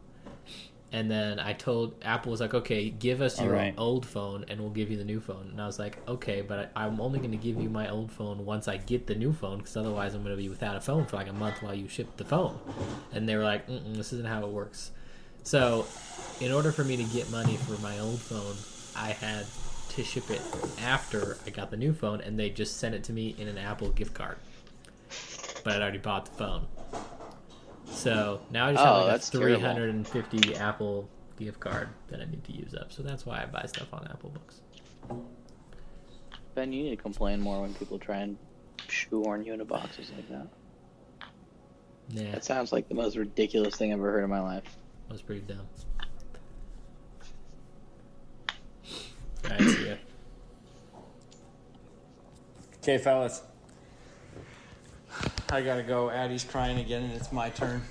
and 0.92 1.10
then 1.10 1.38
I 1.40 1.52
told 1.54 1.94
Apple 2.02 2.30
was 2.30 2.40
like, 2.40 2.54
"Okay, 2.54 2.88
give 2.90 3.20
us 3.20 3.40
your 3.40 3.54
Alright. 3.54 3.74
old 3.76 4.06
phone, 4.06 4.44
and 4.48 4.60
we'll 4.60 4.70
give 4.70 4.90
you 4.90 4.96
the 4.96 5.04
new 5.04 5.20
phone." 5.20 5.48
And 5.50 5.60
I 5.60 5.66
was 5.66 5.78
like, 5.78 5.98
"Okay, 6.08 6.40
but 6.40 6.70
I, 6.76 6.84
I'm 6.84 7.00
only 7.00 7.18
going 7.18 7.32
to 7.32 7.36
give 7.36 7.60
you 7.60 7.68
my 7.68 7.88
old 7.90 8.10
phone 8.12 8.44
once 8.44 8.68
I 8.68 8.76
get 8.76 9.06
the 9.06 9.14
new 9.14 9.32
phone, 9.32 9.58
because 9.58 9.76
otherwise 9.76 10.14
I'm 10.14 10.22
going 10.22 10.36
to 10.36 10.40
be 10.42 10.48
without 10.48 10.76
a 10.76 10.80
phone 10.80 11.04
for 11.06 11.16
like 11.16 11.28
a 11.28 11.32
month 11.32 11.62
while 11.62 11.74
you 11.74 11.88
ship 11.88 12.16
the 12.16 12.24
phone." 12.24 12.58
And 13.12 13.28
they 13.28 13.36
were 13.36 13.44
like, 13.44 13.66
Mm-mm, 13.68 13.96
"This 13.96 14.12
isn't 14.12 14.26
how 14.28 14.42
it 14.44 14.48
works." 14.48 14.92
So, 15.42 15.86
in 16.40 16.52
order 16.52 16.72
for 16.72 16.84
me 16.84 16.96
to 16.96 17.04
get 17.04 17.30
money 17.30 17.56
for 17.56 17.80
my 17.82 17.98
old 17.98 18.20
phone, 18.20 18.56
I 18.96 19.12
had 19.12 19.46
to 19.98 20.04
ship 20.04 20.30
it 20.30 20.40
after 20.80 21.36
I 21.46 21.50
got 21.50 21.70
the 21.70 21.76
new 21.76 21.92
phone, 21.92 22.20
and 22.20 22.38
they 22.38 22.50
just 22.50 22.76
sent 22.78 22.94
it 22.94 23.04
to 23.04 23.12
me 23.12 23.34
in 23.38 23.48
an 23.48 23.58
Apple 23.58 23.90
gift 23.90 24.14
card. 24.14 24.36
But 25.64 25.74
I'd 25.76 25.82
already 25.82 25.98
bought 25.98 26.24
the 26.26 26.30
phone. 26.32 26.66
So 27.86 28.40
now 28.50 28.66
I 28.68 28.72
just 28.72 28.84
Oh, 28.84 28.86
have 28.86 28.96
like 28.96 29.06
a 29.06 29.10
that's 29.10 29.30
terrible. 29.30 29.58
350 29.60 30.56
Apple 30.56 31.08
gift 31.38 31.58
card 31.60 31.88
that 32.08 32.20
I 32.20 32.24
need 32.26 32.44
to 32.44 32.52
use 32.52 32.74
up. 32.74 32.92
So 32.92 33.02
that's 33.02 33.26
why 33.26 33.42
I 33.42 33.46
buy 33.46 33.64
stuff 33.66 33.92
on 33.92 34.06
Apple 34.10 34.30
Books. 34.30 34.60
Ben, 36.54 36.72
you 36.72 36.84
need 36.84 36.90
to 36.90 37.02
complain 37.02 37.40
more 37.40 37.60
when 37.62 37.74
people 37.74 37.98
try 37.98 38.18
and 38.18 38.36
shoehorn 38.88 39.44
you 39.44 39.52
into 39.52 39.64
boxes 39.64 40.10
like 40.14 40.28
that. 40.30 40.46
Yeah, 42.10 42.30
That 42.32 42.44
sounds 42.44 42.72
like 42.72 42.88
the 42.88 42.94
most 42.94 43.16
ridiculous 43.16 43.74
thing 43.76 43.92
I've 43.92 43.98
ever 43.98 44.12
heard 44.12 44.24
in 44.24 44.30
my 44.30 44.40
life. 44.40 44.64
that 45.08 45.12
was 45.12 45.22
pretty 45.22 45.42
dumb. 45.42 45.66
Okay, 52.82 52.98
fellas. 52.98 53.42
I 55.50 55.62
gotta 55.62 55.82
go. 55.82 56.10
Addie's 56.10 56.44
crying 56.44 56.78
again, 56.78 57.04
and 57.04 57.12
it's 57.12 57.32
my 57.32 57.50
turn. 57.50 57.82